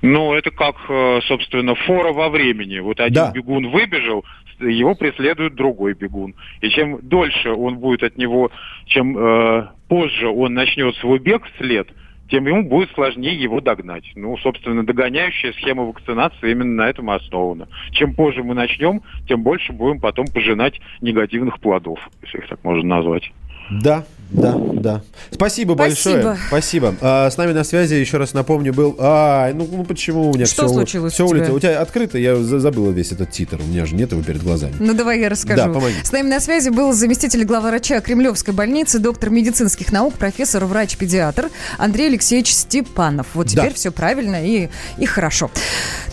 Ну, 0.01 0.33
это 0.33 0.51
как, 0.51 0.75
э, 0.87 1.19
собственно, 1.27 1.75
фора 1.75 2.13
во 2.13 2.29
времени. 2.29 2.79
Вот 2.79 2.99
один 2.99 3.13
Да. 3.13 3.31
бегун 3.31 3.69
выбежал, 3.69 4.23
его 4.59 4.95
преследует 4.95 5.55
другой 5.55 5.93
бегун. 5.93 6.35
И 6.61 6.69
чем 6.69 6.99
дольше 7.01 7.51
он 7.51 7.77
будет 7.77 8.03
от 8.03 8.17
него, 8.17 8.51
чем 8.85 9.17
э, 9.17 9.67
позже 9.87 10.27
он 10.29 10.53
начнет 10.53 10.95
свой 10.97 11.19
бег 11.19 11.43
вслед, 11.55 11.87
тем 12.29 12.45
ему 12.45 12.63
будет 12.63 12.91
сложнее 12.91 13.35
его 13.35 13.59
догнать. 13.59 14.03
Ну, 14.15 14.37
собственно, 14.37 14.85
догоняющая 14.85 15.51
схема 15.53 15.83
вакцинации 15.83 16.51
именно 16.51 16.83
на 16.83 16.89
этом 16.89 17.09
основана. 17.09 17.67
Чем 17.91 18.13
позже 18.13 18.43
мы 18.43 18.53
начнем, 18.53 19.01
тем 19.27 19.43
больше 19.43 19.73
будем 19.73 19.99
потом 19.99 20.27
пожинать 20.27 20.79
негативных 21.01 21.59
плодов, 21.59 21.99
если 22.21 22.37
их 22.39 22.47
так 22.47 22.63
можно 22.63 22.97
назвать. 22.97 23.31
Да, 23.69 24.05
да, 24.31 24.55
да. 24.73 25.01
Спасибо, 25.31 25.75
большое. 25.75 26.37
Спасибо. 26.47 26.95
А, 27.01 27.29
с 27.29 27.37
нами 27.37 27.51
на 27.53 27.63
связи, 27.63 27.95
еще 27.95 28.17
раз 28.17 28.33
напомню, 28.33 28.73
был... 28.73 28.95
Ай, 28.99 29.53
ну, 29.53 29.67
ну 29.71 29.83
почему 29.85 30.29
у 30.29 30.33
меня 30.33 30.45
Что 30.45 30.65
все, 30.67 30.73
случилось 30.75 31.13
все 31.13 31.25
у 31.25 31.29
тебя? 31.29 31.37
улетело? 31.39 31.55
У 31.55 31.59
тебя 31.59 31.81
открыто, 31.81 32.17
я 32.17 32.35
за- 32.35 32.59
забыла 32.59 32.91
весь 32.91 33.11
этот 33.11 33.31
титр, 33.31 33.59
у 33.59 33.67
меня 33.67 33.85
же 33.85 33.95
нет 33.95 34.11
его 34.11 34.21
перед 34.21 34.43
глазами. 34.43 34.73
Ну, 34.79 34.93
давай 34.93 35.19
я 35.19 35.29
расскажу. 35.29 35.57
Да, 35.57 35.67
помоги. 35.67 35.95
С 36.03 36.11
нами 36.11 36.27
на 36.29 36.39
связи 36.39 36.69
был 36.69 36.93
заместитель 36.93 37.43
главврача 37.43 38.01
Кремлевской 38.01 38.53
больницы, 38.53 38.99
доктор 38.99 39.29
медицинских 39.29 39.91
наук, 39.91 40.13
профессор, 40.15 40.65
врач-педиатр 40.65 41.49
Андрей 41.77 42.07
Алексеевич 42.07 42.53
Степанов. 42.53 43.27
Вот 43.33 43.47
Да. 43.47 43.63
теперь 43.63 43.73
все 43.73 43.91
правильно 43.91 44.45
и, 44.45 44.69
и 44.97 45.05
хорошо. 45.05 45.49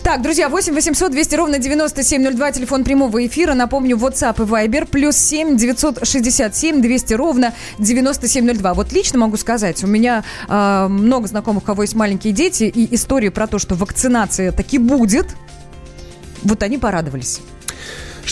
Так, 0.03 0.21
друзья, 0.21 0.49
8 0.49 0.73
800 0.73 1.11
200 1.11 1.35
ровно 1.35 1.59
9702, 1.59 2.51
телефон 2.51 2.83
прямого 2.83 3.25
эфира. 3.25 3.53
Напомню, 3.53 3.97
WhatsApp 3.97 4.41
и 4.41 4.47
Viber, 4.47 4.87
плюс 4.87 5.17
7 5.17 5.57
967 5.57 6.81
200 6.81 7.13
ровно 7.13 7.53
9702. 8.13 8.73
Вот 8.73 8.91
лично 8.91 9.19
могу 9.19 9.37
сказать, 9.37 9.83
у 9.83 9.87
меня 9.87 10.23
э, 10.47 10.87
много 10.89 11.27
знакомых, 11.27 11.63
у 11.63 11.65
кого 11.65 11.83
есть 11.83 11.95
маленькие 11.95 12.33
дети, 12.33 12.63
и 12.63 12.93
истории 12.95 13.29
про 13.29 13.47
то, 13.47 13.59
что 13.59 13.75
вакцинация 13.75 14.51
таки 14.51 14.77
будет, 14.77 15.35
вот 16.43 16.63
они 16.63 16.77
порадовались. 16.77 17.41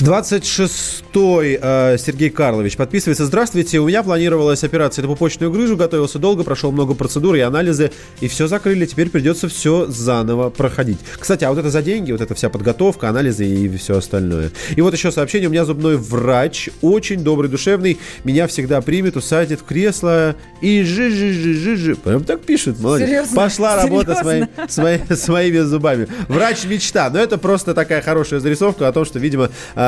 26-й 0.02 1.60
э, 1.62 1.98
Сергей 1.98 2.30
Карлович 2.30 2.76
подписывается. 2.76 3.26
Здравствуйте, 3.26 3.80
у 3.80 3.88
меня 3.88 4.04
планировалась 4.04 4.64
операция 4.64 5.04
на 5.04 5.08
пупочную 5.08 5.52
грыжу, 5.52 5.78
готовился 5.78 6.20
долго, 6.20 6.44
прошел 6.44 6.72
много 6.72 6.94
процедур 6.96 7.36
и 7.36 7.40
анализы, 7.40 7.92
и 8.20 8.28
все 8.28 8.48
закрыли. 8.48 8.86
Теперь 8.86 9.10
придется 9.10 9.48
все 9.48 9.86
заново 9.88 10.50
проходить. 10.50 10.98
Кстати, 11.18 11.44
а 11.46 11.50
вот 11.50 11.60
это 11.60 11.70
за 11.70 11.82
деньги, 11.82 12.12
вот 12.12 12.22
эта 12.22 12.36
вся 12.36 12.50
подготовка, 12.50 13.08
анализы 13.10 13.46
и 13.46 13.78
все 13.78 13.98
остальное. 13.98 14.52
И 14.76 14.82
вот 14.82 14.94
еще 14.94 15.12
сообщение. 15.12 15.48
У 15.48 15.52
меня 15.52 15.64
зубной 15.64 15.96
врач, 15.96 16.70
очень 16.82 17.24
добрый, 17.24 17.50
душевный, 17.50 17.98
меня 18.24 18.48
всегда 18.48 18.82
примет, 18.82 19.16
усадит 19.16 19.62
в 19.62 19.64
кресло 19.64 20.36
и 20.62 20.84
жи-жи-жи-жи-жи. 20.84 21.96
Прям 21.96 22.24
так 22.24 22.42
пишет, 22.42 22.80
молодец. 22.80 23.08
Серьезно? 23.08 23.36
Пошла 23.36 23.76
работа 23.78 24.16
с, 24.16 24.24
моим- 24.24 24.48
Серьезно? 24.68 24.68
с 24.68 24.78
мои- 24.78 25.00
с 25.18 25.28
моими 25.30 25.60
зубами. 25.60 26.08
Врач 26.28 26.66
мечта. 26.66 27.10
Но 27.10 27.20
это 27.20 27.38
просто 27.38 27.74
такая 27.74 28.02
хорошая 28.02 28.40
зарисовка 28.42 28.88
о 28.88 28.92
том, 28.92 29.06
что, 29.06 29.20
видимо, 29.20 29.50
э, 29.76 29.85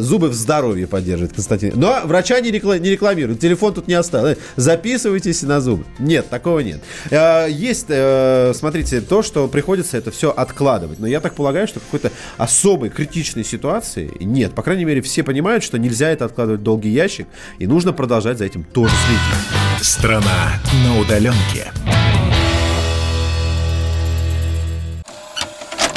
зубы 0.00 0.28
в 0.28 0.34
здоровье 0.34 0.86
поддерживает 0.86 1.34
Константин. 1.34 1.72
Но 1.76 2.00
врача 2.04 2.40
не, 2.40 2.50
рекла- 2.50 2.78
не 2.78 2.90
рекламируют. 2.90 3.40
Телефон 3.40 3.74
тут 3.74 3.88
не 3.88 3.94
оставил. 3.94 4.36
Записывайтесь 4.56 5.42
на 5.42 5.60
зубы. 5.60 5.84
Нет, 5.98 6.28
такого 6.28 6.60
нет. 6.60 6.80
Э, 7.10 7.46
есть, 7.50 7.86
э, 7.88 8.52
смотрите, 8.54 9.00
то, 9.00 9.22
что 9.22 9.48
приходится 9.48 9.96
это 9.96 10.10
все 10.10 10.30
откладывать. 10.30 10.98
Но 10.98 11.06
я 11.06 11.20
так 11.20 11.34
полагаю, 11.34 11.66
что 11.66 11.80
какой-то 11.80 12.10
особой 12.36 12.90
критичной 12.90 13.44
ситуации 13.44 14.10
нет. 14.20 14.54
По 14.54 14.62
крайней 14.62 14.84
мере, 14.84 15.00
все 15.02 15.22
понимают, 15.22 15.64
что 15.64 15.78
нельзя 15.78 16.08
это 16.10 16.24
откладывать 16.24 16.60
в 16.60 16.64
долгий 16.64 16.90
ящик. 16.90 17.26
И 17.58 17.66
нужно 17.66 17.92
продолжать 17.92 18.38
за 18.38 18.44
этим 18.44 18.64
тоже 18.64 18.94
следить. 19.06 19.86
Страна 19.86 20.60
на 20.84 21.00
удаленке. 21.00 21.72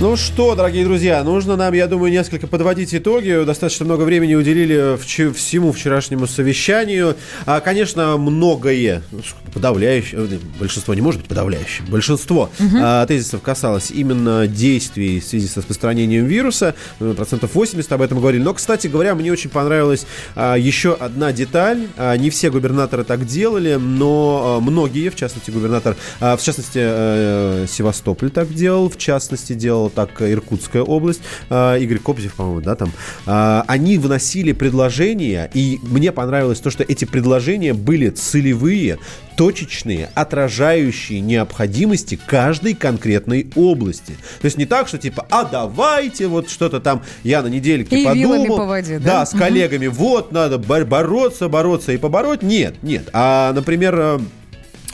Ну 0.00 0.16
что, 0.16 0.56
дорогие 0.56 0.84
друзья, 0.84 1.22
нужно 1.22 1.54
нам, 1.54 1.72
я 1.72 1.86
думаю, 1.86 2.10
несколько 2.10 2.48
подводить 2.48 2.92
итоги. 2.92 3.44
Достаточно 3.44 3.84
много 3.84 4.02
времени 4.02 4.34
уделили 4.34 4.98
всему 4.98 5.70
вчерашнему 5.72 6.26
совещанию. 6.26 7.16
А, 7.46 7.60
конечно, 7.60 8.16
многое, 8.16 9.02
ну, 9.12 9.20
подавляющее, 9.54 10.20
э, 10.20 10.38
большинство 10.58 10.94
не 10.94 11.00
может 11.00 11.20
быть 11.20 11.28
подавляющим, 11.28 11.86
большинство 11.86 12.50
а, 12.82 13.06
тезисов 13.06 13.40
касалось 13.40 13.92
именно 13.92 14.48
действий 14.48 15.20
в 15.20 15.24
связи 15.24 15.46
с 15.46 15.56
распространением 15.56 16.26
вируса. 16.26 16.74
Ну, 16.98 17.14
Процентов 17.14 17.54
80 17.54 17.92
об 17.92 18.02
этом 18.02 18.18
говорили. 18.18 18.42
Но, 18.42 18.52
кстати 18.52 18.88
говоря, 18.88 19.14
мне 19.14 19.30
очень 19.30 19.48
понравилась 19.48 20.06
а, 20.34 20.56
еще 20.56 20.94
одна 20.94 21.32
деталь. 21.32 21.86
А, 21.96 22.16
не 22.16 22.30
все 22.30 22.50
губернаторы 22.50 23.04
так 23.04 23.24
делали, 23.26 23.74
но 23.74 24.58
а, 24.58 24.60
многие, 24.60 25.08
в 25.10 25.14
частности, 25.14 25.52
губернатор, 25.52 25.96
а, 26.18 26.36
в 26.36 26.42
частности, 26.42 26.80
э, 26.82 27.66
Севастополь 27.68 28.30
так 28.30 28.52
делал, 28.52 28.90
в 28.90 28.98
частности, 28.98 29.52
делала 29.84 29.90
так 29.90 30.20
Иркутская 30.22 30.82
область, 30.82 31.20
а, 31.50 31.76
Игорь 31.76 31.98
Кобзев, 31.98 32.34
по-моему, 32.34 32.60
да, 32.60 32.74
там. 32.74 32.92
А, 33.26 33.64
Они 33.66 33.98
вносили 33.98 34.52
предложения, 34.52 35.50
и 35.54 35.78
мне 35.82 36.12
понравилось 36.12 36.60
то, 36.60 36.70
что 36.70 36.82
эти 36.84 37.04
предложения 37.04 37.74
были 37.74 38.10
целевые, 38.10 38.98
точечные, 39.36 40.10
отражающие 40.14 41.20
необходимости 41.20 42.18
каждой 42.26 42.74
конкретной 42.74 43.48
области. 43.56 44.12
То 44.40 44.44
есть 44.46 44.56
не 44.58 44.66
так, 44.66 44.86
что 44.88 44.98
типа, 44.98 45.26
а 45.30 45.44
давайте 45.44 46.26
вот 46.28 46.48
что-то 46.50 46.80
там 46.80 47.02
я 47.24 47.42
на 47.42 47.48
недельке 47.48 48.00
И 48.00 48.04
подумал. 48.04 48.56
по 48.58 48.66
воде, 48.66 48.98
да? 48.98 49.04
Да, 49.20 49.26
с 49.26 49.30
коллегами, 49.30 49.86
вот 49.88 50.32
надо 50.32 50.58
бор- 50.58 50.84
бороться, 50.84 51.48
бороться 51.48 51.92
и 51.92 51.96
побороть. 51.96 52.42
Нет, 52.42 52.76
нет. 52.82 53.08
А, 53.12 53.52
например, 53.52 53.94
э, 53.98 54.18
э, 54.18 54.20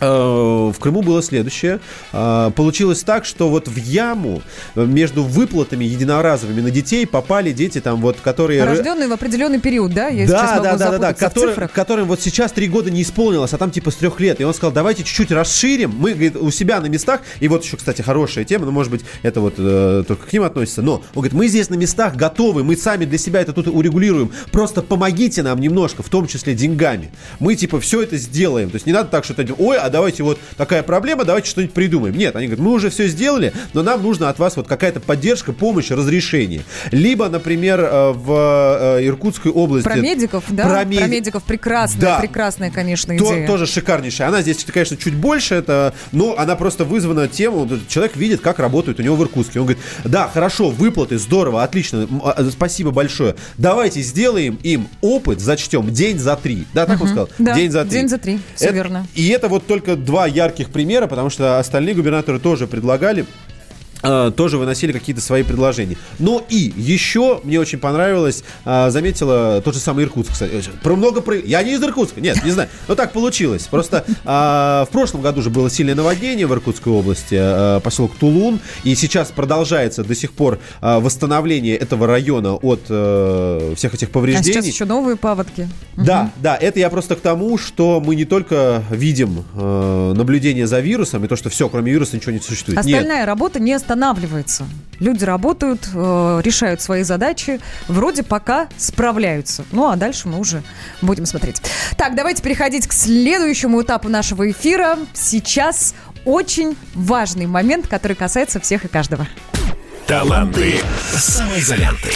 в 0.06 0.74
Крыму 0.78 1.02
было 1.02 1.22
следующее. 1.22 1.80
А, 2.12 2.50
Получилось 2.50 3.02
так, 3.02 3.24
что 3.24 3.48
вот 3.48 3.68
в 3.68 3.76
яму 3.76 4.42
между 4.74 5.22
выплатами 5.22 5.84
единоразовыми 5.84 6.60
на 6.60 6.70
детей 6.70 7.06
попали 7.06 7.52
дети 7.52 7.80
там 7.80 8.00
вот, 8.00 8.18
которые... 8.20 8.64
Рожденные 8.64 9.08
в 9.08 9.12
определенный 9.12 9.60
период, 9.60 9.92
да? 9.92 10.08
Я 10.08 10.26
Да, 10.26 10.60
да, 10.60 10.76
да, 10.76 10.90
да, 10.90 10.98
да, 10.98 11.12
который- 11.14 11.68
которым 11.68 12.08
вот 12.08 12.20
сейчас 12.20 12.52
три 12.52 12.68
года 12.68 12.90
не 12.90 13.02
исполнилось, 13.02 13.52
а 13.52 13.58
там 13.58 13.70
типа 13.70 13.90
с 13.90 13.96
трех 13.96 14.18
лет. 14.20 14.40
И 14.40 14.44
он 14.44 14.54
сказал, 14.54 14.72
давайте 14.72 15.02
чуть-чуть 15.04 15.30
расширим. 15.32 15.94
Мы, 15.96 16.12
говорит, 16.12 16.36
у 16.36 16.50
себя 16.50 16.80
на 16.80 16.86
местах, 16.86 17.20
и 17.40 17.48
вот 17.48 17.64
еще, 17.64 17.76
кстати, 17.76 18.02
хорошая 18.02 18.44
тема, 18.44 18.64
но, 18.66 18.72
может 18.72 18.90
быть, 18.90 19.02
это 19.22 19.40
вот 19.40 19.54
э, 19.58 20.04
только 20.06 20.26
к 20.26 20.32
ним 20.32 20.44
относится, 20.44 20.82
но 20.82 20.94
он 20.94 21.02
говорит, 21.14 21.32
мы 21.34 21.48
здесь 21.48 21.68
на 21.70 21.74
местах 21.74 22.16
готовы, 22.16 22.64
мы 22.64 22.76
сами 22.76 23.04
для 23.04 23.18
себя 23.18 23.40
это 23.40 23.52
тут 23.52 23.66
урегулируем. 23.68 24.32
Просто 24.50 24.82
помогите 24.82 25.42
нам 25.42 25.60
немножко, 25.60 26.02
в 26.02 26.08
том 26.08 26.26
числе 26.26 26.54
деньгами. 26.54 27.10
Мы 27.38 27.54
типа 27.54 27.80
все 27.80 28.02
это 28.02 28.16
сделаем. 28.16 28.70
То 28.70 28.76
есть 28.76 28.86
не 28.86 28.92
надо 28.92 29.08
так, 29.10 29.24
что 29.24 29.34
то 29.34 29.44
ой, 29.58 29.76
а 29.78 29.89
давайте 29.90 30.22
вот 30.22 30.38
такая 30.56 30.82
проблема, 30.82 31.24
давайте 31.24 31.50
что-нибудь 31.50 31.74
придумаем. 31.74 32.16
Нет, 32.16 32.36
они 32.36 32.46
говорят, 32.46 32.64
мы 32.64 32.72
уже 32.72 32.90
все 32.90 33.06
сделали, 33.08 33.52
но 33.74 33.82
нам 33.82 34.02
нужно 34.02 34.28
от 34.28 34.38
вас 34.38 34.56
вот 34.56 34.66
какая-то 34.66 35.00
поддержка, 35.00 35.52
помощь, 35.52 35.90
разрешение. 35.90 36.62
Либо, 36.90 37.28
например, 37.28 37.80
э, 37.80 38.12
в 38.12 38.98
э, 38.98 39.06
Иркутской 39.06 39.50
области... 39.52 39.84
Про 39.84 39.96
медиков, 39.96 40.44
да? 40.48 40.64
Про 40.64 40.72
Про, 40.80 40.84
меди- 40.84 41.08
медиков 41.08 41.42
прекрасная, 41.44 42.00
Да. 42.00 42.18
прекрасная, 42.20 42.70
конечно, 42.70 43.16
То- 43.16 43.24
идея. 43.24 43.46
тоже 43.46 43.66
шикарнейшая. 43.66 44.28
Она 44.28 44.42
здесь, 44.42 44.64
конечно, 44.64 44.96
чуть 44.96 45.14
больше, 45.14 45.54
это, 45.56 45.94
но 46.12 46.34
она 46.38 46.56
просто 46.56 46.84
вызвана 46.84 47.28
тем, 47.28 47.68
человек 47.88 48.16
видит, 48.16 48.40
как 48.40 48.58
работает 48.58 49.00
у 49.00 49.02
него 49.02 49.16
в 49.16 49.22
Иркутске. 49.22 49.60
Он 49.60 49.66
говорит, 49.66 49.82
да, 50.04 50.28
хорошо, 50.32 50.70
выплаты, 50.70 51.18
здорово, 51.18 51.62
отлично, 51.62 52.06
а, 52.24 52.44
спасибо 52.50 52.90
большое. 52.90 53.34
Давайте 53.58 54.00
сделаем 54.02 54.58
им 54.62 54.88
опыт, 55.00 55.40
зачтем 55.40 55.90
день 55.90 56.18
за 56.18 56.36
три. 56.36 56.64
Да, 56.74 56.86
так 56.86 57.00
он 57.00 57.06
Мгм. 57.06 57.14
сказал? 57.16 57.28
Да, 57.38 57.54
день 57.54 57.70
за 57.70 57.82
три. 57.84 57.90
день 57.90 58.08
за 58.08 58.18
три, 58.18 58.38
все 58.54 58.66
Это- 58.66 58.74
верно. 58.74 59.06
И 59.14 59.28
это 59.28 59.48
вот 59.48 59.66
только 59.66 59.79
два 59.80 60.26
ярких 60.26 60.70
примера, 60.70 61.06
потому 61.06 61.30
что 61.30 61.58
остальные 61.58 61.94
губернаторы 61.94 62.38
тоже 62.38 62.66
предлагали 62.66 63.26
тоже 64.02 64.58
выносили 64.58 64.92
какие-то 64.92 65.20
свои 65.20 65.42
предложения. 65.42 65.96
Но 66.18 66.42
и 66.48 66.72
еще 66.76 67.40
мне 67.44 67.60
очень 67.60 67.78
понравилось, 67.78 68.44
э, 68.64 68.90
заметила 68.90 69.60
тот 69.64 69.74
же 69.74 69.80
самый 69.80 70.04
Иркутск, 70.04 70.32
кстати. 70.32 70.62
Про 70.82 70.96
много 70.96 71.20
про... 71.20 71.36
Я 71.36 71.62
не 71.62 71.72
из 71.74 71.82
Иркутска, 71.82 72.20
нет, 72.20 72.44
не 72.44 72.50
знаю. 72.50 72.68
Но 72.88 72.94
так 72.94 73.12
получилось. 73.12 73.66
Просто 73.70 74.04
э, 74.08 74.24
в 74.24 74.88
прошлом 74.92 75.22
году 75.22 75.42
же 75.42 75.50
было 75.50 75.70
сильное 75.70 75.94
наводнение 75.94 76.46
в 76.46 76.52
Иркутской 76.52 76.92
области, 76.92 77.36
э, 77.38 77.80
поселок 77.80 78.12
Тулун, 78.18 78.60
и 78.84 78.94
сейчас 78.94 79.30
продолжается 79.30 80.04
до 80.04 80.14
сих 80.14 80.32
пор 80.32 80.58
э, 80.80 80.98
восстановление 80.98 81.76
этого 81.76 82.06
района 82.06 82.54
от 82.54 82.80
э, 82.88 83.74
всех 83.76 83.94
этих 83.94 84.08
А 84.08 84.12
повреждений. 84.12 84.52
сейчас 84.52 84.66
еще 84.66 84.84
новые 84.84 85.16
паводки. 85.16 85.68
Да, 85.96 86.30
да, 86.36 86.56
это 86.56 86.78
я 86.78 86.90
просто 86.90 87.16
к 87.16 87.20
тому, 87.20 87.58
что 87.58 88.00
мы 88.00 88.14
не 88.16 88.24
только 88.24 88.82
видим 88.90 89.44
э, 89.54 90.12
наблюдение 90.16 90.66
за 90.66 90.80
вирусом 90.80 91.24
и 91.24 91.28
то, 91.28 91.36
что 91.36 91.50
все, 91.50 91.68
кроме 91.68 91.92
вируса 91.92 92.16
ничего 92.16 92.32
не 92.32 92.40
существует. 92.40 92.84
Нет. 92.84 92.96
Остальная 92.96 93.26
работа 93.26 93.60
не 93.60 93.72
останавливается. 93.90 94.66
Люди 95.00 95.24
работают, 95.24 95.88
э, 95.92 96.40
решают 96.44 96.80
свои 96.80 97.02
задачи, 97.02 97.58
вроде 97.88 98.22
пока 98.22 98.68
справляются. 98.76 99.64
Ну, 99.72 99.88
а 99.88 99.96
дальше 99.96 100.28
мы 100.28 100.38
уже 100.38 100.62
будем 101.02 101.26
смотреть. 101.26 101.60
Так, 101.96 102.14
давайте 102.14 102.40
переходить 102.40 102.86
к 102.86 102.92
следующему 102.92 103.82
этапу 103.82 104.08
нашего 104.08 104.48
эфира. 104.48 104.96
Сейчас 105.12 105.94
очень 106.24 106.76
важный 106.94 107.46
момент, 107.46 107.88
который 107.88 108.16
касается 108.16 108.60
всех 108.60 108.84
и 108.84 108.88
каждого. 108.88 109.26
Таланты 110.10 110.74
самоизоляции. 111.12 112.14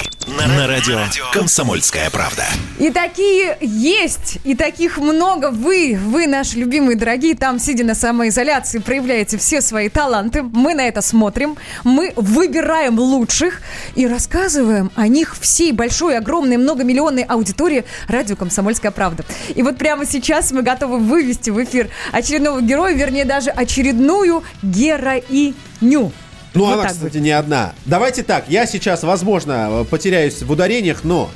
На 0.48 0.66
радио 0.66 0.98
«Комсомольская 1.32 2.10
правда». 2.10 2.42
И 2.80 2.90
такие 2.90 3.56
есть, 3.60 4.38
и 4.42 4.56
таких 4.56 4.98
много. 4.98 5.52
Вы, 5.52 5.96
вы, 6.04 6.26
наши 6.26 6.58
любимые 6.58 6.96
дорогие, 6.96 7.36
там, 7.36 7.60
сидя 7.60 7.84
на 7.84 7.94
самоизоляции, 7.94 8.80
проявляете 8.80 9.38
все 9.38 9.60
свои 9.60 9.88
таланты. 9.88 10.42
Мы 10.42 10.74
на 10.74 10.88
это 10.88 11.02
смотрим, 11.02 11.56
мы 11.84 12.12
выбираем 12.16 12.98
лучших 12.98 13.62
и 13.94 14.08
рассказываем 14.08 14.90
о 14.96 15.06
них 15.06 15.36
всей 15.40 15.70
большой, 15.70 16.18
огромной, 16.18 16.56
многомиллионной 16.56 17.22
аудитории 17.22 17.84
радио 18.08 18.34
«Комсомольская 18.34 18.90
правда». 18.90 19.24
И 19.54 19.62
вот 19.62 19.78
прямо 19.78 20.04
сейчас 20.04 20.50
мы 20.50 20.62
готовы 20.62 20.98
вывести 20.98 21.50
в 21.50 21.62
эфир 21.62 21.90
очередного 22.10 22.60
героя, 22.60 22.92
вернее, 22.92 23.24
даже 23.24 23.50
очередную 23.50 24.42
героиню. 24.64 26.12
Ну, 26.54 26.64
Вот 26.66 26.74
она, 26.74 26.82
так 26.84 26.92
кстати, 26.92 27.16
не 27.18 27.30
одна. 27.32 27.74
Давайте 27.84 28.22
так, 28.22 28.44
я 28.48 28.66
сейчас, 28.66 29.02
возможно, 29.02 29.84
потеряюсь 29.90 30.40
в 30.42 30.50
ударениях, 30.50 31.02
но 31.04 31.30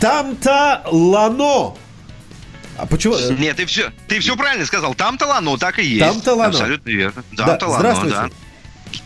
там-то 0.00 0.82
лано. 0.90 1.76
А 2.78 2.86
почему? 2.86 3.16
Нет, 3.38 3.56
ты 3.56 3.66
все, 3.66 3.92
ты 4.08 4.18
все 4.20 4.36
правильно 4.36 4.64
сказал. 4.66 4.94
Там-то 4.94 5.26
лано, 5.26 5.56
так 5.58 5.78
и 5.78 5.84
есть. 5.84 6.00
Там-то 6.00 6.34
лано. 6.34 6.48
Абсолютно 6.50 6.90
верно. 6.90 7.22
Да, 7.32 7.46
Там-то 7.46 7.66
лано, 7.68 7.78
здравствуйте. 7.78 8.16
да. 8.16 8.28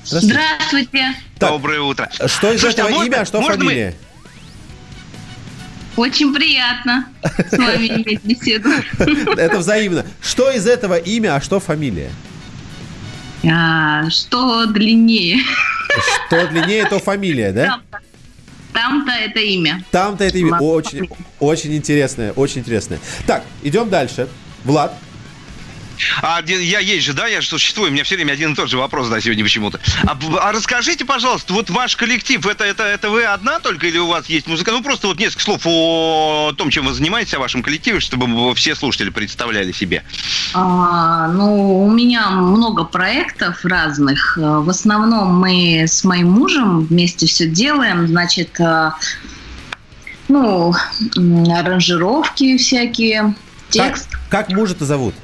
Здравствуйте. 0.05 1.15
Доброе 1.41 1.81
утро. 1.81 2.09
Что 2.15 2.53
из 2.53 2.61
Слушайте, 2.61 2.83
а 2.83 2.85
этого 2.87 2.99
можно- 2.99 3.07
имя, 3.09 3.21
а 3.21 3.25
что 3.27 3.41
можно 3.41 3.57
мы- 3.65 3.71
фамилия? 3.71 3.95
Очень 5.97 6.33
приятно 6.33 7.07
с 7.51 7.59
вами 7.59 7.87
иметь 7.89 8.23
беседу. 8.23 8.69
Это 9.37 9.59
взаимно. 9.59 10.07
Что 10.23 10.51
из 10.53 10.67
этого 10.67 10.95
имя, 10.97 11.35
а 11.35 11.41
что 11.41 11.59
фамилия? 11.59 12.11
А, 13.45 14.09
Что 14.11 14.67
длиннее? 14.67 15.39
Что 16.27 16.47
длиннее, 16.49 16.87
то 16.87 16.99
фамилия, 16.99 17.53
да? 17.53 17.81
Там-то 18.73 19.11
это 19.11 19.41
имя. 19.41 19.83
Там-то 19.91 20.25
это 20.25 20.39
имя 20.39 20.59
очень, 20.59 21.09
очень 21.41 21.75
интересное, 21.75 22.33
очень 22.33 22.61
интересное. 22.61 22.99
Так, 23.27 23.43
идем 23.63 23.89
дальше. 23.89 24.29
Влад. 24.65 24.95
А 26.23 26.43
я 26.47 26.79
есть 26.81 27.07
же, 27.07 27.13
да, 27.13 27.27
я 27.27 27.41
же 27.41 27.49
существую, 27.49 27.91
у 27.91 27.93
меня 27.93 28.05
все 28.05 28.17
время 28.17 28.33
один 28.33 28.53
и 28.53 28.55
тот 28.55 28.69
же 28.69 28.79
вопрос, 28.79 29.09
да, 29.09 29.21
сегодня 29.21 29.45
почему-то. 29.45 29.81
А, 30.07 30.19
а 30.41 30.53
расскажите, 30.53 31.05
пожалуйста, 31.05 31.53
вот 31.53 31.71
ваш 31.71 31.97
коллектив, 31.97 32.45
это, 32.47 32.65
это, 32.65 32.85
это 32.85 33.11
вы 33.11 33.25
одна 33.25 33.61
только 33.61 33.87
или 33.87 33.99
у 33.99 34.07
вас 34.07 34.27
есть 34.27 34.47
музыка? 34.47 34.73
Ну, 34.73 34.83
просто 34.83 35.09
вот 35.09 35.19
несколько 35.19 35.43
слов 35.43 35.63
о 35.65 36.53
том, 36.57 36.71
чем 36.71 36.87
вы 36.87 36.93
занимаетесь, 36.93 37.35
о 37.35 37.39
вашем 37.39 37.63
коллективе, 37.63 38.01
чтобы 38.01 38.55
все 38.55 38.75
слушатели 38.75 39.11
представляли 39.11 39.73
себе. 39.73 40.05
А, 40.55 41.29
ну, 41.29 41.85
у 41.85 41.91
меня 41.91 42.31
много 42.31 42.85
проектов 42.85 43.65
разных. 43.65 44.39
Э, 44.39 44.59
В 44.59 44.71
основном 44.71 45.39
мы 45.39 45.85
с 45.87 46.05
моим 46.05 46.31
мужем 46.31 46.87
вместе 46.87 47.27
все 47.27 47.49
делаем. 47.49 48.07
Значит, 48.07 48.59
э, 48.61 48.91
ну, 50.29 50.75
аранжировки 51.55 52.57
всякие, 52.59 53.35
текст. 53.71 54.11
Как, 54.31 54.49
как 54.49 54.57
мужа-то 54.57 54.85
зовут? 54.85 55.15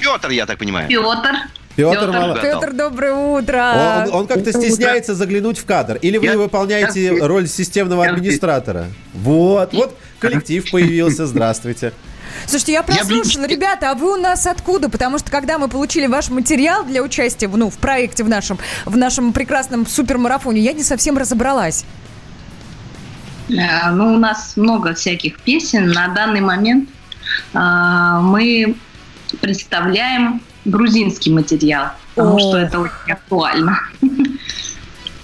Петр, 0.00 0.30
я 0.30 0.46
так 0.46 0.58
понимаю. 0.58 0.88
Петр. 0.88 1.34
Петр, 1.76 2.10
Мало- 2.10 2.38
Петр, 2.40 2.72
доброе 2.72 3.14
утро. 3.14 4.04
Он, 4.08 4.14
он 4.14 4.26
как-то 4.26 4.52
стесняется 4.52 5.14
заглянуть 5.14 5.58
в 5.58 5.64
кадр. 5.64 5.96
Или 6.02 6.18
вы 6.18 6.36
выполняете 6.36 7.10
роль 7.24 7.46
системного 7.48 8.06
администратора? 8.06 8.86
Вот, 9.14 9.72
вот 9.72 9.96
коллектив 10.18 10.70
появился. 10.70 11.26
Здравствуйте. 11.26 11.92
Слушайте, 12.46 12.72
я 12.72 12.82
прослушала, 12.82 13.46
ребята, 13.46 13.90
а 13.90 13.94
вы 13.94 14.12
у 14.12 14.16
нас 14.16 14.46
откуда? 14.46 14.88
Потому 14.88 15.18
что 15.18 15.30
когда 15.30 15.58
мы 15.58 15.68
получили 15.68 16.06
ваш 16.06 16.30
материал 16.30 16.84
для 16.84 17.02
участия 17.02 17.48
в, 17.48 17.56
ну, 17.56 17.70
в 17.70 17.76
проекте 17.78 18.22
в 18.22 18.28
нашем, 18.28 18.58
в 18.84 18.96
нашем 18.96 19.32
прекрасном 19.32 19.84
супермарафоне, 19.86 20.60
я 20.60 20.72
не 20.72 20.84
совсем 20.84 21.18
разобралась. 21.18 21.84
Э, 23.48 23.90
Ну, 23.90 24.14
у 24.14 24.18
нас 24.18 24.56
много 24.56 24.94
всяких 24.94 25.40
песен. 25.40 25.88
На 25.88 26.08
данный 26.08 26.40
момент 26.40 26.88
а, 27.52 28.20
мы 28.20 28.76
представляем 29.36 30.42
грузинский 30.64 31.30
материал, 31.30 31.92
потому 32.14 32.36
О. 32.36 32.40
что 32.40 32.58
это 32.58 32.78
очень 32.78 33.12
актуально. 33.12 33.78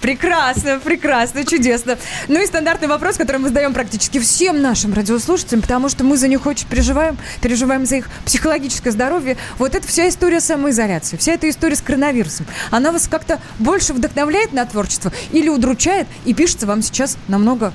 Прекрасно, 0.01 0.79
прекрасно, 0.79 1.43
чудесно. 1.43 1.97
Ну 2.27 2.41
и 2.41 2.45
стандартный 2.45 2.87
вопрос, 2.87 3.17
который 3.17 3.37
мы 3.37 3.49
задаем 3.49 3.73
практически 3.73 4.19
всем 4.19 4.61
нашим 4.61 4.93
радиослушателям, 4.93 5.61
потому 5.61 5.89
что 5.89 6.03
мы 6.03 6.17
за 6.17 6.27
них 6.27 6.45
очень 6.45 6.67
переживаем, 6.67 7.17
переживаем 7.41 7.85
за 7.85 7.97
их 7.97 8.09
психологическое 8.25 8.91
здоровье. 8.91 9.37
Вот 9.57 9.75
это 9.75 9.87
вся 9.87 10.07
история 10.07 10.39
самоизоляции, 10.39 11.17
вся 11.17 11.33
эта 11.33 11.49
история 11.49 11.75
с 11.75 11.81
коронавирусом. 11.81 12.45
Она 12.71 12.91
вас 12.91 13.07
как-то 13.07 13.39
больше 13.59 13.93
вдохновляет 13.93 14.53
на 14.53 14.65
творчество 14.65 15.11
или 15.31 15.49
удручает 15.49 16.07
и 16.25 16.33
пишется 16.33 16.67
вам 16.67 16.81
сейчас 16.81 17.17
намного 17.27 17.73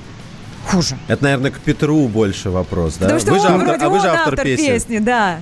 хуже? 0.65 0.97
Это, 1.07 1.23
наверное, 1.23 1.51
к 1.51 1.59
Петру 1.59 2.07
больше 2.07 2.49
вопрос, 2.49 2.95
да? 2.95 3.05
Потому 3.05 3.19
что 3.19 3.31
вы 3.33 3.39
же 3.39 3.47
автор, 3.47 3.67
вроде 3.67 3.85
а 3.85 3.89
вы 3.89 3.99
же 3.99 4.07
он 4.07 4.15
автор, 4.15 4.43
песни. 4.43 4.65
песни, 4.65 4.97
да. 4.99 5.41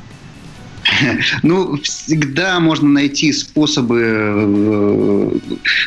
Ну, 1.43 1.77
всегда 1.81 2.59
можно 2.59 2.89
найти 2.89 3.31
способы, 3.33 4.01
э, 4.03 5.31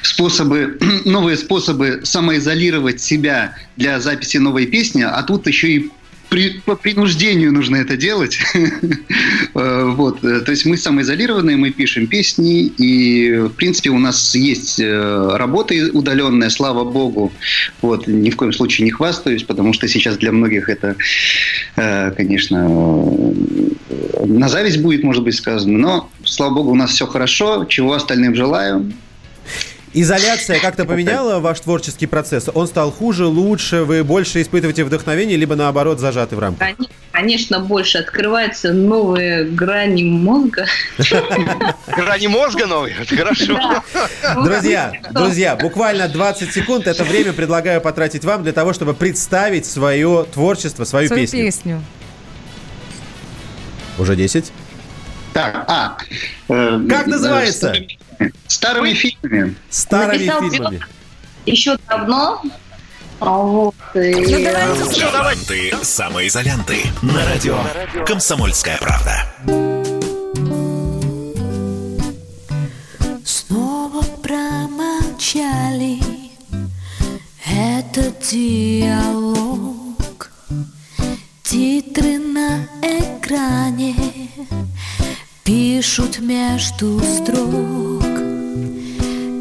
способы, 0.02 0.78
новые 1.04 1.36
способы 1.36 2.00
самоизолировать 2.04 3.00
себя 3.00 3.56
для 3.76 4.00
записи 4.00 4.38
новой 4.38 4.66
песни, 4.66 5.02
а 5.02 5.22
тут 5.22 5.46
еще 5.46 5.68
и 5.72 5.90
при- 6.30 6.60
по 6.64 6.74
принуждению 6.74 7.52
нужно 7.52 7.76
это 7.76 7.96
делать. 7.96 8.38
Э, 9.56 9.84
Вот, 9.94 10.24
э, 10.24 10.40
то 10.40 10.50
есть 10.50 10.66
мы 10.66 10.76
самоизолированные, 10.76 11.56
мы 11.56 11.70
пишем 11.70 12.08
песни, 12.08 12.64
и, 12.66 13.36
в 13.36 13.50
принципе, 13.50 13.90
у 13.90 13.98
нас 13.98 14.34
есть 14.34 14.80
работа 14.80 15.74
удаленная, 15.92 16.50
слава 16.50 16.82
богу. 16.84 17.32
Вот, 17.80 18.08
ни 18.08 18.30
в 18.30 18.36
коем 18.36 18.52
случае 18.52 18.84
не 18.86 18.90
хвастаюсь, 18.90 19.44
потому 19.44 19.72
что 19.72 19.86
сейчас 19.86 20.16
для 20.16 20.32
многих 20.32 20.68
это, 20.68 20.96
конечно, 22.16 22.68
на 24.24 24.48
зависть 24.48 24.81
будет, 24.81 25.02
может 25.05 25.23
быть, 25.23 25.35
сказано. 25.36 25.78
Но, 25.78 26.11
слава 26.24 26.55
богу, 26.55 26.70
у 26.70 26.74
нас 26.74 26.90
все 26.90 27.06
хорошо, 27.06 27.65
чего 27.66 27.94
остальным 27.94 28.35
желаю. 28.35 28.93
Изоляция 29.97 30.59
как-то 30.59 30.85
поменяла 30.85 31.39
ваш 31.39 31.61
творческий 31.61 32.06
процесс? 32.06 32.51
Он 32.52 32.66
стал 32.66 32.90
хуже, 32.90 33.27
лучше, 33.27 33.85
вы 33.85 34.02
больше 34.02 34.43
испытываете 34.43 34.82
вдохновение, 34.82 35.36
либо 35.36 35.55
наоборот 35.55 36.01
зажаты 36.01 36.35
в 36.35 36.40
рамках? 36.40 36.77
Кон- 36.77 36.89
Конечно, 37.12 37.61
больше 37.61 37.98
открываются 37.98 38.73
новые 38.73 39.44
грани 39.44 40.02
мозга. 40.02 40.66
Грани 41.97 42.27
мозга 42.27 42.66
новые, 42.66 42.97
это 43.01 43.16
хорошо. 43.16 43.56
Друзья, 44.44 44.93
друзья, 45.12 45.55
буквально 45.55 46.09
20 46.09 46.52
секунд 46.52 46.89
это 46.89 47.05
время 47.05 47.32
предлагаю 47.32 47.81
потратить 47.81 48.24
вам 48.24 48.43
для 48.43 48.52
того, 48.52 48.73
чтобы 48.73 48.94
представить 48.94 49.65
свое 49.65 50.27
творчество, 50.32 50.82
свою, 50.85 51.06
Свою 51.06 51.28
песню. 51.28 51.81
Уже 53.98 54.16
10? 54.16 54.52
Так, 55.32 55.64
а. 55.68 55.96
э, 56.48 56.80
Как 56.88 57.06
э, 57.06 57.10
называется? 57.10 57.74
Старыми 58.46 58.92
фильмами. 58.94 59.54
Старыми 59.70 60.26
Написал 60.26 60.50
фильмами. 60.50 60.80
Еще 61.46 61.76
давно. 61.88 62.42
А 63.20 63.30
Вот, 63.38 63.74
и- 63.94 64.44
Таланты 65.12 65.72
самоизолянты. 65.82 66.78
На 67.02 67.24
радио 67.24 67.58
«Комсомольская 68.06 68.78
правда». 68.78 69.26
Снова 73.24 74.02
промолчали 74.22 76.00
этот 77.46 78.18
диалог 78.30 79.73
Титры 81.55 82.18
на 82.18 82.66
экране 82.82 83.94
пишут 85.44 86.18
между 86.18 86.98
строк. 86.98 88.02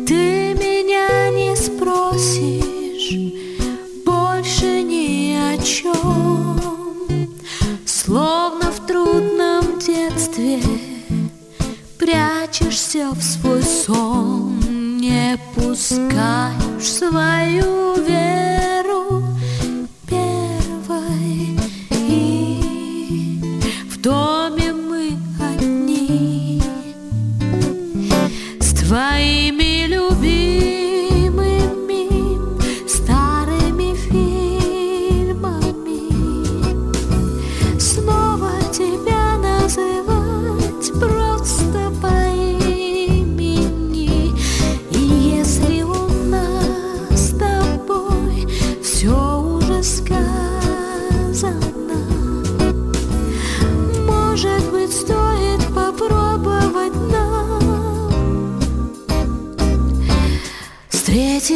Ты 0.05 0.53
меня 0.53 1.31
не 1.31 1.55
спросишь 1.55 3.15
больше 4.05 4.83
ни 4.83 5.33
о 5.33 5.57
чем 5.57 6.59
Словно 7.83 8.71
в 8.71 8.85
трудном 8.85 9.79
детстве 9.79 10.61
Прячешься 11.97 13.09
в 13.09 13.23
свой 13.23 13.63
сон. 13.63 14.59
Не 14.99 15.39
пускаешь 15.55 16.91
свою 16.91 17.95
веру 18.05 19.22
твоими 28.93 29.87
любимыми 29.87 30.42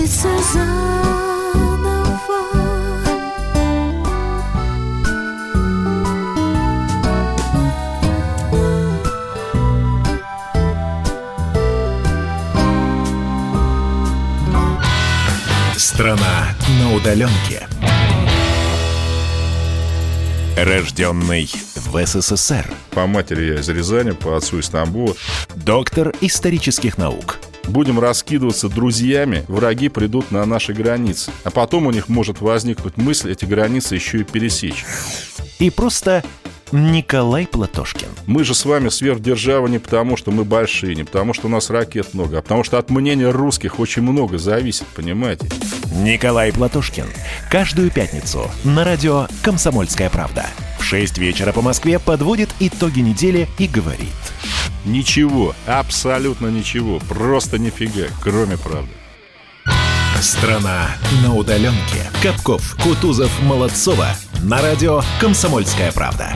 встретиться 0.07 0.29
заново. 0.53 1.97
Страна 15.77 16.55
на 16.79 16.95
удаленке. 16.95 17.67
Рожденный 20.57 21.49
в 21.75 22.05
СССР. 22.05 22.65
По 22.91 23.05
матери 23.05 23.53
я 23.53 23.59
из 23.59 23.69
Рязани, 23.69 24.11
по 24.11 24.35
отцу 24.35 24.59
из 24.59 24.69
Тамбова. 24.69 25.15
Доктор 25.55 26.13
исторических 26.21 26.97
наук. 26.97 27.37
Будем 27.67 27.99
раскидываться 27.99 28.69
друзьями, 28.69 29.43
враги 29.47 29.89
придут 29.89 30.31
на 30.31 30.45
наши 30.45 30.73
границы. 30.73 31.31
А 31.43 31.51
потом 31.51 31.87
у 31.87 31.91
них 31.91 32.07
может 32.09 32.41
возникнуть 32.41 32.97
мысль 32.97 33.31
эти 33.31 33.45
границы 33.45 33.95
еще 33.95 34.19
и 34.19 34.23
пересечь. 34.23 34.85
И 35.59 35.69
просто 35.69 36.23
Николай 36.71 37.47
Платошкин. 37.47 38.09
Мы 38.25 38.43
же 38.43 38.53
с 38.53 38.65
вами 38.65 38.89
сверхдержава 38.89 39.67
не 39.67 39.79
потому, 39.79 40.17
что 40.17 40.31
мы 40.31 40.43
большие, 40.43 40.95
не 40.95 41.03
потому, 41.03 41.33
что 41.33 41.47
у 41.47 41.49
нас 41.49 41.69
ракет 41.69 42.13
много, 42.13 42.39
а 42.39 42.41
потому 42.41 42.63
что 42.63 42.77
от 42.77 42.89
мнения 42.89 43.29
русских 43.29 43.79
очень 43.79 44.01
много 44.01 44.37
зависит, 44.37 44.85
понимаете? 44.95 45.47
Николай 45.97 46.51
Платошкин. 46.51 47.07
Каждую 47.49 47.89
пятницу 47.89 48.51
на 48.63 48.83
радио 48.83 49.27
«Комсомольская 49.41 50.09
правда». 50.09 50.45
В 50.77 50.83
6 50.83 51.17
вечера 51.17 51.51
по 51.51 51.61
Москве 51.61 51.97
подводит 51.97 52.49
итоги 52.59 52.99
недели 52.99 53.47
и 53.57 53.67
говорит. 53.67 54.13
Ничего, 54.85 55.55
абсолютно 55.65 56.47
ничего, 56.47 56.99
просто 56.99 57.57
нифига, 57.57 58.07
кроме 58.21 58.57
правды. 58.57 58.91
Страна 60.21 60.89
на 61.23 61.33
удаленке. 61.33 62.11
Капков, 62.21 62.77
Кутузов, 62.81 63.31
Молодцова. 63.41 64.09
На 64.43 64.61
радио 64.61 65.01
«Комсомольская 65.19 65.91
правда». 65.91 66.31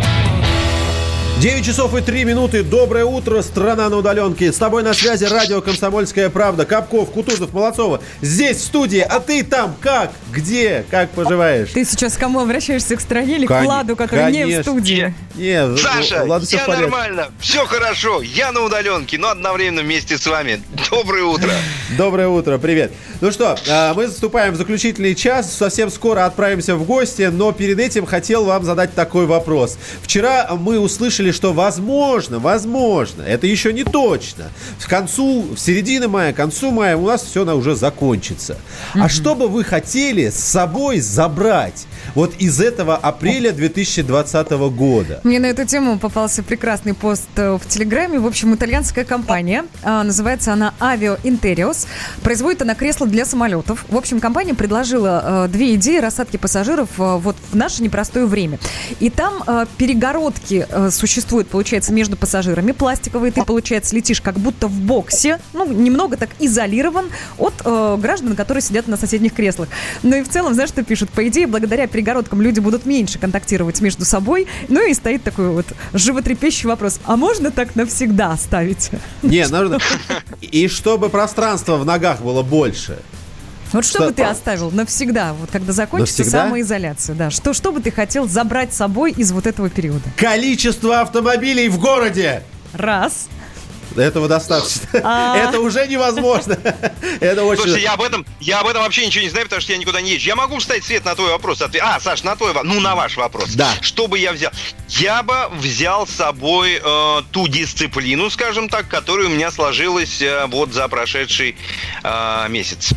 9 1.42 1.66
часов 1.66 1.96
и 1.96 2.02
3 2.02 2.24
минуты. 2.24 2.62
Доброе 2.62 3.04
утро, 3.06 3.42
страна 3.42 3.90
на 3.90 3.98
удаленке. 3.98 4.54
С 4.54 4.58
тобой 4.58 4.84
на 4.84 4.94
связи 4.94 5.24
радио 5.26 5.60
«Комсомольская 5.60 6.30
правда». 6.30 6.66
Капков, 6.66 7.10
Кутузов, 7.10 7.52
Молодцова. 7.52 8.00
Здесь, 8.22 8.58
в 8.58 8.62
студии. 8.66 9.00
А 9.00 9.20
ты 9.20 9.44
там 9.44 9.76
как? 9.82 10.12
Где? 10.32 10.86
Как 10.92 11.10
поживаешь? 11.10 11.70
Ты 11.74 11.84
сейчас 11.84 12.14
к 12.14 12.20
кому 12.20 12.42
обращаешься? 12.42 12.96
К 12.96 13.02
стране 13.02 13.38
или 13.38 13.48
к 13.48 13.50
Кон- 13.50 13.64
Владу, 13.64 13.96
который 13.96 14.32
не 14.32 14.44
в 14.44 14.50
конечно. 14.50 14.64
студии? 14.72 15.16
Не, 15.34 15.78
Саша, 15.78 16.24
ладно, 16.26 16.46
всё 16.46 16.58
в 16.58 16.60
я 16.60 16.66
порядке. 16.68 16.82
нормально, 16.84 17.28
все 17.40 17.66
хорошо, 17.66 18.22
я 18.22 18.52
на 18.52 18.62
удаленке, 18.62 19.18
но 19.18 19.30
одновременно 19.30 19.82
вместе 19.82 20.20
с 20.20 20.28
вами. 20.28 20.62
Доброе 20.92 21.24
утро. 21.24 21.50
Доброе 21.98 22.28
утро, 22.28 22.60
привет. 22.60 22.92
Ну 23.20 23.32
что, 23.32 23.58
а, 23.70 23.94
мы 23.96 24.08
заступаем 24.08 24.54
в 24.54 24.58
заключительный 24.58 25.16
час, 25.16 25.52
совсем 25.56 25.90
скоро 25.90 26.26
отправимся 26.26 26.76
в 26.76 26.84
гости, 26.84 27.30
но 27.32 27.52
перед 27.52 27.80
этим 27.80 28.06
хотел 28.06 28.46
вам 28.46 28.64
задать 28.64 28.94
такой 28.94 29.26
вопрос. 29.26 29.78
Вчера 30.04 30.50
мы 30.60 30.80
услышали, 30.80 31.31
что 31.32 31.54
возможно, 31.54 32.40
возможно, 32.40 33.22
это 33.22 33.48
еще 33.48 33.74
не 33.74 33.84
точно, 33.84 34.52
в 34.78 34.88
концу, 34.88 35.48
в 35.56 35.60
середине 35.60 36.08
мая, 36.08 36.34
к 36.34 36.38
концу 36.38 36.72
мая 36.72 36.98
у 36.98 37.08
нас 37.08 37.24
все 37.24 37.46
уже 37.56 37.76
закончится. 37.76 38.58
А 38.94 39.10
что 39.10 39.36
бы 39.36 39.48
вы 39.48 39.64
хотели 39.64 40.30
с 40.30 40.36
собой 40.36 41.00
забрать 41.00 41.86
вот 42.16 42.36
из 42.40 42.60
этого 42.60 42.96
апреля 42.96 43.52
2020 43.52 44.52
года? 44.52 45.22
Мне 45.24 45.40
на 45.40 45.48
эту 45.48 45.66
тему 45.66 45.98
попался 45.98 46.44
прекрасный 46.44 46.94
пост 46.94 47.28
э, 47.36 47.58
в 47.58 47.68
Телеграме. 47.68 48.20
В 48.20 48.28
общем, 48.28 48.54
итальянская 48.56 49.06
компания, 49.06 49.66
а, 49.84 50.04
называется 50.04 50.54
она 50.54 50.74
Avio 50.80 51.20
Interios, 51.24 51.88
производит 52.24 52.62
она 52.62 52.76
кресла 52.76 53.08
для 53.08 53.26
самолетов. 53.26 53.86
В 53.90 53.98
общем, 53.98 54.20
компания 54.20 54.54
предложила 54.54 55.46
э, 55.46 55.48
две 55.50 55.76
идеи 55.76 56.00
рассадки 56.00 56.38
пассажиров 56.38 56.90
э, 56.98 57.18
вот 57.18 57.36
в 57.52 57.56
наше 57.56 57.84
непростое 57.84 58.26
время. 58.26 58.60
И 59.00 59.10
там 59.10 59.44
перегородки 59.78 60.68
существуют, 60.90 61.48
получается, 61.48 61.94
между 61.94 62.18
пассажирами. 62.18 62.72
Пластиковые, 62.72 63.32
ты, 63.32 63.44
получается, 63.44 63.96
летишь 63.96 64.22
как 64.22 64.36
будто 64.36 64.68
в 64.68 64.80
боксе, 64.80 65.40
ну, 65.54 65.72
немного 65.72 66.18
так 66.18 66.30
изолирован 66.40 67.10
от 67.38 67.54
граждан, 68.00 68.36
которые 68.36 68.62
сидят 68.62 68.88
на 68.88 68.98
соседних 68.98 69.34
креслах. 69.34 69.70
Ну 70.04 70.16
и 70.18 70.24
в 70.24 70.30
целом, 70.30 70.54
знаешь, 70.54 70.70
что 70.70 70.84
пишут? 70.84 71.10
По 71.12 71.28
идее, 71.28 71.48
благодаря 71.48 71.88
перегородкам 72.02 72.42
люди 72.42 72.60
будут 72.60 72.86
меньше 72.86 73.20
контактировать 73.20 73.80
между 73.82 74.06
собой. 74.06 74.48
Ну 74.68 74.86
и 74.88 74.94
стоит 74.94 75.24
такой 75.24 75.50
вот 75.50 75.68
животрепещущий 75.94 76.68
вопрос. 76.68 77.00
А 77.06 77.16
можно 77.16 77.52
так 77.52 77.76
навсегда 77.76 78.32
оставить? 78.32 78.90
Не, 79.22 79.48
нужно... 79.48 79.78
И 80.42 80.68
чтобы 80.68 81.10
пространство 81.10 81.78
в 81.78 81.86
ногах 81.86 82.22
было 82.22 82.42
больше. 82.42 82.98
Вот 83.72 83.86
что, 83.86 84.00
Что- 84.00 84.08
бы 84.08 84.14
ты 84.14 84.24
оставил 84.24 84.70
навсегда, 84.72 85.34
вот 85.34 85.50
когда 85.52 85.72
закончится 85.72 86.24
Навсегда? 86.24 86.44
самоизоляция, 86.46 87.16
да? 87.16 87.30
Что, 87.30 87.54
что 87.54 87.72
бы 87.72 87.80
ты 87.80 87.90
хотел 87.92 88.28
забрать 88.28 88.74
с 88.74 88.78
собой 88.78 89.12
из 89.12 89.32
вот 89.32 89.48
этого 89.48 89.70
периода? 89.70 90.02
Количество 90.18 91.00
автомобилей 91.00 91.70
в 91.70 91.80
городе! 91.80 92.44
Раз. 92.74 93.30
Этого 93.96 94.28
достаточно. 94.28 94.88
А. 95.04 95.38
Это 95.38 95.60
уже 95.60 95.88
невозможно. 95.88 96.58
Это 97.20 97.44
очень... 97.44 97.62
Слушайте, 97.64 97.84
я 97.84 97.94
об 97.94 98.02
этом, 98.02 98.26
я 98.40 98.60
об 98.60 98.68
этом 98.68 98.84
вообще 98.84 99.06
ничего 99.06 99.24
не 99.24 99.30
знаю, 99.30 99.46
потому 99.46 99.62
что 99.62 99.72
я 99.72 99.78
никуда 99.78 100.02
не 100.02 100.12
езжу. 100.12 100.28
Я 100.28 100.36
могу 100.36 100.58
встать 100.60 100.84
свет 100.84 101.06
на 101.06 101.16
твой 101.16 101.32
вопрос. 101.32 101.62
А, 101.62 102.00
Саш, 102.00 102.24
на 102.24 102.36
твой, 102.36 102.54
во- 102.54 102.64
ну 102.64 102.80
на 102.80 102.96
ваш 102.96 103.18
вопрос. 103.18 103.52
Да. 103.52 103.70
Что 103.82 104.08
бы 104.08 104.18
я 104.18 104.32
взял? 104.32 104.52
Я 104.90 105.24
бы 105.24 105.50
взял 105.58 106.08
с 106.08 106.12
собой 106.12 106.82
э, 106.84 107.22
ту 107.32 107.48
дисциплину, 107.48 108.30
скажем 108.30 108.70
так, 108.70 108.88
которая 108.88 109.28
у 109.28 109.32
меня 109.32 109.52
сложилась 109.52 110.22
э, 110.22 110.46
вот 110.48 110.74
за 110.74 110.88
прошедший 110.88 111.56
э, 112.04 112.46
месяц. 112.50 112.94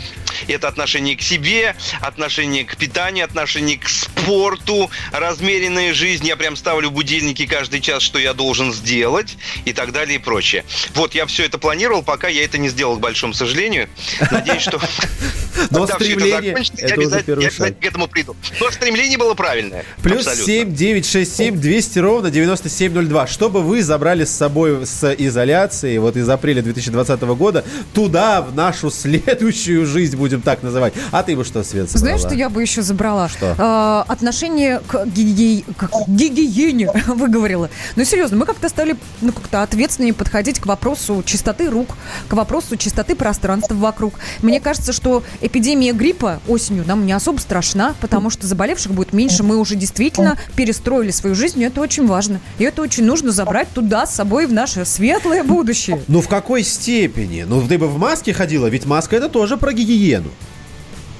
Это 0.48 0.69
отношение 0.69 1.16
к 1.16 1.23
себе, 1.23 1.77
отношение 2.01 2.65
к 2.65 2.77
питанию, 2.77 3.24
отношение 3.24 3.78
к 3.78 3.89
спорту, 3.89 4.90
размеренная 5.12 5.94
жизнь. 5.94 6.27
Я 6.27 6.36
прям 6.36 6.56
ставлю 6.56 6.90
будильники 6.90 7.47
каждый 7.47 7.81
час, 7.81 8.02
что 8.02 8.19
я 8.19 8.35
должен 8.35 8.73
сделать 8.73 9.36
и 9.65 9.73
так 9.73 9.93
далее 9.93 10.16
и 10.16 10.19
прочее. 10.19 10.65
Вот 10.94 11.15
я 11.15 11.27
все 11.27 11.44
это 11.44 11.59
планировал, 11.59 12.02
пока 12.02 12.28
я 12.28 12.44
это 12.44 12.59
не 12.59 12.69
сделал, 12.69 12.97
к 12.97 13.01
большому 13.01 13.35
сожалению. 13.35 13.89
Надеюсь, 14.31 14.62
что 14.62 14.81
Но 15.70 15.86
стремление 15.86 16.52
это 16.52 16.86
я 16.86 16.94
обязательно, 16.94 17.73
к 17.73 17.85
этому 17.85 18.09
приду. 18.09 18.36
Но 18.61 18.70
стремление 18.70 19.19
было 19.19 19.35
правильное. 19.35 19.85
Плюс 20.02 20.27
Абсолютно. 20.27 20.44
7 20.44 20.74
9 20.74 21.06
6 21.06 21.36
7 21.36 21.61
200 21.61 21.98
ровно 21.98 22.31
9702. 22.31 23.27
Что 23.27 23.51
бы 23.51 23.62
вы 23.62 23.82
забрали 23.82 24.24
с 24.24 24.31
собой 24.31 24.86
с 24.86 25.15
изоляции 25.15 25.98
вот 25.98 26.16
из 26.16 26.28
апреля 26.28 26.62
2020 26.62 27.20
года 27.23 27.65
туда, 27.93 28.43
в 28.43 28.55
нашу 28.55 28.90
следующую 28.90 29.86
жизнь, 29.86 30.16
будем 30.25 30.41
так 30.41 30.63
называть. 30.63 30.95
А 31.13 31.23
ты 31.23 31.37
бы 31.37 31.45
что, 31.45 31.63
Свет, 31.63 31.91
собрала? 31.91 32.17
Знаешь, 32.17 32.21
что 32.21 32.35
я 32.35 32.49
бы 32.49 32.63
еще 32.63 32.81
забрала? 32.81 33.29
Что? 33.29 33.55
Э, 33.59 34.11
отношение 34.11 34.81
к 34.87 35.05
гиги- 35.05 35.65
к 35.77 35.91
гигиене, 36.09 36.91
выговорила. 37.07 37.69
Ну, 37.97 38.05
серьезно, 38.05 38.39
мы 38.39 38.47
как-то 38.47 38.71
стали 38.71 38.97
ну, 39.21 39.33
как-то 39.33 39.63
ответственнее 39.63 40.15
подходить 40.15 40.61
к 40.61 40.65
вопросу 40.67 41.23
чистоты 41.27 41.69
рук, 41.69 41.89
к 42.29 42.33
вопросу 42.33 42.79
чистоты 42.79 43.15
пространства 43.15 43.75
вокруг. 43.75 44.15
Мне 44.41 44.61
кажется, 44.61 44.95
что 44.95 45.23
эпидемия 45.43 45.93
гриппа 45.93 46.41
осенью 46.49 46.85
нам 46.87 47.05
не 47.05 47.13
особо 47.13 47.39
страшна, 47.39 47.95
потому 48.01 48.31
что 48.31 48.47
заболевших 48.47 48.93
будет 48.93 49.13
меньше. 49.13 49.43
Мы 49.43 49.59
уже 49.59 49.75
действительно 49.77 50.39
перестроили 50.57 51.11
свою 51.11 51.35
жизнь, 51.35 51.61
и 51.61 51.65
это 51.65 51.83
очень 51.83 52.07
важно. 52.07 52.41
И 52.59 52.65
это 52.65 52.81
очень 52.81 53.05
нужно 53.05 53.31
забрать 53.31 53.69
туда 53.75 54.07
с 54.07 54.15
собой 54.15 54.47
в 54.47 54.53
наше 54.55 54.87
светлое 54.87 55.43
будущее. 55.45 56.01
Ну 56.09 56.23
в 56.23 56.29
какой 56.29 56.63
степени? 56.63 57.45
Ну 57.47 57.61
ты 57.67 57.77
бы 57.77 57.89
в 57.89 57.99
маске 57.99 58.33
ходила, 58.33 58.69
ведь 58.69 58.87
маска 58.87 59.17
это 59.17 59.29
тоже 59.29 59.57
про 59.57 59.73
гигиену. 59.73 60.14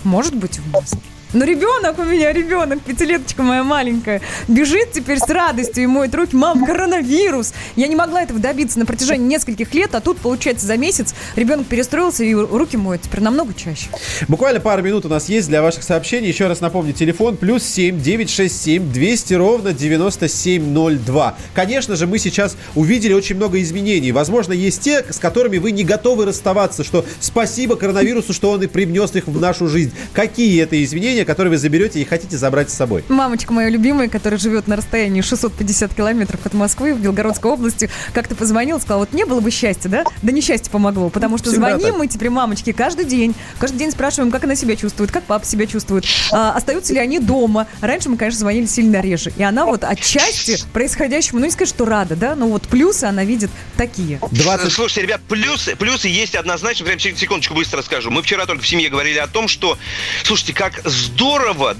Может 0.05 0.35
быть, 0.35 0.59
в 0.59 0.71
маске. 0.71 0.99
Но 1.35 1.45
ребенок 1.45 1.99
у 1.99 2.05
меня, 2.05 2.33
ребенок, 2.33 2.81
пятилеточка 2.81 3.43
моя 3.43 3.65
маленькая, 3.65 4.21
бежит 4.47 4.93
теперь 4.93 5.19
с 5.19 5.29
радостью 5.29 5.83
и 5.83 5.87
моет 5.87 6.15
руки. 6.15 6.37
Мам, 6.37 6.65
коронавирус! 6.65 7.53
Я 7.75 7.89
не 7.89 7.97
могла 7.97 8.23
этого 8.23 8.39
добиться 8.39 8.79
на 8.79 8.87
протяжении 8.87 9.27
нескольких 9.27 9.75
лет, 9.75 9.97
а 9.97 10.01
тут, 10.01 10.19
получается, 10.19 10.65
за 10.67 10.77
месяц 10.77 11.13
ребенок 11.35 11.67
перестроился 11.67 12.23
и 12.23 12.33
руки 12.35 12.77
моет 12.77 13.03
теперь 13.03 13.21
намного 13.21 13.53
чаще. 13.53 13.89
Буквально 14.29 14.61
пару 14.61 14.83
минут 14.83 15.07
у 15.07 15.09
нас 15.09 15.29
есть 15.29 15.49
для 15.49 15.61
ваших 15.61 15.83
сообщений. 15.83 16.29
Еще 16.29 16.47
раз 16.47 16.61
напомню, 16.61 16.93
телефон 16.93 17.37
плюс 17.37 17.65
7 17.65 18.01
967 18.01 18.93
200 18.93 19.35
ровно 19.35 19.73
9702. 19.73 21.37
Конечно 21.53 21.97
же, 21.97 22.07
мы 22.07 22.21
сейчас 22.21 22.57
увидели 22.77 23.13
очень 23.13 23.35
много 23.35 23.61
изменений. 23.61 24.13
Возможно, 24.13 24.53
есть 24.53 24.83
те, 24.83 25.05
с 25.11 25.19
которыми 25.19 25.59
вы 25.59 25.73
не 25.73 25.83
готовы 25.83 26.27
расставаться, 26.27 26.85
что 26.85 27.05
спасибо 27.19 27.75
коронавирусу, 27.75 28.33
что 28.33 28.53
он 28.53 28.63
и 28.63 28.69
привнес 28.69 29.17
их 29.17 29.27
в 29.27 29.41
нашу 29.41 29.67
жизнь. 29.67 29.93
Какие 30.13 30.63
это 30.63 30.83
изменения, 30.85 31.24
автомобиле, 31.25 31.35
который 31.35 31.49
вы 31.49 31.57
заберете 31.57 32.01
и 32.01 32.05
хотите 32.05 32.37
забрать 32.37 32.71
с 32.71 32.75
собой? 32.75 33.05
Мамочка 33.09 33.53
моя 33.53 33.69
любимая, 33.69 34.09
которая 34.09 34.39
живет 34.39 34.67
на 34.69 34.77
расстоянии 34.77 35.21
650 35.21 35.95
километров 35.95 36.41
от 36.45 36.55
Москвы 36.55 36.95
в 36.95 37.01
Белгородской 37.01 37.51
области, 37.51 37.91
как-то 38.13 38.35
позвонила, 38.35 38.79
сказала, 38.79 39.01
вот 39.01 39.13
не 39.13 39.25
было 39.25 39.41
бы 39.41 39.51
счастья, 39.51 39.89
да? 39.89 40.05
Да 40.23 40.33
несчастье 40.33 40.71
помогло, 40.71 41.09
потому 41.11 41.39
что 41.39 41.51
Всегда 41.51 41.71
звоним 41.71 41.91
так. 41.91 41.99
мы 41.99 42.07
теперь 42.07 42.31
мамочке 42.31 42.73
каждый 42.73 43.05
день. 43.05 43.35
Каждый 43.59 43.79
день 43.79 43.91
спрашиваем, 43.91 44.31
как 44.31 44.45
она 44.45 44.55
себя 44.55 44.77
чувствует, 44.77 45.11
как 45.11 45.25
папа 45.25 45.45
себя 45.45 45.67
чувствует, 45.67 46.05
а, 46.31 46.53
остаются 46.53 46.93
ли 46.93 46.99
они 46.99 47.19
дома. 47.19 47.67
Раньше 47.81 48.09
мы, 48.09 48.17
конечно, 48.17 48.41
звонили 48.41 48.67
сильно 48.67 49.01
реже. 49.01 49.33
И 49.37 49.43
она 49.43 49.65
вот 49.67 49.85
отчасти 49.85 50.59
происходящему, 50.73 51.41
ну 51.41 51.47
не 51.47 51.51
сказать, 51.51 51.69
что 51.69 51.85
рада, 51.85 52.17
да, 52.17 52.35
но 52.35 52.49
вот 52.49 52.63
плюсы 52.69 53.05
она 53.05 53.25
видит 53.25 53.51
такие. 53.77 54.19
Слушайте, 54.71 55.03
ребят, 55.03 55.21
плюсы, 55.29 55.77
плюсы 55.77 56.09
есть 56.09 56.35
однозначно. 56.35 56.87
Прям 56.87 56.99
сек- 56.99 57.17
секундочку 57.19 57.55
быстро 57.55 57.83
скажу. 57.83 58.11
Мы 58.11 58.23
вчера 58.23 58.47
только 58.47 58.63
в 58.63 58.69
семье 58.69 58.89
говорили 58.91 59.19
о 59.19 59.27
том, 59.27 59.49
что, 59.49 59.79
слушайте, 60.25 60.53
как 60.53 60.81
здорово, 60.85 61.14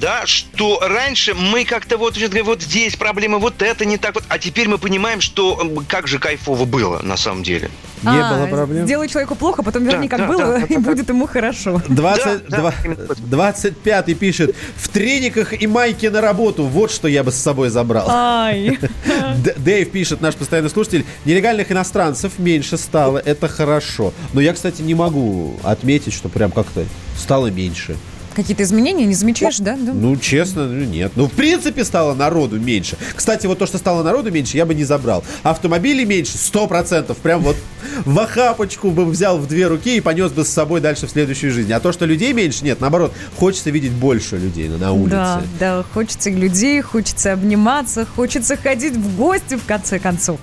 да, 0.01 0.27
что 0.27 0.81
раньше 0.81 1.35
мы 1.35 1.65
как-то 1.65 1.97
вот, 1.97 2.17
вот 2.45 2.63
здесь 2.63 2.97
проблемы, 2.97 3.39
вот 3.39 3.63
это 3.63 3.85
не 3.85 3.97
так 3.97 4.15
вот, 4.15 4.25
а 4.29 4.39
теперь 4.39 4.69
мы 4.69 4.79
понимаем, 4.79 5.21
что 5.21 5.85
как 5.89 6.07
же 6.07 6.19
кайфово 6.19 6.65
было 6.65 7.01
на 7.03 7.17
самом 7.17 7.43
деле. 7.43 7.71
А, 8.07 8.47
Сделай 8.85 9.09
человеку 9.09 9.35
плохо, 9.35 9.63
потом 9.63 9.85
верни, 9.85 10.09
Да, 10.09 10.17
как 10.17 10.27
да, 10.27 10.33
было, 10.33 10.53
да, 10.59 10.67
да, 10.67 10.67
и 10.75 10.77
будет 10.77 11.09
ему 11.09 11.27
хорошо. 11.27 11.81
20, 11.89 12.49
два- 12.49 12.75
25 13.19 14.19
пишет, 14.19 14.55
в 14.77 14.89
трениках 14.89 15.61
и 15.61 15.67
майке 15.67 16.11
на 16.11 16.21
работу, 16.21 16.65
вот 16.65 16.91
что 16.91 17.09
я 17.09 17.25
бы 17.25 17.33
с 17.33 17.37
собой 17.37 17.71
забрал. 17.71 18.07
Ай. 18.11 18.79
Д- 19.39 19.55
Дэйв 19.57 19.91
пишет, 19.91 20.21
наш 20.21 20.35
постоянный 20.35 20.71
слушатель, 20.71 21.05
нелегальных 21.25 21.73
иностранцев 21.73 22.39
меньше 22.39 22.77
стало, 22.77 23.19
это 23.19 23.49
хорошо. 23.49 24.13
Но 24.33 24.41
я, 24.41 24.53
кстати, 24.53 24.83
не 24.83 24.95
могу 24.95 25.59
отметить, 25.63 26.13
что 26.13 26.29
прям 26.29 26.51
как-то 26.51 26.85
стало 27.17 27.47
меньше. 27.47 27.97
Какие-то 28.35 28.63
изменения 28.63 29.07
не 29.07 29.15
замечаешь, 29.15 29.59
да? 29.59 29.77
Да. 29.77 29.93
Ну, 29.93 30.17
честно, 30.17 30.67
ну, 30.67 30.85
нет. 30.85 31.13
Ну, 31.15 31.29
в 31.29 31.33
принципе, 31.33 31.85
стало 31.85 32.15
народу 32.15 32.59
меньше. 32.59 32.97
Кстати, 33.15 33.47
вот 33.47 33.59
то, 33.59 33.67
что 33.67 33.79
стало 33.79 34.03
народу 34.03 34.33
меньше, 34.33 34.57
я 34.57 34.67
бы 34.67 34.75
не 34.75 34.85
забрал. 34.85 35.25
Автомобилей 35.43 36.05
меньше, 36.05 36.37
сто 36.39 36.67
процентов. 36.67 37.19
Прям 37.19 37.43
вот 37.43 37.57
в 38.05 38.19
охапочку 38.19 38.91
бы 38.91 39.05
взял 39.05 39.39
в 39.39 39.47
две 39.47 39.67
руки 39.67 39.97
и 39.97 40.01
понес 40.01 40.33
бы 40.33 40.45
с 40.45 40.49
собой 40.49 40.81
дальше 40.81 41.07
в 41.07 41.11
следующую 41.11 41.53
жизнь. 41.53 41.73
А 41.73 41.81
то, 41.81 41.93
что 41.93 42.07
людей 42.07 42.33
меньше, 42.33 42.65
нет, 42.65 42.81
наоборот, 42.81 43.13
хочется 43.39 43.71
видеть 43.71 43.93
больше 43.93 44.37
людей 44.37 44.69
на, 44.69 44.79
на 44.79 44.93
улице. 44.93 45.11
Да, 45.11 45.43
да, 45.61 45.85
хочется 45.95 46.31
людей, 46.31 46.81
хочется 46.81 47.33
обниматься, 47.33 48.07
хочется 48.17 48.57
ходить 48.57 48.95
в 48.95 49.17
гости 49.17 49.55
в 49.55 49.65
конце 49.65 49.99
концов. 49.99 50.41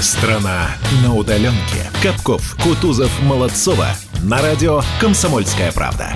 Страна 0.00 0.68
на 1.02 1.14
удаленке. 1.14 1.90
Капков, 2.02 2.56
Кутузов, 2.62 3.10
Молодцова. 3.22 3.88
На 4.22 4.42
радио 4.42 4.82
«Комсомольская 5.00 5.72
правда». 5.72 6.12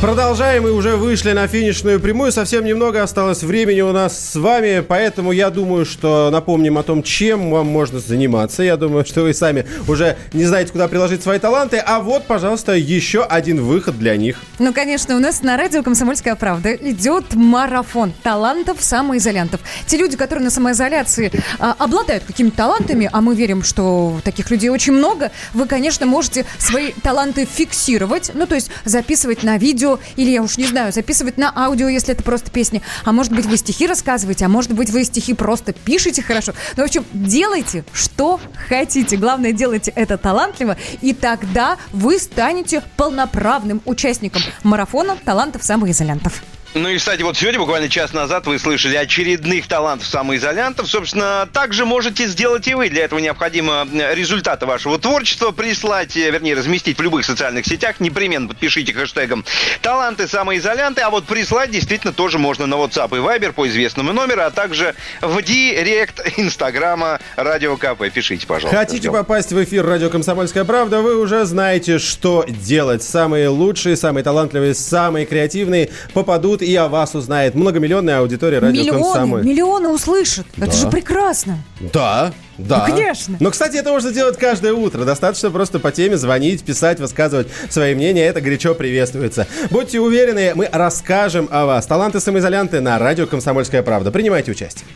Продолжаем 0.00 0.64
и 0.64 0.70
уже 0.70 0.94
вышли 0.94 1.32
на 1.32 1.48
финишную 1.48 1.98
прямую. 1.98 2.30
Совсем 2.30 2.64
немного 2.64 3.02
осталось 3.02 3.42
времени 3.42 3.80
у 3.80 3.90
нас 3.90 4.16
с 4.16 4.36
вами, 4.36 4.78
поэтому 4.78 5.32
я 5.32 5.50
думаю, 5.50 5.84
что 5.84 6.30
напомним 6.30 6.78
о 6.78 6.84
том, 6.84 7.02
чем 7.02 7.50
вам 7.50 7.66
можно 7.66 7.98
заниматься. 7.98 8.62
Я 8.62 8.76
думаю, 8.76 9.04
что 9.04 9.22
вы 9.22 9.34
сами 9.34 9.66
уже 9.88 10.16
не 10.32 10.44
знаете, 10.44 10.70
куда 10.70 10.86
приложить 10.86 11.24
свои 11.24 11.40
таланты. 11.40 11.78
А 11.78 11.98
вот, 11.98 12.26
пожалуйста, 12.28 12.74
еще 12.74 13.24
один 13.24 13.60
выход 13.60 13.98
для 13.98 14.16
них. 14.16 14.36
Ну, 14.60 14.72
конечно, 14.72 15.16
у 15.16 15.18
нас 15.18 15.42
на 15.42 15.56
радио 15.56 15.82
«Комсомольская 15.82 16.36
правда» 16.36 16.74
идет 16.74 17.34
марафон 17.34 18.12
талантов 18.22 18.76
самоизолянтов. 18.80 19.60
Те 19.86 19.96
люди, 19.96 20.16
которые 20.16 20.44
на 20.44 20.50
самоизоляции 20.50 21.32
а, 21.58 21.74
обладают 21.76 22.22
какими-то 22.22 22.56
талантами, 22.56 23.10
а 23.12 23.20
мы 23.20 23.34
верим, 23.34 23.64
что 23.64 24.20
таких 24.22 24.48
людей 24.52 24.70
очень 24.70 24.92
много, 24.92 25.32
вы, 25.54 25.66
конечно, 25.66 26.06
можете 26.06 26.46
свои 26.56 26.92
таланты 27.02 27.48
фиксировать, 27.52 28.30
ну, 28.32 28.46
то 28.46 28.54
есть 28.54 28.70
записывать 28.84 29.42
на 29.42 29.58
видео 29.58 29.87
или, 30.16 30.30
я 30.30 30.42
уж 30.42 30.58
не 30.58 30.66
знаю, 30.66 30.92
записывать 30.92 31.38
на 31.38 31.52
аудио, 31.54 31.88
если 31.88 32.12
это 32.12 32.22
просто 32.22 32.50
песни. 32.50 32.82
А 33.04 33.12
может 33.12 33.32
быть, 33.32 33.46
вы 33.46 33.56
стихи 33.56 33.86
рассказываете, 33.86 34.44
а 34.44 34.48
может 34.48 34.72
быть, 34.72 34.90
вы 34.90 35.04
стихи 35.04 35.34
просто 35.34 35.72
пишете 35.72 36.22
хорошо. 36.22 36.52
Ну, 36.76 36.82
в 36.82 36.86
общем, 36.86 37.04
делайте, 37.12 37.84
что 37.92 38.40
хотите. 38.68 39.16
Главное, 39.16 39.52
делайте 39.52 39.92
это 39.94 40.18
талантливо, 40.18 40.76
и 41.00 41.14
тогда 41.14 41.76
вы 41.92 42.18
станете 42.18 42.82
полноправным 42.96 43.80
участником 43.84 44.42
марафона 44.62 45.16
талантов 45.24 45.62
самоизолянтов. 45.62 46.42
Ну 46.74 46.88
и, 46.90 46.98
кстати, 46.98 47.22
вот 47.22 47.36
сегодня, 47.36 47.58
буквально 47.58 47.88
час 47.88 48.12
назад, 48.12 48.46
вы 48.46 48.58
слышали 48.58 48.94
очередных 48.94 49.66
талантов 49.66 50.06
самоизолянтов. 50.06 50.86
Собственно, 50.86 51.48
так 51.50 51.72
же 51.72 51.86
можете 51.86 52.26
сделать 52.26 52.68
и 52.68 52.74
вы. 52.74 52.90
Для 52.90 53.04
этого 53.04 53.18
необходимо 53.20 53.88
результаты 54.12 54.66
вашего 54.66 54.98
творчества 54.98 55.50
прислать, 55.50 56.14
э, 56.16 56.30
вернее, 56.30 56.54
разместить 56.54 56.98
в 56.98 57.02
любых 57.02 57.24
социальных 57.24 57.64
сетях. 57.64 58.00
Непременно 58.00 58.48
подпишите 58.48 58.92
хэштегом 58.92 59.46
«Таланты 59.80 60.28
самоизолянты». 60.28 61.00
А 61.00 61.08
вот 61.08 61.24
прислать 61.24 61.70
действительно 61.70 62.12
тоже 62.12 62.38
можно 62.38 62.66
на 62.66 62.74
WhatsApp 62.74 63.16
и 63.16 63.20
Viber 63.20 63.52
по 63.52 63.66
известному 63.66 64.12
номеру, 64.12 64.42
а 64.42 64.50
также 64.50 64.94
в 65.22 65.40
директ 65.42 66.20
Инстаграма 66.36 67.18
Радио 67.36 67.78
КП. 67.78 68.10
Пишите, 68.12 68.46
пожалуйста. 68.46 68.76
Хотите 68.76 68.98
Ждем. 68.98 69.12
попасть 69.14 69.52
в 69.52 69.64
эфир 69.64 69.86
радио 69.86 70.10
«Комсомольская 70.10 70.64
правда», 70.64 71.00
вы 71.00 71.18
уже 71.18 71.46
знаете, 71.46 71.98
что 71.98 72.44
делать. 72.46 73.02
Самые 73.02 73.48
лучшие, 73.48 73.96
самые 73.96 74.22
талантливые, 74.22 74.74
самые 74.74 75.24
креативные 75.24 75.88
попадут 76.12 76.57
и 76.62 76.74
о 76.76 76.88
вас 76.88 77.14
узнает 77.14 77.54
многомиллионная 77.54 78.20
аудитория 78.20 78.58
радио 78.58 78.80
миллионы, 78.82 79.02
«Комсомоль». 79.02 79.44
миллионы 79.44 79.88
услышат. 79.88 80.46
Это 80.56 80.66
Да. 80.66 80.72
же 80.72 80.88
прекрасно. 80.88 81.58
Да, 81.80 82.32
да. 82.58 82.86
Ну, 82.88 82.94
конечно. 82.94 83.36
Но, 83.40 83.50
кстати, 83.50 83.76
это 83.76 83.90
можно 83.90 84.10
делать 84.12 84.36
каждое 84.36 84.72
утро. 84.72 85.04
Достаточно 85.04 85.50
просто 85.50 85.78
по 85.78 85.92
теме 85.92 86.16
звонить, 86.16 86.64
писать, 86.64 87.00
высказывать 87.00 87.48
свои 87.70 87.94
мнения. 87.94 88.24
Это 88.24 88.40
горячо 88.40 88.74
приветствуется. 88.74 89.46
Будьте 89.70 90.00
уверены, 90.00 90.52
мы 90.54 90.68
расскажем 90.72 91.48
о 91.50 91.66
вас. 91.66 91.86
Таланты 91.86 92.20
самоизолянты 92.20 92.80
на 92.80 92.98
радио 92.98 93.26
«Комсомольская 93.26 93.82
правда». 93.82 94.10
Принимайте 94.10 94.50
участие. 94.52 94.86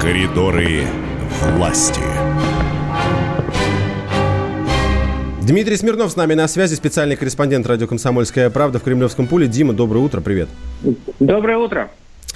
Коридоры 0.00 0.84
власти. 1.56 2.00
Дмитрий 5.46 5.76
Смирнов 5.76 6.10
с 6.10 6.16
нами 6.16 6.34
на 6.34 6.48
связи, 6.48 6.74
специальный 6.74 7.14
корреспондент 7.14 7.66
радио 7.66 7.86
«Комсомольская 7.86 8.50
правда» 8.50 8.80
в 8.80 8.82
Кремлевском 8.82 9.28
пуле. 9.28 9.46
Дима, 9.46 9.72
доброе 9.74 10.00
утро, 10.00 10.20
привет. 10.20 10.48
Доброе 11.20 11.58
утро. 11.58 11.88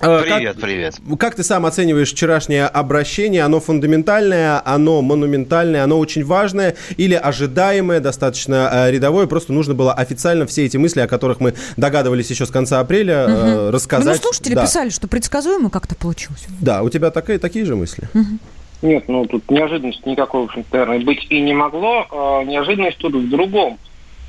А, 0.02 0.22
Привет, 0.22 0.54
как- 0.54 0.62
привет. 0.62 0.94
Как 1.18 1.34
ты 1.34 1.42
сам 1.42 1.66
оцениваешь 1.66 2.10
вчерашнее 2.12 2.66
обращение? 2.66 3.42
Оно 3.42 3.58
фундаментальное, 3.60 4.62
оно 4.64 5.02
монументальное, 5.02 5.82
оно 5.84 5.98
очень 5.98 6.24
важное 6.24 6.74
или 6.96 7.14
ожидаемое, 7.14 7.98
достаточно 8.00 8.70
э, 8.72 8.90
рядовое? 8.92 9.26
Просто 9.26 9.52
нужно 9.52 9.74
было 9.74 9.92
официально 9.92 10.46
все 10.46 10.64
эти 10.64 10.76
мысли, 10.78 11.00
о 11.00 11.08
которых 11.08 11.40
мы 11.40 11.54
догадывались 11.76 12.30
еще 12.30 12.46
с 12.46 12.50
конца 12.50 12.80
апреля, 12.80 13.26
э, 13.28 13.54
Ну, 13.66 13.70
рассказать. 13.72 14.22
слушатели 14.22 14.54
Да. 14.54 14.62
писали, 14.64 14.88
что 14.88 15.06
предсказуемо 15.08 15.68
как-то 15.68 15.94
получилось. 15.96 16.46
Да, 16.60 16.82
у 16.82 16.88
тебя 16.88 17.10
такие, 17.10 17.38
такие 17.38 17.64
же 17.66 17.76
мысли? 17.76 18.08
Нет, 18.82 19.08
ну 19.08 19.26
тут 19.26 19.50
неожиданности 19.50 20.08
никакой, 20.08 20.42
в 20.42 20.44
общем 20.44 20.64
наверное, 20.72 21.00
быть 21.00 21.26
и 21.28 21.40
не 21.40 21.52
могло. 21.52 22.06
А, 22.10 22.44
неожиданность 22.44 22.98
тут 22.98 23.14
в 23.14 23.28
другом. 23.28 23.78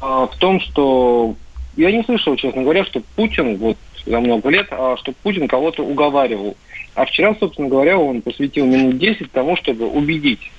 А, 0.02 0.28
в 0.28 0.36
том, 0.38 0.60
что 0.60 1.36
я 1.78 1.92
не 1.92 2.04
слышал, 2.04 2.36
честно 2.36 2.64
говоря, 2.64 2.84
что 2.84 3.02
Путин 3.16 3.58
вот 3.58 3.78
за 4.06 4.20
много 4.20 4.50
лет, 4.50 4.68
а, 4.72 4.98
что 4.98 5.14
Путин 5.24 5.48
кого-то 5.48 5.84
уговаривал. 5.84 6.58
А 6.96 7.06
вчера, 7.06 7.34
собственно 7.40 7.70
говоря, 7.70 7.98
он 7.98 8.22
посвятил 8.22 8.66
минут 8.66 8.98
10 8.98 9.32
тому, 9.32 9.56
чтобы 9.56 9.88
убедить 9.88 10.52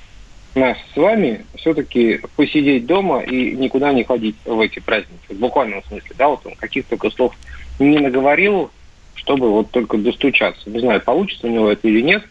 нас 0.55 0.77
с 0.95 0.97
вами 0.97 1.45
все-таки 1.57 2.21
посидеть 2.37 2.87
дома 2.87 3.21
и 3.21 3.53
никуда 3.57 3.93
не 3.93 4.05
ходить 4.05 4.37
в 4.45 4.61
эти 4.61 4.81
праздники. 4.81 5.33
В 5.33 5.39
буквальном 5.39 5.83
смысле, 5.85 6.11
да, 6.17 6.29
вот 6.29 6.47
он 6.47 6.55
каких 6.57 6.87
только 6.87 7.11
слов 7.11 7.35
не 7.79 7.99
наговорил, 7.99 8.71
чтобы 9.15 9.51
вот 9.51 9.71
только 9.71 9.97
достучаться. 9.99 10.69
Не 10.69 10.81
знаю, 10.81 11.01
получится 11.01 11.47
у 11.47 11.51
него 11.51 11.71
это 11.71 11.89
или 11.89 12.03
нет, 12.03 12.23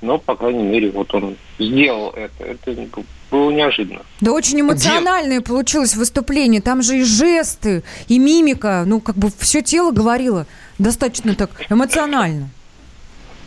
но, 0.00 0.18
по 0.18 0.34
крайней 0.34 0.64
мере, 0.64 0.90
вот 0.90 1.14
он 1.14 1.36
сделал 1.58 2.10
это. 2.10 2.44
Это 2.44 2.86
было 3.30 3.50
неожиданно. 3.50 4.02
Да 4.20 4.32
очень 4.32 4.60
эмоциональное 4.60 5.40
получилось 5.40 5.94
выступление. 5.94 6.60
Там 6.60 6.82
же 6.82 6.98
и 6.98 7.04
жесты, 7.04 7.82
и 8.08 8.18
мимика. 8.18 8.84
Ну, 8.86 9.00
как 9.00 9.16
бы 9.16 9.30
все 9.38 9.62
тело 9.62 9.92
говорило 9.92 10.46
достаточно 10.78 11.34
так 11.34 11.50
эмоционально. 11.70 12.50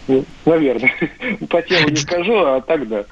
Ну, 0.08 0.26
наверное. 0.46 0.92
По 1.50 1.62
телу 1.62 1.90
не 1.90 1.96
скажу, 1.96 2.36
а 2.38 2.62
так 2.62 2.88
да. 2.88 3.06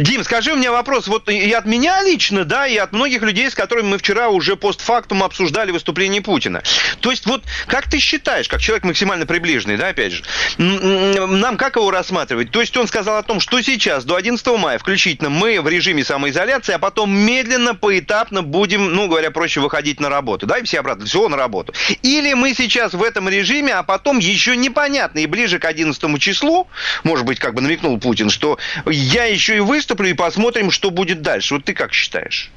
Дим, 0.00 0.24
скажи 0.24 0.54
меня 0.54 0.72
вопрос, 0.72 1.08
вот 1.08 1.28
и 1.28 1.52
от 1.52 1.66
меня 1.66 2.02
лично, 2.02 2.44
да, 2.44 2.66
и 2.66 2.76
от 2.76 2.92
многих 2.92 3.22
людей, 3.22 3.50
с 3.50 3.54
которыми 3.54 3.88
мы 3.88 3.98
вчера 3.98 4.28
уже 4.28 4.56
постфактум 4.56 5.22
обсуждали 5.22 5.72
выступление 5.72 6.22
Путина. 6.22 6.62
То 7.00 7.10
есть 7.10 7.26
вот 7.26 7.44
как 7.66 7.88
ты 7.88 7.98
считаешь, 7.98 8.48
как 8.48 8.60
человек 8.60 8.84
максимально 8.84 9.26
приближенный, 9.26 9.76
да, 9.76 9.88
опять 9.88 10.12
же, 10.12 10.24
нам 10.56 11.56
как 11.58 11.76
его 11.76 11.90
рассматривать? 11.90 12.50
То 12.50 12.60
есть 12.62 12.74
он 12.76 12.88
сказал 12.88 13.18
о 13.18 13.22
том, 13.22 13.40
что 13.40 13.60
сейчас, 13.60 14.04
до 14.04 14.16
11 14.16 14.46
мая 14.58 14.78
включительно, 14.78 15.28
мы 15.28 15.60
в 15.60 15.68
режиме 15.68 16.02
самоизоляции, 16.02 16.72
а 16.72 16.78
потом 16.78 17.14
медленно, 17.14 17.74
поэтапно 17.74 18.42
будем, 18.42 18.94
ну, 18.94 19.06
говоря 19.06 19.30
проще, 19.30 19.60
выходить 19.60 20.00
на 20.00 20.08
работу, 20.08 20.46
да, 20.46 20.58
и 20.58 20.64
все 20.64 20.80
обратно, 20.80 21.04
все 21.04 21.28
на 21.28 21.36
работу. 21.36 21.74
Или 22.02 22.32
мы 22.32 22.54
сейчас 22.54 22.94
в 22.94 23.02
этом 23.02 23.28
режиме, 23.28 23.74
а 23.74 23.82
потом 23.82 24.18
еще 24.18 24.56
непонятно, 24.56 25.18
и 25.18 25.26
ближе 25.26 25.58
к 25.58 25.66
11 25.66 26.18
числу, 26.18 26.68
может 27.04 27.26
быть, 27.26 27.38
как 27.38 27.54
бы 27.54 27.60
намекнул 27.60 27.98
Путин, 28.00 28.30
что 28.30 28.58
я 28.86 29.24
еще 29.24 29.58
и 29.58 29.60
выступлю, 29.60 29.89
и 30.10 30.14
посмотрим, 30.14 30.70
что 30.70 30.90
будет 30.90 31.22
дальше. 31.22 31.54
Вот 31.54 31.64
ты 31.64 31.74
как 31.74 31.92
считаешь? 31.92 32.50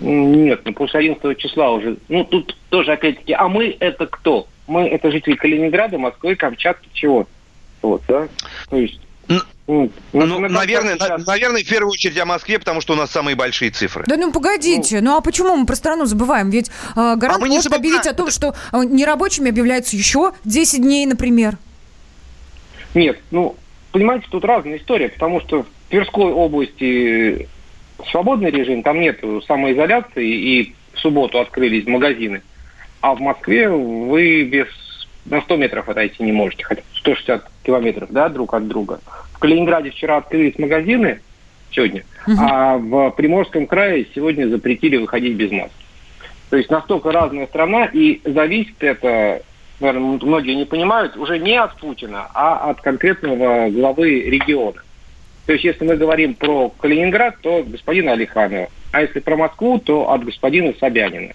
Нет, 0.00 0.62
ну 0.64 0.72
после 0.72 1.00
11 1.00 1.38
числа 1.38 1.70
уже. 1.70 1.96
Ну, 2.08 2.24
тут 2.24 2.56
тоже 2.70 2.92
опять-таки, 2.92 3.32
а 3.32 3.48
мы 3.48 3.76
это 3.78 4.06
кто? 4.06 4.46
Мы 4.66 4.88
это 4.88 5.10
жители 5.10 5.34
Калининграда, 5.34 5.98
Москвы, 5.98 6.36
Камчатки, 6.36 6.88
чего? 6.92 7.26
Вот, 7.82 8.02
да? 8.08 8.28
То 8.68 8.76
есть... 8.76 9.00
Ну, 9.68 9.88
наверное, 10.12 10.96
на- 10.96 11.18
наверное, 11.18 11.62
в 11.62 11.68
первую 11.68 11.92
очередь 11.92 12.18
о 12.18 12.24
Москве, 12.24 12.58
потому 12.58 12.80
что 12.80 12.94
у 12.94 12.96
нас 12.96 13.12
самые 13.12 13.36
большие 13.36 13.70
цифры. 13.70 14.02
Да 14.08 14.16
ну 14.16 14.32
погодите, 14.32 15.00
ну, 15.00 15.16
а 15.16 15.20
почему 15.20 15.54
мы 15.54 15.66
про 15.66 15.76
страну 15.76 16.06
забываем? 16.06 16.50
Ведь 16.50 16.70
э, 16.96 17.14
гарант 17.16 17.40
мы 17.40 17.48
не 17.48 17.56
может 17.56 17.72
объявить 17.72 18.06
о 18.08 18.14
том, 18.14 18.30
что 18.32 18.56
э, 18.72 18.78
нерабочими 18.84 19.48
объявляются 19.50 19.96
еще 19.96 20.32
10 20.44 20.82
дней, 20.82 21.06
например. 21.06 21.56
Нет, 22.94 23.20
ну, 23.30 23.54
понимаете, 23.92 24.26
тут 24.28 24.44
разная 24.44 24.78
история, 24.78 25.08
потому 25.10 25.40
что 25.40 25.64
в 25.90 25.92
Тверской 25.92 26.32
области 26.32 27.48
свободный 28.12 28.52
режим, 28.52 28.84
там 28.84 29.00
нет 29.00 29.18
самоизоляции, 29.48 30.24
и 30.24 30.74
в 30.92 31.00
субботу 31.00 31.40
открылись 31.40 31.84
магазины. 31.88 32.42
А 33.00 33.16
в 33.16 33.20
Москве 33.20 33.68
вы 33.68 34.44
без 34.44 34.68
на 35.26 35.40
100 35.40 35.56
метров 35.56 35.88
отойти 35.88 36.22
не 36.22 36.30
можете, 36.30 36.62
хотя 36.62 36.82
160 36.94 37.44
километров, 37.64 38.08
да, 38.12 38.28
друг 38.28 38.54
от 38.54 38.68
друга. 38.68 39.00
В 39.32 39.40
Калининграде 39.40 39.90
вчера 39.90 40.18
открылись 40.18 40.56
магазины, 40.60 41.20
сегодня, 41.72 42.04
а 42.38 42.76
в 42.76 43.10
Приморском 43.10 43.66
крае 43.66 44.06
сегодня 44.14 44.46
запретили 44.46 44.96
выходить 44.96 45.34
без 45.34 45.50
маски. 45.50 45.74
То 46.50 46.56
есть 46.56 46.70
настолько 46.70 47.10
разная 47.10 47.48
страна, 47.48 47.86
и 47.86 48.20
зависит 48.24 48.76
это, 48.78 49.42
наверное, 49.80 50.18
многие 50.22 50.54
не 50.54 50.66
понимают, 50.66 51.16
уже 51.16 51.40
не 51.40 51.56
от 51.56 51.76
Путина, 51.78 52.28
а 52.32 52.70
от 52.70 52.80
конкретного 52.80 53.70
главы 53.70 54.20
региона. 54.20 54.80
То 55.50 55.54
есть 55.54 55.64
если 55.64 55.84
мы 55.84 55.96
говорим 55.96 56.34
про 56.34 56.68
Калининград, 56.68 57.34
то 57.42 57.64
господина 57.64 58.12
Алиханова, 58.12 58.68
а 58.92 59.02
если 59.02 59.18
про 59.18 59.36
Москву, 59.36 59.80
то 59.80 60.08
от 60.12 60.24
господина 60.24 60.72
Собянина. 60.78 61.32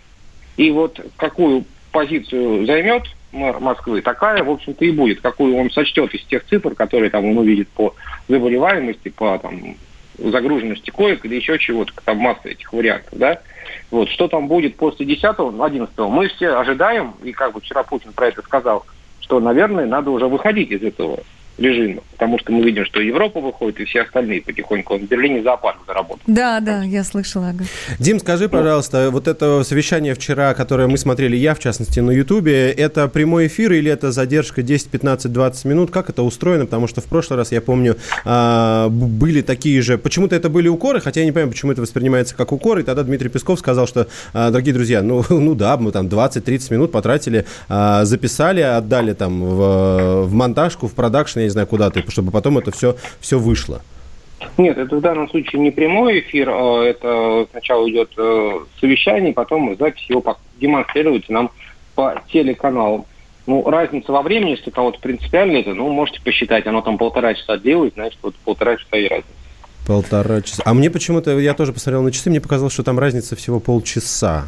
И 0.55 0.71
вот 0.71 1.01
какую 1.17 1.65
позицию 1.91 2.65
займет 2.65 3.03
мэр 3.33 3.59
Москвы, 3.59 3.99
такая, 3.99 4.41
в 4.41 4.49
общем-то, 4.49 4.85
и 4.85 4.91
будет, 4.91 5.19
какую 5.19 5.57
он 5.57 5.69
сочтет 5.69 6.13
из 6.13 6.23
тех 6.27 6.45
цифр, 6.45 6.75
которые 6.75 7.09
там 7.09 7.25
он 7.25 7.37
увидит 7.39 7.67
по 7.67 7.93
заболеваемости, 8.29 9.09
по 9.09 9.37
там, 9.37 9.75
загруженности 10.17 10.91
коек 10.91 11.25
или 11.25 11.35
еще 11.35 11.59
чего-то, 11.59 11.91
там 12.05 12.19
масса 12.19 12.47
этих 12.47 12.71
вариантов, 12.71 13.19
да. 13.19 13.41
Вот, 13.91 14.07
что 14.07 14.29
там 14.29 14.47
будет 14.47 14.77
после 14.77 15.05
10-го, 15.05 15.61
11 15.61 15.97
мы 15.97 16.29
все 16.29 16.57
ожидаем, 16.57 17.15
и 17.21 17.33
как 17.33 17.51
бы 17.51 17.59
вчера 17.59 17.83
Путин 17.83 18.13
про 18.13 18.29
это 18.29 18.41
сказал, 18.43 18.85
что, 19.19 19.41
наверное, 19.41 19.85
надо 19.85 20.09
уже 20.11 20.29
выходить 20.29 20.71
из 20.71 20.83
этого 20.83 21.19
режима, 21.57 22.01
потому 22.11 22.37
что 22.39 22.51
мы 22.51 22.63
видим, 22.63 22.85
что 22.85 22.99
Европа 22.99 23.39
выходит, 23.39 23.79
и 23.79 23.85
все 23.85 24.01
остальные 24.01 24.41
потихоньку. 24.41 24.97
В 24.97 25.03
Берлине 25.03 25.41
зоопарк 25.41 25.79
заработал. 25.87 26.21
Да, 26.27 26.59
да, 26.59 26.83
я 26.83 27.03
слышала. 27.03 27.49
ага. 27.49 27.63
Дим, 27.99 28.19
скажи, 28.19 28.49
пожалуйста, 28.49 29.09
вот 29.11 29.27
это 29.27 29.63
совещание 29.63 30.13
вчера, 30.13 30.53
которое 30.53 30.87
мы 30.87 30.97
смотрели, 30.97 31.35
я, 31.35 31.55
в 31.55 31.59
частности, 31.59 31.99
на 31.99 32.11
Ютубе, 32.11 32.71
это 32.71 33.07
прямой 33.07 33.47
эфир 33.47 33.71
или 33.73 33.89
это 33.89 34.11
задержка 34.11 34.61
10, 34.61 34.89
15, 34.89 35.31
20 35.31 35.65
минут? 35.65 35.91
Как 35.91 36.09
это 36.09 36.23
устроено? 36.23 36.65
Потому 36.65 36.87
что 36.87 37.01
в 37.01 37.05
прошлый 37.05 37.37
раз, 37.37 37.51
я 37.51 37.61
помню, 37.61 37.97
а, 38.25 38.89
были 38.89 39.41
такие 39.41 39.81
же... 39.81 39.97
Почему-то 39.97 40.35
это 40.35 40.49
были 40.49 40.67
укоры, 40.67 40.99
хотя 40.99 41.21
я 41.21 41.25
не 41.25 41.31
понимаю, 41.31 41.51
почему 41.51 41.71
это 41.71 41.81
воспринимается 41.81 42.35
как 42.35 42.51
укор. 42.51 42.79
И 42.79 42.83
тогда 42.83 43.03
Дмитрий 43.03 43.29
Песков 43.29 43.59
сказал, 43.59 43.87
что, 43.87 44.07
а, 44.33 44.49
дорогие 44.51 44.73
друзья, 44.73 45.01
ну, 45.01 45.23
ну 45.29 45.55
да, 45.55 45.77
мы 45.77 45.91
там 45.91 46.07
20-30 46.07 46.73
минут 46.73 46.91
потратили, 46.91 47.45
а, 47.69 48.03
записали, 48.05 48.61
отдали 48.61 49.13
там 49.13 49.41
в, 49.41 50.25
в 50.25 50.33
монтажку, 50.33 50.87
в 50.87 50.93
продакшн, 50.93 51.44
не 51.45 51.51
знаю, 51.51 51.67
куда-то, 51.67 52.03
чтобы 52.11 52.31
потом 52.31 52.57
это 52.57 52.71
все, 52.71 52.95
все 53.19 53.39
вышло. 53.39 53.81
Нет, 54.57 54.77
это 54.77 54.95
в 54.97 55.01
данном 55.01 55.29
случае 55.29 55.61
не 55.61 55.71
прямой 55.71 56.19
эфир, 56.19 56.49
а 56.49 56.83
это 56.83 57.47
сначала 57.51 57.89
идет 57.89 58.11
э, 58.17 58.59
совещание, 58.79 59.33
потом 59.33 59.75
запись 59.77 60.05
его 60.09 60.37
демонстрируется 60.59 61.31
нам 61.31 61.51
по 61.95 62.21
телеканалам. 62.31 63.05
Ну, 63.47 63.69
разница 63.69 64.11
во 64.11 64.21
времени, 64.21 64.51
если 64.51 64.71
кого-то 64.71 64.99
принципиально 64.99 65.57
это, 65.57 65.73
ну, 65.73 65.91
можете 65.91 66.21
посчитать, 66.21 66.65
оно 66.67 66.81
там 66.81 66.97
полтора 66.97 67.33
часа 67.33 67.57
делает, 67.57 67.93
значит, 67.93 68.19
вот 68.21 68.35
полтора 68.35 68.75
часа 68.77 68.97
и 68.97 69.07
разница. 69.07 69.29
Полтора 69.85 70.41
часа. 70.41 70.63
А 70.65 70.73
мне 70.73 70.89
почему-то, 70.89 71.37
я 71.37 71.53
тоже 71.53 71.71
посмотрел 71.71 72.01
на 72.01 72.11
часы, 72.11 72.29
мне 72.29 72.41
показалось, 72.41 72.73
что 72.73 72.83
там 72.83 72.97
разница 72.97 73.35
всего 73.35 73.59
полчаса. 73.59 74.45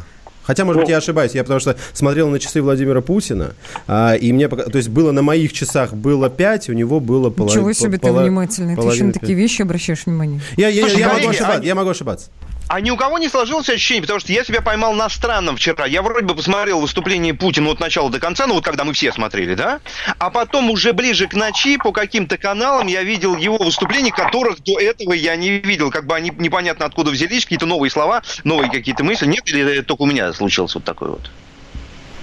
Хотя, 0.48 0.64
может 0.64 0.80
быть, 0.80 0.88
я 0.90 0.96
ошибаюсь. 0.96 1.32
Я 1.34 1.42
потому 1.44 1.60
что 1.60 1.76
смотрел 1.92 2.28
на 2.30 2.40
часы 2.40 2.62
Владимира 2.62 3.02
Путина, 3.02 3.52
а, 3.86 4.14
и 4.14 4.32
мне, 4.32 4.48
пока- 4.48 4.64
то 4.64 4.78
есть 4.78 4.88
было 4.88 5.12
на 5.12 5.20
моих 5.22 5.52
часах 5.52 5.92
было 5.92 6.30
5, 6.30 6.70
у 6.70 6.72
него 6.72 7.00
было 7.00 7.28
половина. 7.28 7.60
Ничего 7.60 7.72
себе 7.74 7.98
ты 7.98 8.08
внимательный. 8.24 8.74
Ты 8.74 8.80
еще 8.80 9.04
на 9.04 9.12
такие 9.12 9.34
вещи 9.36 9.60
обращаешь 9.62 10.06
внимание. 10.06 10.40
Я, 10.56 10.68
я- 10.68 10.80
Слушай, 10.88 11.00
я 11.00 11.08
могу 11.12 11.28
ошибаться, 11.28 11.62
я 11.66 11.74
могу 11.74 11.90
ошибаться. 11.90 12.30
А 12.68 12.82
ни 12.82 12.90
у 12.90 12.96
кого 12.98 13.18
не 13.18 13.30
сложилось 13.30 13.70
ощущение, 13.70 14.02
потому 14.02 14.20
что 14.20 14.30
я 14.30 14.44
себя 14.44 14.60
поймал 14.60 14.92
на 14.92 15.08
странном 15.08 15.56
вчера. 15.56 15.86
Я 15.86 16.02
вроде 16.02 16.26
бы 16.26 16.34
посмотрел 16.34 16.80
выступление 16.80 17.32
Путина 17.32 17.70
от 17.70 17.80
начала 17.80 18.10
до 18.10 18.20
конца, 18.20 18.46
ну 18.46 18.54
вот 18.54 18.64
когда 18.64 18.84
мы 18.84 18.92
все 18.92 19.10
смотрели, 19.10 19.54
да? 19.54 19.80
А 20.18 20.28
потом 20.28 20.68
уже 20.68 20.92
ближе 20.92 21.28
к 21.28 21.34
ночи 21.34 21.78
по 21.78 21.92
каким-то 21.92 22.36
каналам 22.36 22.86
я 22.86 23.02
видел 23.02 23.36
его 23.36 23.56
выступления, 23.56 24.12
которых 24.12 24.62
до 24.62 24.78
этого 24.78 25.14
я 25.14 25.34
не 25.36 25.48
видел. 25.60 25.90
Как 25.90 26.06
бы 26.06 26.14
они 26.14 26.30
непонятно 26.36 26.84
откуда 26.84 27.10
взялись, 27.10 27.44
какие-то 27.44 27.64
новые 27.64 27.90
слова, 27.90 28.22
новые 28.44 28.70
какие-то 28.70 29.02
мысли. 29.02 29.26
Нет, 29.26 29.48
или 29.48 29.80
только 29.80 30.02
у 30.02 30.06
меня 30.06 30.34
случилось 30.34 30.74
вот 30.74 30.84
такое 30.84 31.08
вот? 31.08 31.30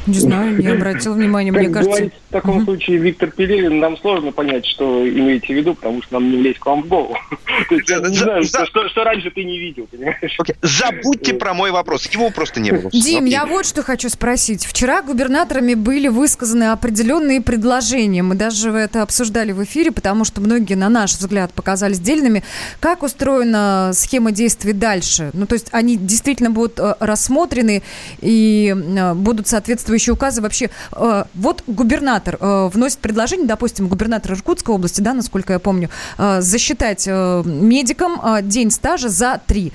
Не 0.07 0.19
знаю, 0.19 0.57
не 0.57 0.67
обратил 0.67 1.13
внимания. 1.13 1.51
Мне 1.51 1.69
кажется, 1.69 1.89
говорит 1.89 2.13
в 2.29 2.31
таком 2.31 2.63
случае 2.63 2.97
Виктор 2.97 3.31
Пелевин, 3.31 3.79
нам 3.79 3.97
сложно 3.97 4.31
понять, 4.31 4.65
что 4.65 5.07
имеете 5.07 5.47
в 5.53 5.57
виду, 5.57 5.73
потому 5.75 6.01
что 6.01 6.15
нам 6.15 6.31
не 6.31 6.37
влезть 6.37 6.59
к 6.59 6.65
вам 6.65 6.83
в 6.83 6.87
голову. 6.87 7.17
То 7.69 7.75
есть 7.75 7.89
я 7.89 7.99
не 7.99 8.15
знаю, 8.15 8.43
что- 8.43 9.03
раньше 9.03 9.31
ты 9.31 9.43
не 9.43 9.57
видел, 9.59 9.87
понимаешь? 9.89 10.37
Забудьте 10.61 11.33
про 11.33 11.53
мой 11.53 11.71
вопрос. 11.71 12.07
Его 12.07 12.29
просто 12.29 12.59
не 12.59 12.71
было. 12.71 12.91
Дим, 12.91 13.25
я 13.25 13.45
вот 13.45 13.65
что 13.65 13.83
хочу 13.83 14.09
спросить. 14.09 14.65
Вчера 14.65 15.01
губернаторами 15.01 15.73
были 15.73 16.07
высказаны 16.07 16.71
определенные 16.71 17.41
предложения. 17.41 18.23
Мы 18.23 18.35
даже 18.35 18.71
это 18.71 19.01
обсуждали 19.01 19.51
в 19.51 19.63
эфире, 19.63 19.91
потому 19.91 20.25
что 20.25 20.41
многие, 20.41 20.75
на 20.75 20.89
наш 20.89 21.11
взгляд, 21.11 21.53
показались 21.53 21.99
дельными. 21.99 22.43
Как 22.79 23.03
устроена 23.03 23.91
схема 23.93 24.31
действий 24.31 24.73
дальше? 24.73 25.29
Ну, 25.33 25.45
то 25.45 25.53
есть 25.53 25.67
они 25.71 25.97
действительно 25.97 26.51
будут 26.51 26.79
э, 26.79 26.95
рассмотрены 26.99 27.83
и 28.21 28.75
э, 28.75 29.13
будут 29.13 29.47
соответствующие 29.95 30.13
указы 30.13 30.41
вообще. 30.41 30.69
э, 30.93 31.23
вот 31.33 31.63
губернатор 31.67 32.37
э, 32.39 32.69
вносит 32.71 32.99
предложение, 32.99 33.47
допустим, 33.47 33.87
губернатор 33.87 34.33
Иркутской 34.33 34.75
области, 34.75 35.01
да, 35.01 35.13
насколько 35.13 35.53
я 35.53 35.59
помню, 35.59 35.89
э, 36.17 36.41
засчитать 36.41 37.07
медикам 37.07 38.21
день 38.43 38.71
стажа 38.71 39.09
за 39.09 39.39
три. 39.45 39.71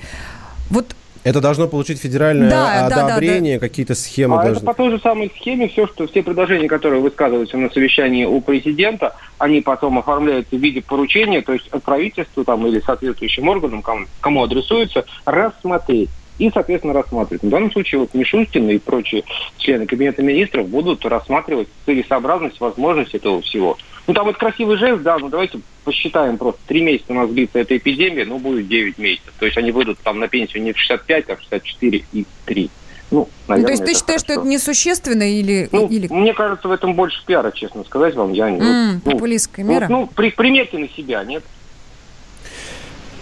Вот 0.69 0.95
Это 1.23 1.41
должно 1.41 1.67
получить 1.67 1.99
федеральное 1.99 2.49
Да, 2.49 2.89
да, 2.89 2.95
да, 2.95 3.05
одобрение, 3.05 3.59
какие-то 3.59 3.95
схемы 3.95 4.37
А 4.37 4.39
это 4.39 4.51
должны... 4.51 4.65
по 4.65 4.73
той 4.73 4.91
же 4.91 4.99
самой 4.99 5.31
схеме 5.37 5.67
все, 5.67 5.87
что 5.87 6.07
все 6.07 6.23
предложения, 6.23 6.67
которые 6.67 7.01
высказываются 7.01 7.57
на 7.57 7.69
совещании 7.69 8.25
у 8.25 8.41
президента, 8.41 9.15
они 9.37 9.61
потом 9.61 9.99
оформляются 9.99 10.55
в 10.55 10.59
виде 10.59 10.81
поручения, 10.81 11.41
то 11.41 11.53
есть 11.53 11.69
правительству 11.83 12.43
там 12.43 12.65
или 12.67 12.79
соответствующим 12.79 13.47
органам, 13.47 13.81
кому, 13.81 14.05
кому 14.21 14.43
адресуются, 14.43 15.05
рассмотреть. 15.25 16.09
И, 16.41 16.49
соответственно, 16.51 16.95
рассматривать. 16.95 17.43
В 17.43 17.49
данном 17.49 17.71
случае 17.71 17.99
вот 18.01 18.15
Мишустин 18.15 18.67
и 18.67 18.79
прочие 18.79 19.23
члены 19.59 19.85
Кабинета 19.85 20.23
министров 20.23 20.67
будут 20.69 21.05
рассматривать 21.05 21.67
целесообразность, 21.85 22.59
возможность 22.59 23.13
этого 23.13 23.43
всего. 23.43 23.77
Ну, 24.07 24.15
там 24.15 24.25
вот 24.25 24.37
красивый 24.37 24.77
жест, 24.77 25.03
да, 25.03 25.19
ну 25.19 25.29
давайте 25.29 25.59
посчитаем 25.83 26.39
просто. 26.39 26.59
Три 26.65 26.81
месяца 26.81 27.11
у 27.11 27.13
нас 27.13 27.29
длится 27.29 27.59
эта 27.59 27.77
эпидемия, 27.77 28.25
ну, 28.25 28.39
будет 28.39 28.67
9 28.67 28.97
месяцев. 28.97 29.31
То 29.37 29.45
есть 29.45 29.55
они 29.55 29.69
выйдут 29.69 29.99
там 29.99 30.17
на 30.17 30.27
пенсию 30.27 30.63
не 30.63 30.73
в 30.73 30.79
65, 30.79 31.29
а 31.29 31.35
в 31.35 31.41
64 31.41 32.05
и 32.11 32.25
3. 32.45 32.69
Ну, 33.11 33.19
Ну, 33.19 33.29
наверное, 33.47 33.67
то 33.67 33.71
есть 33.73 33.85
ты 33.85 33.99
считаешь, 33.99 34.21
что 34.21 34.33
хорошо. 34.33 34.41
это 34.41 34.49
несущественно 34.49 35.31
или... 35.31 35.69
Ну, 35.71 35.87
или... 35.89 36.07
мне 36.07 36.33
кажется, 36.33 36.67
в 36.67 36.71
этом 36.71 36.95
больше 36.95 37.23
пиара, 37.23 37.51
честно 37.51 37.83
сказать 37.83 38.15
вам. 38.15 38.33
Я 38.33 38.49
не... 38.49 38.59
М, 38.59 39.01
ну, 39.05 39.11
популистская 39.11 39.63
ну, 39.63 39.71
мера. 39.73 39.87
Ну, 39.87 40.07
при- 40.07 40.31
примерьте 40.31 40.79
на 40.79 40.89
себя, 40.89 41.23
нет? 41.23 41.43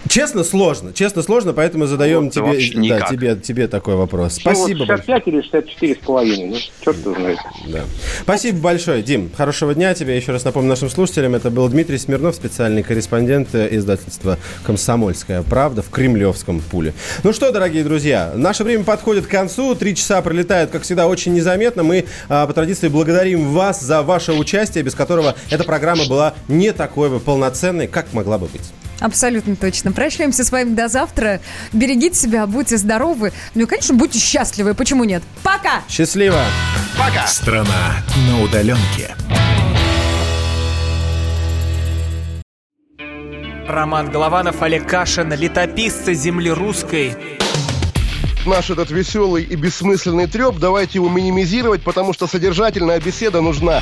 Честно, 0.09 0.43
сложно. 0.43 0.91
Честно, 0.91 1.21
сложно, 1.21 1.53
поэтому 1.53 1.85
задаем 1.85 2.23
Вот, 2.25 2.33
тебе, 2.33 2.89
да, 2.89 3.01
тебе, 3.01 3.35
тебе 3.35 3.67
такой 3.67 3.93
вопрос. 3.93 4.39
Вот 4.43 4.55
Спасибо 4.55 4.79
большое. 4.79 4.97
65 4.97 5.27
или 5.27 5.41
64 5.41 5.95
с 5.95 5.97
половиной, 5.99 6.47
ну, 6.49 6.57
черт 6.83 6.97
его 6.97 7.13
знает. 7.13 7.37
Да. 7.67 7.83
Спасибо 8.23 8.59
большое, 8.59 9.03
Дим. 9.03 9.29
Хорошего 9.37 9.75
дня 9.75 9.93
тебе. 9.93 10.17
Еще 10.17 10.31
раз 10.31 10.43
напомню 10.45 10.67
нашим 10.69 10.89
слушателям, 10.89 11.35
это 11.35 11.51
был 11.51 11.69
Дмитрий 11.69 11.99
Смирнов, 11.99 12.33
специальный 12.33 12.81
корреспондент 12.81 13.53
издательства 13.53 14.39
«Комсомольская 14.65 15.43
правда» 15.43 15.83
в 15.83 15.91
Кремлевском 15.91 16.59
пуле. 16.59 16.95
Ну 17.23 17.31
что, 17.31 17.51
дорогие 17.51 17.83
друзья, 17.83 18.33
наше 18.35 18.63
время 18.63 18.83
подходит 18.83 19.27
к 19.27 19.29
концу. 19.29 19.75
Три 19.75 19.95
часа 19.95 20.23
пролетают, 20.23 20.71
как 20.71 20.81
всегда, 20.81 21.07
очень 21.07 21.35
незаметно. 21.35 21.83
Мы 21.83 22.05
а, 22.29 22.47
по 22.47 22.53
традиции 22.53 22.87
благодарим 22.87 23.53
вас 23.53 23.79
за 23.79 24.01
ваше 24.01 24.33
участие, 24.33 24.83
без 24.83 24.95
которого 24.95 25.35
эта 25.51 25.63
программа 25.63 26.07
была 26.07 26.33
не 26.47 26.73
такой 26.73 27.09
бы 27.09 27.19
полноценной, 27.19 27.85
как 27.85 28.11
могла 28.13 28.39
бы 28.39 28.47
быть. 28.47 28.71
Абсолютно 28.99 29.55
точно. 29.55 29.91
Прощаемся 29.91 30.43
с 30.43 30.51
вами 30.51 30.73
до 30.73 30.87
завтра. 30.87 31.41
Берегите 31.73 32.15
себя, 32.15 32.45
будьте 32.47 32.77
здоровы. 32.77 33.31
Ну 33.55 33.63
и, 33.63 33.65
конечно, 33.65 33.95
будьте 33.95 34.19
счастливы. 34.19 34.73
Почему 34.73 35.03
нет? 35.03 35.23
Пока! 35.43 35.81
Счастливо! 35.87 36.43
Пока! 36.97 37.27
Страна 37.27 38.03
на 38.27 38.43
удаленке. 38.43 39.15
Роман 43.67 44.09
Голованов, 44.09 44.63
Олег 44.63 44.87
Кашин, 44.87 45.31
летописцы 45.31 46.15
земли 46.15 46.49
русской. 46.49 47.15
наш 48.47 48.71
этот 48.71 48.89
веселый 48.89 49.43
и 49.43 49.55
бессмысленный 49.55 50.25
треп, 50.25 50.57
давайте 50.57 50.97
его 50.97 51.07
минимизировать, 51.07 51.83
потому 51.83 52.13
что 52.13 52.25
содержательная 52.25 52.99
беседа 52.99 53.41
нужна. 53.41 53.81